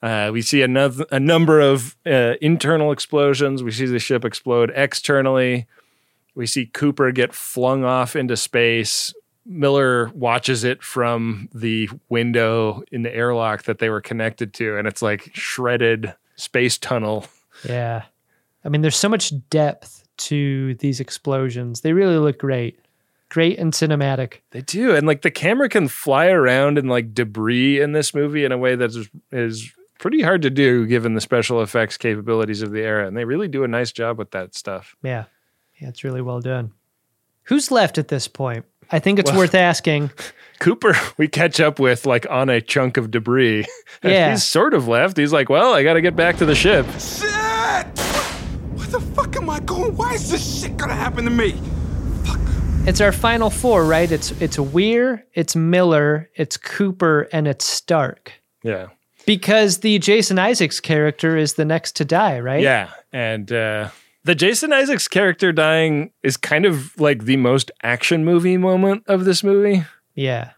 uh, 0.02 0.30
we 0.32 0.42
see 0.42 0.60
another 0.60 1.06
a 1.10 1.20
number 1.20 1.60
of 1.60 1.96
uh, 2.04 2.34
internal 2.42 2.92
explosions. 2.92 3.62
We 3.62 3.70
see 3.70 3.86
the 3.86 3.98
ship 3.98 4.24
explode 4.24 4.72
externally. 4.74 5.66
We 6.34 6.46
see 6.46 6.66
Cooper 6.66 7.12
get 7.12 7.32
flung 7.32 7.84
off 7.84 8.16
into 8.16 8.36
space. 8.36 9.14
Miller 9.46 10.10
watches 10.14 10.64
it 10.64 10.82
from 10.82 11.48
the 11.54 11.88
window 12.08 12.82
in 12.90 13.02
the 13.02 13.14
airlock 13.14 13.64
that 13.64 13.78
they 13.78 13.88
were 13.88 14.00
connected 14.00 14.52
to, 14.54 14.76
and 14.76 14.88
it's 14.88 15.02
like 15.02 15.30
shredded 15.34 16.14
space 16.36 16.76
tunnel. 16.76 17.26
Yeah. 17.68 18.04
I 18.64 18.68
mean, 18.68 18.80
there's 18.80 18.96
so 18.96 19.08
much 19.08 19.32
depth 19.50 20.04
to 20.16 20.74
these 20.76 20.98
explosions. 20.98 21.82
They 21.82 21.92
really 21.92 22.16
look 22.16 22.38
great. 22.38 22.80
Great 23.30 23.58
and 23.58 23.72
cinematic. 23.72 24.40
They 24.50 24.60
do, 24.62 24.94
and 24.94 25.06
like 25.06 25.22
the 25.22 25.30
camera 25.30 25.68
can 25.68 25.88
fly 25.88 26.26
around 26.28 26.78
in 26.78 26.86
like 26.88 27.14
debris 27.14 27.80
in 27.80 27.92
this 27.92 28.14
movie 28.14 28.44
in 28.44 28.52
a 28.52 28.58
way 28.58 28.76
that 28.76 28.90
is 28.90 29.08
is 29.32 29.72
pretty 29.98 30.22
hard 30.22 30.42
to 30.42 30.50
do 30.50 30.86
given 30.86 31.14
the 31.14 31.20
special 31.20 31.62
effects 31.62 31.96
capabilities 31.96 32.62
of 32.62 32.70
the 32.70 32.80
era, 32.82 33.06
and 33.06 33.16
they 33.16 33.24
really 33.24 33.48
do 33.48 33.64
a 33.64 33.68
nice 33.68 33.90
job 33.92 34.18
with 34.18 34.30
that 34.32 34.54
stuff. 34.54 34.94
Yeah. 35.02 35.24
Yeah, 35.80 35.88
it's 35.88 36.04
really 36.04 36.22
well 36.22 36.40
done. 36.40 36.72
Who's 37.44 37.70
left 37.70 37.98
at 37.98 38.08
this 38.08 38.28
point? 38.28 38.64
I 38.92 38.98
think 39.00 39.18
it's 39.18 39.30
Well- 39.30 39.40
worth 39.40 39.54
asking. 39.54 40.10
Cooper, 40.60 40.94
we 41.18 41.26
catch 41.26 41.58
up 41.60 41.80
with 41.80 42.06
like 42.06 42.26
on 42.30 42.48
a 42.48 42.60
chunk 42.60 42.96
of 42.96 43.10
debris. 43.10 43.64
And 44.02 44.12
Yeah. 44.12 44.30
he's 44.30 44.44
sort 44.44 44.72
of 44.74 44.86
left. 44.86 45.16
He's 45.16 45.32
like, 45.32 45.48
well, 45.48 45.74
I 45.74 45.82
got 45.82 45.94
to 45.94 46.00
get 46.00 46.14
back 46.14 46.36
to 46.36 46.44
the 46.46 46.54
ship. 46.54 46.86
Shit! 47.00 47.28
Where 48.76 48.86
the 48.86 49.00
fuck 49.14 49.34
am 49.36 49.50
I 49.50 49.58
going? 49.60 49.96
Why 49.96 50.14
is 50.14 50.30
this 50.30 50.60
shit 50.62 50.76
gonna 50.76 50.94
happen 50.94 51.24
to 51.24 51.30
me? 51.30 51.60
It's 52.86 53.00
our 53.00 53.12
final 53.12 53.48
four, 53.48 53.86
right? 53.86 54.12
It's 54.12 54.30
it's 54.42 54.58
Weir, 54.58 55.24
it's 55.32 55.56
Miller, 55.56 56.28
it's 56.36 56.58
Cooper, 56.58 57.28
and 57.32 57.48
it's 57.48 57.64
Starck. 57.64 58.32
Yeah. 58.62 58.88
Because 59.24 59.78
the 59.78 59.98
Jason 59.98 60.38
Isaacs 60.38 60.80
character 60.80 61.34
is 61.34 61.54
the 61.54 61.64
next 61.64 61.96
to 61.96 62.04
die, 62.04 62.40
right? 62.40 62.62
Yeah. 62.62 62.90
And 63.10 63.50
uh, 63.50 63.88
the 64.24 64.34
Jason 64.34 64.74
Isaacs 64.74 65.08
character 65.08 65.50
dying 65.50 66.12
is 66.22 66.36
kind 66.36 66.66
of 66.66 67.00
like 67.00 67.24
the 67.24 67.38
most 67.38 67.70
action 67.82 68.22
movie 68.22 68.58
moment 68.58 69.04
of 69.06 69.24
this 69.24 69.42
movie. 69.42 69.86
Yeah. 70.14 70.50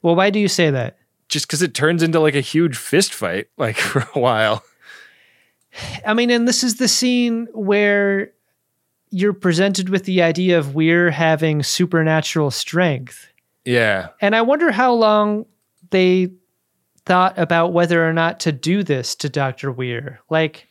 Well, 0.00 0.16
why 0.16 0.30
do 0.30 0.38
you 0.38 0.48
say 0.48 0.70
that? 0.70 0.96
Just 1.28 1.46
because 1.46 1.60
it 1.60 1.74
turns 1.74 2.02
into 2.02 2.20
like 2.20 2.34
a 2.34 2.40
huge 2.40 2.78
fist 2.78 3.12
fight, 3.12 3.48
like 3.58 3.76
for 3.78 4.08
a 4.14 4.18
while. 4.18 4.64
I 6.06 6.14
mean, 6.14 6.30
and 6.30 6.48
this 6.48 6.64
is 6.64 6.76
the 6.76 6.88
scene 6.88 7.48
where 7.52 8.32
you're 9.10 9.32
presented 9.32 9.88
with 9.88 10.04
the 10.04 10.22
idea 10.22 10.58
of 10.58 10.74
Weir 10.74 11.10
having 11.10 11.62
supernatural 11.62 12.50
strength. 12.50 13.26
Yeah. 13.64 14.08
And 14.20 14.34
I 14.36 14.42
wonder 14.42 14.70
how 14.70 14.92
long 14.94 15.46
they 15.90 16.30
thought 17.04 17.38
about 17.38 17.72
whether 17.72 18.06
or 18.08 18.12
not 18.12 18.40
to 18.40 18.52
do 18.52 18.82
this 18.82 19.14
to 19.16 19.28
Dr. 19.28 19.72
Weir. 19.72 20.20
Like, 20.30 20.66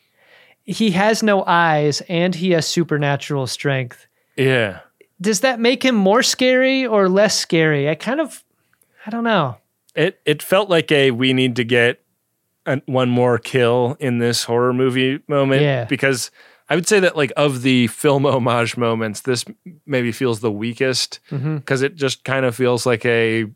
he 0.64 0.92
has 0.92 1.22
no 1.22 1.44
eyes 1.44 2.00
and 2.08 2.34
he 2.34 2.52
has 2.52 2.66
supernatural 2.66 3.46
strength. 3.46 4.06
Yeah. 4.36 4.80
Does 5.20 5.40
that 5.40 5.60
make 5.60 5.84
him 5.84 5.94
more 5.94 6.22
scary 6.22 6.86
or 6.86 7.08
less 7.08 7.38
scary? 7.38 7.90
I 7.90 7.94
kind 7.94 8.20
of, 8.20 8.42
I 9.04 9.10
don't 9.10 9.24
know. 9.24 9.58
It 9.94 10.20
it 10.24 10.42
felt 10.42 10.70
like 10.70 10.90
a 10.92 11.10
we 11.10 11.32
need 11.32 11.56
to 11.56 11.64
get 11.64 12.00
an, 12.64 12.80
one 12.86 13.10
more 13.10 13.38
kill 13.38 13.96
in 13.98 14.18
this 14.18 14.44
horror 14.44 14.72
movie 14.72 15.20
moment 15.26 15.62
Yeah. 15.62 15.84
because 15.84 16.30
I 16.70 16.76
would 16.76 16.86
say 16.86 17.00
that 17.00 17.16
like 17.16 17.32
of 17.36 17.62
the 17.62 17.88
film 17.88 18.24
homage 18.26 18.76
moments, 18.76 19.22
this 19.22 19.44
maybe 19.84 20.12
feels 20.12 20.40
the 20.40 20.52
weakest 20.52 21.18
mm-hmm. 21.30 21.56
because 21.56 21.82
it 21.82 21.96
just 21.96 22.24
kind 22.24 22.46
of 22.46 22.54
feels 22.54 22.86
like 22.86 23.04
a 23.04 23.46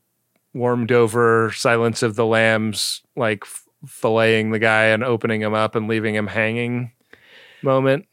warmed 0.52 0.92
over 0.92 1.52
Silence 1.52 2.02
of 2.02 2.16
the 2.16 2.26
Lambs, 2.26 3.02
like 3.16 3.44
f- 3.44 3.64
filleting 3.86 4.52
the 4.52 4.58
guy 4.58 4.86
and 4.86 5.02
opening 5.04 5.40
him 5.40 5.54
up 5.54 5.74
and 5.74 5.88
leaving 5.88 6.14
him 6.14 6.26
hanging 6.26 6.92
moment. 7.62 8.06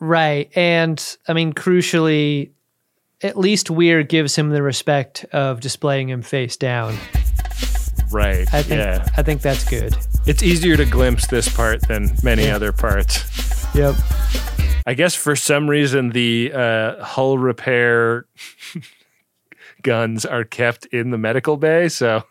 Right. 0.00 0.50
And 0.56 1.16
I 1.26 1.32
mean, 1.34 1.52
crucially, 1.52 2.50
at 3.22 3.36
least 3.36 3.70
Weir 3.70 4.02
gives 4.02 4.36
him 4.36 4.50
the 4.50 4.62
respect 4.62 5.24
of 5.32 5.60
displaying 5.60 6.08
him 6.08 6.22
face 6.22 6.56
down. 6.56 6.96
Right. 8.10 8.52
I 8.54 8.62
think 8.62 8.78
yeah. 8.78 9.06
I 9.16 9.22
think 9.22 9.42
that's 9.42 9.68
good. 9.68 9.96
It's 10.26 10.42
easier 10.42 10.76
to 10.76 10.84
glimpse 10.84 11.26
this 11.26 11.54
part 11.54 11.86
than 11.88 12.16
many 12.22 12.48
other 12.48 12.72
parts. 12.72 13.57
Yep. 13.78 13.94
I 14.88 14.94
guess 14.94 15.14
for 15.14 15.36
some 15.36 15.70
reason 15.70 16.10
the 16.10 16.50
uh, 16.52 17.04
hull 17.04 17.38
repair 17.38 18.26
guns 19.82 20.26
are 20.26 20.42
kept 20.42 20.86
in 20.86 21.12
the 21.12 21.18
medical 21.18 21.56
bay. 21.56 21.88
So 21.88 22.24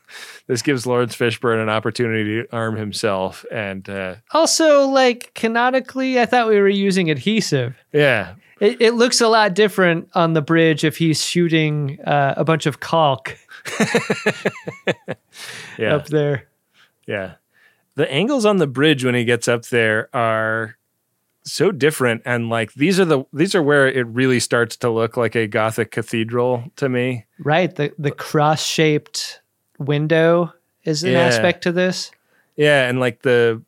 this 0.48 0.62
gives 0.62 0.86
Laurence 0.86 1.16
Fishburne 1.16 1.64
an 1.64 1.70
opportunity 1.70 2.44
to 2.44 2.54
arm 2.54 2.76
himself. 2.76 3.46
And 3.50 3.90
uh, 3.90 4.16
Also, 4.32 4.88
like 4.88 5.32
canonically, 5.36 6.20
I 6.20 6.26
thought 6.26 6.50
we 6.50 6.60
were 6.60 6.68
using 6.68 7.10
adhesive. 7.10 7.78
yeah, 7.94 8.36
It, 8.60 8.82
it 8.82 8.92
looks 8.96 9.22
a 9.22 9.30
lot 9.30 9.54
different 9.54 10.10
on 10.14 10.34
the 10.34 10.42
bridge 10.42 10.84
if 10.84 10.98
he's 10.98 11.24
shooting 11.24 11.98
uh, 12.02 12.34
a 12.36 12.44
bunch 12.44 12.66
of 12.66 12.82
caulk 12.82 13.38
yeah, 15.80 15.96
up 15.96 16.08
there. 16.08 16.50
yeah. 17.08 17.36
The 17.96 18.12
angles 18.12 18.46
on 18.46 18.58
the 18.58 18.68
bridge 18.68 19.06
when 19.06 19.16
he 19.16 19.24
gets 19.24 19.48
up 19.48 19.64
there 19.68 20.10
are 20.14 20.77
so 21.48 21.72
different 21.72 22.22
and 22.26 22.50
like 22.50 22.74
these 22.74 23.00
are 23.00 23.06
the 23.06 23.24
these 23.34 23.56
are 23.56 23.64
where 23.64 23.88
it 23.88 24.06
really 24.08 24.40
starts 24.40 24.76
to 24.76 24.90
look 24.90 25.16
like 25.18 25.36
a 25.36 25.48
gothic 25.48 25.92
cathedral 25.92 26.64
to 26.76 26.90
me 26.90 27.26
Right. 27.40 27.74
The 27.74 27.94
the 27.98 28.12
cross 28.12 28.64
shaped 28.64 29.42
window 29.80 30.54
is 30.84 31.04
an 31.04 31.12
Yeah. 31.12 31.20
aspect 31.22 31.64
to 31.64 31.72
this. 31.72 32.12
Yeah, 32.56 32.90
and 32.90 33.00
like 33.00 33.22
the 33.22 33.62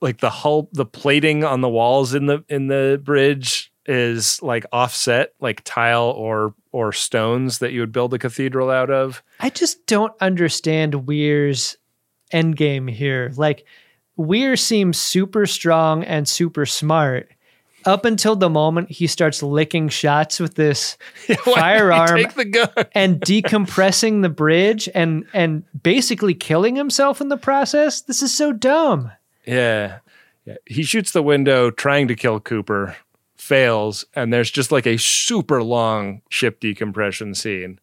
like 0.00 0.18
the 0.18 0.30
hull 0.30 0.68
the 0.72 0.86
plating 0.86 1.42
on 1.44 1.60
the 1.60 1.68
walls 1.68 2.14
in 2.14 2.26
the 2.26 2.44
in 2.48 2.68
the 2.68 3.00
bridge 3.02 3.72
is 3.86 4.40
like 4.42 4.64
offset 4.72 5.32
like 5.40 5.62
tile 5.64 6.10
or 6.16 6.54
or 6.72 6.92
stones 6.92 7.58
that 7.58 7.72
you 7.72 7.80
would 7.80 7.92
build 7.92 8.12
a 8.14 8.18
cathedral 8.18 8.70
out 8.70 8.90
of. 8.90 9.22
I 9.40 9.50
just 9.50 9.86
don't 9.86 10.12
understand 10.20 11.06
Weir's 11.06 11.76
endgame 12.32 12.90
here. 12.90 13.32
Like, 13.36 13.64
Weir 14.16 14.56
seems 14.56 14.98
super 14.98 15.46
strong 15.46 16.04
and 16.04 16.26
super 16.26 16.66
smart 16.66 17.30
up 17.84 18.04
until 18.04 18.34
the 18.34 18.50
moment 18.50 18.90
he 18.90 19.06
starts 19.06 19.42
licking 19.42 19.88
shots 19.88 20.40
with 20.40 20.54
this 20.56 20.96
Why 21.26 21.34
did 21.36 21.44
he 21.44 21.52
firearm 21.52 22.16
take 22.16 22.34
the 22.34 22.44
gun? 22.44 22.68
and 22.92 23.20
decompressing 23.20 24.22
the 24.22 24.28
bridge 24.28 24.88
and 24.94 25.24
and 25.32 25.62
basically 25.82 26.34
killing 26.34 26.76
himself 26.76 27.20
in 27.20 27.28
the 27.28 27.36
process. 27.36 28.00
This 28.00 28.22
is 28.22 28.36
so 28.36 28.52
dumb. 28.52 29.12
Yeah. 29.46 29.98
Yeah. 30.44 30.56
He 30.64 30.82
shoots 30.82 31.12
the 31.12 31.22
window 31.22 31.70
trying 31.70 32.08
to 32.08 32.14
kill 32.16 32.40
Cooper, 32.40 32.96
fails, 33.36 34.04
and 34.14 34.32
there's 34.32 34.50
just 34.50 34.72
like 34.72 34.86
a 34.86 34.96
super 34.96 35.62
long 35.62 36.22
ship 36.30 36.60
decompression 36.60 37.34
scene. 37.34 37.80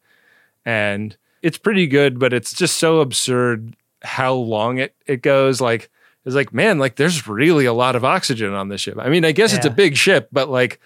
And 0.65 1.15
it's 1.41 1.57
pretty 1.57 1.87
good, 1.87 2.19
but 2.19 2.31
it's 2.33 2.53
just 2.53 2.77
so 2.77 3.01
absurd 3.01 3.75
how 4.01 4.33
long 4.33 4.77
it, 4.77 4.95
it 5.05 5.21
goes. 5.21 5.59
Like, 5.59 5.89
it's 6.25 6.35
like, 6.35 6.53
man, 6.53 6.79
like 6.79 6.95
there's 6.95 7.27
really 7.27 7.65
a 7.65 7.73
lot 7.73 7.95
of 7.95 8.05
oxygen 8.05 8.53
on 8.53 8.69
this 8.69 8.81
ship. 8.81 8.97
I 8.99 9.09
mean, 9.09 9.25
I 9.25 9.31
guess 9.31 9.53
it's 9.53 9.65
a 9.65 9.71
big 9.71 9.97
ship, 9.97 10.29
but 10.31 10.49
like, 10.49 10.79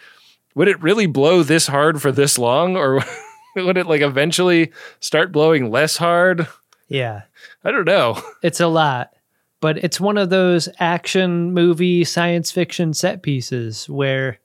would 0.55 0.67
it 0.67 0.81
really 0.81 1.05
blow 1.05 1.43
this 1.43 1.67
hard 1.67 2.01
for 2.01 2.11
this 2.11 2.37
long? 2.39 2.75
Or 2.75 3.03
would 3.55 3.77
it 3.77 3.85
like 3.85 4.01
eventually 4.01 4.71
start 4.99 5.31
blowing 5.31 5.69
less 5.69 5.97
hard? 5.97 6.47
Yeah. 6.87 7.23
I 7.63 7.71
don't 7.71 7.85
know. 7.85 8.21
It's 8.41 8.59
a 8.59 8.67
lot. 8.67 9.13
But 9.59 9.77
it's 9.77 9.99
one 9.99 10.17
of 10.17 10.29
those 10.29 10.69
action 10.79 11.53
movie 11.53 12.03
science 12.03 12.51
fiction 12.51 12.93
set 12.93 13.23
pieces 13.23 13.89
where 13.89 14.39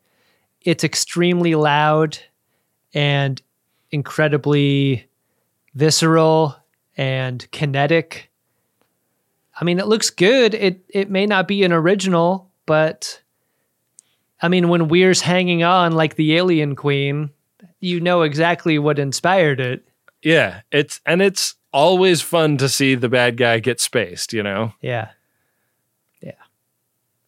it's 0.63 0.85
extremely 0.85 1.55
loud 1.55 2.19
and 2.95 3.41
incredibly 3.91 5.07
visceral 5.75 6.57
and 6.97 7.51
kinetic. 7.51 8.31
I 9.59 9.65
mean, 9.65 9.79
it 9.79 9.87
looks 9.87 10.11
good. 10.11 10.55
It 10.55 10.85
it 10.89 11.11
may 11.11 11.27
not 11.27 11.47
be 11.47 11.63
an 11.65 11.73
original, 11.73 12.51
but 12.67 13.21
I 14.41 14.49
mean, 14.49 14.69
when 14.69 14.89
Weir's 14.89 15.21
hanging 15.21 15.63
on 15.63 15.93
like 15.93 16.17
the 16.17 16.37
alien 16.37 16.75
queen, 16.75 17.31
you 17.81 18.01
know 18.01 18.23
exactly 18.23 18.79
what 18.79 18.99
inspired 18.99 19.61
it. 19.61 19.87
Yeah, 20.23 20.63
it's 20.71 21.01
and 21.05 21.21
it's 21.21 21.55
always 21.73 22.23
fun 22.23 22.57
to 22.59 22.69
see 22.69 22.95
the 22.95 23.09
bad 23.09 23.37
guy 23.37 23.59
get 23.59 23.81
spaced, 23.81 24.33
you 24.33 24.43
know. 24.43 24.73
Yeah. 24.81 25.11
Yeah. 26.21 26.33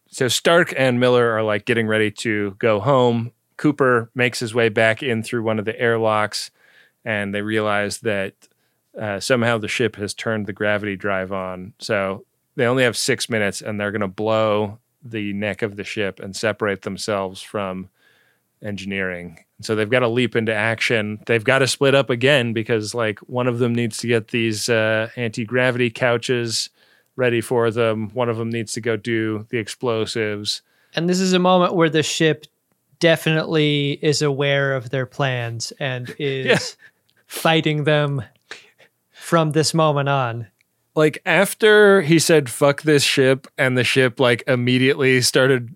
So 0.07 0.27
Starck 0.27 0.73
and 0.77 0.99
Miller 0.99 1.31
are 1.31 1.43
like 1.43 1.65
getting 1.65 1.87
ready 1.87 2.11
to 2.11 2.55
go 2.59 2.79
home. 2.79 3.31
Cooper 3.57 4.09
makes 4.15 4.39
his 4.39 4.53
way 4.53 4.69
back 4.69 5.01
in 5.01 5.23
through 5.23 5.43
one 5.43 5.59
of 5.59 5.65
the 5.65 5.79
airlocks, 5.79 6.51
and 7.03 7.33
they 7.33 7.41
realize 7.41 7.99
that 7.99 8.33
uh, 8.99 9.19
somehow 9.19 9.57
the 9.57 9.67
ship 9.67 9.95
has 9.97 10.13
turned 10.13 10.45
the 10.47 10.53
gravity 10.53 10.95
drive 10.95 11.31
on. 11.31 11.73
So 11.79 12.25
they 12.55 12.65
only 12.65 12.83
have 12.83 12.95
six 12.97 13.29
minutes, 13.29 13.61
and 13.61 13.79
they're 13.79 13.91
going 13.91 14.01
to 14.01 14.07
blow 14.07 14.79
the 15.03 15.33
neck 15.33 15.61
of 15.61 15.75
the 15.75 15.83
ship 15.83 16.19
and 16.19 16.35
separate 16.35 16.81
themselves 16.83 17.41
from 17.41 17.89
engineering. 18.61 19.39
So 19.61 19.75
they've 19.75 19.89
got 19.89 19.99
to 19.99 20.07
leap 20.07 20.35
into 20.35 20.53
action. 20.53 21.19
They've 21.27 21.43
got 21.43 21.59
to 21.59 21.67
split 21.67 21.93
up 21.95 22.09
again 22.09 22.53
because 22.53 22.95
like 22.95 23.19
one 23.19 23.47
of 23.47 23.59
them 23.59 23.73
needs 23.75 23.97
to 23.97 24.07
get 24.07 24.29
these 24.29 24.67
uh, 24.69 25.09
anti-gravity 25.15 25.91
couches 25.91 26.69
ready 27.15 27.41
for 27.41 27.69
them. 27.71 28.09
One 28.13 28.29
of 28.29 28.37
them 28.37 28.49
needs 28.49 28.73
to 28.73 28.81
go 28.81 28.97
do 28.97 29.45
the 29.49 29.57
explosives. 29.57 30.61
And 30.95 31.07
this 31.09 31.19
is 31.19 31.33
a 31.33 31.39
moment 31.39 31.75
where 31.75 31.89
the 31.89 32.03
ship 32.03 32.45
definitely 32.99 33.99
is 34.01 34.21
aware 34.21 34.73
of 34.75 34.89
their 34.89 35.05
plans 35.05 35.71
and 35.79 36.13
is 36.19 36.45
Yeah. 36.45 36.57
fighting 37.27 37.83
them 37.83 38.23
from 39.25 39.53
this 39.53 39.73
moment 39.73 40.07
on. 40.07 40.45
Like 40.93 41.19
after 41.25 42.03
he 42.03 42.19
said 42.19 42.47
fuck 42.47 42.83
this 42.83 43.03
ship 43.03 43.47
and 43.57 43.75
the 43.75 43.83
ship 43.83 44.19
like 44.19 44.43
immediately 44.45 45.19
started 45.21 45.75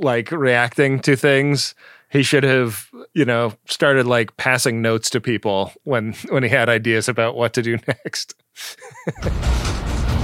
like 0.00 0.32
reacting 0.32 1.00
to 1.00 1.14
things, 1.14 1.74
he 2.08 2.22
should 2.22 2.42
have, 2.42 2.88
you 3.12 3.26
know, 3.26 3.52
started 3.66 4.06
like 4.06 4.34
passing 4.38 4.80
notes 4.80 5.10
to 5.10 5.20
people 5.20 5.72
when 5.84 6.14
when 6.30 6.42
he 6.42 6.48
had 6.48 6.70
ideas 6.70 7.06
about 7.06 7.36
what 7.36 7.52
to 7.52 7.62
do 7.62 7.76
next. 7.86 8.34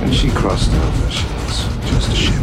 When 0.00 0.10
she 0.10 0.30
crossed 0.30 0.72
over, 0.72 1.10
she 1.10 1.26
was 1.26 1.90
just 1.90 2.10
a 2.10 2.16
ship. 2.16 2.42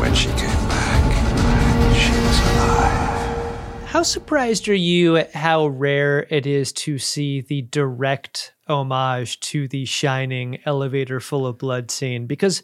When 0.00 0.14
she 0.14 0.28
came 0.28 0.68
back, 0.68 1.96
she 1.96 2.12
was 2.12 2.40
alive. 2.54 3.86
How 3.86 4.04
surprised 4.04 4.68
are 4.68 4.74
you 4.74 5.16
at 5.16 5.34
how 5.34 5.66
rare 5.66 6.28
it 6.30 6.46
is 6.46 6.72
to 6.74 6.98
see 6.98 7.40
the 7.40 7.62
direct 7.62 8.54
homage 8.72 9.38
to 9.40 9.68
the 9.68 9.84
shining 9.84 10.58
elevator 10.64 11.20
full 11.20 11.46
of 11.46 11.58
blood 11.58 11.90
scene? 11.90 12.26
Because 12.26 12.62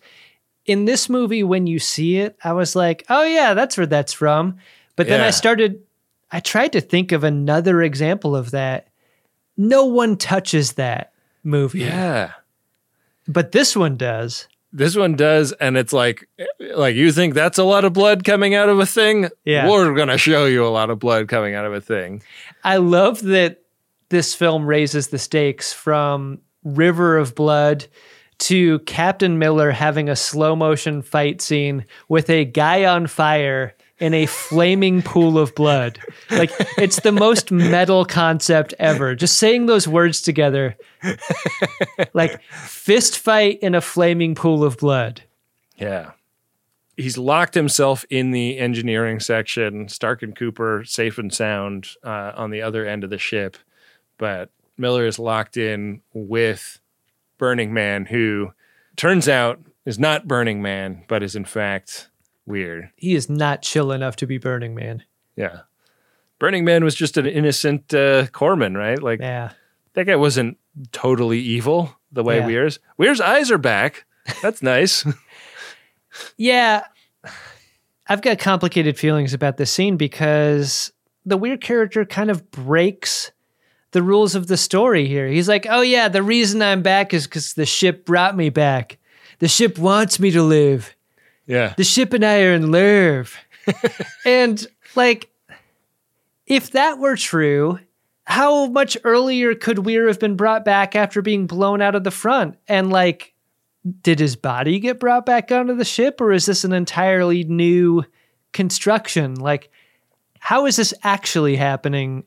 in 0.67 0.85
this 0.85 1.09
movie, 1.09 1.43
when 1.43 1.67
you 1.67 1.79
see 1.79 2.19
it, 2.19 2.37
I 2.43 2.53
was 2.53 2.75
like, 2.75 3.05
oh, 3.09 3.25
yeah, 3.25 3.55
that's 3.55 3.77
where 3.77 3.87
that's 3.87 4.13
from. 4.13 4.59
But 4.97 5.07
then 5.07 5.21
I 5.21 5.31
started, 5.31 5.81
I 6.33 6.41
tried 6.41 6.73
to 6.73 6.81
think 6.81 7.13
of 7.13 7.23
another 7.23 7.83
example 7.83 8.35
of 8.35 8.51
that. 8.51 8.89
No 9.57 9.85
one 9.85 10.17
touches 10.17 10.73
that 10.73 11.13
movie. 11.45 11.81
Yeah. 11.81 12.33
But 13.29 13.53
this 13.53 13.77
one 13.77 13.97
does. 13.97 14.49
This 14.73 14.97
one 14.97 15.15
does, 15.15 15.53
and 15.53 15.79
it's 15.79 15.93
like, 15.93 16.29
like 16.61 16.95
you 16.95 17.11
think 17.13 17.35
that's 17.35 17.59
a 17.59 17.65
lot 17.65 17.85
of 17.85 17.95
blood 17.95 18.25
coming 18.25 18.55
out 18.55 18.69
of 18.69 18.79
a 18.81 18.87
thing. 18.87 19.29
Yeah. 19.45 19.69
we're 19.69 19.95
gonna 19.95 20.19
show 20.19 20.45
you 20.45 20.67
a 20.67 20.69
lot 20.69 20.91
of 20.91 20.99
blood 20.99 21.29
coming 21.29 21.55
out 21.55 21.65
of 21.65 21.73
a 21.73 21.81
thing. 21.81 22.23
I 22.65 22.77
love 22.77 23.23
that 23.23 23.63
this 24.09 24.35
film 24.35 24.67
raises 24.67 25.09
the 25.09 25.19
stakes 25.19 25.73
from 25.73 26.41
River 26.65 27.17
of 27.17 27.35
Blood 27.35 27.87
to 28.39 28.79
Captain 28.81 29.39
Miller 29.39 29.71
having 29.71 30.09
a 30.09 30.17
slow 30.17 30.55
motion 30.55 31.03
fight 31.03 31.41
scene 31.41 31.85
with 32.09 32.31
a 32.31 32.45
guy 32.45 32.85
on 32.85 33.07
fire 33.07 33.75
in 33.99 34.15
a 34.15 34.27
flaming 34.27 35.03
pool 35.03 35.39
of 35.39 35.55
blood. 35.55 35.99
Like 36.31 36.53
it's 36.77 37.01
the 37.01 37.13
most 37.13 37.51
metal 37.51 38.05
concept 38.05 38.75
ever. 38.79 39.15
Just 39.15 39.39
saying 39.39 39.67
those 39.67 39.89
words 39.89 40.23
together. 40.23 40.77
like 42.15 42.41
fist 42.43 43.19
fight 43.19 43.59
in 43.61 43.75
a 43.75 43.81
flaming 43.81 44.35
pool 44.35 44.65
of 44.65 44.79
blood. 44.79 45.23
Yeah. 45.77 46.13
He's 46.97 47.19
locked 47.19 47.55
himself 47.55 48.05
in 48.11 48.33
the 48.33 48.59
engineering 48.59 49.21
section. 49.21 49.89
Starck 49.89 50.23
and 50.23 50.35
Cooper 50.35 50.83
safe 50.85 51.19
and 51.19 51.33
sound 51.33 51.91
uh, 52.03 52.33
on 52.35 52.51
the 52.51 52.63
other 52.63 52.87
end 52.87 53.05
of 53.05 53.11
the 53.11 53.19
ship, 53.19 53.57
but 54.19 54.51
Miller 54.77 55.07
is 55.07 55.19
locked 55.19 55.57
in 55.57 56.03
with 56.13 56.81
Burning 57.39 57.73
Man, 57.73 58.05
who 58.07 58.53
turns 58.97 59.29
out 59.29 59.61
is 59.87 59.99
not 59.99 60.29
Burning 60.29 60.61
Man, 60.61 61.05
but 61.09 61.23
is 61.23 61.35
in 61.37 61.45
fact 61.45 62.11
weird. 62.47 62.91
He 62.97 63.15
is 63.15 63.29
not 63.31 63.63
chill 63.63 63.91
enough 63.93 64.17
to 64.17 64.27
be 64.27 64.39
Burning 64.39 64.75
Man. 64.75 65.05
Yeah. 65.37 65.61
Burning 66.39 66.65
Man 66.65 66.85
was 66.85 66.95
just 66.95 67.17
an 67.17 67.27
innocent 67.27 67.93
uh, 67.95 68.27
corpsman, 68.27 68.77
right? 68.77 69.03
Like 69.03 69.21
Yeah. 69.21 69.53
that 69.95 70.05
guy 70.05 70.17
wasn't 70.17 70.59
totally 70.93 71.41
evil 71.41 71.97
the 72.13 72.23
way 72.23 72.39
Yeah. 72.39 72.47
Weir's. 72.47 72.79
Weir's 72.97 73.21
eyes 73.21 73.51
are 73.51 73.59
back. 73.59 74.05
That's 74.43 74.63
nice. 74.63 75.05
Yeah. 76.37 76.85
I've 78.09 78.23
got 78.23 78.39
complicated 78.39 78.99
feelings 78.99 79.35
about 79.35 79.57
this 79.57 79.71
scene 79.71 79.97
because 79.97 80.91
the 81.27 81.37
weird 81.37 81.61
character 81.61 82.05
kind 82.05 82.31
of 82.31 82.51
breaks 82.51 83.31
the 83.93 84.03
rules 84.03 84.35
of 84.35 84.47
the 84.47 84.57
story 84.57 85.07
here. 85.07 85.29
He's 85.29 85.49
like, 85.49 85.67
oh, 85.69 85.81
yeah, 85.81 86.09
the 86.09 86.23
reason 86.23 86.63
I'm 86.63 86.83
back 86.83 87.15
is 87.15 87.27
because 87.27 87.55
the 87.55 87.67
ship 87.67 88.05
brought 88.05 88.37
me 88.37 88.51
back. 88.51 88.99
The 89.39 89.49
ship 89.49 89.79
wants 89.79 90.21
me 90.21 90.31
to 90.33 90.43
live. 90.43 90.95
yeah. 91.47 91.75
The 91.77 91.85
ship 91.85 92.13
and 92.13 92.25
I 92.25 92.43
are 92.43 92.53
in 92.53 92.71
love. 92.71 93.37
and 94.25 94.67
like, 94.95 95.31
if 96.47 96.73
that 96.73 96.99
were 96.99 97.17
true, 97.17 97.79
how 98.25 98.67
much 98.67 98.99
earlier 99.05 99.55
could 99.55 99.81
Weir 99.81 100.09
have 100.09 100.21
been 100.21 100.37
brought 100.37 100.65
back 100.65 100.95
after 100.95 101.23
being 101.23 101.47
blown 101.47 101.81
out 101.81 101.95
of 101.95 102.05
the 102.05 102.11
front? 102.11 102.57
And 102.67 102.91
like, 102.91 103.33
did 104.03 104.19
his 104.19 104.37
body 104.37 104.81
get 104.81 105.01
brought 105.01 105.25
back 105.25 105.51
onto 105.51 105.75
the 105.75 105.85
ship, 105.85 106.21
or 106.21 106.33
is 106.33 106.47
this 106.47 106.65
an 106.65 106.73
entirely 106.73 107.45
new 107.45 108.05
construction? 108.53 109.35
Like, 109.35 109.71
how 110.41 110.67
is 110.67 110.77
this 110.77 110.93
actually 111.03 111.57
happening? 111.57 112.25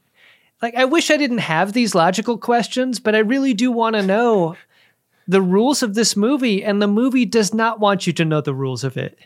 Like, 0.62 0.76
I 0.76 0.86
wish 0.86 1.10
I 1.10 1.18
didn't 1.18 1.40
have 1.40 1.74
these 1.74 1.96
logical 1.96 2.38
questions, 2.38 3.00
but 3.00 3.16
I 3.16 3.20
really 3.20 3.54
do 3.54 3.72
want 3.72 3.96
to 3.96 4.02
know 4.04 4.56
the 5.28 5.42
rules 5.42 5.82
of 5.82 5.94
this 5.96 6.16
movie, 6.16 6.64
and 6.64 6.82
the 6.82 6.88
movie 6.88 7.26
does 7.26 7.54
not 7.54 7.80
want 7.80 8.06
you 8.06 8.14
to 8.14 8.26
know 8.26 8.42
the 8.42 8.54
rules 8.54 8.84
of 8.84 8.98
it. 8.98 9.18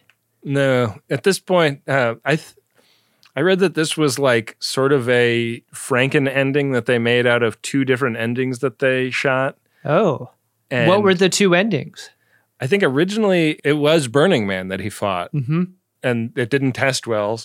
No, 0.44 1.00
at 1.10 1.24
this 1.24 1.40
point, 1.40 1.82
uh, 1.88 2.16
I 2.24 2.36
th- 2.36 2.54
I 3.36 3.42
read 3.42 3.60
that 3.60 3.74
this 3.74 3.98
was 3.98 4.18
like 4.18 4.56
sort 4.60 4.94
of 4.94 5.10
a 5.10 5.62
Franken 5.74 6.30
ending 6.34 6.72
that 6.72 6.86
they 6.86 7.00
made 7.00 7.26
out 7.28 7.44
of 7.44 7.62
two 7.62 7.84
different 7.84 8.16
endings 8.18 8.60
that 8.60 8.80
they 8.80 9.10
shot. 9.10 9.58
Oh, 9.84 10.30
And 10.72 10.88
what 10.88 11.04
were 11.04 11.14
the 11.14 11.28
two 11.28 11.54
endings? 11.54 12.12
I 12.62 12.68
think 12.68 12.82
originally 12.84 13.60
it 13.66 13.74
was 13.74 14.08
Burning 14.08 14.48
Man 14.48 14.70
that 14.70 14.80
he 14.80 14.90
fought, 14.90 15.34
Mm-hmm. 15.34 15.64
and 16.04 16.38
it 16.38 16.50
didn't 16.50 16.74
test 16.74 17.08
well, 17.08 17.42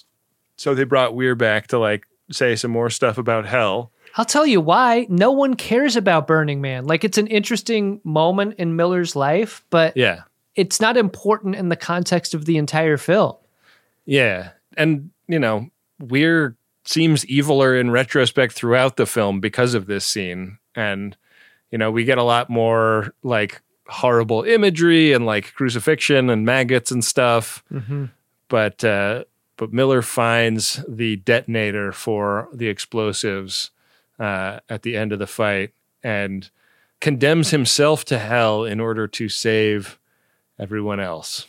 so 0.57 0.75
they 0.75 0.85
brought 0.85 1.15
Weir 1.17 1.35
back 1.35 1.67
to 1.69 1.79
like 1.79 2.07
say 2.31 2.57
some 2.57 2.71
more 2.71 2.91
stuff 2.91 3.19
about 3.19 3.47
hell. 3.47 3.91
I'll 4.17 4.25
tell 4.25 4.47
you 4.47 4.61
why. 4.61 5.07
No 5.09 5.31
one 5.31 5.55
cares 5.55 5.95
about 5.97 6.27
Burning 6.27 6.61
Man. 6.61 6.85
Like, 6.85 7.05
it's 7.05 7.19
an 7.19 7.29
interesting 7.29 8.01
moment 8.03 8.55
in 8.59 8.75
Miller's 8.77 9.15
life, 9.15 9.65
but 9.71 9.97
Yeah, 9.97 10.23
it's 10.57 10.81
not 10.81 10.97
important 10.97 11.55
in 11.55 11.69
the 11.69 11.77
context 11.77 12.35
of 12.35 12.45
the 12.45 12.57
entire 12.57 12.97
film. 12.97 13.37
yeah, 14.05 14.51
and 14.77 15.11
you 15.29 15.39
know 15.39 15.69
Weir 16.01 16.57
seems 16.85 17.25
eviler 17.27 17.79
in 17.81 17.91
retrospect 17.91 18.53
throughout 18.55 18.97
the 18.97 19.07
film 19.07 19.39
because 19.41 19.75
of 19.75 19.87
this 19.87 20.05
scene, 20.05 20.59
and 20.75 21.17
you 21.71 21.79
know 21.79 21.91
we 21.91 22.05
get 22.05 22.19
a 22.19 22.23
lot 22.25 22.51
more 22.51 23.15
like 23.23 23.63
horrible 23.89 24.43
imagery 24.45 25.13
and 25.13 25.27
like 25.27 25.53
crucifixion 25.55 26.31
and 26.31 26.45
maggots 26.45 26.91
and 26.91 27.05
stuff. 27.05 27.63
Mm-hmm. 27.73 28.07
but 28.49 28.83
uh, 28.85 29.25
but 29.61 29.73
Miller 29.75 30.01
finds 30.01 30.83
the 30.89 31.17
detonator 31.17 31.93
for 31.93 32.49
the 32.53 32.67
explosives 32.69 33.71
uh, 34.19 34.59
at 34.71 34.83
the 34.83 34.97
end 34.97 35.13
of 35.13 35.19
the 35.19 35.27
fight 35.27 35.73
and 36.03 36.51
condemns 37.01 37.51
himself 37.51 38.05
to 38.07 38.19
hell 38.19 38.65
in 38.65 38.81
order 38.81 39.07
to 39.07 39.29
save 39.29 39.99
everyone 40.59 40.99
else. 40.99 41.47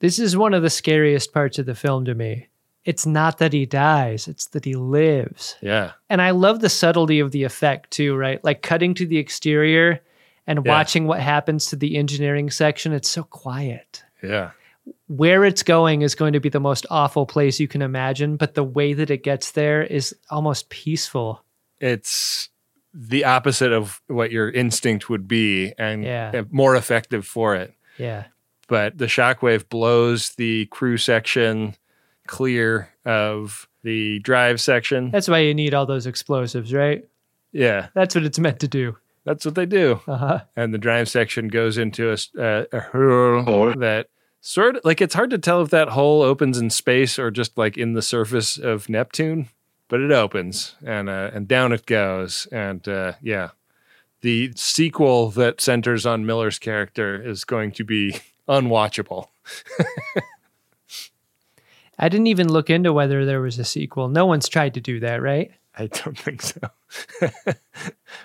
This 0.00 0.18
is 0.18 0.36
one 0.36 0.54
of 0.54 0.62
the 0.62 0.70
scariest 0.70 1.32
parts 1.34 1.58
of 1.58 1.66
the 1.66 1.74
film 1.74 2.06
to 2.06 2.14
me. 2.14 2.48
It's 2.86 3.04
not 3.06 3.36
that 3.38 3.52
he 3.52 3.66
dies, 3.66 4.26
it's 4.26 4.46
that 4.46 4.64
he 4.64 4.74
lives. 4.74 5.54
Yeah, 5.60 5.92
And 6.10 6.20
I 6.22 6.30
love 6.32 6.60
the 6.60 6.68
subtlety 6.68 7.20
of 7.20 7.30
the 7.30 7.44
effect 7.44 7.90
too, 7.90 8.16
right? 8.16 8.42
Like 8.42 8.62
cutting 8.62 8.94
to 8.94 9.06
the 9.06 9.18
exterior 9.18 10.00
and 10.46 10.64
Yeah. 10.64 10.72
watching 10.72 11.06
what 11.06 11.20
happens 11.20 11.66
to 11.66 11.76
the 11.76 11.96
engineering 11.96 12.50
section. 12.50 12.92
It's 12.92 13.08
so 13.10 13.22
quiet. 13.22 14.02
yeah, 14.22 14.50
Where 15.06 15.44
it's 15.44 15.62
going 15.62 16.02
is 16.02 16.14
going 16.14 16.32
to 16.32 16.40
be 16.40 16.48
the 16.48 16.58
most 16.60 16.86
awful 16.90 17.26
place 17.26 17.60
you 17.60 17.68
can 17.68 17.82
imagine, 17.82 18.36
but 18.36 18.54
the 18.54 18.64
way 18.64 18.94
that 18.94 19.10
it 19.10 19.22
gets 19.22 19.52
there 19.52 19.82
is 19.82 20.14
almost 20.30 20.68
peaceful. 20.70 21.44
it's 21.80 22.48
the 22.94 23.24
opposite 23.24 23.72
of 23.72 24.02
what 24.06 24.30
your 24.30 24.50
instinct 24.50 25.08
would 25.08 25.26
be, 25.26 25.72
and 25.78 26.04
Yeah. 26.04 26.42
more 26.50 26.76
effective 26.76 27.26
for 27.26 27.54
it. 27.56 27.72
Yeah. 27.96 28.24
But 28.68 28.98
the 28.98 29.06
shockwave 29.06 29.68
blows 29.68 30.30
the 30.36 30.66
crew 30.66 30.96
section 30.98 31.74
clear 32.26 32.90
of 33.06 33.66
the 33.82 34.18
drive 34.20 34.60
section. 34.60 35.10
That's 35.10 35.26
why 35.28 35.38
you 35.40 35.54
need 35.54 35.72
all 35.74 35.86
those 35.86 36.06
explosives, 36.06 36.72
right? 36.72 37.04
Yeah, 37.50 37.88
That's 37.94 38.14
what 38.14 38.24
it's 38.24 38.38
meant 38.38 38.60
to 38.60 38.68
do. 38.68 38.96
that's 39.24 39.44
what 39.44 39.54
they 39.54 39.66
do. 39.66 40.00
Uh-huh. 40.06 40.40
and 40.56 40.72
the 40.74 40.78
drive 40.78 41.08
section 41.08 41.48
goes 41.48 41.78
into 41.78 42.10
a, 42.10 42.12
s- 42.12 42.34
uh, 42.36 42.64
a 42.72 42.80
hole 42.80 43.72
that 43.78 44.08
sort 44.42 44.76
of 44.76 44.84
like 44.84 45.00
it's 45.00 45.14
hard 45.14 45.30
to 45.30 45.38
tell 45.38 45.62
if 45.62 45.70
that 45.70 45.88
hole 45.90 46.20
opens 46.20 46.58
in 46.58 46.68
space 46.68 47.18
or 47.18 47.30
just 47.30 47.56
like 47.56 47.78
in 47.78 47.94
the 47.94 48.02
surface 48.02 48.58
of 48.58 48.90
Neptune, 48.90 49.48
but 49.88 50.00
it 50.00 50.12
opens 50.12 50.74
and 50.84 51.08
uh, 51.08 51.30
and 51.32 51.48
down 51.48 51.72
it 51.72 51.86
goes, 51.86 52.46
and 52.52 52.86
uh, 52.86 53.12
yeah, 53.22 53.50
the 54.20 54.52
sequel 54.54 55.30
that 55.30 55.62
centers 55.62 56.04
on 56.04 56.26
Miller's 56.26 56.58
character 56.58 57.20
is 57.22 57.44
going 57.44 57.72
to 57.72 57.84
be 57.84 58.20
unwatchable. 58.48 59.28
I 61.98 62.08
didn't 62.08 62.26
even 62.26 62.52
look 62.52 62.68
into 62.68 62.92
whether 62.92 63.24
there 63.24 63.40
was 63.40 63.58
a 63.58 63.64
sequel. 63.64 64.08
No 64.08 64.26
one's 64.26 64.48
tried 64.48 64.74
to 64.74 64.80
do 64.80 64.98
that, 65.00 65.22
right? 65.22 65.52
I 65.78 65.86
don't 65.86 66.18
think 66.18 66.42
so. 66.42 66.60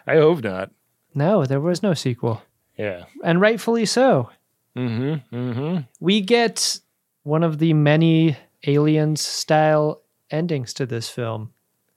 I 0.07 0.15
hope 0.15 0.43
not. 0.43 0.71
No, 1.13 1.45
there 1.45 1.59
was 1.59 1.83
no 1.83 1.93
sequel. 1.93 2.41
Yeah. 2.77 3.05
And 3.23 3.39
rightfully 3.39 3.85
so. 3.85 4.29
Mm-hmm. 4.77 5.35
Mm-hmm. 5.35 5.77
We 5.99 6.21
get 6.21 6.79
one 7.23 7.43
of 7.43 7.57
the 7.59 7.73
many 7.73 8.37
aliens 8.65 9.21
style 9.21 10.01
endings 10.31 10.73
to 10.75 10.85
this 10.85 11.09
film 11.09 11.51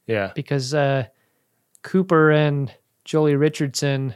Yeah. 0.07 0.33
because 0.35 0.75
uh, 0.75 1.07
Cooper 1.83 2.31
and 2.31 2.73
Joely 3.05 3.39
Richardson 3.39 4.15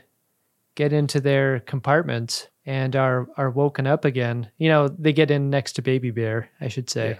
get 0.75 0.93
into 0.93 1.21
their 1.21 1.61
compartments 1.61 2.49
and 2.67 2.97
are 2.97 3.29
are 3.37 3.51
woken 3.51 3.87
up 3.87 4.05
again. 4.05 4.51
You 4.59 4.69
know, 4.71 4.89
they 4.89 5.13
get 5.13 5.31
in 5.31 5.51
next 5.51 5.75
to 5.75 5.83
Baby 5.83 6.11
Bear, 6.11 6.49
I 6.61 6.69
should 6.69 6.89
say. 6.91 7.19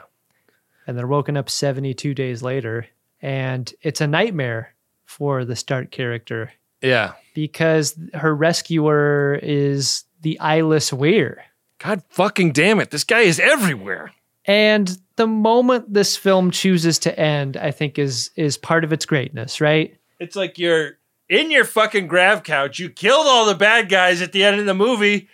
And 0.87 0.99
they're 0.99 1.07
woken 1.07 1.37
up 1.37 1.49
72 1.49 2.15
days 2.15 2.43
later 2.43 2.87
and 3.23 3.73
it's 3.81 4.01
a 4.03 4.07
nightmare 4.07 4.75
for 5.07 5.45
the 5.47 5.57
Starck 5.57 5.91
character 5.91 6.53
Yeah. 6.83 7.13
because 7.35 7.99
her 8.13 8.35
rescuer 8.35 9.39
is 9.43 10.05
the 10.25 10.41
eyeless 10.41 10.93
Weir. 10.93 11.45
God 11.79 12.03
fucking 12.09 12.53
damn 12.53 12.81
it. 12.81 12.91
This 12.91 13.05
guy 13.05 13.21
is 13.21 13.39
everywhere. 13.39 14.11
And 14.47 14.99
the 15.17 15.27
moment 15.27 15.95
this 15.95 16.17
film 16.17 16.51
chooses 16.51 16.99
to 17.01 17.19
end, 17.19 17.57
I 17.57 17.71
think 17.71 17.99
is 17.99 18.31
is 18.37 18.59
part 18.59 18.85
of 18.85 18.93
its 18.93 19.07
greatness, 19.07 19.61
right? 19.61 19.97
It's 20.19 20.35
like 20.35 20.59
you're 20.59 20.99
in 21.29 21.51
your 21.51 21.65
fucking 21.65 22.07
grav 22.09 22.43
couch. 22.43 22.79
You 22.79 22.91
killed 22.91 23.27
all 23.27 23.47
the 23.47 23.55
bad 23.55 23.89
guys 23.89 24.21
at 24.21 24.33
the 24.33 24.43
end 24.45 24.61
of 24.61 24.67
the 24.67 24.75
movie, 24.75 25.29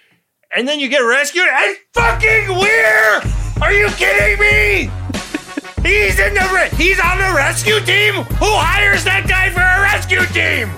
and 0.55 0.69
then 0.69 0.79
you 0.81 0.89
get 0.89 1.01
rescued. 1.01 1.47
And 1.49 1.77
fucking 1.95 2.49
Weir! 2.49 3.23
Are 3.63 3.73
you 3.73 3.89
kidding 3.91 4.39
me? 4.41 4.91
He's 5.83 6.19
in 6.19 6.35
the 6.35 6.51
re- 6.53 6.69
he's 6.77 7.01
on 7.01 7.17
the 7.17 7.33
rescue 7.35 7.81
team. 7.81 8.13
Who 8.15 8.53
hires 8.53 9.03
that 9.05 9.27
guy 9.27 9.49
for 9.49 9.61
a 9.61 9.81
rescue 9.81 10.27
team? 10.27 10.69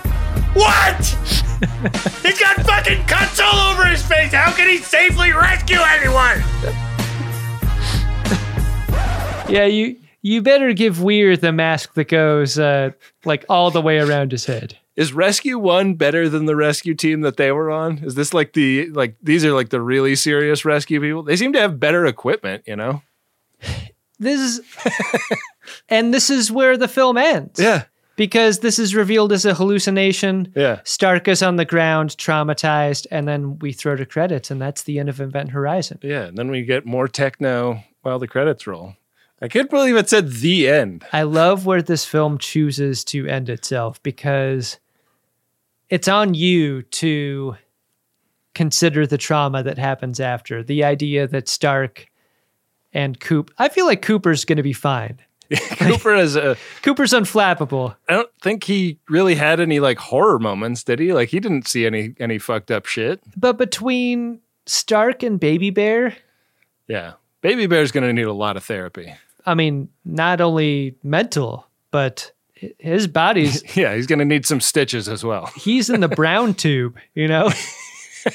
What? 0.54 1.41
he's 2.22 2.38
got 2.38 2.56
fucking 2.66 3.04
cuts 3.06 3.40
all 3.40 3.72
over 3.72 3.86
his 3.86 4.04
face. 4.04 4.32
How 4.32 4.52
can 4.52 4.68
he 4.68 4.78
safely 4.78 5.32
rescue 5.32 5.78
anyone? 5.80 6.42
Yeah, 9.48 9.66
you 9.66 9.96
you 10.22 10.40
better 10.40 10.72
give 10.72 11.02
Weir 11.02 11.36
the 11.36 11.52
mask 11.52 11.92
that 11.94 12.08
goes 12.08 12.58
uh, 12.58 12.92
like 13.26 13.44
all 13.50 13.70
the 13.70 13.82
way 13.82 13.98
around 13.98 14.32
his 14.32 14.46
head. 14.46 14.78
Is 14.96 15.12
Rescue 15.12 15.58
One 15.58 15.94
better 15.94 16.28
than 16.28 16.46
the 16.46 16.56
rescue 16.56 16.94
team 16.94 17.20
that 17.22 17.36
they 17.36 17.52
were 17.52 17.70
on? 17.70 17.98
Is 17.98 18.14
this 18.14 18.32
like 18.32 18.54
the 18.54 18.88
like 18.90 19.16
these 19.22 19.44
are 19.44 19.52
like 19.52 19.68
the 19.68 19.80
really 19.80 20.14
serious 20.14 20.64
rescue 20.64 21.00
people? 21.00 21.22
They 21.22 21.36
seem 21.36 21.52
to 21.52 21.60
have 21.60 21.78
better 21.78 22.06
equipment, 22.06 22.64
you 22.66 22.76
know? 22.76 23.02
This 24.18 24.40
is 24.40 24.60
and 25.88 26.14
this 26.14 26.30
is 26.30 26.50
where 26.50 26.78
the 26.78 26.88
film 26.88 27.18
ends. 27.18 27.60
Yeah. 27.60 27.84
Because 28.16 28.58
this 28.58 28.78
is 28.78 28.94
revealed 28.94 29.32
as 29.32 29.44
a 29.46 29.54
hallucination. 29.54 30.52
Yeah. 30.54 30.80
Starck 30.84 31.28
is 31.28 31.42
on 31.42 31.56
the 31.56 31.64
ground, 31.64 32.10
traumatized, 32.10 33.06
and 33.10 33.26
then 33.26 33.58
we 33.58 33.72
throw 33.72 33.96
to 33.96 34.04
credits, 34.04 34.50
and 34.50 34.60
that's 34.60 34.82
the 34.82 34.98
end 34.98 35.08
of 35.08 35.20
Event 35.20 35.50
Horizon. 35.50 35.98
Yeah, 36.02 36.24
and 36.24 36.36
then 36.36 36.50
we 36.50 36.62
get 36.62 36.84
more 36.84 37.08
techno 37.08 37.82
while 38.02 38.18
the 38.18 38.28
credits 38.28 38.66
roll. 38.66 38.96
I 39.40 39.48
can't 39.48 39.70
believe 39.70 39.96
it 39.96 40.08
said 40.08 40.30
the 40.30 40.68
end. 40.68 41.04
I 41.12 41.22
love 41.22 41.66
where 41.66 41.82
this 41.82 42.04
film 42.04 42.38
chooses 42.38 43.02
to 43.06 43.26
end 43.26 43.48
itself 43.48 44.00
because 44.02 44.78
it's 45.88 46.06
on 46.06 46.34
you 46.34 46.82
to 46.82 47.56
consider 48.54 49.06
the 49.06 49.18
trauma 49.18 49.62
that 49.62 49.78
happens 49.78 50.20
after. 50.20 50.62
The 50.62 50.84
idea 50.84 51.26
that 51.26 51.48
Starck 51.48 52.06
and 52.92 53.18
Coop, 53.18 53.50
I 53.58 53.68
feel 53.68 53.86
like 53.86 54.02
Cooper's 54.02 54.44
going 54.44 54.58
to 54.58 54.62
be 54.62 54.72
fine. 54.72 55.18
Cooper 55.78 56.14
is 56.14 56.36
a 56.36 56.56
Cooper's 56.82 57.12
unflappable. 57.12 57.96
I 58.08 58.14
don't 58.14 58.30
think 58.40 58.64
he 58.64 58.98
really 59.08 59.34
had 59.34 59.60
any 59.60 59.80
like 59.80 59.98
horror 59.98 60.38
moments, 60.38 60.82
did 60.84 60.98
he? 60.98 61.12
Like 61.12 61.28
he 61.28 61.40
didn't 61.40 61.68
see 61.68 61.86
any 61.86 62.14
any 62.18 62.38
fucked 62.38 62.70
up 62.70 62.86
shit. 62.86 63.20
But 63.36 63.58
between 63.58 64.40
Starck 64.66 65.22
and 65.22 65.38
Baby 65.40 65.70
Bear, 65.70 66.16
Yeah. 66.88 67.14
Baby 67.40 67.66
Bear's 67.66 67.90
going 67.90 68.06
to 68.06 68.12
need 68.12 68.22
a 68.28 68.32
lot 68.32 68.56
of 68.56 68.62
therapy. 68.64 69.12
I 69.44 69.54
mean, 69.54 69.88
not 70.04 70.40
only 70.40 70.94
mental, 71.02 71.66
but 71.90 72.30
his 72.78 73.08
body's 73.08 73.64
Yeah, 73.76 73.94
he's 73.96 74.06
going 74.06 74.20
to 74.20 74.24
need 74.24 74.46
some 74.46 74.60
stitches 74.60 75.08
as 75.08 75.24
well. 75.24 75.46
he's 75.56 75.90
in 75.90 76.00
the 76.00 76.08
brown 76.08 76.54
tube, 76.64 76.96
you 77.14 77.26
know? 77.26 77.50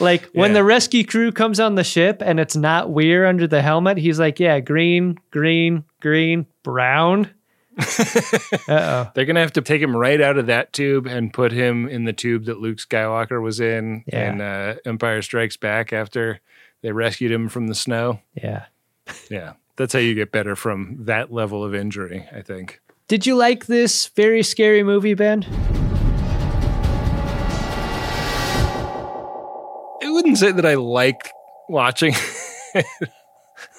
Like 0.00 0.26
when 0.34 0.50
Yeah. 0.50 0.54
the 0.54 0.64
rescue 0.64 1.04
crew 1.04 1.30
comes 1.32 1.60
on 1.60 1.76
the 1.76 1.84
ship 1.84 2.20
and 2.24 2.38
it's 2.40 2.56
not 2.56 2.90
Weir 2.90 3.26
under 3.26 3.46
the 3.46 3.62
helmet, 3.62 3.96
he's 3.96 4.18
like, 4.18 4.38
yeah, 4.40 4.60
green, 4.60 5.18
green, 5.30 5.84
green, 6.00 6.46
brown. 6.62 7.30
Oh. 8.68 9.10
They're 9.14 9.24
gonna 9.24 9.40
have 9.40 9.52
to 9.54 9.60
take 9.62 9.82
him 9.82 9.96
right 9.96 10.20
out 10.20 10.38
of 10.38 10.46
that 10.46 10.72
tube 10.72 11.06
and 11.06 11.32
put 11.32 11.52
him 11.52 11.88
in 11.88 12.04
the 12.04 12.12
tube 12.12 12.44
that 12.46 12.60
Luke 12.60 12.78
Skywalker 12.78 13.42
was 13.42 13.60
in 13.60 14.04
Yeah. 14.06 14.32
in 14.32 14.40
uh, 14.40 14.76
Empire 14.86 15.22
Strikes 15.22 15.56
Back 15.56 15.92
after 15.92 16.40
they 16.82 16.92
rescued 16.92 17.32
him 17.32 17.48
from 17.48 17.66
the 17.66 17.74
snow. 17.74 18.20
Yeah. 18.34 18.66
Yeah, 19.30 19.54
that's 19.76 19.92
how 19.92 19.98
you 19.98 20.14
get 20.14 20.32
better 20.32 20.56
from 20.56 20.96
that 21.00 21.32
level 21.32 21.64
of 21.64 21.74
injury. 21.74 22.26
I 22.34 22.42
think. 22.42 22.80
Did 23.08 23.26
you 23.26 23.36
like 23.36 23.66
this 23.66 24.06
very 24.08 24.42
scary 24.42 24.82
movie, 24.82 25.14
Ben? 25.14 25.44
Wouldn't 30.14 30.38
say 30.38 30.52
that 30.52 30.66
I 30.66 30.74
like 30.74 31.30
watching. 31.68 32.14
it. 32.74 32.86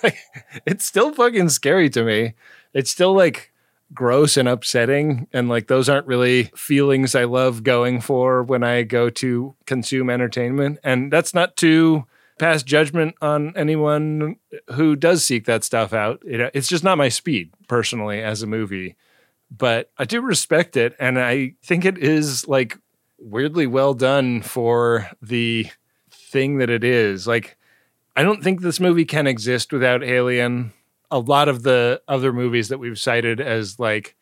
Like, 0.04 0.18
it's 0.66 0.86
still 0.86 1.14
fucking 1.14 1.50
scary 1.50 1.90
to 1.92 2.04
me. 2.04 2.34
It's 2.74 2.92
still 2.92 3.14
like 3.14 3.52
gross 3.94 4.38
and 4.38 4.48
upsetting, 4.48 5.28
and 5.32 5.48
like 5.50 5.68
those 5.68 5.90
aren't 5.90 6.08
really 6.08 6.52
feelings 6.56 7.16
I 7.16 7.26
love 7.26 7.64
going 7.64 8.02
for 8.02 8.44
when 8.44 8.64
I 8.64 8.84
go 8.84 9.10
to 9.12 9.56
consume 9.66 10.10
entertainment. 10.10 10.80
And 10.84 11.12
that's 11.12 11.34
not 11.34 11.56
to 11.58 12.06
pass 12.38 12.64
judgment 12.64 13.16
on 13.22 13.56
anyone 13.56 14.38
who 14.74 14.96
does 14.96 15.24
seek 15.24 15.46
that 15.46 15.64
stuff 15.64 15.94
out. 15.94 16.24
Know, 16.26 16.50
it's 16.54 16.68
just 16.68 16.84
not 16.84 16.98
my 16.98 17.10
speed 17.10 17.52
personally 17.68 18.22
as 18.22 18.42
a 18.42 18.48
movie. 18.48 18.96
But 19.56 19.92
I 19.98 20.06
do 20.06 20.22
respect 20.22 20.76
it, 20.76 20.96
and 21.00 21.20
I 21.20 21.54
think 21.64 21.86
it 21.86 21.98
is 21.98 22.48
like 22.48 22.78
weirdly 23.20 23.68
well 23.68 23.94
done 23.94 24.42
for 24.42 25.10
the 25.22 25.68
thing 26.36 26.58
that 26.58 26.70
it 26.70 26.84
is. 26.84 27.26
Like, 27.26 27.56
I 28.14 28.22
don't 28.22 28.44
think 28.44 28.60
this 28.60 28.82
movie 28.82 29.06
can 29.06 29.26
exist 29.26 29.72
without 29.72 30.04
Alien. 30.04 30.74
A 31.10 31.18
lot 31.18 31.48
of 31.48 31.64
the 31.64 32.02
other 32.10 32.34
movies 32.34 32.68
that 32.68 32.78
we've 32.78 33.00
cited 33.00 33.40
as 33.40 33.80
like 33.80 34.18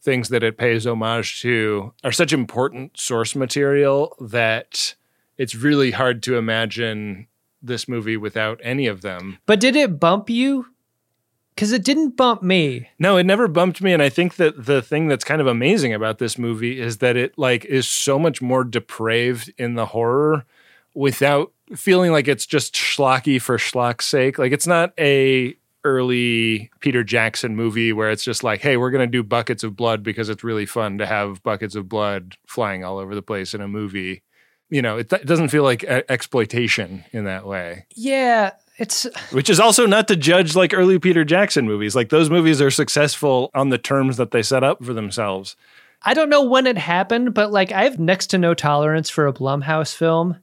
things 0.00 0.28
that 0.30 0.42
it 0.42 0.58
pays 0.58 0.88
homage 0.88 1.40
to 1.42 1.92
are 2.02 2.10
such 2.10 2.32
important 2.32 2.98
source 2.98 3.36
material 3.36 4.16
that 4.20 4.96
it's 5.38 5.54
really 5.54 5.92
hard 5.92 6.20
to 6.24 6.36
imagine 6.36 7.28
this 7.62 7.86
movie 7.86 8.16
without 8.16 8.58
any 8.64 8.88
of 8.88 9.02
them. 9.02 9.38
But 9.46 9.60
did 9.60 9.76
it 9.76 10.00
bump 10.00 10.28
you? 10.28 10.66
Because 11.54 11.70
it 11.70 11.84
didn't 11.84 12.16
bump 12.16 12.42
me. 12.42 12.88
No, 12.98 13.18
it 13.18 13.24
never 13.24 13.46
bumped 13.46 13.80
me 13.80 13.92
and 13.92 14.02
I 14.02 14.08
think 14.08 14.34
that 14.34 14.66
the 14.66 14.82
thing 14.82 15.06
that's 15.06 15.22
kind 15.22 15.40
of 15.40 15.46
amazing 15.46 15.94
about 15.94 16.18
this 16.18 16.36
movie 16.36 16.80
is 16.80 16.98
that 16.98 17.16
it 17.16 17.38
like 17.38 17.64
is 17.66 17.86
so 17.86 18.18
much 18.18 18.42
more 18.42 18.64
depraved 18.64 19.52
in 19.58 19.74
the 19.74 19.86
horror 19.86 20.44
without 20.94 21.52
feeling 21.74 22.12
like 22.12 22.28
it's 22.28 22.46
just 22.46 22.74
schlocky 22.74 23.40
for 23.40 23.56
schlock's 23.56 24.06
sake. 24.06 24.38
Like 24.38 24.52
it's 24.52 24.66
not 24.66 24.92
a 24.98 25.56
early 25.84 26.70
Peter 26.80 27.02
Jackson 27.02 27.56
movie 27.56 27.92
where 27.92 28.10
it's 28.10 28.24
just 28.24 28.44
like, 28.44 28.60
hey, 28.60 28.76
we're 28.76 28.90
going 28.90 29.06
to 29.06 29.10
do 29.10 29.22
buckets 29.22 29.64
of 29.64 29.76
blood 29.76 30.02
because 30.02 30.28
it's 30.28 30.44
really 30.44 30.66
fun 30.66 30.98
to 30.98 31.06
have 31.06 31.42
buckets 31.42 31.74
of 31.74 31.88
blood 31.88 32.36
flying 32.46 32.84
all 32.84 32.98
over 32.98 33.14
the 33.14 33.22
place 33.22 33.54
in 33.54 33.60
a 33.60 33.68
movie. 33.68 34.22
You 34.70 34.80
know, 34.80 34.98
it, 34.98 35.12
it 35.12 35.26
doesn't 35.26 35.48
feel 35.48 35.64
like 35.64 35.82
e- 35.82 36.02
exploitation 36.08 37.04
in 37.12 37.24
that 37.24 37.46
way 37.46 37.86
Yeah, 37.94 38.52
it's 38.78 39.06
which 39.32 39.50
is 39.50 39.60
also 39.60 39.86
not 39.86 40.08
to 40.08 40.16
judge 40.16 40.54
like 40.54 40.72
early 40.72 40.98
Peter 40.98 41.24
Jackson 41.24 41.66
movies. 41.66 41.96
Like 41.96 42.10
those 42.10 42.30
movies 42.30 42.60
are 42.60 42.70
successful 42.70 43.50
on 43.54 43.68
the 43.70 43.78
terms 43.78 44.16
that 44.16 44.30
they 44.30 44.42
set 44.42 44.64
up 44.64 44.84
for 44.84 44.94
themselves. 44.94 45.56
I 46.04 46.14
don't 46.14 46.30
know 46.30 46.42
when 46.42 46.66
it 46.66 46.78
happened, 46.78 47.34
but 47.34 47.52
like 47.52 47.70
I 47.70 47.84
have 47.84 47.98
next 47.98 48.28
to 48.28 48.38
no 48.38 48.54
tolerance 48.54 49.08
for 49.10 49.26
a 49.26 49.32
Blumhouse 49.32 49.94
film, 49.94 50.36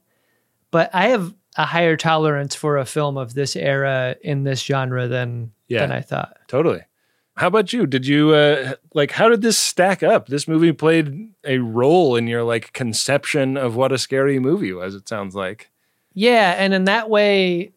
but 0.70 0.90
I 0.94 1.08
have 1.08 1.34
a 1.56 1.64
higher 1.66 1.96
tolerance 1.96 2.54
for 2.54 2.76
a 2.78 2.84
film 2.84 3.16
of 3.16 3.34
this 3.34 3.56
era 3.56 4.16
in 4.22 4.44
this 4.44 4.62
genre 4.62 5.08
than 5.08 5.52
Yeah. 5.68 5.80
than 5.80 5.92
I 5.92 6.00
thought. 6.00 6.36
Totally. 6.48 6.80
How 7.36 7.46
about 7.46 7.72
you? 7.72 7.86
Did 7.86 8.06
you 8.06 8.34
uh 8.34 8.74
like 8.94 9.10
how 9.12 9.28
did 9.28 9.42
this 9.42 9.58
stack 9.58 10.02
up? 10.02 10.26
This 10.28 10.46
movie 10.46 10.72
played 10.72 11.32
a 11.44 11.58
role 11.58 12.14
in 12.16 12.26
your 12.26 12.42
like 12.44 12.72
conception 12.72 13.56
of 13.56 13.74
what 13.76 13.92
a 13.92 13.98
scary 13.98 14.38
movie 14.38 14.72
was, 14.72 14.94
it 14.94 15.08
sounds 15.08 15.34
like. 15.34 15.70
Yeah, 16.12 16.54
and 16.58 16.74
in 16.74 16.84
that 16.84 17.08
way, 17.08 17.72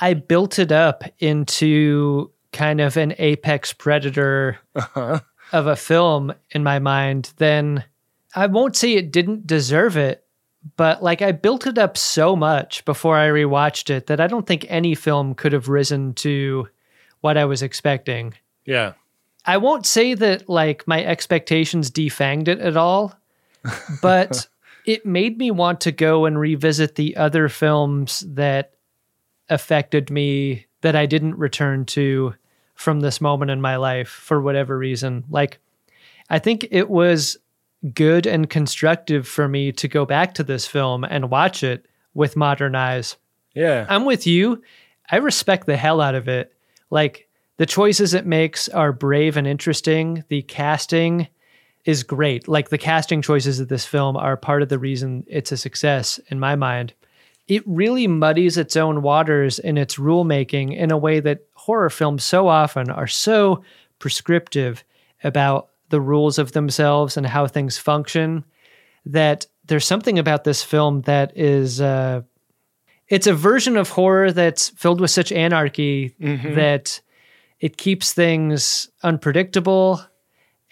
I 0.00 0.14
built 0.14 0.58
it 0.58 0.72
up 0.72 1.04
into 1.18 2.30
kind 2.52 2.80
of 2.80 2.96
an 2.96 3.14
apex 3.18 3.72
predator 3.72 4.58
Uh-huh. 4.74 5.20
of 5.52 5.66
a 5.66 5.76
film 5.76 6.34
in 6.50 6.62
my 6.64 6.78
mind. 6.80 7.32
Then 7.36 7.84
I 8.34 8.46
won't 8.46 8.76
say 8.76 8.94
it 8.94 9.12
didn't 9.12 9.46
deserve 9.46 9.96
it, 9.96 10.24
but 10.76 11.02
like 11.02 11.22
I 11.22 11.32
built 11.32 11.66
it 11.66 11.78
up 11.78 11.96
so 11.96 12.34
much 12.34 12.84
before 12.84 13.16
I 13.16 13.28
rewatched 13.28 13.90
it 13.90 14.06
that 14.06 14.20
I 14.20 14.26
don't 14.26 14.46
think 14.46 14.66
any 14.68 14.94
film 14.94 15.34
could 15.34 15.52
have 15.52 15.68
risen 15.68 16.14
to 16.14 16.68
what 17.20 17.36
I 17.36 17.44
was 17.44 17.62
expecting. 17.62 18.34
Yeah. 18.64 18.94
I 19.44 19.58
won't 19.58 19.86
say 19.86 20.14
that 20.14 20.48
like 20.48 20.88
my 20.88 21.04
expectations 21.04 21.90
defanged 21.90 22.48
it 22.48 22.58
at 22.58 22.76
all, 22.76 23.14
but 24.02 24.48
it 24.86 25.06
made 25.06 25.38
me 25.38 25.50
want 25.50 25.80
to 25.82 25.92
go 25.92 26.24
and 26.24 26.38
revisit 26.38 26.96
the 26.96 27.16
other 27.16 27.48
films 27.48 28.24
that 28.26 28.72
affected 29.48 30.10
me 30.10 30.66
that 30.80 30.96
I 30.96 31.06
didn't 31.06 31.38
return 31.38 31.84
to 31.86 32.34
from 32.74 33.00
this 33.00 33.20
moment 33.20 33.50
in 33.50 33.60
my 33.60 33.76
life 33.76 34.08
for 34.08 34.40
whatever 34.40 34.76
reason. 34.76 35.24
Like, 35.30 35.58
I 36.28 36.38
think 36.38 36.66
it 36.70 36.90
was 36.90 37.36
good 37.94 38.26
and 38.26 38.48
constructive 38.48 39.26
for 39.26 39.48
me 39.48 39.72
to 39.72 39.88
go 39.88 40.04
back 40.04 40.34
to 40.34 40.42
this 40.42 40.66
film 40.66 41.04
and 41.04 41.30
watch 41.30 41.62
it 41.62 41.86
with 42.14 42.36
modern 42.36 42.74
eyes. 42.74 43.16
Yeah. 43.54 43.86
I'm 43.88 44.04
with 44.04 44.26
you. 44.26 44.62
I 45.10 45.16
respect 45.16 45.66
the 45.66 45.76
hell 45.76 46.00
out 46.00 46.14
of 46.14 46.28
it. 46.28 46.52
Like 46.90 47.28
the 47.56 47.66
choices 47.66 48.14
it 48.14 48.26
makes 48.26 48.68
are 48.68 48.92
brave 48.92 49.36
and 49.36 49.46
interesting. 49.46 50.24
The 50.28 50.42
casting 50.42 51.28
is 51.84 52.02
great. 52.02 52.48
Like 52.48 52.68
the 52.68 52.78
casting 52.78 53.22
choices 53.22 53.60
of 53.60 53.68
this 53.68 53.86
film 53.86 54.16
are 54.16 54.36
part 54.36 54.62
of 54.62 54.68
the 54.68 54.78
reason 54.78 55.24
it's 55.28 55.52
a 55.52 55.56
success 55.56 56.18
in 56.28 56.40
my 56.40 56.56
mind. 56.56 56.92
It 57.48 57.62
really 57.64 58.08
muddies 58.08 58.58
its 58.58 58.74
own 58.74 59.02
waters 59.02 59.60
in 59.60 59.78
its 59.78 59.96
rulemaking 59.96 60.76
in 60.76 60.90
a 60.90 60.98
way 60.98 61.20
that 61.20 61.46
horror 61.54 61.90
films 61.90 62.24
so 62.24 62.48
often 62.48 62.90
are 62.90 63.06
so 63.06 63.62
prescriptive 64.00 64.82
about 65.22 65.68
the 65.90 66.00
rules 66.00 66.38
of 66.38 66.52
themselves 66.52 67.16
and 67.16 67.26
how 67.26 67.46
things 67.46 67.78
function 67.78 68.44
that 69.04 69.46
there's 69.66 69.84
something 69.84 70.18
about 70.18 70.44
this 70.44 70.62
film 70.62 71.02
that 71.02 71.36
is 71.36 71.80
uh, 71.80 72.22
it's 73.08 73.26
a 73.26 73.34
version 73.34 73.76
of 73.76 73.88
horror 73.90 74.32
that's 74.32 74.70
filled 74.70 75.00
with 75.00 75.10
such 75.10 75.30
anarchy 75.32 76.14
Mhm. 76.20 76.54
that 76.56 77.00
it 77.60 77.76
keeps 77.76 78.12
things 78.12 78.88
unpredictable 79.02 80.00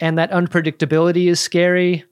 and 0.00 0.18
that 0.18 0.30
unpredictability 0.32 1.28
is 1.28 1.38
scary 1.40 2.04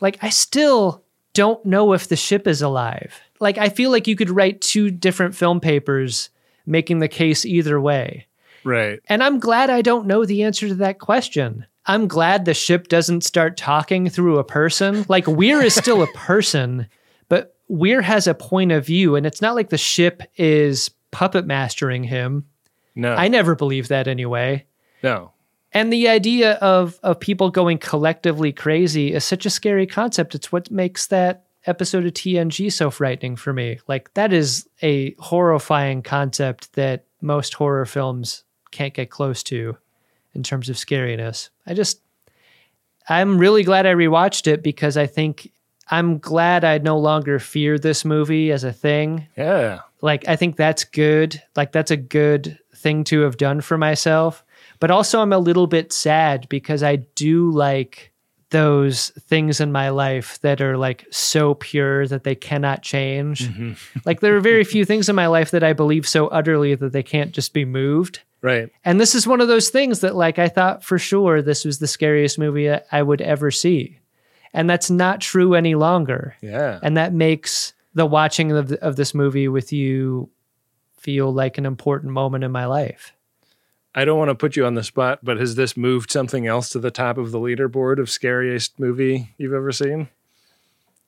like 0.00 0.18
i 0.22 0.28
still 0.28 1.02
don't 1.34 1.64
know 1.64 1.92
if 1.94 2.08
the 2.08 2.16
ship 2.16 2.46
is 2.46 2.60
alive 2.60 3.20
like 3.40 3.56
i 3.56 3.68
feel 3.70 3.90
like 3.90 4.06
you 4.06 4.14
could 4.16 4.28
write 4.30 4.60
two 4.60 4.90
different 4.90 5.34
film 5.34 5.58
papers 5.60 6.28
making 6.66 6.98
the 6.98 7.08
case 7.08 7.44
either 7.46 7.80
way 7.80 8.26
Right. 8.64 9.00
and 9.08 9.24
I'm 9.24 9.40
glad 9.40 9.70
I 9.70 9.82
don't 9.82 10.06
know 10.06 10.24
the 10.24 10.44
answer 10.44 10.68
to 10.68 10.74
that 10.76 11.00
question. 11.00 11.66
I'm 11.86 12.06
glad 12.06 12.44
the 12.44 12.54
ship 12.54 12.88
doesn't 12.88 13.24
start 13.24 13.56
talking 13.56 14.08
through 14.08 14.38
a 14.38 14.44
person. 14.44 15.04
Like 15.08 15.26
Weir 15.26 15.62
is 15.62 15.74
still 15.74 16.02
a 16.02 16.06
person, 16.14 16.86
but 17.28 17.56
Weir 17.68 18.02
has 18.02 18.26
a 18.26 18.34
point 18.34 18.72
of 18.72 18.86
view, 18.86 19.16
and 19.16 19.26
it's 19.26 19.42
not 19.42 19.54
like 19.54 19.70
the 19.70 19.78
ship 19.78 20.22
is 20.36 20.90
puppet 21.10 21.46
mastering 21.46 22.04
him. 22.04 22.46
No. 22.94 23.14
I 23.14 23.28
never 23.28 23.54
believed 23.54 23.88
that 23.88 24.06
anyway. 24.06 24.66
No. 25.02 25.32
And 25.72 25.92
the 25.92 26.08
idea 26.08 26.54
of 26.54 26.98
of 27.02 27.18
people 27.18 27.50
going 27.50 27.78
collectively 27.78 28.52
crazy 28.52 29.12
is 29.12 29.24
such 29.24 29.46
a 29.46 29.50
scary 29.50 29.86
concept. 29.86 30.34
It's 30.34 30.52
what 30.52 30.70
makes 30.70 31.06
that 31.06 31.46
episode 31.66 32.04
of 32.04 32.12
TNG 32.12 32.70
so 32.72 32.90
frightening 32.90 33.36
for 33.36 33.52
me. 33.52 33.78
Like 33.88 34.12
that 34.14 34.32
is 34.32 34.68
a 34.82 35.14
horrifying 35.18 36.02
concept 36.02 36.74
that 36.74 37.06
most 37.20 37.54
horror 37.54 37.86
films 37.86 38.44
can't 38.70 38.94
get 38.94 39.10
close 39.10 39.42
to 39.44 39.76
in 40.34 40.42
terms 40.42 40.68
of 40.68 40.76
scariness. 40.76 41.50
I 41.66 41.74
just 41.74 42.00
I'm 43.08 43.38
really 43.38 43.64
glad 43.64 43.86
I 43.86 43.94
rewatched 43.94 44.46
it 44.46 44.62
because 44.62 44.96
I 44.96 45.06
think 45.06 45.50
I'm 45.90 46.18
glad 46.18 46.64
I 46.64 46.78
no 46.78 46.98
longer 46.98 47.38
fear 47.38 47.78
this 47.78 48.04
movie 48.04 48.52
as 48.52 48.64
a 48.64 48.72
thing. 48.72 49.26
Yeah. 49.36 49.80
like 50.00 50.26
i 50.28 50.36
think 50.36 50.56
that's 50.56 50.84
good. 50.84 51.42
Like 51.56 51.72
that's 51.72 51.90
a 51.90 51.96
good 51.96 52.58
thing 52.74 53.04
to 53.04 53.20
have 53.20 53.36
done 53.36 53.60
for 53.60 53.78
myself. 53.78 54.44
But 54.80 54.90
also 54.90 55.20
i'm 55.20 55.32
a 55.32 55.38
little 55.38 55.66
bit 55.66 55.92
sad 55.92 56.48
because 56.48 56.82
i 56.82 56.96
do 56.96 57.50
like 57.50 58.12
those 58.50 59.08
things 59.20 59.60
in 59.60 59.72
my 59.72 59.88
life 59.88 60.38
that 60.42 60.60
are 60.60 60.76
like 60.76 61.06
so 61.10 61.54
pure 61.54 62.06
that 62.06 62.22
they 62.22 62.34
cannot 62.34 62.82
change. 62.82 63.48
Mm-hmm. 63.48 63.72
Like 64.04 64.20
there 64.20 64.36
are 64.36 64.40
very 64.40 64.62
few 64.62 64.84
things 64.84 65.08
in 65.08 65.16
my 65.16 65.26
life 65.26 65.50
that 65.52 65.64
i 65.64 65.72
believe 65.72 66.06
so 66.08 66.28
utterly 66.28 66.74
that 66.74 66.92
they 66.92 67.02
can't 67.02 67.32
just 67.32 67.52
be 67.54 67.64
moved 67.64 68.20
Right. 68.42 68.70
and 68.84 69.00
this 69.00 69.14
is 69.14 69.26
one 69.26 69.40
of 69.40 69.46
those 69.48 69.68
things 69.70 70.00
that 70.00 70.16
like 70.16 70.38
i 70.40 70.48
thought 70.48 70.82
for 70.82 70.98
sure 70.98 71.40
this 71.42 71.64
was 71.64 71.78
the 71.78 71.86
scariest 71.86 72.38
movie 72.40 72.68
I- 72.70 73.02
would 73.02 73.20
ever 73.20 73.50
see 73.52 74.00
and 74.52 74.68
that's 74.68 74.90
not 74.90 75.20
true 75.20 75.54
any 75.54 75.74
longer 75.76 76.34
Yeah. 76.42 76.78
and 76.82 76.96
that 76.96 77.12
makes 77.14 77.72
the 77.94 78.04
watching 78.04 78.50
of, 78.52 78.72
of 78.72 78.96
this 78.96 79.14
movie 79.14 79.46
with 79.48 79.72
you 79.72 80.28
feel 80.98 81.32
like 81.32 81.56
an 81.58 81.66
important 81.66 82.12
moment 82.12 82.42
in 82.44 82.50
my 82.52 82.66
life. 82.66 83.12
I 83.94 84.04
don't 84.06 84.18
want 84.18 84.30
to 84.30 84.34
put 84.34 84.56
you 84.56 84.64
on 84.64 84.74
the 84.74 84.82
spot, 84.84 85.18
but 85.22 85.36
has 85.36 85.54
this 85.56 85.76
moved 85.76 86.10
something 86.10 86.46
else 86.46 86.70
to 86.70 86.78
the 86.78 86.90
top 86.90 87.18
of 87.18 87.30
the 87.32 87.38
leaderboard 87.38 87.98
of 87.98 88.08
scariest 88.08 88.78
movie 88.80 89.34
you've 89.36 89.52
ever 89.52 89.72
seen? 89.72 90.08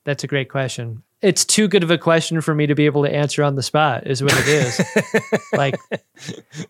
That's 0.05 0.23
a 0.25 0.27
great 0.27 0.51
question. 0.51 1.03
It's 1.25 1.45
too 1.45 1.69
good 1.69 1.83
of 1.83 1.91
a 1.91 1.97
question 1.97 2.43
for 2.43 2.55
me 2.55 2.67
to 2.67 2.75
be 2.75 2.85
able 2.85 3.03
to 3.05 3.11
answer 3.11 3.43
on 3.43 3.55
the 3.55 3.63
spot, 3.63 4.07
is 4.07 4.23
what 4.23 4.35
it 4.37 4.47
is. 4.47 5.43
like, 5.55 5.75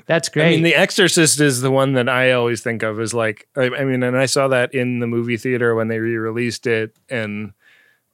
that's 0.06 0.28
great. 0.28 0.46
I 0.46 0.50
mean, 0.50 0.62
The 0.62 0.76
Exorcist 0.76 1.40
is 1.40 1.60
the 1.60 1.72
one 1.72 1.94
that 1.94 2.08
I 2.08 2.30
always 2.32 2.62
think 2.62 2.84
of 2.84 3.00
as 3.00 3.12
like, 3.12 3.48
I, 3.56 3.64
I 3.64 3.84
mean, 3.84 4.04
and 4.04 4.16
I 4.16 4.26
saw 4.26 4.46
that 4.48 4.72
in 4.72 5.00
the 5.00 5.08
movie 5.08 5.36
theater 5.36 5.74
when 5.74 5.88
they 5.88 5.98
re 5.98 6.16
released 6.16 6.68
it, 6.68 6.96
and 7.10 7.52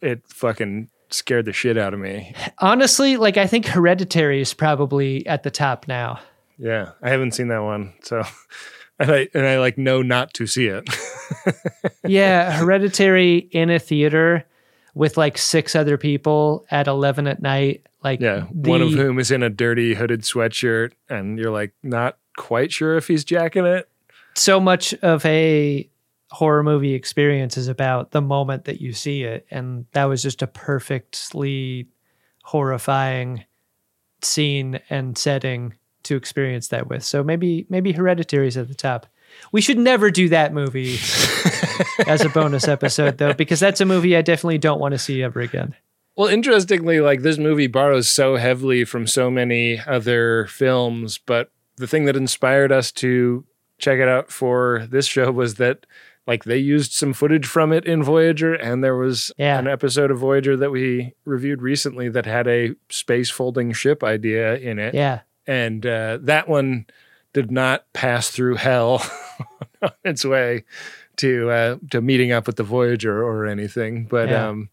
it 0.01 0.27
fucking 0.29 0.89
scared 1.11 1.45
the 1.45 1.53
shit 1.53 1.77
out 1.77 1.93
of 1.93 2.01
me. 2.01 2.35
Honestly, 2.59 3.19
like, 3.19 3.37
I 3.37 3.47
think 3.47 3.67
Hereditary 3.67 4.41
is 4.41 4.55
probably 4.55 5.27
at 5.27 5.43
the 5.43 5.51
top 5.51 5.87
now. 5.89 6.21
Yeah, 6.57 6.93
I 7.03 7.11
haven't 7.11 7.33
seen 7.33 7.49
that 7.49 7.63
one, 7.63 7.93
so 8.03 8.23
and 8.99 9.11
I 9.11 9.29
and 9.35 9.47
I 9.47 9.59
like 9.59 9.77
know 9.77 10.03
not 10.03 10.33
to 10.35 10.47
see 10.47 10.69
it. 10.69 10.89
yeah, 12.07 12.53
Hereditary 12.53 13.37
in 13.51 13.71
a 13.71 13.79
theater 13.79 14.47
with 14.95 15.17
like 15.17 15.39
six 15.39 15.75
other 15.77 15.97
people 15.97 16.67
at 16.71 16.87
eleven 16.87 17.27
at 17.27 17.41
night. 17.41 17.87
Like, 18.03 18.21
yeah, 18.21 18.47
the, 18.53 18.71
one 18.71 18.83
of 18.83 18.93
whom 18.93 19.19
is 19.19 19.31
in 19.31 19.43
a 19.43 19.51
dirty 19.51 19.95
hooded 19.95 20.23
sweatshirt, 20.23 20.93
and 21.09 21.39
you're 21.39 21.51
like 21.51 21.73
not 21.83 22.17
quite 22.37 22.73
sure 22.73 22.97
if 22.97 23.09
he's 23.09 23.25
jacking 23.25 23.67
it. 23.67 23.89
So 24.35 24.61
much 24.61 24.95
of 24.95 25.25
a 25.27 25.89
horror 26.31 26.63
movie 26.63 26.95
experience 26.95 27.57
is 27.57 27.69
about 27.69 28.13
the 28.13 28.23
moment 28.23 28.65
that 28.65 28.81
you 28.81 28.93
see 28.93 29.25
it, 29.25 29.47
and 29.51 29.87
that 29.93 30.05
was 30.05 30.23
just 30.23 30.43
a 30.43 30.47
perfectly 30.47 31.89
horrifying 32.45 33.45
scene 34.23 34.81
and 34.89 35.17
setting 35.17 35.75
to 36.03 36.17
experience 36.17 36.69
that 36.69 36.89
with. 36.89 37.05
So 37.05 37.23
maybe 37.23 37.67
maybe 37.69 37.93
Hereditary's 37.93 38.57
at 38.57 38.69
the 38.69 38.75
top. 38.75 39.07
We 39.53 39.61
should 39.61 39.79
never 39.79 40.11
do 40.11 40.29
that 40.29 40.53
movie 40.53 40.95
as 42.07 42.25
a 42.25 42.29
bonus 42.29 42.69
episode 42.69 43.19
though, 43.19 43.35
because 43.35 43.61
that's 43.61 43.81
a 43.81 43.85
movie 43.85 44.17
I 44.17 44.23
definitely 44.23 44.59
don't 44.59 44.81
want 44.81 44.93
to 44.93 44.99
see 44.99 45.23
ever 45.23 45.41
again. 45.41 45.75
Well, 46.17 46.29
interestingly, 46.29 47.01
like 47.01 47.23
this 47.23 47.39
movie 47.39 47.67
borrows 47.67 48.11
so 48.11 48.37
heavily 48.37 48.85
from 48.85 49.07
so 49.07 49.31
many 49.31 49.81
other 49.81 50.47
films, 50.47 51.19
but 51.19 51.51
the 51.77 51.87
thing 51.87 52.05
that 52.05 52.17
inspired 52.17 52.73
us 52.73 52.93
to 52.93 53.45
check 53.79 53.99
it 53.99 54.09
out 54.09 54.31
for 54.31 54.87
this 54.91 55.07
show 55.07 55.31
was 55.31 55.55
that 55.55 55.87
like 56.27 56.45
they 56.45 56.59
used 56.59 56.93
some 56.93 57.13
footage 57.13 57.47
from 57.47 57.73
it 57.73 57.87
in 57.87 58.03
Voyager, 58.03 58.55
and 58.55 58.85
there 58.85 58.97
was 58.97 59.33
yeah. 59.39 59.59
an 59.59 59.67
episode 59.67 60.11
of 60.11 60.19
Voyager 60.19 60.57
that 60.57 60.71
we 60.71 61.15
reviewed 61.25 61.63
recently 61.63 62.09
that 62.11 62.27
had 62.27 62.47
a 62.47 62.75
space 62.91 63.31
folding 63.31 63.73
ship 63.73 64.05
idea 64.05 64.57
in 64.57 64.79
it. 64.79 64.95
Yeah 64.95 65.21
and 65.51 65.85
uh, 65.85 66.19
that 66.23 66.49
one 66.49 66.87
did 67.33 67.51
not 67.51 67.85
pass 67.93 68.31
through 68.31 68.57
hell 68.57 69.05
on 69.83 69.93
its 70.05 70.25
way 70.25 70.65
to 71.17 71.51
uh, 71.51 71.77
to 71.91 72.01
meeting 72.01 72.33
up 72.33 72.47
with 72.47 72.57
the 72.57 72.63
Voyager 72.63 73.23
or 73.23 73.47
anything. 73.47 74.07
But 74.07 74.29
yeah. 74.29 74.49
um, 74.49 74.71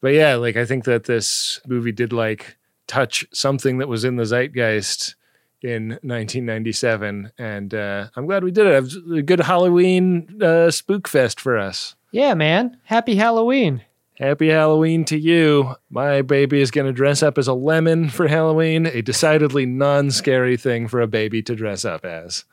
but 0.00 0.12
yeah, 0.14 0.34
like 0.34 0.56
I 0.56 0.64
think 0.64 0.84
that 0.84 1.04
this 1.04 1.60
movie 1.66 1.92
did 1.92 2.12
like 2.12 2.56
touch 2.86 3.26
something 3.32 3.78
that 3.78 3.88
was 3.88 4.04
in 4.04 4.16
the 4.16 4.24
zeitgeist 4.24 5.14
in 5.62 5.88
1997, 6.02 7.32
and 7.38 7.72
uh, 7.72 8.08
I'm 8.14 8.26
glad 8.26 8.44
we 8.44 8.50
did 8.50 8.66
it. 8.66 8.74
It 8.74 8.82
was 8.82 8.96
a 8.96 9.22
good 9.22 9.40
Halloween 9.40 10.42
uh, 10.42 10.70
spook 10.70 11.08
fest 11.08 11.40
for 11.40 11.56
us. 11.56 11.94
Yeah, 12.12 12.34
man! 12.34 12.78
Happy 12.84 13.16
Halloween. 13.16 13.82
Happy 14.18 14.48
Halloween 14.48 15.04
to 15.06 15.18
you. 15.18 15.74
My 15.90 16.22
baby 16.22 16.60
is 16.60 16.70
going 16.70 16.86
to 16.86 16.92
dress 16.92 17.20
up 17.20 17.36
as 17.36 17.48
a 17.48 17.52
lemon 17.52 18.08
for 18.08 18.28
Halloween, 18.28 18.86
a 18.86 19.02
decidedly 19.02 19.66
non 19.66 20.12
scary 20.12 20.56
thing 20.56 20.86
for 20.86 21.00
a 21.00 21.08
baby 21.08 21.42
to 21.42 21.56
dress 21.56 21.84
up 21.84 22.04
as. 22.04 22.44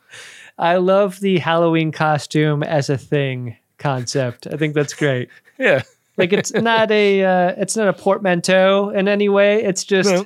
I 0.57 0.77
love 0.77 1.19
the 1.19 1.37
Halloween 1.37 1.91
costume 1.91 2.63
as 2.63 2.89
a 2.89 2.97
thing 2.97 3.57
concept. 3.77 4.47
I 4.47 4.57
think 4.57 4.73
that's 4.73 4.95
great. 4.95 5.29
yeah. 5.59 5.83
like 6.17 6.33
it's 6.33 6.51
not 6.51 6.89
a 6.89 7.23
uh, 7.23 7.53
it's 7.57 7.77
not 7.77 7.87
a 7.87 7.93
portmanteau 7.93 8.89
in 8.89 9.07
any 9.07 9.29
way. 9.29 9.63
It's 9.63 9.83
just 9.83 10.09
no. 10.09 10.25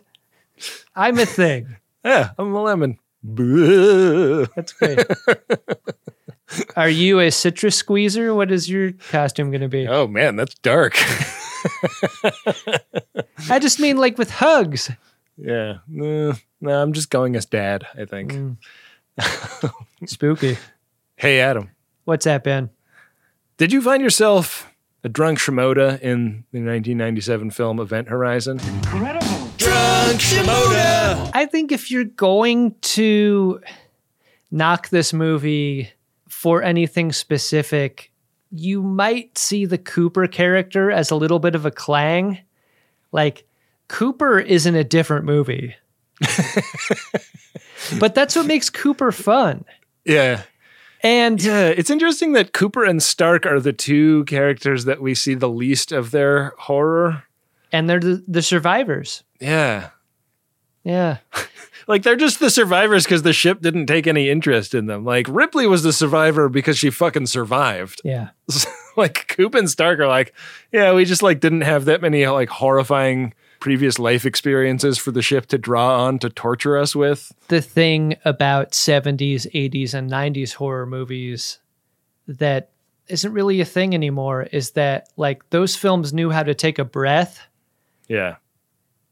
I'm 0.95 1.19
a 1.19 1.25
thing. 1.25 1.75
Yeah, 2.05 2.31
I'm 2.37 2.53
a 2.55 2.63
lemon. 2.63 2.97
That's 3.23 4.71
great. 4.73 4.99
Are 6.75 6.89
you 6.89 7.19
a 7.19 7.31
citrus 7.31 7.75
squeezer? 7.75 8.33
What 8.33 8.51
is 8.51 8.69
your 8.69 8.91
costume 9.09 9.51
going 9.51 9.61
to 9.61 9.67
be? 9.67 9.87
Oh 9.87 10.07
man, 10.07 10.35
that's 10.35 10.53
dark. 10.55 10.95
I 13.49 13.59
just 13.59 13.79
mean 13.79 13.97
like 13.97 14.17
with 14.17 14.29
hugs. 14.29 14.91
Yeah. 15.37 15.77
No, 15.87 16.33
no 16.61 16.81
I'm 16.81 16.93
just 16.93 17.09
going 17.09 17.35
as 17.35 17.45
dad, 17.45 17.85
I 17.97 18.05
think. 18.05 18.33
Mm. 18.33 18.57
Spooky. 20.05 20.57
Hey, 21.15 21.39
Adam. 21.39 21.71
What's 22.03 22.25
that, 22.25 22.43
Ben? 22.43 22.69
Did 23.57 23.71
you 23.71 23.81
find 23.81 24.03
yourself 24.03 24.71
a 25.03 25.09
drunk 25.09 25.39
Shimoda 25.39 25.99
in 26.01 26.45
the 26.51 26.59
1997 26.59 27.51
film 27.51 27.79
Event 27.79 28.09
Horizon? 28.09 28.59
Incredible. 28.59 29.49
Drunk 29.57 30.19
Shimoda. 30.19 31.31
I 31.33 31.47
think 31.49 31.71
if 31.71 31.89
you're 31.89 32.03
going 32.03 32.75
to 32.81 33.61
knock 34.51 34.89
this 34.89 35.13
movie 35.13 35.91
for 36.45 36.61
anything 36.61 37.11
specific, 37.11 38.11
you 38.51 38.79
might 38.83 39.35
see 39.35 39.65
the 39.65 39.79
Cooper 39.79 40.27
character 40.27 40.91
as 40.91 41.09
a 41.09 41.15
little 41.15 41.39
bit 41.39 41.55
of 41.55 41.65
a 41.65 41.71
clang. 41.71 42.37
Like, 43.11 43.47
Cooper 43.87 44.37
is 44.39 44.67
in 44.67 44.75
a 44.75 44.83
different 44.83 45.25
movie. 45.25 45.75
but 47.99 48.13
that's 48.13 48.35
what 48.35 48.45
makes 48.45 48.69
Cooper 48.69 49.11
fun. 49.11 49.65
Yeah. 50.05 50.43
And 51.01 51.41
yeah, 51.41 51.69
it's 51.69 51.89
interesting 51.89 52.33
that 52.33 52.53
Cooper 52.53 52.85
and 52.85 53.01
Starck 53.01 53.47
are 53.47 53.59
the 53.59 53.73
two 53.73 54.23
characters 54.25 54.85
that 54.85 55.01
we 55.01 55.15
see 55.15 55.33
the 55.33 55.49
least 55.49 55.91
of 55.91 56.11
their 56.11 56.53
horror. 56.59 57.23
And 57.71 57.89
they're 57.89 57.99
the, 57.99 58.23
the 58.27 58.43
survivors. 58.43 59.23
Yeah. 59.39 59.89
Yeah. 60.83 61.17
like 61.87 62.03
they're 62.03 62.15
just 62.15 62.39
the 62.39 62.49
survivors 62.49 63.03
because 63.03 63.23
the 63.23 63.33
ship 63.33 63.61
didn't 63.61 63.85
take 63.85 64.07
any 64.07 64.29
interest 64.29 64.73
in 64.73 64.87
them. 64.87 65.05
Like 65.05 65.27
Ripley 65.29 65.67
was 65.67 65.83
the 65.83 65.93
survivor 65.93 66.49
because 66.49 66.77
she 66.77 66.89
fucking 66.89 67.27
survived. 67.27 68.01
Yeah. 68.03 68.29
like 68.97 69.27
Coop 69.29 69.55
and 69.55 69.69
Starck 69.69 69.99
are 69.99 70.07
like, 70.07 70.33
yeah, 70.71 70.93
we 70.93 71.05
just 71.05 71.23
like 71.23 71.39
didn't 71.39 71.61
have 71.61 71.85
that 71.85 72.01
many 72.01 72.25
like 72.27 72.49
horrifying 72.49 73.33
previous 73.59 73.97
life 73.97 74.25
experiences 74.25 74.97
for 74.97 75.11
the 75.11 75.21
ship 75.21 75.47
to 75.47 75.57
draw 75.57 76.05
on 76.05 76.19
to 76.19 76.29
torture 76.29 76.77
us 76.77 76.95
with. 76.95 77.33
The 77.47 77.61
thing 77.61 78.15
about 78.25 78.71
70s, 78.71 79.51
80s, 79.51 79.93
and 79.93 80.09
90s 80.09 80.53
horror 80.53 80.85
movies 80.85 81.59
that 82.27 82.69
isn't 83.07 83.33
really 83.33 83.61
a 83.61 83.65
thing 83.65 83.93
anymore 83.93 84.43
is 84.43 84.71
that 84.71 85.09
like 85.15 85.47
those 85.51 85.75
films 85.75 86.13
knew 86.13 86.31
how 86.31 86.43
to 86.43 86.53
take 86.55 86.79
a 86.79 86.85
breath. 86.85 87.41
Yeah 88.07 88.35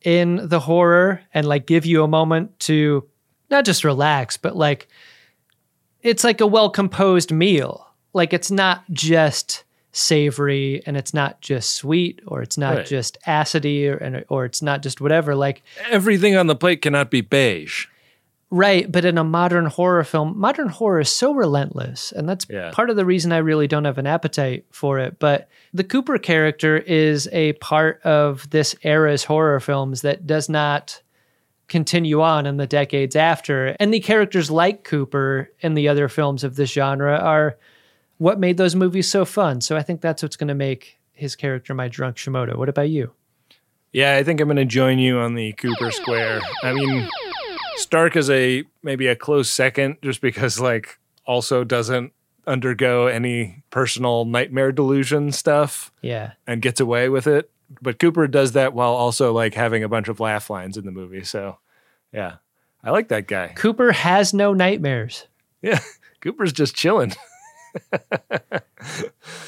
in 0.03 0.47
the 0.47 0.59
horror 0.59 1.21
and 1.33 1.47
like 1.47 1.65
give 1.65 1.85
you 1.85 2.03
a 2.03 2.07
moment 2.07 2.59
to 2.61 3.07
not 3.49 3.65
just 3.65 3.83
relax, 3.83 4.37
but 4.37 4.55
like 4.55 4.87
it's 6.01 6.23
like 6.23 6.41
a 6.41 6.47
well 6.47 6.69
composed 6.69 7.31
meal. 7.31 7.87
Like 8.13 8.33
it's 8.33 8.51
not 8.51 8.83
just 8.91 9.63
savory 9.91 10.81
and 10.85 10.97
it's 10.97 11.13
not 11.13 11.39
just 11.39 11.75
sweet 11.75 12.19
or 12.25 12.41
it's 12.41 12.57
not 12.57 12.77
right. 12.77 12.85
just 12.85 13.17
acidy 13.27 13.87
or, 13.87 14.25
or 14.27 14.45
it's 14.45 14.61
not 14.61 14.81
just 14.81 14.99
whatever. 14.99 15.35
Like 15.35 15.63
everything 15.89 16.35
on 16.35 16.47
the 16.47 16.55
plate 16.55 16.81
cannot 16.81 17.09
be 17.09 17.21
beige. 17.21 17.87
Right, 18.55 18.89
but 18.91 19.03
in 19.03 19.17
a 19.17 19.23
modern 19.23 19.65
horror 19.65 20.03
film, 20.03 20.37
modern 20.37 20.67
horror 20.67 20.99
is 20.99 21.09
so 21.09 21.33
relentless, 21.33 22.11
and 22.11 22.29
that's 22.29 22.45
yeah. 22.47 22.69
part 22.71 22.91
of 22.91 22.95
the 22.95 23.03
reason 23.03 23.31
I 23.31 23.37
really 23.37 23.67
don't 23.67 23.85
have 23.85 23.97
an 23.97 24.05
appetite 24.05 24.67
for 24.69 24.99
it. 24.99 25.17
But 25.17 25.49
the 25.73 25.83
Cooper 25.83 26.19
character 26.19 26.77
is 26.77 27.27
a 27.31 27.53
part 27.53 27.99
of 28.03 28.47
this 28.51 28.75
era's 28.83 29.23
horror 29.23 29.59
films 29.59 30.01
that 30.03 30.27
does 30.27 30.49
not 30.49 31.01
continue 31.67 32.21
on 32.21 32.45
in 32.45 32.57
the 32.57 32.67
decades 32.67 33.15
after. 33.15 33.75
And 33.79 33.91
the 33.91 33.99
characters 33.99 34.51
like 34.51 34.83
Cooper 34.83 35.49
in 35.61 35.73
the 35.73 35.87
other 35.87 36.07
films 36.07 36.43
of 36.43 36.55
this 36.55 36.71
genre 36.73 37.17
are 37.17 37.57
what 38.19 38.39
made 38.39 38.57
those 38.57 38.75
movies 38.75 39.09
so 39.09 39.25
fun. 39.25 39.61
So 39.61 39.75
I 39.75 39.81
think 39.81 39.99
that's 39.99 40.21
what's 40.21 40.35
going 40.35 40.49
to 40.49 40.53
make 40.53 40.99
his 41.13 41.35
character 41.35 41.73
my 41.73 41.87
drunk 41.87 42.17
Shimoda. 42.17 42.55
What 42.55 42.69
about 42.69 42.89
you? 42.89 43.13
Yeah, 43.93 44.15
I 44.15 44.23
think 44.23 44.39
I'm 44.41 44.47
going 44.47 44.57
to 44.57 44.65
join 44.65 44.99
you 44.99 45.17
on 45.17 45.33
the 45.33 45.53
Cooper 45.53 45.89
Square. 45.89 46.41
I 46.61 46.73
mean, 46.73 47.09
Starck 47.77 48.15
is 48.15 48.29
a 48.29 48.63
maybe 48.81 49.07
a 49.07 49.15
close 49.15 49.49
second 49.49 49.97
just 50.01 50.21
because 50.21 50.59
like 50.59 50.99
also 51.25 51.63
doesn't 51.63 52.13
undergo 52.45 53.07
any 53.07 53.63
personal 53.69 54.25
nightmare 54.25 54.71
delusion 54.71 55.31
stuff. 55.31 55.91
Yeah. 56.01 56.33
And 56.47 56.61
gets 56.61 56.79
away 56.79 57.09
with 57.09 57.27
it. 57.27 57.49
But 57.81 57.99
Cooper 57.99 58.27
does 58.27 58.51
that 58.53 58.73
while 58.73 58.93
also 58.93 59.33
like 59.33 59.53
having 59.53 59.83
a 59.83 59.89
bunch 59.89 60.07
of 60.07 60.19
laugh 60.19 60.49
lines 60.49 60.77
in 60.77 60.85
the 60.85 60.91
movie. 60.91 61.23
So, 61.23 61.57
yeah. 62.11 62.35
I 62.83 62.91
like 62.91 63.07
that 63.09 63.27
guy. 63.27 63.53
Cooper 63.55 63.91
has 63.91 64.33
no 64.33 64.53
nightmares. 64.53 65.27
Yeah. 65.61 65.79
Cooper's 66.21 66.53
just 66.53 66.75
chilling. 66.75 67.13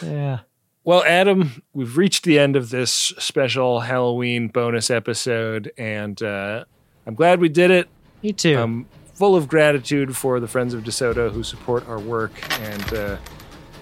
yeah. 0.02 0.40
Well, 0.84 1.04
Adam, 1.04 1.64
we've 1.74 1.98
reached 1.98 2.26
the 2.26 2.38
end 2.38 2.56
of 2.56 2.70
this 2.70 2.92
special 2.92 3.82
Halloween 3.82 4.50
bonus 4.50 4.92
episode, 4.92 5.72
and 5.78 6.22
uh, 6.22 6.66
I'm 7.08 7.16
glad 7.16 7.40
we 7.40 7.50
did 7.50 7.72
it. 7.72 7.90
Me 8.26 8.34
too. 8.34 8.58
I'm 8.58 8.86
full 9.14 9.36
of 9.36 9.48
gratitude 9.48 10.16
for 10.18 10.40
the 10.40 10.48
Friends 10.48 10.74
of 10.74 10.84
DeSoto 10.84 11.32
who 11.32 11.44
support 11.44 11.88
our 11.88 12.00
work 12.00 12.32
and 12.62 12.94
uh, 12.94 13.18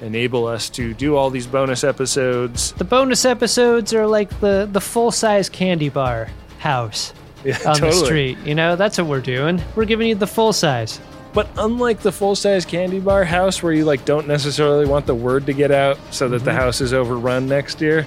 enable 0.02 0.46
us 0.48 0.70
to 0.72 0.94
do 0.94 1.16
all 1.16 1.30
these 1.30 1.48
bonus 1.48 1.86
episodes. 1.86 2.74
The 2.74 2.84
bonus 2.84 3.24
episodes 3.24 3.94
are 3.94 4.06
like 4.06 4.38
the 4.42 4.68
the 4.70 4.82
full 4.82 5.12
size 5.12 5.48
candy 5.48 5.88
bar 5.88 6.28
house 6.60 7.14
Yeah, 7.46 7.58
on 7.66 7.76
totally. 7.78 7.90
the 7.92 8.06
street. 8.06 8.38
You 8.46 8.54
know, 8.56 8.76
that's 8.76 8.98
what 8.98 9.08
we're 9.08 9.22
doing. 9.22 9.62
We're 9.78 9.86
giving 9.86 10.10
you 10.10 10.16
the 10.16 10.28
full 10.28 10.52
size. 10.52 11.00
But 11.34 11.48
unlike 11.58 12.02
the 12.02 12.12
full 12.12 12.36
size 12.36 12.66
candy 12.66 13.00
bar 13.00 13.24
house 13.24 13.64
where 13.64 13.72
you 13.72 13.86
like 13.86 14.04
don't 14.04 14.28
necessarily 14.28 14.86
want 14.86 15.06
the 15.06 15.16
word 15.16 15.46
to 15.46 15.54
get 15.54 15.72
out 15.72 15.98
so 16.12 16.28
that 16.28 16.44
the 16.44 16.52
Mhm. 16.52 16.56
house 16.56 16.82
is 16.82 16.92
overrun 16.94 17.48
next 17.48 17.80
year, 17.80 18.06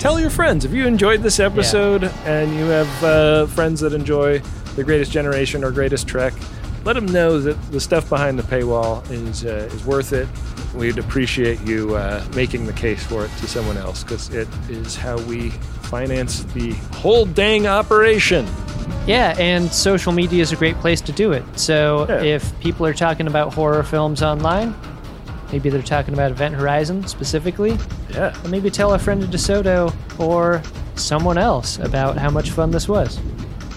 tell 0.00 0.18
your 0.18 0.30
friends 0.30 0.64
if 0.64 0.72
you 0.72 0.84
enjoyed 0.84 1.22
this 1.22 1.38
episode 1.38 2.04
and 2.26 2.52
you 2.56 2.64
have 2.64 3.04
uh, 3.04 3.46
friends 3.46 3.80
that 3.82 3.92
enjoy 3.92 4.42
the 4.76 4.84
Greatest 4.84 5.12
Generation 5.12 5.64
or 5.64 5.70
Greatest 5.70 6.06
Trek. 6.06 6.32
Let 6.84 6.94
them 6.94 7.06
know 7.06 7.38
that 7.40 7.60
the 7.72 7.80
stuff 7.80 8.08
behind 8.08 8.38
the 8.38 8.42
paywall 8.42 9.08
is 9.10 9.44
uh, 9.44 9.68
is 9.72 9.84
worth 9.84 10.12
it. 10.12 10.28
We'd 10.74 10.98
appreciate 10.98 11.60
you 11.60 11.96
uh, 11.96 12.24
making 12.34 12.66
the 12.66 12.72
case 12.72 13.04
for 13.04 13.24
it 13.24 13.30
to 13.38 13.46
someone 13.46 13.76
else 13.76 14.02
because 14.02 14.28
it 14.30 14.48
is 14.68 14.96
how 14.96 15.18
we 15.22 15.50
finance 15.50 16.44
the 16.44 16.72
whole 16.94 17.26
dang 17.26 17.66
operation. 17.66 18.46
Yeah, 19.06 19.34
and 19.38 19.70
social 19.70 20.12
media 20.12 20.40
is 20.42 20.52
a 20.52 20.56
great 20.56 20.76
place 20.76 21.00
to 21.02 21.12
do 21.12 21.32
it. 21.32 21.42
So 21.58 22.08
if 22.08 22.58
people 22.60 22.86
are 22.86 22.94
talking 22.94 23.26
about 23.26 23.52
horror 23.52 23.82
films 23.82 24.22
online, 24.22 24.74
maybe 25.52 25.68
they're 25.68 25.82
talking 25.82 26.14
about 26.14 26.30
Event 26.30 26.54
Horizon 26.54 27.06
specifically. 27.06 27.76
Yeah. 28.10 28.36
And 28.42 28.50
maybe 28.50 28.70
tell 28.70 28.94
a 28.94 28.98
friend 28.98 29.22
of 29.22 29.30
DeSoto 29.30 29.94
or 30.18 30.62
someone 30.94 31.38
else 31.38 31.78
about 31.78 32.18
how 32.18 32.30
much 32.30 32.50
fun 32.50 32.70
this 32.70 32.88
was. 32.88 33.18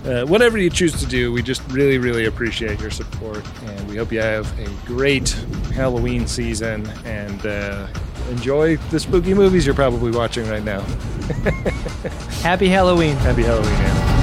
Uh, 0.05 0.25
whatever 0.25 0.57
you 0.57 0.69
choose 0.69 0.93
to 0.99 1.05
do, 1.05 1.31
we 1.31 1.41
just 1.41 1.61
really, 1.71 1.97
really 1.97 2.25
appreciate 2.25 2.79
your 2.81 2.91
support, 2.91 3.45
and 3.65 3.87
we 3.87 3.95
hope 3.95 4.11
you 4.11 4.19
have 4.19 4.47
a 4.59 4.67
great 4.85 5.29
Halloween 5.73 6.27
season 6.27 6.85
and 7.05 7.45
uh, 7.45 7.87
enjoy 8.29 8.75
the 8.91 8.99
spooky 8.99 9.33
movies 9.33 9.65
you're 9.65 9.75
probably 9.75 10.11
watching 10.11 10.47
right 10.49 10.63
now. 10.63 10.81
Happy 12.41 12.67
Halloween. 12.67 13.15
Happy 13.17 13.43
Halloween. 13.43 13.71
Man, 13.71 14.22